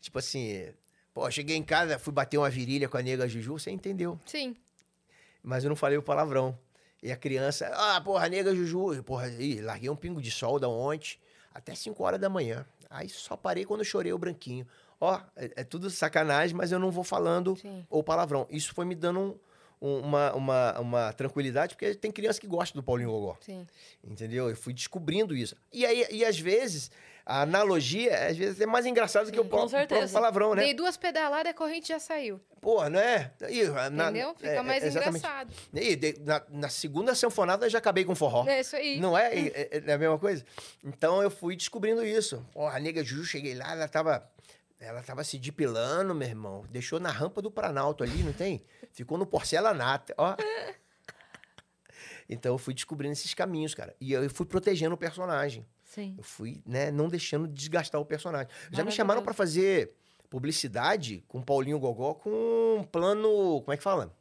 [0.00, 0.72] Tipo assim,
[1.16, 4.20] Pô, cheguei em casa, fui bater uma virilha com a nega Juju, você entendeu.
[4.26, 4.54] Sim.
[5.42, 6.58] Mas eu não falei o palavrão.
[7.02, 10.68] E a criança, ah, porra, nega Juju, porra, ih, larguei um pingo de sol da
[10.68, 11.18] ontem,
[11.54, 12.66] até 5 horas da manhã.
[12.90, 14.66] Aí só parei quando chorei o branquinho.
[15.00, 17.84] Ó, é, é tudo sacanagem, mas eu não vou falando Sim.
[17.90, 18.46] o palavrão.
[18.50, 19.38] Isso foi me dando um-
[19.88, 23.36] um- uma, uma, uma tranquilidade, porque tem criança que gosta do Paulinho Gogó.
[23.40, 23.66] Sim.
[24.02, 24.48] Entendeu?
[24.48, 25.54] Eu fui descobrindo isso.
[25.72, 26.90] E aí, e às vezes,
[27.26, 30.62] a analogia, às vezes, é mais engraçada do que o próprio, próprio palavrão, né?
[30.62, 32.40] Dei duas pedaladas e a corrente já saiu.
[32.62, 33.30] Porra, não é?
[33.50, 34.34] E, na- Entendeu?
[34.34, 35.18] Fica é, mais é, exatamente.
[35.18, 35.52] engraçado.
[35.74, 38.46] E de- na, na segunda sanfonada eu já acabei com forró.
[38.48, 38.98] É isso aí.
[38.98, 39.36] Não é?
[39.38, 40.42] É, é a mesma coisa?
[40.82, 42.42] Então eu fui descobrindo isso.
[42.52, 44.26] Porra, a nega Juju, cheguei lá, ela tava.
[44.78, 46.64] Ela tava se depilando, meu irmão.
[46.70, 48.62] Deixou na rampa do Planalto ali, não tem?
[48.92, 50.36] Ficou no porcelanato, ó.
[52.28, 53.94] Então eu fui descobrindo esses caminhos, cara.
[54.00, 55.66] E eu fui protegendo o personagem.
[55.84, 56.14] Sim.
[56.18, 58.48] Eu fui, né, não deixando desgastar o personagem.
[58.70, 59.94] Já me chamaram pra fazer
[60.28, 63.62] publicidade com Paulinho Gogó com um plano.
[63.62, 64.14] Como é que fala?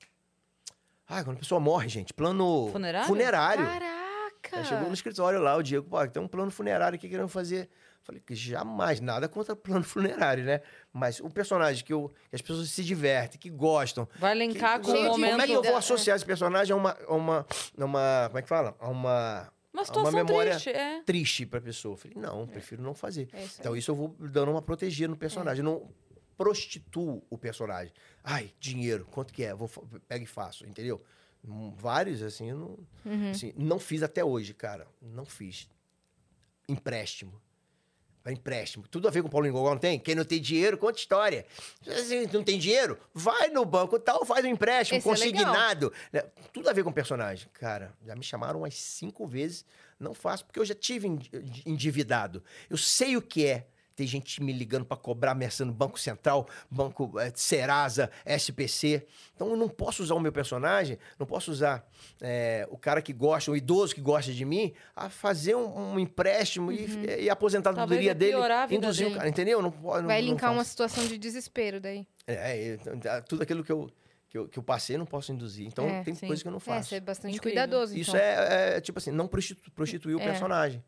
[1.08, 2.14] Ah, quando a pessoa morre, gente.
[2.14, 2.70] Plano.
[2.72, 3.08] Funerário?
[3.08, 3.66] Funerário.
[3.66, 4.58] Caraca!
[4.58, 7.70] Aí chegou no escritório lá, o Diego, pô, tem um plano funerário aqui querendo fazer.
[8.06, 10.62] Falei que jamais, nada contra plano funerário, né?
[10.94, 14.08] Mas o personagem que, eu, que as pessoas se divertem, que gostam.
[14.20, 15.32] Vai linkar que- com o momento.
[15.32, 17.46] Como é que eu vou associar esse personagem a uma, a uma,
[17.80, 18.26] a uma.
[18.28, 18.76] Como é que fala?
[18.80, 19.52] A uma.
[19.74, 21.02] Uma situação memória- triste, é.
[21.04, 21.98] Triste pra pessoa.
[21.98, 23.28] Falei, não, prefiro não fazer.
[23.34, 23.58] É isso.
[23.60, 25.66] Então, isso eu vou dando uma protegida no personagem.
[25.66, 25.90] Eu não
[26.38, 27.92] prostituo o personagem.
[28.24, 29.54] Ai, dinheiro, quanto que é?
[29.54, 29.68] Vou,
[30.08, 31.04] pego e faço, entendeu?
[31.44, 33.32] Hum, Vários, assim, eu não, Uhum.
[33.32, 34.88] assim, não fiz até hoje, cara.
[35.02, 35.68] Não fiz.
[36.68, 37.42] Empréstimo.
[38.26, 38.88] Pra empréstimo.
[38.88, 40.00] Tudo a ver com o Paulinho Gogol, não tem?
[40.00, 41.46] Quem não tem dinheiro, conta história.
[41.84, 45.94] Se não tem dinheiro, vai no banco tal, faz um empréstimo, Esse é consignado.
[46.12, 46.24] né?
[46.52, 47.48] Tudo a ver com o personagem.
[47.54, 49.64] Cara, já me chamaram umas cinco vezes.
[50.00, 51.20] Não faço, porque eu já tive en-
[51.68, 52.44] endividado.
[52.68, 53.68] Eu sei o que é.
[53.96, 59.06] Tem gente me ligando para cobrar, ameaçando Banco Central, Banco eh, Serasa, SPC.
[59.34, 61.88] Então eu não posso usar o meu personagem, não posso usar
[62.22, 66.00] eh, o cara que gosta, o idoso que gosta de mim, a fazer um, um
[66.00, 68.34] empréstimo e, e a aposentadoria dele.
[68.34, 69.18] piorar a vida induzir o dele.
[69.20, 69.62] cara, entendeu?
[69.62, 72.06] Não, não, Vai não linkar uma situação de desespero daí.
[72.28, 73.90] É, é, tudo aquilo que eu,
[74.30, 75.66] que, eu, que eu passei, não posso induzir.
[75.68, 76.28] Então É, tem sim.
[76.28, 76.90] coisas que eu não É, faço.
[76.90, 77.62] ser bastante Incrível.
[77.62, 78.20] cuidadoso, Isso então.
[78.22, 80.26] é, é, tipo assim, não prostitu- prostituir o É.
[80.26, 80.84] personagem.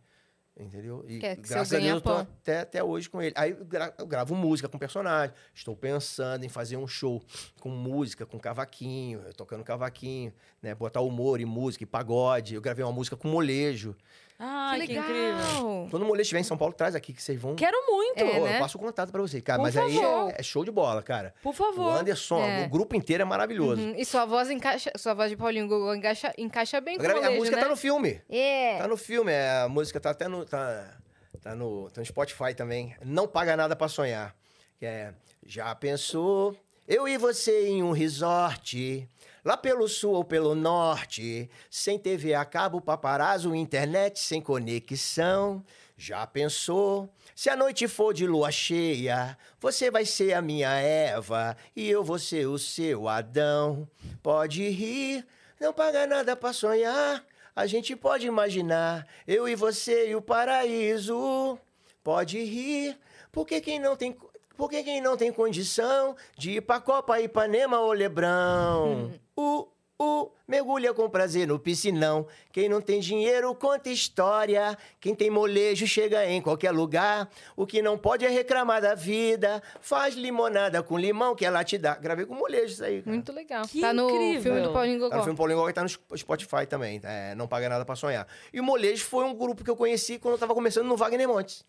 [0.60, 1.06] Entendeu?
[1.08, 3.32] E graças a Deus eu tô até, até hoje com ele.
[3.38, 5.36] Aí eu, gra- eu gravo música com personagem.
[5.54, 7.22] Estou pensando em fazer um show
[7.60, 10.74] com música, com cavaquinho, tocando cavaquinho, né?
[10.74, 12.56] Botar humor e música e pagode.
[12.56, 13.96] Eu gravei uma música com molejo.
[14.40, 15.10] Ai, que que, legal!
[15.10, 15.88] incrível.
[15.90, 17.56] Quando o molejo estiver em São Paulo, traz aqui que vocês vão.
[17.56, 18.20] Quero muito.
[18.20, 18.56] É, Pô, né?
[18.58, 19.58] Eu passo o contato pra você, cara.
[19.58, 20.30] Por mas aí favor.
[20.32, 21.34] é, é show de bola, cara.
[21.42, 21.98] Por O favor.
[22.00, 22.66] Anderson, É.
[22.66, 23.82] o grupo inteiro é maravilhoso.
[23.82, 27.26] Uhum, E sua voz encaixa, sua voz de Paulinho Gogol encaixa, encaixa bem com o
[27.26, 27.64] a música né?
[27.64, 28.22] tá no filme.
[28.30, 28.78] É.
[28.78, 30.46] Tá no filme, é, a música tá até no.
[30.46, 30.94] Tá,
[31.42, 32.96] tá no, tá no Spotify também.
[33.04, 34.36] Não paga nada pra sonhar.
[34.78, 35.14] Que é.
[35.46, 36.56] Já pensou?
[36.88, 39.08] Eu e você em um resort.
[39.48, 41.49] Lá pelo sul ou pelo norte.
[41.72, 45.64] Sem TV a cabo, paparazzo, internet sem conexão.
[45.95, 47.10] Já pensou?
[47.34, 52.03] Se a noite for de lua cheia, você vai ser a minha Eva e eu
[52.03, 53.88] vou ser o seu Adão.
[54.22, 55.26] Pode rir,
[55.61, 57.24] não paga nada pra sonhar.
[57.56, 61.57] A gente pode imaginar eu e você e o paraíso.
[62.03, 62.99] Pode rir,
[63.32, 64.14] porque quem não tem,
[64.58, 69.12] porque quem não tem condição de ir pra Copa, Ipanema ou Lebrão.
[69.40, 69.68] Uh,
[70.02, 72.26] uh, mergulha com prazer no piscinão.
[72.52, 74.76] Quem não tem dinheiro conta história.
[75.00, 77.30] Quem tem molejo chega em qualquer lugar.
[77.56, 79.62] O que não pode é reclamar da vida.
[79.80, 81.94] Faz limonada com limão que ela te dá.
[81.96, 83.02] Gravei com molejo isso aí.
[83.04, 83.12] cara.
[83.14, 83.68] Muito legal.
[83.68, 84.42] Que tá no incrível.
[84.42, 85.24] filme do Paulinho Tá no Gogol.
[85.24, 87.00] filme Paulinho Gogol tá no Sp- Spotify também.
[87.04, 88.28] é, não paga nada pra sonhar.
[88.52, 91.28] E o Molejo foi um grupo que eu conheci quando eu tava começando no Wagner
[91.28, 91.64] Montes.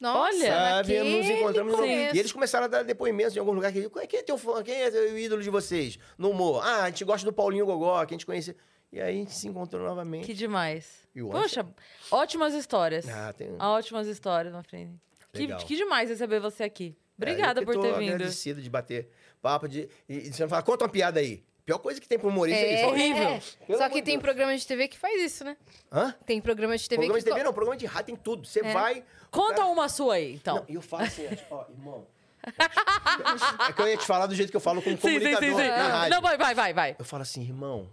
[0.00, 1.02] Nossa, Olha, Sabe?
[1.02, 1.86] Nos encontramos no...
[1.86, 3.72] E eles começaram a dar depoimentos em algum lugar.
[3.72, 4.62] Que, quem é teu fã?
[4.62, 5.98] Quem é o ídolo de vocês?
[6.18, 6.62] No humor.
[6.64, 8.56] Ah, a gente gosta do Paulinho Gogó, que a gente conhecia.
[8.92, 10.26] E aí a gente se encontrou novamente.
[10.26, 11.08] Que demais.
[11.14, 11.66] E o Poxa,
[12.10, 13.08] ótimas histórias.
[13.08, 13.56] Ah, tem...
[13.58, 15.00] Ótimas histórias, na frente.
[15.32, 15.58] Que, Legal.
[15.60, 16.96] que demais receber você aqui.
[17.16, 18.14] Obrigada É, eu que por tô ter vindo.
[18.14, 19.08] agradecido de bater
[19.40, 19.68] papo.
[19.68, 19.88] De...
[20.08, 21.44] E, e você fala, conta uma piada aí.
[21.64, 22.86] Pior coisa que tem pro humorista é, É, isso.
[22.90, 23.40] horrível.
[23.66, 24.22] Pelo Só que tem Deus.
[24.22, 25.56] programa de TV que faz isso, né?
[25.90, 26.14] Hã?
[26.26, 27.24] Tem programa de TV Programa que...
[27.24, 28.46] de TV não, programa de rádio tem tudo.
[28.46, 28.72] Você É.
[28.72, 29.04] vai...
[29.30, 30.56] Conta uma sua aí, então.
[30.56, 32.06] Não, e eu falo assim, ó, irmão.
[33.68, 35.48] é que eu ia te falar do jeito que eu falo como sim, sim, comunicador
[35.48, 35.68] sim, sim.
[35.68, 36.10] na rádio.
[36.14, 36.96] Não, vai, vai, vai, vai.
[36.98, 37.88] Eu falo assim, irmão,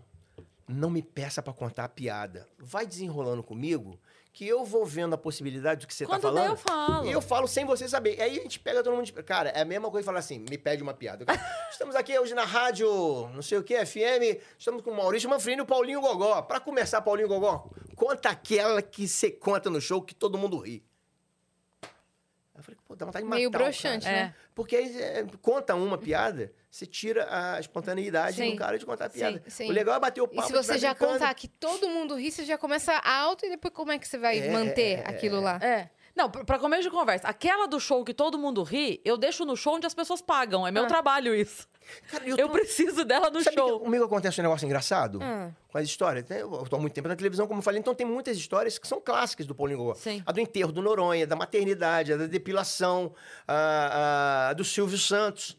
[0.67, 2.47] não me peça pra contar a piada.
[2.59, 3.97] Vai desenrolando comigo
[4.33, 6.43] que eu vou vendo a possibilidade do que você Quando tá falando.
[6.45, 7.05] der, eu falo.
[7.05, 8.21] E eu falo sem você saber.
[8.21, 9.05] Aí a gente pega todo mundo.
[9.05, 11.25] de- Cara, é a mesma coisa falar assim: me pede uma piada.
[11.69, 12.87] Estamos aqui hoje na rádio,
[13.33, 14.39] não sei o que, FM.
[14.57, 16.41] Estamos com o Maurício Manfrini e o Paulinho Gogó.
[16.43, 20.81] Pra começar, Paulinho Gogó, conta aquela que você conta no show que todo mundo ri.
[22.55, 23.63] Eu falei, pô, dá vontade de matar Meio o cara.
[23.65, 24.11] broxante, É.
[24.11, 24.35] né?
[24.53, 28.51] Porque aí é, conta uma piada, você tira a espontaneidade Sim.
[28.51, 29.43] do cara de contar a piada.
[29.45, 29.69] Sim, sim.
[29.69, 30.47] O legal é bater o E papo.
[30.47, 31.11] se de você já quando.
[31.13, 34.17] contar que todo mundo ri, você já começa alto e depois como é que você
[34.17, 35.59] vai É, manter é, aquilo lá?
[35.61, 35.89] É.
[36.15, 39.55] Não, pra começo de conversa, aquela do show que todo mundo ri, eu deixo no
[39.55, 40.67] show onde as pessoas pagam.
[40.67, 40.87] É meu Ah.
[40.87, 41.67] trabalho isso.
[42.09, 43.79] Cara, Eu, tô- preciso dela no Sabe show.
[43.79, 45.19] que comigo acontece um negócio engraçado?
[45.21, 45.49] Ah.
[45.69, 46.25] Com as histórias.
[46.27, 46.41] né?
[46.41, 48.87] Eu tô há muito tempo na televisão, como eu falei, então tem muitas histórias que
[48.87, 49.93] são clássicas do Paulinho.
[49.95, 50.21] Sim.
[50.25, 53.13] A do enterro do Noronha, da maternidade, a da depilação,
[53.47, 55.57] a, a do Silvio Santos,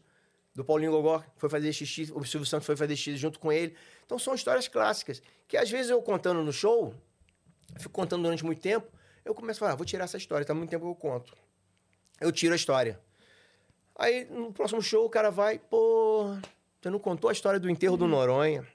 [0.55, 3.75] do Paulinho Gogó, foi fazer xixi, o Silvio Santos foi fazer xixi junto com ele.
[4.05, 6.93] Então são histórias clássicas, que às vezes eu contando no show,
[7.77, 8.87] fico contando durante muito tempo,
[9.25, 11.33] eu começo a falar, ah, vou tirar essa história, tá muito tempo que eu conto.
[12.21, 12.99] Eu tiro a história.
[13.95, 16.35] Aí, no próximo show, o cara vai, pô,
[16.81, 18.67] você não contou a história do enterro do Noronha.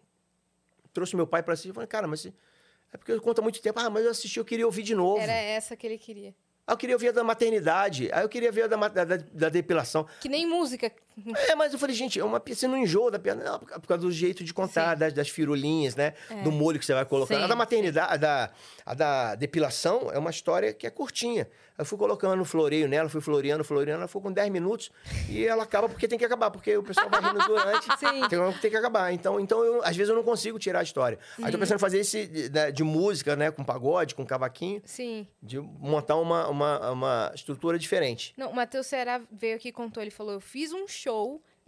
[0.92, 1.72] Trouxe meu pai pra assistir.
[1.72, 3.78] Falei, cara, mas é porque eu conto há muito tempo.
[3.78, 5.20] Ah, mas eu assisti, eu queria ouvir de novo.
[5.20, 6.34] Era essa que ele queria.
[6.66, 8.10] Aí eu queria ver a da maternidade.
[8.12, 10.06] Aí eu queria ver a da, da- da depilação.
[10.20, 10.92] Que nem música.
[11.48, 13.42] É, mas eu falei, gente, é uma, você não enjoa da piada.
[13.42, 16.14] Não, por causa do jeito de contar, das, das firulinhas, né?
[16.44, 17.34] Do molho que você vai colocar.
[17.34, 18.50] Sim, A da maternidade, a da,
[18.84, 21.48] a da depilação é uma história que é curtinha.
[21.76, 24.90] Eu fui colocando floreio nela, fui floreando, floreando, ela foi com 10 minutos
[25.28, 27.86] e ela acaba porque tem que acabar, porque o pessoal vai rindo durante.
[28.00, 28.28] Sim.
[28.28, 29.12] Tem, tem que acabar.
[29.12, 31.20] Então, então eu, às vezes eu não consigo tirar a história.
[31.40, 33.52] Aí tô pensando em fazer esse de, de- música, né?
[33.52, 35.24] Com pagode, com cavaquinho, Sim.
[35.40, 38.34] de montar uma, uma, uma estrutura diferente.
[38.36, 40.02] Não, o Matheus Ceará veio aqui e contou.
[40.02, 41.07] Ele falou: Eu fiz um show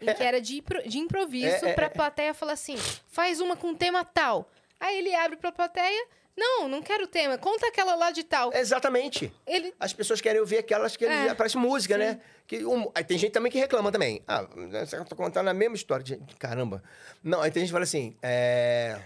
[0.00, 1.88] em que era de, de improviso É, é, pra é.
[1.90, 2.76] plateia falar assim:
[3.08, 4.50] faz uma com tema tal.
[4.78, 6.06] Aí ele abre pra plateia:
[6.36, 8.52] Não, não quero tema, conta aquela lá de tal.
[8.54, 9.30] Exatamente.
[9.46, 9.74] Ele.
[9.78, 12.20] As pessoas querem ouvir aquelas que É, é, parece música, né?
[12.46, 14.22] Que um- aí tem gente também que reclama também.
[14.26, 16.04] Ah, você tá contando a mesma história.
[16.04, 16.82] Gente, Caramba.
[17.22, 18.98] Não, aí tem gente que fala assim, é...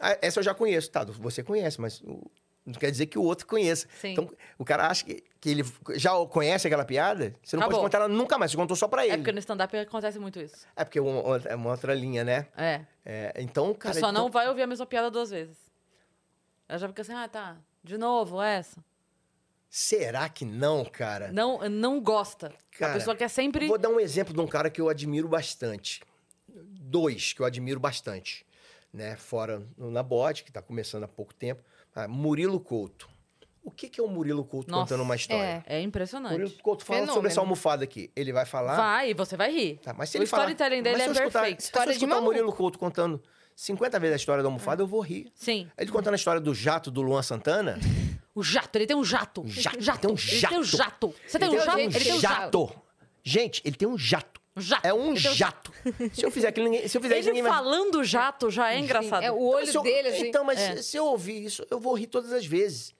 [0.00, 0.90] ah, essa eu já conheço.
[0.90, 2.02] Tá, você conhece, mas
[2.64, 3.88] não quer dizer que o outro conheça.
[4.00, 4.12] Sim.
[4.12, 5.64] Então, o cara acha que, que ele
[5.94, 7.80] já conhece aquela piada, você não Acabou.
[7.80, 8.50] pode contar ela nunca mais.
[8.52, 9.14] Você contou só pra ele.
[9.14, 10.66] É porque no stand-up acontece muito isso.
[10.76, 12.46] É porque é uma, é uma outra linha, né?
[12.56, 12.82] É.
[13.04, 13.94] É, então, A cara...
[13.94, 15.56] pessoa então- não vai ouvir a mesma piada duas vezes.
[16.68, 17.56] Ela já fica assim, ah, tá.
[17.82, 18.82] De novo, essa.
[19.68, 21.32] Será que não, cara?
[21.32, 22.52] Não, não gosta.
[22.78, 23.66] Cara, a pessoa quer sempre.
[23.66, 26.00] Vou dar um exemplo de um cara que eu admiro bastante.
[26.46, 28.46] Dois que eu admiro bastante.
[28.92, 29.16] Né?
[29.16, 31.62] Fora na bode, que está começando há pouco tempo.
[31.94, 33.08] Ah, Murilo Couto.
[33.64, 35.62] O que, que é o Murilo Couto Nossa, contando uma história?
[35.68, 36.32] É impressionante.
[36.32, 37.14] Murilo Couto fala Fenômeno.
[37.14, 38.10] sobre essa almofada aqui.
[38.16, 38.76] Ele vai falar.
[38.76, 39.78] Vai, e você vai rir.
[39.82, 41.60] Tá, mas se o ele falar- dele é eu escutar- perfeito.
[41.60, 42.24] Se História eu de escutar o.
[42.24, 43.22] Murilo Couto contando
[43.54, 45.30] 50 vezes a história da almofada, eu vou rir.
[45.34, 45.68] Sim.
[45.78, 47.78] Ele contando a história do jato do Luan Santana.
[48.34, 49.44] O jato, ele tem um jato.
[49.46, 50.00] jato, jato.
[50.00, 50.76] tem um Ele tem um jato.
[50.78, 51.14] jato.
[51.26, 51.78] Você tem um jato?
[51.78, 52.34] Ele tem um jato.
[52.58, 52.82] jato.
[53.22, 54.31] Gente, ele tem um jato.
[54.56, 54.86] Jato.
[54.86, 55.72] É um Ele tem jato.
[56.12, 57.58] Se eu fizer aquilo, ninguém, se eu fizer isso, Ele ninguém vai...
[57.62, 59.22] falando jato já é engraçado.
[59.22, 60.28] É o olho Se eu- dele, assim.
[60.28, 60.82] Então, mas É.
[60.82, 62.94] se- eu ouvir isso, eu vou rir todas as vezes.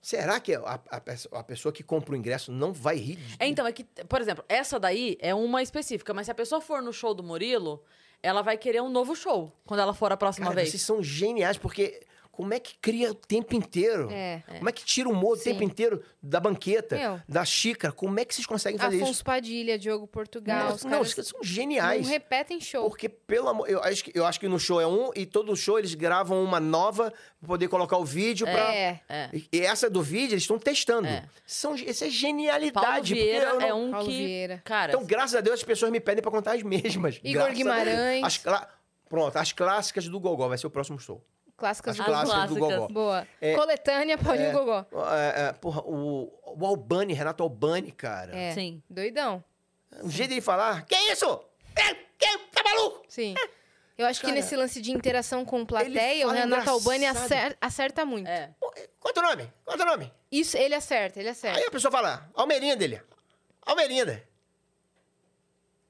[0.00, 0.60] Será que a,
[0.90, 1.00] a
[1.38, 3.18] a pessoa que compra o ingresso não vai rir?
[3.38, 6.60] É, então, é que, por exemplo, essa daí é uma específica, mas se a pessoa
[6.60, 7.82] for no show do Murilo,
[8.22, 10.70] ela vai querer um novo show quando ela for a próxima Cara, vez.
[10.70, 12.00] vocês são geniais, porque
[12.38, 14.08] como é que cria o tempo inteiro?
[14.12, 14.44] É.
[14.58, 17.20] Como é que tira o humor o tempo inteiro da banqueta, Meu.
[17.28, 17.92] da xícara?
[17.92, 19.24] Como é que vocês conseguem fazer Afonso isso?
[19.24, 20.68] Padilha, Diogo Portugal.
[20.68, 22.08] Não, os não, caras são não geniais.
[22.08, 22.88] repetem show.
[22.88, 23.68] Porque, pelo amor...
[23.68, 26.40] Eu acho, que, eu acho que no show é um, e todo show eles gravam
[26.44, 28.72] uma nova pra poder colocar o vídeo pra...
[28.72, 29.00] É.
[29.08, 29.30] É.
[29.52, 31.08] E- essa do vídeo, eles estão testando.
[31.08, 31.24] É.
[31.44, 33.14] São, isso é Paulo genialidade.
[33.14, 34.16] porque Vieira não- é um Paulo que.
[34.16, 34.62] Vieira.
[34.64, 37.16] Cara, Então, graças a Deus, as pessoas me pedem pra contar as mesmas.
[37.24, 37.56] Igor Graças.
[37.58, 38.24] Guimarães.
[38.24, 38.68] As cla-
[39.08, 41.20] Pronto, as clássicas do Gogó vai ser o próximo show.
[41.58, 42.60] Clássicas As do As clássicas do.
[42.60, 42.88] Gogó.
[42.88, 43.26] Boa.
[43.40, 43.54] É.
[43.56, 44.52] Coletânea, Paulinho É.
[44.52, 44.86] Gogó.
[45.12, 48.34] É, é, porra, o, o Albani, Renato Albani, cara.
[48.34, 48.54] É.
[48.54, 48.80] Sim.
[48.88, 49.42] Doidão.
[50.02, 51.26] O jeito dele falar, que isso?
[51.74, 53.02] É, que, tá maluco?
[53.08, 53.34] Sim.
[53.96, 57.24] Eu acho Cara, que nesse lance de interação com plateia, o Renato Albani engraçado.
[57.24, 58.28] acer- acerta muito.
[58.28, 58.50] É.
[59.00, 59.52] Quanto o nome?
[59.64, 60.12] Quanto o nome?
[60.30, 61.58] Isso, ele acerta, ele acerta.
[61.58, 63.04] Aí a pessoa fala, Almerinda.
[63.66, 64.22] Almerinda.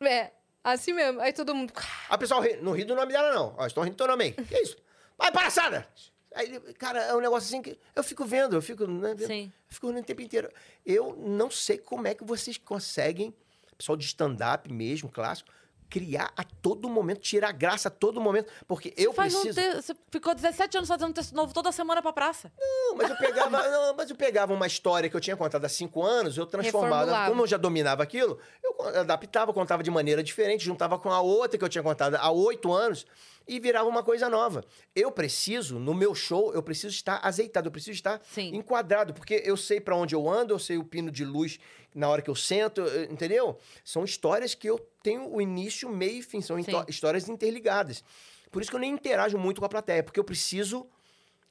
[0.01, 0.31] É,
[0.65, 1.21] assim mesmo.
[1.21, 1.73] Aí todo mundo.
[2.09, 3.55] Aí o pessoal ri, não ri do nome dela, não.
[3.59, 4.33] Ó, estão rindo do teu nome aí.
[4.33, 4.77] Que isso?
[5.19, 5.87] Vai, palhaçada!
[6.35, 9.51] Aí, cara, é um negócio assim que eu fico vendo, eu fico, né, vendo, eu
[9.69, 10.49] fico vendo o tempo inteiro.
[10.87, 13.35] Eu não sei como é que vocês conseguem,
[13.77, 15.51] pessoal de stand-up mesmo, clássico,
[15.91, 19.59] criar a todo momento, tirar graça a todo momento, porque eu Faz um preciso...
[19.71, 22.53] te- Você ficou 17 anos fazendo um texto novo toda semana pra praça.
[22.61, 25.69] Não, mas eu pegava, não, mas eu pegava uma história que eu tinha contado há
[25.69, 27.27] cinco anos, eu transformava.
[27.31, 31.57] Como eu já dominava aquilo, eu adaptava, contava de maneira diferente, juntava com a outra
[31.59, 33.07] que eu tinha contado há oito anos
[33.49, 34.65] e virava uma coisa nova.
[34.95, 38.55] Eu preciso, no meu show, eu preciso estar azeitado, eu preciso estar Sim.
[38.55, 41.59] enquadrado, porque eu sei pra onde eu ando, eu sei o pino de luz
[41.95, 43.59] na hora que eu sento, eh, entendeu?
[43.85, 46.57] São histórias que eu tenho o início, meio e fim, são
[46.87, 48.05] histórias interligadas.
[48.51, 50.87] Por isso que eu nem interajo muito com a plateia, porque eu preciso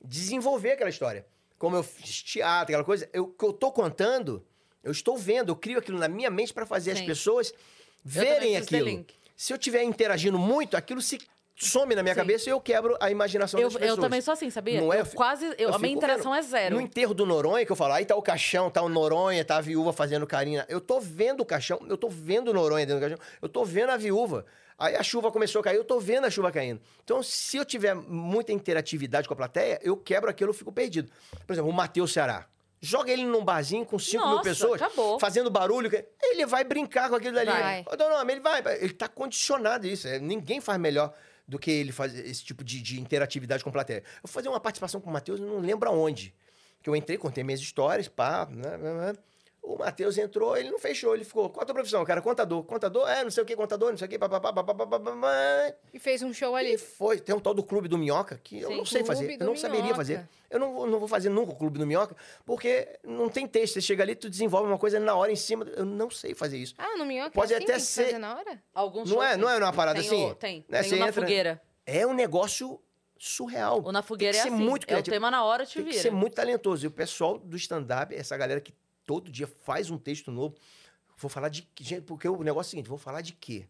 [0.04, 1.26] desenvolver aquela história.
[1.58, 4.46] Como eu fiz teatro, aquela coisa, eu- o que eu tô contando,
[4.84, 7.06] Eu estou vendo, eu crio aquilo na minha mente para fazer as Sim.
[7.06, 9.06] pessoas Eu também verem aquilo.
[9.36, 11.20] Se eu estiver interagindo muito, aquilo se
[11.60, 12.20] some na minha Sim.
[12.22, 13.98] cabeça e eu quebro a imaginação Eu, das pessoas.
[13.98, 14.80] eu também sou assim, sabia?
[14.80, 15.02] Não é?
[15.02, 15.46] Eu quase.
[15.46, 16.40] eu- Eu a minha interação vendo.
[16.40, 16.76] é zero.
[16.76, 19.58] No enterro do Noronha, que eu falo, aí tá o caixão, tá o Noronha, tá
[19.58, 20.64] a viúva fazendo carinho.
[20.70, 23.66] Eu tô vendo o caixão, eu tô vendo o Noronha dentro do caixão, eu tô
[23.66, 24.46] vendo a viúva.
[24.80, 26.80] Aí a chuva começou a cair, eu tô vendo a chuva caindo.
[27.04, 31.12] Então, se eu tiver muita interatividade com a plateia, eu quebro aquilo, eu fico perdido.
[31.48, 32.46] Por exemplo, o Matheus Ceará.
[32.80, 35.20] Joga ele num barzinho com 5 mil pessoas, acabou.
[35.20, 35.90] fazendo barulho.
[36.22, 37.50] Ele vai brincar com aquilo dali.
[37.50, 37.84] Vai.
[37.92, 38.62] Ô, Norma, ele vai.
[38.80, 40.08] Ele tá condicionado a isso.
[40.08, 41.12] É, Ninguém faz melhor
[41.48, 44.00] do que ele fazer esse tipo de, de interatividade com a plateia.
[44.00, 46.34] Eu vou fazer uma participação com o Matheus, não lembro aonde.
[46.82, 49.14] Que eu entrei, contei minhas histórias, pá, né, né, né.
[49.70, 51.50] O Matheus entrou, ele não fechou, ele ficou.
[51.50, 52.22] Qual a tua profissão, cara?
[52.22, 52.64] Contador.
[52.64, 53.10] Contador?
[53.10, 55.74] É, não sei o que, contador, não sei o que, papapá, papapá, papapá.
[55.94, 56.78] E fez um show E ali.
[56.78, 57.20] foi.
[57.20, 58.78] Tem um tal do Clube do Minhoca que eu Sim.
[58.78, 59.38] não sei fazer.
[59.40, 59.98] Eu não saberia Minhoca.
[59.98, 60.30] fazer.
[60.50, 62.16] Eu não, vou- não vou fazer nunca o Clube do Minhoca,
[62.46, 63.74] porque não tem texto.
[63.74, 65.66] Você chega ali, tu desenvolve uma coisa na hora em cima.
[65.76, 66.74] Eu não sei fazer isso.
[66.78, 68.64] Ah, no Minhoca Pode assim, até tem que ser- fazer na hora?
[68.74, 70.26] Alguns Não é, não é uma parada tem assim?
[70.32, 70.66] O, tem.
[70.70, 70.82] né?
[70.82, 71.62] Tem entra- fogueira.
[71.86, 72.80] É um negócio
[73.18, 73.82] surreal.
[73.84, 74.64] O na fogueira Tem que é ser assim.
[74.64, 75.14] muito é o criativo.
[75.14, 76.02] tema na hora, te Tem que vira.
[76.02, 76.86] ser muito talentoso.
[76.86, 78.74] E o pessoal do stand-up, essa galera que
[79.08, 80.56] todo dia faz um texto novo.
[81.18, 81.68] Vou falar de.
[81.82, 83.66] Gente, porque o negócio é o seguinte: vou falar de quê?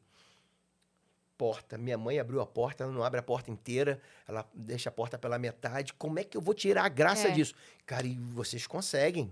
[1.38, 1.78] Porta.
[1.78, 5.18] Minha mãe abriu a porta, ela não abre a porta inteira, ela deixa a porta
[5.20, 5.94] pela metade.
[5.94, 7.32] Como é que eu vou tirar a graça É.
[7.32, 7.54] disso?
[7.86, 9.32] Cara, e vocês conseguem.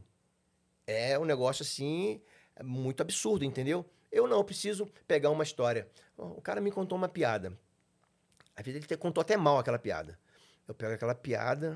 [0.86, 2.22] É um negócio assim,
[2.64, 3.84] muito absurdo, entendeu?
[4.12, 5.90] Eu não, eu preciso pegar uma história.
[6.16, 7.58] O cara me contou uma piada.
[8.56, 10.18] Às vezes ele te contou até mal aquela piada.
[10.68, 11.76] Eu pego aquela piada.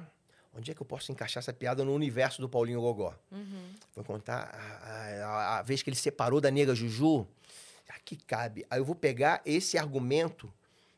[0.56, 3.14] Onde é que eu posso encaixar essa piada no universo do Paulinho Gogó?
[3.32, 3.72] Uhum.
[3.96, 4.50] Vou contar
[4.84, 7.28] a, a- a vez que ele separou da nega Juju.
[7.90, 8.66] Aqui cabe.
[8.70, 10.52] Aí eu vou pegar esse argumento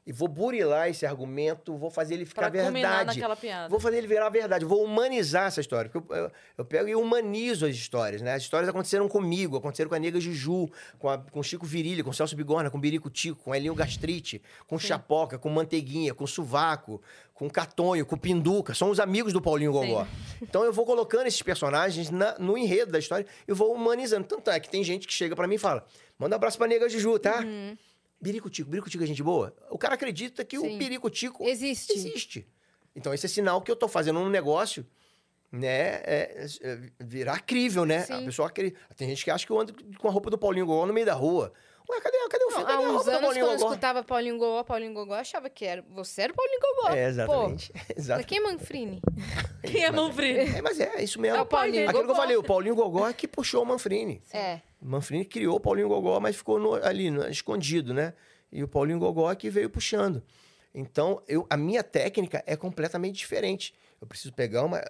[0.06, 3.06] e vou burilar esse argumento, vou fazer ele ficar Pra verdade.
[3.16, 3.70] naquela piada.
[3.70, 5.92] Vou fazer ele virar verdade, vou humanizar essa história.
[5.92, 8.34] Porque eu, eu- eu pego e humanizo as histórias, né?
[8.34, 10.68] As histórias aconteceram comigo, aconteceram com a Nega Juju,
[10.98, 13.54] com, a, com o Chico Virilha, com o Celso Bigorna, com o Birico Tico, com
[13.54, 17.00] Elinho Gastrite, com o Chapoca, com Manteiguinha, com Suvaco,
[17.34, 18.74] com Catonho, com Pinduca.
[18.74, 20.08] São os amigos do Paulinho Gogó.
[20.42, 24.26] Então eu vou colocando esses personagens na- no enredo da história e vou humanizando.
[24.28, 25.86] Tanto é que tem gente que chega pra mim e fala:
[26.18, 27.40] manda um abraço pra Nega Juju, tá?
[27.42, 27.78] Uhum.
[28.22, 29.56] Birico Tico, Birico Tico é gente boa?
[29.70, 30.76] O cara acredita que Sim.
[30.76, 31.94] o Birico Tico Existe.
[31.94, 32.48] existe.
[32.96, 34.86] Então, esse é sinal que eu tô fazendo um negócio,
[35.52, 38.02] né, é, é, virar crível, né?
[38.02, 38.14] Sim.
[38.14, 38.50] A pessoa.
[38.50, 41.06] Tem gente que acha que eu ando com a roupa do Paulinho Gogó no meio
[41.06, 41.52] da rua.
[41.92, 42.66] Ué, cadê, cadê o filho?
[42.66, 43.70] Cadê há a uns anos, Paulinho quando eu Gogó?
[43.70, 46.90] escutava Paulinho Gogó, Paulinho Gogó, achava que era, você era o Paulinho Gogó.
[46.96, 47.74] É, exatamente.
[47.96, 49.02] Pô, quem é Manfrini?
[49.64, 50.58] Quem é Manfrini?
[50.58, 51.38] É, mas é, é isso mesmo.
[51.38, 52.16] É o Paulinho Aquilo que eu Gogó.
[52.22, 54.22] falei, o Paulinho Gogó é que puxou o Manfrini.
[54.34, 54.62] É.
[54.82, 58.14] O Manfrini criou o Paulinho Gogó, mas ficou no- ali, no- escondido, né?
[58.52, 60.24] E o Paulinho Gogó é que veio puxando.
[60.74, 63.76] Então, eu, a minha técnica é completamente diferente.
[64.02, 64.82] Eu preciso pegar uma.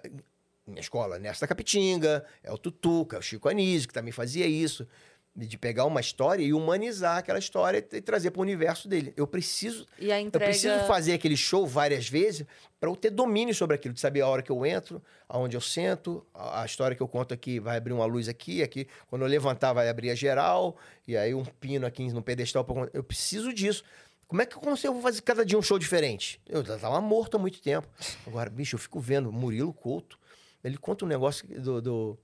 [0.66, 4.86] Minha escola, Nesta Capitinga, é o Tutuca, é o Chico Anísio, que também fazia isso.
[5.34, 9.14] De pegar uma história e humanizar aquela história e trazer para o universo dele.
[9.16, 10.50] Eu preciso E a eu entrega.
[10.50, 12.46] preciso fazer aquele show várias vezes
[12.78, 15.60] para eu ter domínio sobre aquilo, de saber a hora que eu entro, aonde eu
[15.60, 18.86] sento, a, história que eu conto aqui vai abrir uma luz aqui, aqui.
[19.08, 20.76] Quando eu levantar vai abrir a geral,
[21.08, 22.62] e aí um pino aqui no pedestal.
[22.62, 23.84] pra eu preciso disso.
[24.28, 26.40] Como é que eu consigo fazer cada dia um show diferente?
[26.48, 27.86] Eu já tava morto há muito tempo.
[28.26, 30.18] Agora, bicho, eu fico vendo Murilo Couto,
[30.64, 32.18] ele conta um negócio do, do,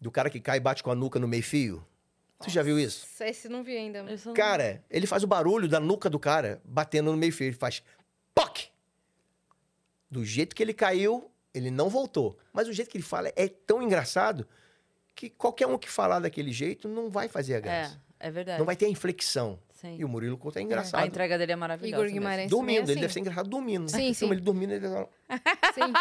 [0.00, 1.84] do cara que cai e bate com a nuca no meio-fio.
[2.40, 3.06] Você já viu isso?
[3.22, 4.02] Esse não vi ainda.
[4.02, 7.46] Não- Cara, ele faz o barulho da nuca do cara batendo no meio fio.
[7.48, 7.82] Ele faz
[8.34, 8.68] POC!
[10.10, 12.36] Do jeito que ele caiu, ele não voltou.
[12.52, 14.46] Mas o jeito que ele fala é tão engraçado
[15.14, 18.00] que qualquer um que falar daquele jeito não vai fazer a É, graça.
[18.18, 18.58] é verdade.
[18.58, 19.58] Não vai ter a inflexão.
[19.72, 19.96] Sim.
[19.98, 21.06] E o Murilo Couto é A engraçado.
[21.06, 22.02] entrega dele é maravilhosa.
[22.04, 22.12] Igor.
[22.12, 23.00] Guimarães Dormindo, é ele assim.
[23.00, 23.88] deve ser engraçado dormindo.
[23.90, 24.12] Sim, Né?
[24.14, 24.30] sim.
[24.30, 24.86] Ele dormindo, ele
[25.74, 25.92] Sim.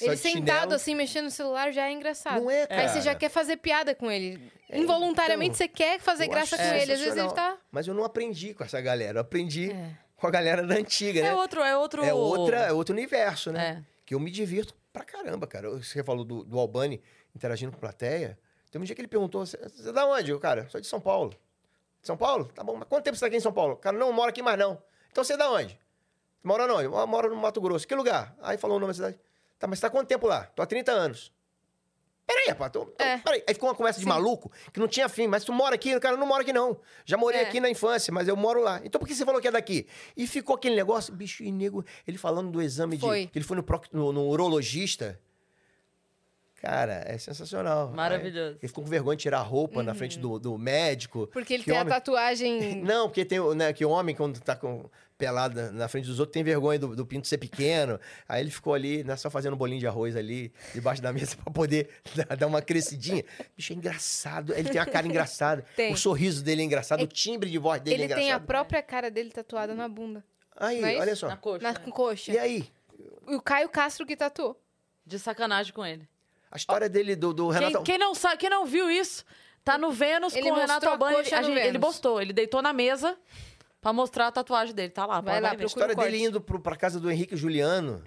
[0.00, 0.74] Ele de sentado chinelo.
[0.74, 2.42] assim, mexendo no celular, já é engraçado.
[2.42, 3.18] Não é, Aí você já cara.
[3.18, 4.40] quer fazer piada com ele.
[4.68, 6.92] É, Involuntariamente então, você quer fazer graça com ele.
[6.92, 7.56] Às vezes ele tá.
[7.70, 9.18] Mas eu não aprendi com essa galera.
[9.18, 9.90] Eu aprendi É.
[10.16, 11.28] com a galera da antiga, né?
[11.28, 12.04] É outro, é outro.
[12.04, 13.82] É, outra, é outro universo, né?
[13.82, 13.82] É.
[14.04, 15.70] Que eu me divirto pra caramba, cara.
[15.70, 17.00] Você falou do, do Albani
[17.34, 18.38] interagindo com a plateia.
[18.70, 20.30] Tem um dia que ele perguntou: Você é da onde?
[20.30, 21.32] Eu, cara, sou de São Paulo.
[22.02, 22.44] São Paulo?
[22.54, 23.76] Tá bom, mas quanto tempo você tá aqui em São Paulo?
[23.76, 24.80] Cara, não moro aqui mais não.
[25.10, 25.78] Então você é da onde?
[26.42, 26.84] Mora onde?
[26.84, 27.86] Eu moro no Mato Grosso.
[27.88, 28.36] Que lugar?
[28.40, 29.18] Aí falou o nome da cidade.
[29.58, 30.44] Tá, mas você tá quanto tempo lá?
[30.54, 31.32] Tô há 30 anos.
[32.26, 32.72] Peraí, rapaz.
[32.72, 33.18] Tô, tô- É.
[33.18, 33.44] Peraí.
[33.48, 34.08] Aí ficou uma conversa de Sim.
[34.08, 35.28] maluco que não tinha fim.
[35.28, 35.98] Mas tu mora aqui?
[36.00, 36.80] Cara, eu não moro aqui não.
[37.04, 37.44] Já morei É.
[37.48, 38.80] aqui na infância, mas eu moro lá.
[38.84, 39.86] Então por que você falou que é daqui?
[40.16, 43.02] E ficou aquele negócio, bicho, e nego, ele falando do exame de.
[43.02, 43.26] Foi.
[43.28, 45.20] Que ele foi no, no- no urologista.
[46.66, 47.88] Cara, é sensacional.
[47.90, 48.56] Aí Maravilhoso.
[48.60, 51.28] ele ficou com vergonha de tirar a roupa na frente do, do médico.
[51.28, 52.82] Porque ele Que tem homem- a tatuagem.
[52.82, 56.18] Não, porque tem, o- né, que o homem, quando tá com, pelado na frente dos
[56.18, 58.00] outros, tem vergonha do, do pinto ser pequeno.
[58.28, 61.36] Aí ele ficou ali, né, só fazendo um bolinho de arroz ali, debaixo da mesa,
[61.42, 61.88] pra poder
[62.36, 63.24] dar, uma crescidinha.
[63.56, 64.52] Bicho, é engraçado.
[64.52, 65.64] Ele tem uma cara engraçada.
[65.76, 65.92] Tem.
[65.92, 68.24] O sorriso dele é engraçado, o timbre de voz dele é Ele engraçado.
[68.24, 70.24] tem a própria cara dele tatuada na bunda.
[70.56, 71.28] Aí, Não é olha só.
[71.28, 71.62] Na coxa.
[71.62, 71.78] Na né?
[71.92, 72.32] coxa.
[72.32, 72.68] E aí?
[73.28, 74.60] E o Caio Castro que tatuou.
[75.04, 76.08] De sacanagem com ele.
[76.50, 77.74] A história dele, do, do Renato...
[77.82, 79.24] Quem, quem não sabe, quem não viu isso,
[79.64, 81.16] tá no Vênus Ele com o Renato a Albani.
[81.32, 83.16] a gente- ele postou, ele deitou na mesa
[83.80, 84.90] pra mostrar a tatuagem dele.
[84.90, 85.62] Tá lá, Vai lá, ver.
[85.64, 86.24] A história o dele corte.
[86.24, 88.02] indo pro, pra casa do Henrique Juliano.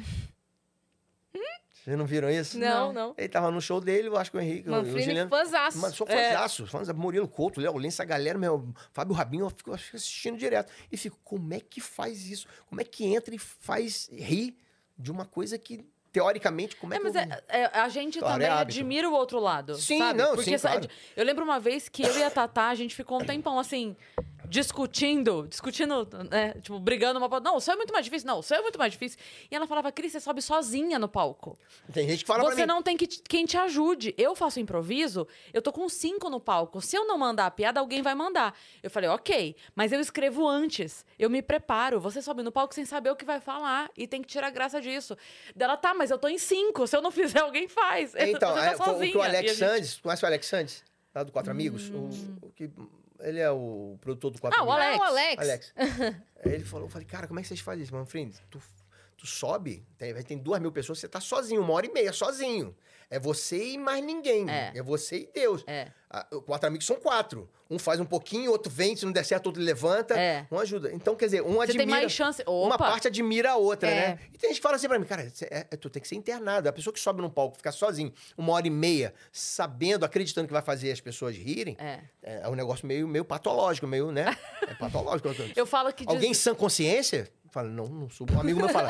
[1.71, 2.59] Vocês não viram isso?
[2.59, 3.13] Não, não.
[3.17, 5.29] Ele tava no show dele, eu acho que o Henrique, o, Manfrini, Juliano...
[5.29, 5.77] fãzaço.
[5.79, 6.33] Mas sou É.
[6.33, 9.95] fãzaço, fãs Murilo Couto, Léo Lins, essa galera, meu, Fábio Rabinho, eu fico, eu fico
[9.95, 10.71] assistindo direto.
[10.91, 12.47] E fico, como é que faz isso?
[12.67, 14.57] Como é que entra e faz rir
[14.97, 17.21] de uma coisa que, teoricamente, como é, É, que mas eu...
[17.21, 18.79] é, é, a gente também é hábito.
[18.79, 19.75] admira o outro lado.
[19.75, 20.17] Sim, sabe?
[20.19, 20.87] não, Porque sim, sa- claro.
[21.15, 23.95] Eu lembro uma vez que eu e a Tatá, a gente ficou um tempão assim,
[24.49, 26.53] discutindo, discutindo, né?
[26.61, 28.27] Tipo, brigando uma pra Não, o seu é muito mais difícil.
[28.27, 29.19] Não, o seu é muito mais difícil.
[29.49, 31.57] E ela falava, Cris, você sobe sozinha no palco.
[31.93, 34.13] Tem gente que fala pra Você mim, não tem que quem te ajude.
[34.17, 36.81] Eu faço improviso, eu tô com cinco no palco.
[36.81, 38.57] Se eu não mandar a piada, alguém vai mandar.
[38.81, 41.05] Eu falei, ok, mas eu escrevo antes.
[41.17, 41.99] Eu me preparo.
[41.99, 43.89] Você sobe no palco sem saber o que vai falar.
[43.95, 45.15] E tem que tirar graça disso.
[45.55, 46.87] Dela, tá, mas eu tô em cinco.
[46.87, 48.13] Se eu não fizer, alguém faz.
[48.15, 49.11] Então, Você é, tá o sozinha.
[49.11, 49.67] que o a Alex gente- Hum.
[49.67, 50.83] Sandes, conhece o Alex Sandes?
[51.13, 51.89] Lá do Quatro Amigos?
[51.89, 52.09] O,
[52.47, 52.69] o que,
[53.21, 55.05] ele é o produtor do Quatro Ah, o Amigos.
[55.07, 55.37] Alex.
[55.37, 55.73] Ah, o Alex.
[55.77, 56.15] Alex.
[56.45, 57.93] Aí ele falou, eu falei, cara, como é que vocês fazem isso?
[57.93, 58.61] Manfred, tu,
[59.17, 62.75] tu sobe, tem, tem duas mil pessoas, você tá sozinho, uma hora e meia, sozinho.
[63.11, 64.45] É você e mais ninguém.
[64.49, 64.81] É.
[64.83, 65.63] você e Deus.
[65.65, 65.87] É.
[66.11, 67.49] Ah, quatro amigos são quatro.
[67.69, 70.19] Um faz um pouquinho, outro vem, se não der certo, outro levanta.
[70.19, 70.45] É.
[70.51, 70.91] Um ajuda.
[70.91, 71.77] Então, quer dizer, um Você admira...
[71.77, 72.43] tem mais chance.
[72.47, 72.77] Uma Opa!
[72.77, 73.93] parte admira a outra, É.
[74.09, 74.19] né?
[74.33, 76.07] E tem gente que fala assim pra mim, cara, cê- é- é- tu tem que
[76.07, 76.67] ser internado.
[76.67, 80.53] A pessoa que sobe num palco, fica sozinho, uma hora e meia, sabendo, acreditando que
[80.53, 81.99] vai fazer as pessoas rirem, É.
[82.23, 84.35] é, um negócio meio, meio patológico, meio, né?
[84.67, 85.29] É patológico.
[85.55, 86.05] Eu falo que.
[86.05, 87.27] diz- Alguém sã consciência?
[87.51, 88.33] Fala, não, não subo.
[88.35, 88.89] Um amigo meu fala.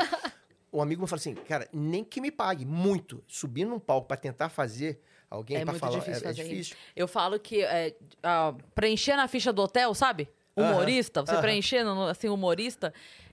[0.72, 3.22] Um amigo meu fala assim, cara, nem que me pague muito.
[3.26, 5.98] Subir num palco pra tentar fazer alguém É muito falar.
[5.98, 6.76] difícil é, é difícil.
[6.94, 10.28] Eu falo que é, ah, preencher na ficha do hotel, sabe?
[10.56, 12.92] Humorista, você preenchendo no- assim, humorista,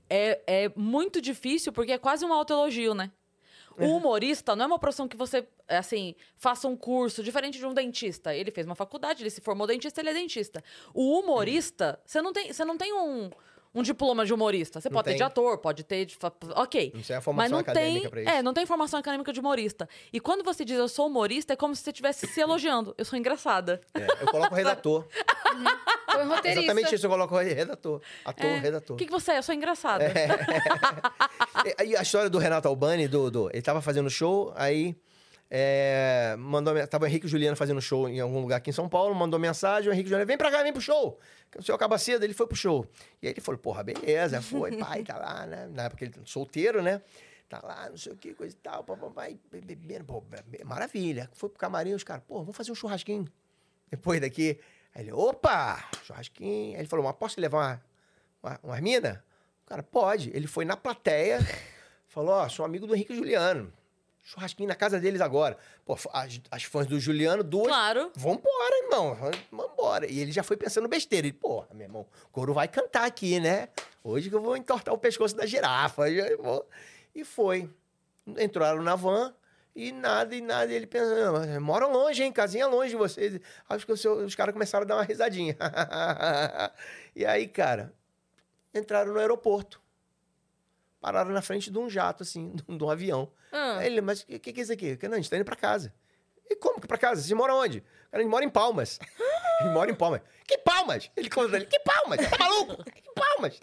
[0.09, 3.11] é, é muito difícil porque é quase um autoelogio, né?
[3.79, 7.75] O humorista não é uma profissão que você, assim, faça um curso diferente de um
[7.75, 8.33] dentista.
[8.33, 10.63] Ele fez uma faculdade, ele se formou dentista, ele é dentista.
[10.95, 13.29] O humorista, você não tem, você não tem um,
[13.77, 14.81] um diploma de humorista.
[14.81, 15.17] Você Não pode ter tem.
[15.17, 16.17] de ator, pode ter de.
[16.55, 16.91] Ok.
[16.95, 18.29] Não sei a Mas formação não acadêmica tem, pra isso.
[18.31, 19.87] é, não tem formação acadêmica de humorista.
[20.11, 22.93] E quando você diz eu sou humorista, é como se você estivesse se elogiando.
[22.97, 23.79] Eu sou engraçada.
[23.93, 25.05] É, eu coloco redator.
[26.11, 26.63] Foi um roteirista.
[26.65, 28.01] Exatamente isso, eu coloco redator.
[28.25, 28.57] Ator, É.
[28.59, 28.95] redator.
[28.95, 29.37] O que, que você é?
[29.37, 30.05] Eu sou engraçada.
[31.65, 34.95] E- Aí a história do Renato Albani, do, do- ele tava fazendo show, aí
[35.49, 38.89] é, mandou, tava o Henrique e Juliano fazendo show em algum lugar aqui em São
[38.89, 41.19] Paulo, mandou mensagem, o Henrique Juliano, vem pra cá, vem pro show.
[41.57, 42.85] O senhor acaba cedo, ele foi pro show.
[43.21, 45.67] E aí ele falou, porra, beleza, foi, pai, tá lá, né?
[45.71, 47.01] Na época ele solteiro, né?
[47.47, 50.21] Tá lá, não sei o que, coisa e tal, papai, bebendo, pô,
[50.65, 51.29] maravilha.
[51.33, 53.25] Foi pro camarim, os caras, pô, vamos fazer um churrasquinho.
[53.89, 54.59] Depois daqui,
[54.93, 56.73] aí ele, opa, churrasquinho.
[56.73, 57.83] Aí ele falou, mas posso levar uma,
[58.43, 59.23] uma, umas mina?
[59.63, 60.29] O cara, pode.
[60.35, 61.39] Ele foi na plateia,
[62.09, 63.71] falou, ó, sou amigo do Henrique Juliano.
[64.27, 65.57] Churrasquinho na casa deles agora.
[65.85, 68.11] Pô, as, as fãs do Juliano, duas, Claro.
[68.13, 69.17] Vambora, irmão.
[69.49, 70.05] Vambora.
[70.05, 71.25] E ele já foi pensando besteira.
[71.27, 73.69] Ele, porra, meu irmão, o couro vai cantar aqui, né?
[74.03, 76.03] Hoje que eu vou entortar o pescoço da girafa.
[77.15, 77.69] E foi.
[78.37, 79.33] Entraram na van
[79.73, 80.73] e nada, e nada.
[80.73, 82.29] E ele pensando, moram longe, hein?
[82.33, 83.39] Casinha longe de vocês.
[83.69, 85.55] Acho que o seu- os caras começaram a dar uma risadinha.
[87.15, 87.93] e aí, cara,
[88.73, 89.81] entraram no aeroporto.
[90.99, 93.31] Pararam na frente de um jato, assim, de um, avião.
[93.51, 93.77] Ah.
[93.79, 94.97] Aí ele, mas o que, que é isso aqui?
[95.03, 95.93] Não, a gente tá indo pra casa.
[96.49, 97.21] E como que pra casa?
[97.21, 97.81] Você mora onde?
[98.09, 98.99] Cara, ele mora em Palmas.
[99.61, 100.21] ele mora em Palmas.
[100.45, 101.11] Que Palmas?
[101.15, 102.19] Ele conta pra ele, que Palmas?
[102.29, 102.83] Tá maluco?
[102.91, 103.59] Que Palmas?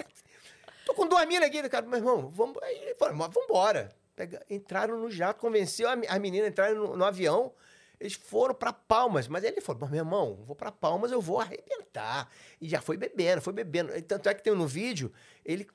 [0.85, 1.87] Tô com duas minas aqui, cara.
[1.87, 2.63] Meu irmão, vamos...
[2.63, 3.91] Aí ele falou, mas vambora.
[4.15, 7.53] Pega- Entraram no jato, convenceu a, a menina a entrar no, no avião.
[7.99, 9.27] Eles foram pra Palmas.
[9.29, 12.29] Mas ele falou, mas meu irmão, vou pra Palmas, eu vou arrebentar.
[12.61, 13.91] E já foi bebendo, foi bebendo.
[14.03, 15.11] Tanto é que tem no vídeo,
[15.45, 15.67] ele...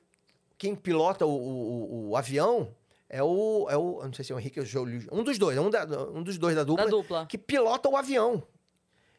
[0.60, 2.76] Quem pilota o, o- o- avião
[3.08, 4.02] é o, é o...
[4.04, 5.18] Não sei se é o Henrique ou o.
[5.18, 7.24] Um dos dois, é um, da- um dos dois da dupla Da dupla.
[7.24, 8.42] que pilota o avião.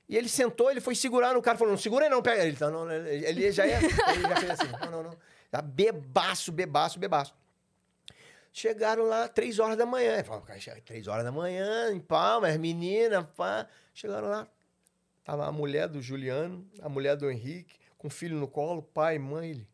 [0.08, 2.52] E ele sentou, ele foi segurar no cara, falou, não, segura aí não, pega ele.
[2.54, 3.78] Então, não, não, ele já, ia,
[4.14, 5.18] ele já fez assim, não, não, não.
[5.50, 7.34] Tá bebaço, bebaço, bebaço.
[8.54, 10.14] Chegaram lá três horas da manhã.
[10.14, 13.66] Ele falou, cara, chega três horas da manhã, em Palmas, menina, pá.
[13.96, 14.48] Chegaram lá,
[15.24, 19.18] tava a mulher do Juliano, a mulher do Henrique, com o filho no colo, pai,
[19.18, 19.71] mãe, ele...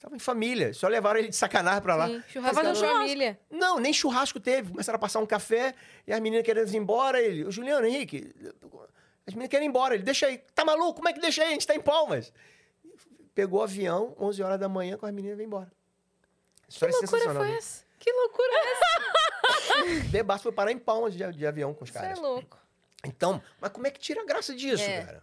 [0.00, 0.72] Tava em família.
[0.74, 2.06] Só levaram ele de sacanagem pra lá.
[2.06, 2.86] Sim, churrasco churrasco.
[2.86, 3.38] família.
[3.50, 4.70] Não, nem churrasco teve.
[4.70, 5.74] Começaram a passar um café
[6.06, 7.20] e as meninas querendo ir embora.
[7.20, 8.32] Ele, o Juliano, Henrique,
[9.26, 9.94] as meninas querem ir embora.
[9.94, 10.38] Ele, deixa aí.
[10.54, 10.94] Tá maluco?
[10.94, 11.48] Como é que deixa aí?
[11.48, 12.32] A gente tá em Palmas.
[13.34, 15.66] Pegou o avião, 11 horas da manhã, com as meninas e veio embora.
[15.66, 17.56] A Que história é loucura foi né?
[17.56, 17.84] essa?
[17.98, 20.04] Que loucura é essa?
[20.10, 22.18] Bebaço foi parar em Palmas de, de avião com os Você é caras.
[22.20, 22.58] louco.
[23.04, 25.02] Então, mas como é que tira a graça disso, É.
[25.04, 25.22] cara?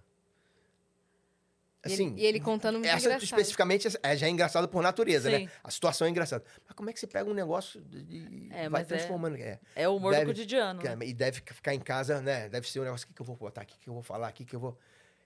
[1.85, 3.23] E ele- Assim, e ele contando muito essa engraçado.
[3.23, 5.45] especificamente é, já é engraçado por natureza, Sim.
[5.45, 5.51] né?
[5.63, 6.43] A situação é engraçada.
[6.65, 9.35] Mas como é que você pega um negócio e É, vai é- transformando?
[9.37, 9.59] É.
[9.75, 10.81] É o humor Deve- do cotidiano.
[10.81, 10.97] né?
[11.05, 12.49] E deve ficar em casa, né?
[12.49, 14.03] Deve ser um negócio, o que, que eu vou botar aqui, o que eu vou
[14.03, 14.77] falar aqui, que eu vou...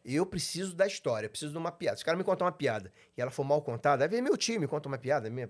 [0.05, 1.97] Eu preciso da história, eu preciso de uma piada.
[1.97, 4.37] Se o cara me contar uma piada e ela for mal contada, aí vem meu
[4.37, 5.49] time, conta uma piada, minha-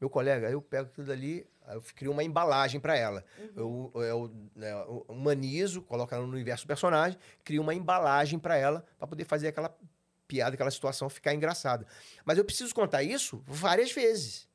[0.00, 3.24] meu colega, aí eu pego aquilo dali, eu crio uma embalagem pra ela.
[3.56, 8.56] Eu, eu, né, eu humanizo, coloco ela no universo do personagem, crio uma embalagem pra
[8.56, 9.72] ela, pra poder fazer aquela
[10.30, 11.84] piada, aquela situação ficar engraçada.
[12.24, 14.48] Mas eu preciso contar isso várias vezes.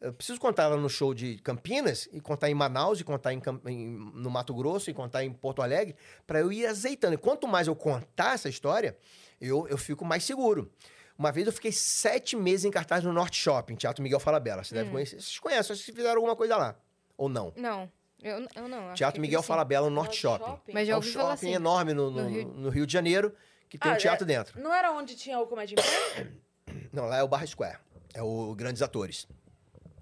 [0.00, 3.42] Eu preciso contar ela no show de Campinas, e contar em Manaus, e contar em,
[3.66, 7.14] em- no Mato Grosso, e contar em Porto Alegre, para eu ir azeitando.
[7.14, 8.96] E quanto mais eu contar essa história,
[9.40, 10.70] eu, eu fico mais seguro.
[11.18, 14.62] Uma vez eu fiquei sete meses em cartaz no Norte Shopping, Teatro Miguel Falabella.
[14.62, 15.16] Você deve conhecer.
[15.20, 16.76] Vocês conhecem, que fizeram alguma coisa lá.
[17.16, 17.52] Ou não?
[17.56, 17.90] Não,
[18.22, 18.94] eu, eu não.
[18.94, 19.42] Teatro Miguel.
[19.42, 20.70] Falabella no Norte Shopping.
[20.72, 21.54] Mas já é um shopping assim.
[21.54, 23.34] enorme no, no- No Rio- no Rio de Janeiro,
[23.68, 24.60] que tem Ah, um teatro é- dentro.
[24.60, 26.28] Não era onde tinha o Comédia em Pé?
[26.92, 27.78] Não, lá é o Barra Square.
[28.14, 29.26] É o Grandes Atores.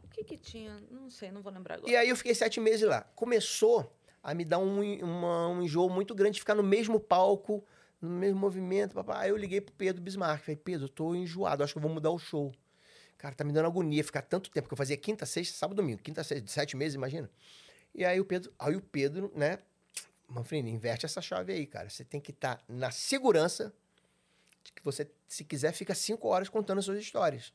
[0.04, 0.76] O que que tinha?
[0.90, 1.90] Não sei, não vou lembrar agora.
[1.90, 3.02] E aí eu fiquei sete meses lá.
[3.14, 7.64] Começou a me dar um, uma- um enjoo muito grande de ficar no mesmo palco,
[8.00, 8.94] no mesmo movimento.
[8.94, 9.20] Papá.
[9.20, 10.42] Aí eu liguei pro Pedro Bismarck.
[10.44, 12.52] Falei, Pedro, eu tô enjoado, acho que eu vou mudar o show.
[13.18, 16.02] Cara, tá me dando agonia ficar tanto tempo, porque eu fazia quinta, sexta, sábado, domingo.
[16.02, 17.30] Quinta, sexta, sete meses, imagina.
[17.94, 19.58] E aí o Pedro, aí o Pedro, né?
[20.28, 21.88] Manfrini, inverte essa chave aí, cara.
[21.88, 23.72] Você tem que estar na segurança
[24.64, 27.52] de que você, se quiser, fica cinco horas contando as suas histórias.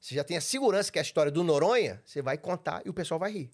[0.00, 2.88] Você já tem a segurança que é a história do Noronha, você vai contar e
[2.88, 3.50] o pessoal vai rir.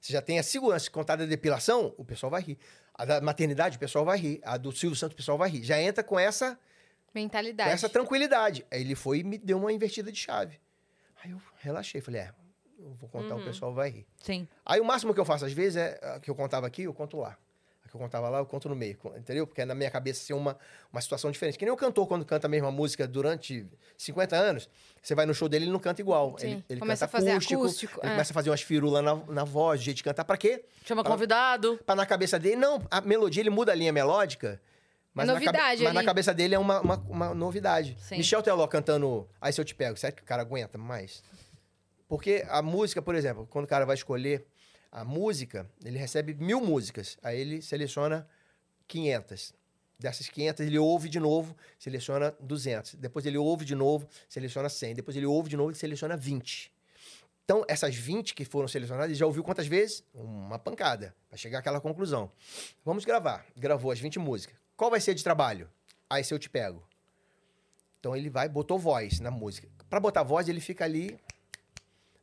[0.00, 2.58] Você já tem a segurança de contar da depilação, o pessoal vai rir.
[2.94, 4.40] A da maternidade, o pessoal vai rir.
[4.44, 5.64] A do Silvio Santos, o pessoal vai rir.
[5.64, 6.56] Já entra com essa,
[7.06, 7.70] com Mentalidade.
[7.70, 8.66] essa tranquilidade.
[8.70, 10.60] Aí ele foi e me deu uma invertida de chave.
[11.22, 12.34] Aí eu relaxei, falei, é,
[12.78, 14.06] eu vou contar, o pessoal vai rir.
[14.22, 14.46] Sim.
[14.64, 16.94] Aí o máximo que eu faço às vezes é a que eu contava aqui, eu
[16.94, 17.36] conto lá.
[17.88, 19.46] Que eu contava lá, eu conto no meio, entendeu?
[19.46, 20.56] Porque é na minha cabeça ser uma,
[20.92, 21.58] uma situação diferente.
[21.58, 24.68] Que nem o cantor, quando canta a mesma música durante 50 anos,
[25.02, 26.36] você vai no show dele, ele não canta igual.
[26.38, 26.46] Sim.
[26.52, 28.10] Ele, ele Começa canta a fazer acústico, acústico, ele é.
[28.12, 30.24] começa a fazer umas firulas na, na voz, de jeito de cantar.
[30.24, 30.64] Pra quê?
[30.84, 31.80] Chama Fala- convidado.
[31.86, 34.60] Pra na cabeça dele, não, a melodia, ele muda a linha melódica.
[35.14, 37.96] Mas, na, cabe- novidade mas na cabeça dele é uma, uma, uma novidade.
[38.00, 38.18] Sim.
[38.18, 41.24] Michel Teló cantando Aí Se Eu Te Pego, será que o cara aguenta mais?
[42.06, 44.46] Porque a música, por exemplo, quando o cara vai escolher
[44.90, 47.18] a música, ele recebe mil músicas.
[47.22, 48.28] Aí ele seleciona
[48.86, 49.54] 500.
[49.98, 52.94] Dessas 500, ele ouve de novo, seleciona 200.
[52.94, 54.94] Depois ele ouve de novo, seleciona 100.
[54.94, 56.72] Depois ele ouve de novo e seleciona 20.
[57.44, 60.04] Então, essas 20 que foram selecionadas, ele já ouviu quantas vezes?
[60.12, 62.30] Uma pancada, para chegar àquela conclusão.
[62.84, 63.44] Vamos gravar.
[63.56, 64.56] Gravou as 20 músicas.
[64.76, 65.68] Qual vai ser de trabalho?
[66.10, 66.86] Aí se eu te pego.
[67.98, 69.68] Então ele vai, botou voz na música.
[69.88, 71.18] Para botar voz, ele fica ali.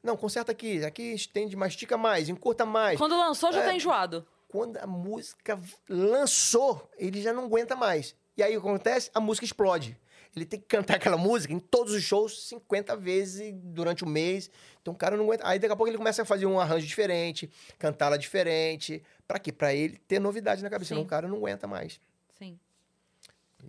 [0.06, 0.84] Não, conserta aqui.
[0.86, 2.98] Aqui estende, mastica mais, encurta mais.
[2.98, 3.66] Quando lançou, já É.
[3.66, 4.26] tá enjoado.
[4.48, 5.60] Quando a música
[5.90, 8.16] lançou, ele já não aguenta mais.
[8.38, 9.10] E aí o que acontece?
[9.14, 9.98] A música explode.
[10.36, 14.50] Ele tem que cantar aquela música em todos os shows 50 vezes durante o mês.
[14.82, 15.48] Então o cara não aguenta.
[15.48, 19.02] Aí daqui a pouco ele começa a fazer um arranjo diferente, cantá-la diferente.
[19.28, 19.52] Pra quê?
[19.52, 20.90] Pra ele ter novidade na cabeça.
[20.90, 20.96] Sim.
[20.96, 22.00] Senão o cara não aguenta mais.
[22.38, 22.60] Sim.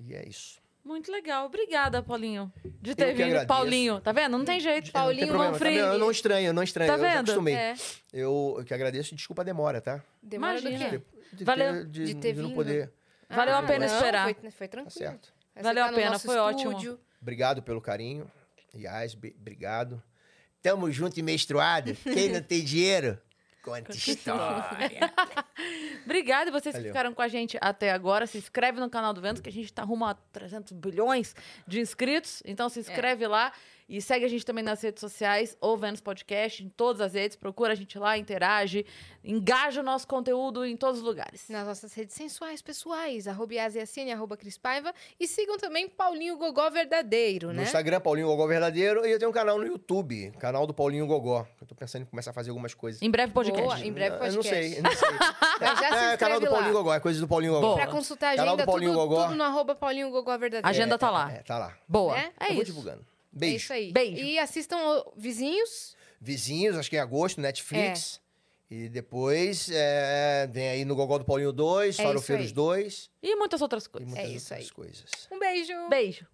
[0.05, 0.61] E é isso.
[0.87, 1.47] Muito legal.
[1.47, 3.25] Obrigada, Paulinho, de ter vindo.
[3.25, 3.47] agradeço.
[3.49, 4.39] Paulinho, tá vendo?
[4.39, 4.85] Não tem jeito.
[4.87, 5.77] Não tem Paulinho problema, Manfrini.
[5.79, 6.89] também Eu não estranho, eu não estranho.
[6.91, 7.21] Tá eu já vendo?
[7.23, 7.55] acostumei.
[7.55, 7.75] É.
[8.13, 10.01] Eu, eu que agradeço e desculpa a demora, tá?
[10.23, 10.91] Demora do Imagina.
[10.91, 11.03] quê?
[11.33, 11.73] De, Valeu.
[11.73, 12.55] ter, de, De ter de não vindo.
[12.57, 12.93] poder.
[13.29, 14.33] Valeu a pena não, esperar.
[14.35, 14.95] Foi, foi tranquilo.
[14.95, 15.33] Tá certo.
[15.61, 16.71] Valeu tá a pena, foi ótimo.
[16.71, 17.01] estúdio.
[17.21, 18.31] Obrigado pelo carinho.
[18.75, 20.01] Yas, be- obrigado.
[20.63, 21.95] Tamo junto e menstruado.
[22.05, 23.19] Quem não tem dinheiro,
[23.67, 25.13] conta história.
[26.05, 26.93] Obrigada, vocês que Valeu.
[26.93, 28.27] ficaram com a gente até agora.
[28.27, 31.35] Se inscreve no canal do Vênus, que a gente tá rumo a 300 bilhões
[31.67, 32.43] de inscritos.
[32.47, 33.53] Então se inscreve lá
[33.89, 37.37] e segue a gente também nas redes sociais, ou Vênus Podcast, em todas as redes.
[37.37, 38.85] Procura a gente lá, interage,
[39.23, 41.49] engaja o nosso conteúdo em todos os lugares.
[41.49, 44.93] Nas nossas redes sensuais, pessoais, arroba Yasiacine, arroba Cris Paiva.
[45.21, 47.63] E sigam também Paulinho Gogó Verdadeiro, No né?
[47.63, 49.07] Instagram, Paulinho Gogó Verdadeiro.
[49.07, 51.47] E eu tenho um canal no YouTube, canal do Paulinho Gogó.
[51.61, 53.01] Eu tô pensando em começar a fazer algumas coisas.
[53.03, 53.63] Em breve podcast.
[53.63, 54.49] Boa, em breve Eu não podcast.
[54.69, 55.09] sei, eu não sei.
[55.61, 56.51] Mas já se é, canal do inscreve lá.
[56.51, 57.67] Paulinho Gogó, é coisa do Paulinho Gogó.
[57.69, 57.77] Boa.
[57.77, 59.23] Pra consultar a Canal agenda, do Paulinho tudo, Gogó.
[59.25, 60.67] tudo no arroba Paulinho Gogó Verdadeiro.
[60.67, 61.31] A agenda tá lá.
[61.33, 61.75] É, tá lá.
[61.89, 62.15] Boa.
[62.15, 62.33] Né?
[62.41, 63.07] É eu vou isso.
[63.37, 63.57] É Beijo.
[63.57, 63.93] isso aí.
[63.93, 64.17] Beijo.
[64.23, 65.95] E assistam o Vizinhos.
[66.21, 68.21] Vizinhos, acho que em agosto, Netflix.
[68.69, 72.83] E depois é, vem aí no Gogó do Paulinho 2, É Farofeiros isso aí.
[72.83, 74.09] 2 E muitas outras e coisas.
[74.11, 74.75] muitas É isso outras aí.
[74.75, 75.05] coisas.
[75.31, 75.73] Um beijo.
[75.89, 76.27] Beijo.